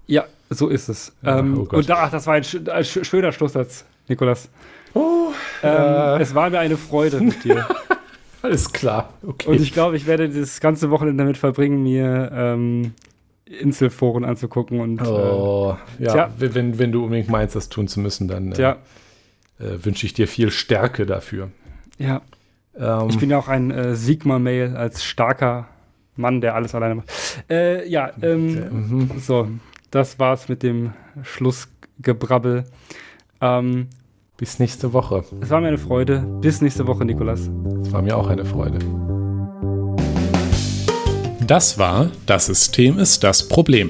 Ja, 0.07 0.25
so 0.49 0.67
ist 0.67 0.89
es. 0.89 1.13
Ja, 1.21 1.39
ähm, 1.39 1.67
oh 1.71 1.77
und 1.77 1.87
da, 1.87 2.03
ach, 2.03 2.11
das 2.11 2.27
war 2.27 2.33
ein, 2.33 2.43
ein 2.69 2.83
schöner 2.83 3.31
Schlusssatz, 3.31 3.85
Nikolas. 4.07 4.49
Oh, 4.93 5.31
ähm, 5.61 6.21
es 6.21 6.35
war 6.35 6.49
mir 6.49 6.59
eine 6.59 6.75
Freude 6.75 7.21
mit 7.21 7.43
dir. 7.43 7.67
Alles 8.43 8.71
klar. 8.73 9.13
Okay. 9.25 9.49
Und 9.49 9.61
ich 9.61 9.73
glaube, 9.73 9.95
ich 9.95 10.05
werde 10.05 10.29
das 10.29 10.59
ganze 10.59 10.91
Wochenende 10.91 11.23
damit 11.23 11.37
verbringen, 11.37 11.81
mir 11.81 12.29
ähm, 12.33 12.93
Inselforen 13.45 14.25
anzugucken. 14.25 14.81
Und, 14.81 15.01
oh, 15.01 15.77
äh, 15.97 16.03
ja, 16.03 16.29
wenn, 16.37 16.77
wenn 16.77 16.91
du 16.91 17.05
unbedingt 17.05 17.29
meinst, 17.29 17.55
das 17.55 17.69
tun 17.69 17.87
zu 17.87 18.01
müssen, 18.01 18.27
dann. 18.27 18.51
Äh, 18.51 18.75
äh, 19.59 19.85
wünsche 19.85 20.05
ich 20.05 20.13
dir 20.13 20.27
viel 20.27 20.51
Stärke 20.51 21.05
dafür. 21.05 21.51
Ja. 21.97 22.21
Ähm, 22.77 23.09
ich 23.09 23.17
bin 23.17 23.29
ja 23.29 23.37
auch 23.37 23.47
ein 23.47 23.71
äh, 23.71 23.95
Sigma-Mail 23.95 24.75
als 24.75 25.03
starker 25.05 25.69
Mann, 26.17 26.41
der 26.41 26.55
alles 26.55 26.75
alleine 26.75 26.95
macht. 26.95 27.11
Äh, 27.49 27.87
ja, 27.87 28.11
ähm, 28.21 28.89
mhm. 28.89 29.11
so, 29.19 29.47
das 29.89 30.19
war's 30.19 30.49
mit 30.49 30.63
dem 30.63 30.91
Schlussgebrabbel. 31.21 32.65
Ähm, 33.39 33.87
Bis 34.43 34.59
nächste 34.59 34.91
Woche. 34.91 35.23
Es 35.39 35.49
war 35.51 35.61
mir 35.61 35.69
eine 35.69 35.77
Freude. 35.77 36.19
Bis 36.41 36.59
nächste 36.59 36.85
Woche, 36.85 37.05
Nikolas. 37.05 37.49
Es 37.81 37.93
war 37.93 38.01
mir 38.01 38.17
auch 38.17 38.27
eine 38.27 38.43
Freude. 38.43 38.77
Das 41.47 41.77
war 41.77 42.11
Das 42.25 42.47
System 42.47 42.99
ist 42.99 43.23
das 43.23 43.47
Problem. 43.47 43.89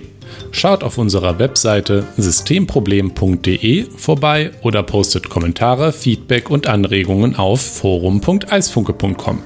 Schaut 0.52 0.84
auf 0.84 1.00
unserer 1.00 1.40
Webseite 1.40 2.06
systemproblem.de 2.18 3.86
vorbei 3.98 4.52
oder 4.62 4.84
postet 4.84 5.28
Kommentare, 5.28 5.92
Feedback 5.92 6.52
und 6.52 6.68
Anregungen 6.68 7.36
auf 7.36 7.60
forum.eisfunke.com. 7.60 9.40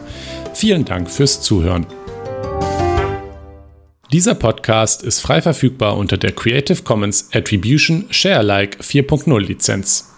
Vielen 0.54 0.84
Dank 0.84 1.10
fürs 1.10 1.40
Zuhören. 1.40 1.86
Dieser 4.12 4.36
Podcast 4.36 5.04
ist 5.04 5.22
frei 5.22 5.42
verfügbar 5.42 5.96
unter 5.96 6.18
der 6.18 6.34
Creative 6.34 6.84
Commons 6.84 7.30
Attribution 7.32 8.08
Sharealike 8.10 8.84
4.0 8.84 9.40
Lizenz. 9.40 10.16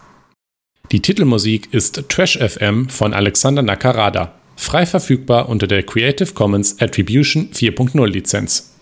Die 0.92 1.02
Titelmusik 1.02 1.72
ist 1.72 2.10
Trash 2.10 2.40
FM 2.40 2.90
von 2.90 3.14
Alexander 3.14 3.62
Nakarada, 3.62 4.34
frei 4.56 4.88
verfügbar 4.88 5.48
unter 5.48 5.68
der 5.68 5.84
Creative 5.84 6.34
Commons 6.34 6.82
Attribution 6.82 7.52
4.0 7.54 8.08
Lizenz. 8.08 8.76